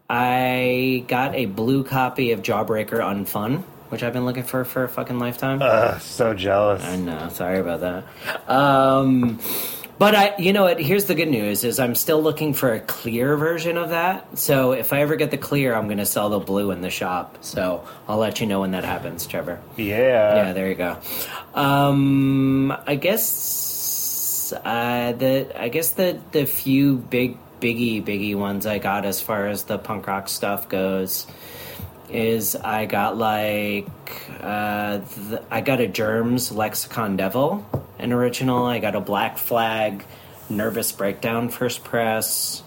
i 0.08 1.04
got 1.08 1.34
a 1.34 1.46
blue 1.46 1.84
copy 1.84 2.32
of 2.32 2.42
jawbreaker 2.42 3.00
unfun 3.00 3.62
which 3.88 4.02
i've 4.02 4.12
been 4.12 4.24
looking 4.24 4.42
for 4.42 4.64
for 4.64 4.84
a 4.84 4.88
fucking 4.88 5.18
lifetime 5.18 5.60
Ugh, 5.60 6.00
so 6.00 6.32
jealous. 6.32 6.82
I 6.82 6.96
know. 6.96 7.28
Sorry 7.28 7.58
about 7.58 7.80
that. 7.80 8.04
But 9.98 10.14
I, 10.14 10.36
you 10.38 10.52
know 10.52 10.64
what? 10.64 10.80
Here's 10.80 11.04
the 11.04 11.14
good 11.14 11.28
news: 11.28 11.64
is 11.64 11.78
I'm 11.78 11.94
still 11.94 12.22
looking 12.22 12.54
for 12.54 12.72
a 12.72 12.80
clear 12.80 13.36
version 13.36 13.76
of 13.76 13.90
that. 13.90 14.38
So 14.38 14.72
if 14.72 14.92
I 14.92 15.00
ever 15.00 15.16
get 15.16 15.30
the 15.30 15.38
clear, 15.38 15.74
I'm 15.74 15.86
going 15.86 15.98
to 15.98 16.06
sell 16.06 16.30
the 16.30 16.40
blue 16.40 16.70
in 16.70 16.80
the 16.80 16.90
shop. 16.90 17.38
So 17.42 17.86
I'll 18.08 18.18
let 18.18 18.40
you 18.40 18.46
know 18.46 18.60
when 18.60 18.72
that 18.72 18.84
happens, 18.84 19.26
Trevor. 19.26 19.60
Yeah. 19.76 20.36
yeah, 20.36 20.52
there 20.52 20.68
you 20.68 20.74
go. 20.74 20.98
Um, 21.54 22.72
I 22.86 22.96
guess 22.96 24.52
uh, 24.52 25.12
the 25.12 25.52
I 25.60 25.68
guess 25.68 25.90
the 25.90 26.18
the 26.32 26.46
few 26.46 26.96
big 26.96 27.36
biggie 27.60 28.04
biggie 28.04 28.34
ones 28.34 28.66
I 28.66 28.78
got 28.78 29.04
as 29.04 29.20
far 29.20 29.46
as 29.46 29.64
the 29.64 29.78
punk 29.78 30.06
rock 30.06 30.28
stuff 30.28 30.68
goes 30.68 31.26
is 32.10 32.56
I 32.56 32.86
got 32.86 33.16
like 33.16 33.88
uh, 34.40 35.00
I 35.50 35.60
got 35.60 35.80
a 35.80 35.88
Germs 35.88 36.52
Lexicon 36.52 37.16
Devil, 37.16 37.64
an 38.02 38.12
original. 38.12 38.66
I 38.66 38.78
got 38.78 38.94
a 38.94 39.00
Black 39.00 39.38
Flag 39.38 40.04
Nervous 40.48 40.92
Breakdown 40.92 41.48
first 41.48 41.84
press. 41.84 42.62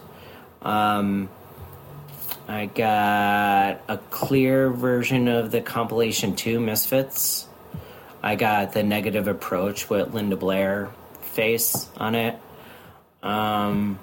Um, 0.62 1.28
I 2.48 2.66
got 2.66 3.82
a 3.88 3.98
clear 4.10 4.70
version 4.70 5.28
of 5.28 5.50
the 5.50 5.60
compilation 5.60 6.36
two 6.36 6.58
Misfits. 6.58 7.46
I 8.22 8.34
got 8.36 8.72
the 8.72 8.82
Negative 8.82 9.28
Approach 9.28 9.90
with 9.90 10.14
Linda 10.14 10.36
Blair 10.36 10.90
face 11.20 11.88
on 11.96 12.14
it. 12.14 12.38
Um, 13.22 13.98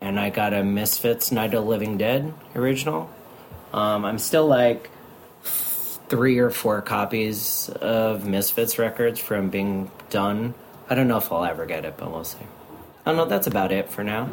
and 0.00 0.18
I 0.18 0.30
got 0.30 0.54
a 0.54 0.64
Misfits 0.64 1.30
Night 1.30 1.54
of 1.54 1.64
Living 1.64 1.98
Dead 1.98 2.32
original. 2.54 3.10
Um, 3.72 4.04
I'm 4.04 4.18
still 4.18 4.46
like 4.46 4.90
three 6.08 6.38
or 6.38 6.50
four 6.50 6.80
copies 6.82 7.68
of 7.80 8.26
Misfits 8.26 8.78
records 8.78 9.18
from 9.18 9.50
being 9.50 9.90
done. 10.10 10.54
I 10.88 10.94
don't 10.94 11.08
know 11.08 11.16
if 11.18 11.32
I'll 11.32 11.44
ever 11.44 11.66
get 11.66 11.84
it, 11.84 11.96
but 11.96 12.10
we'll 12.10 12.24
see. 12.24 12.38
I 13.06 13.10
don't 13.10 13.16
know. 13.16 13.24
That's 13.26 13.46
about 13.46 13.72
it 13.72 13.90
for 13.90 14.04
now. 14.04 14.28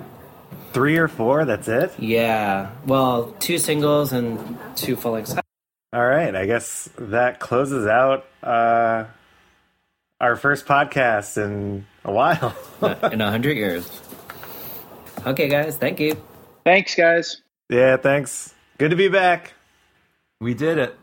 Three 0.73 0.98
or 0.98 1.07
four, 1.07 1.45
that's 1.45 1.68
it? 1.68 1.93
Yeah. 1.99 2.72
Well, 2.85 3.34
two 3.39 3.57
singles 3.57 4.14
and 4.14 4.57
two 4.76 4.95
full 4.95 5.14
lengths. 5.14 5.35
All 5.93 6.06
right. 6.06 6.34
I 6.35 6.45
guess 6.45 6.89
that 6.98 7.39
closes 7.39 7.88
out 7.88 8.26
uh, 8.43 9.06
our 10.19 10.35
first 10.35 10.65
podcast 10.65 11.38
in 11.43 11.85
a 12.06 12.11
while. 12.11 12.56
in 13.11 13.22
a 13.22 13.30
hundred 13.30 13.57
years. 13.57 13.89
Okay, 15.26 15.48
guys. 15.49 15.77
Thank 15.77 15.99
you. 15.99 16.15
Thanks, 16.64 16.95
guys. 16.95 17.41
yeah, 17.69 17.98
thanks. 17.98 18.53
Good 18.77 18.91
to 18.91 18.95
be 18.95 19.07
back. 19.10 19.53
We 20.39 20.53
did 20.53 20.77
it. 20.77 20.98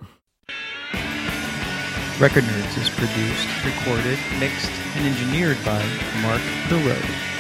Record 2.21 2.43
Nerds 2.43 2.58
is 2.77 2.91
produced, 2.91 3.49
recorded, 3.65 4.19
mixed, 4.39 4.71
and 4.97 5.07
engineered 5.07 5.57
by 5.65 5.83
Mark 6.23 6.43
Perot. 6.69 7.38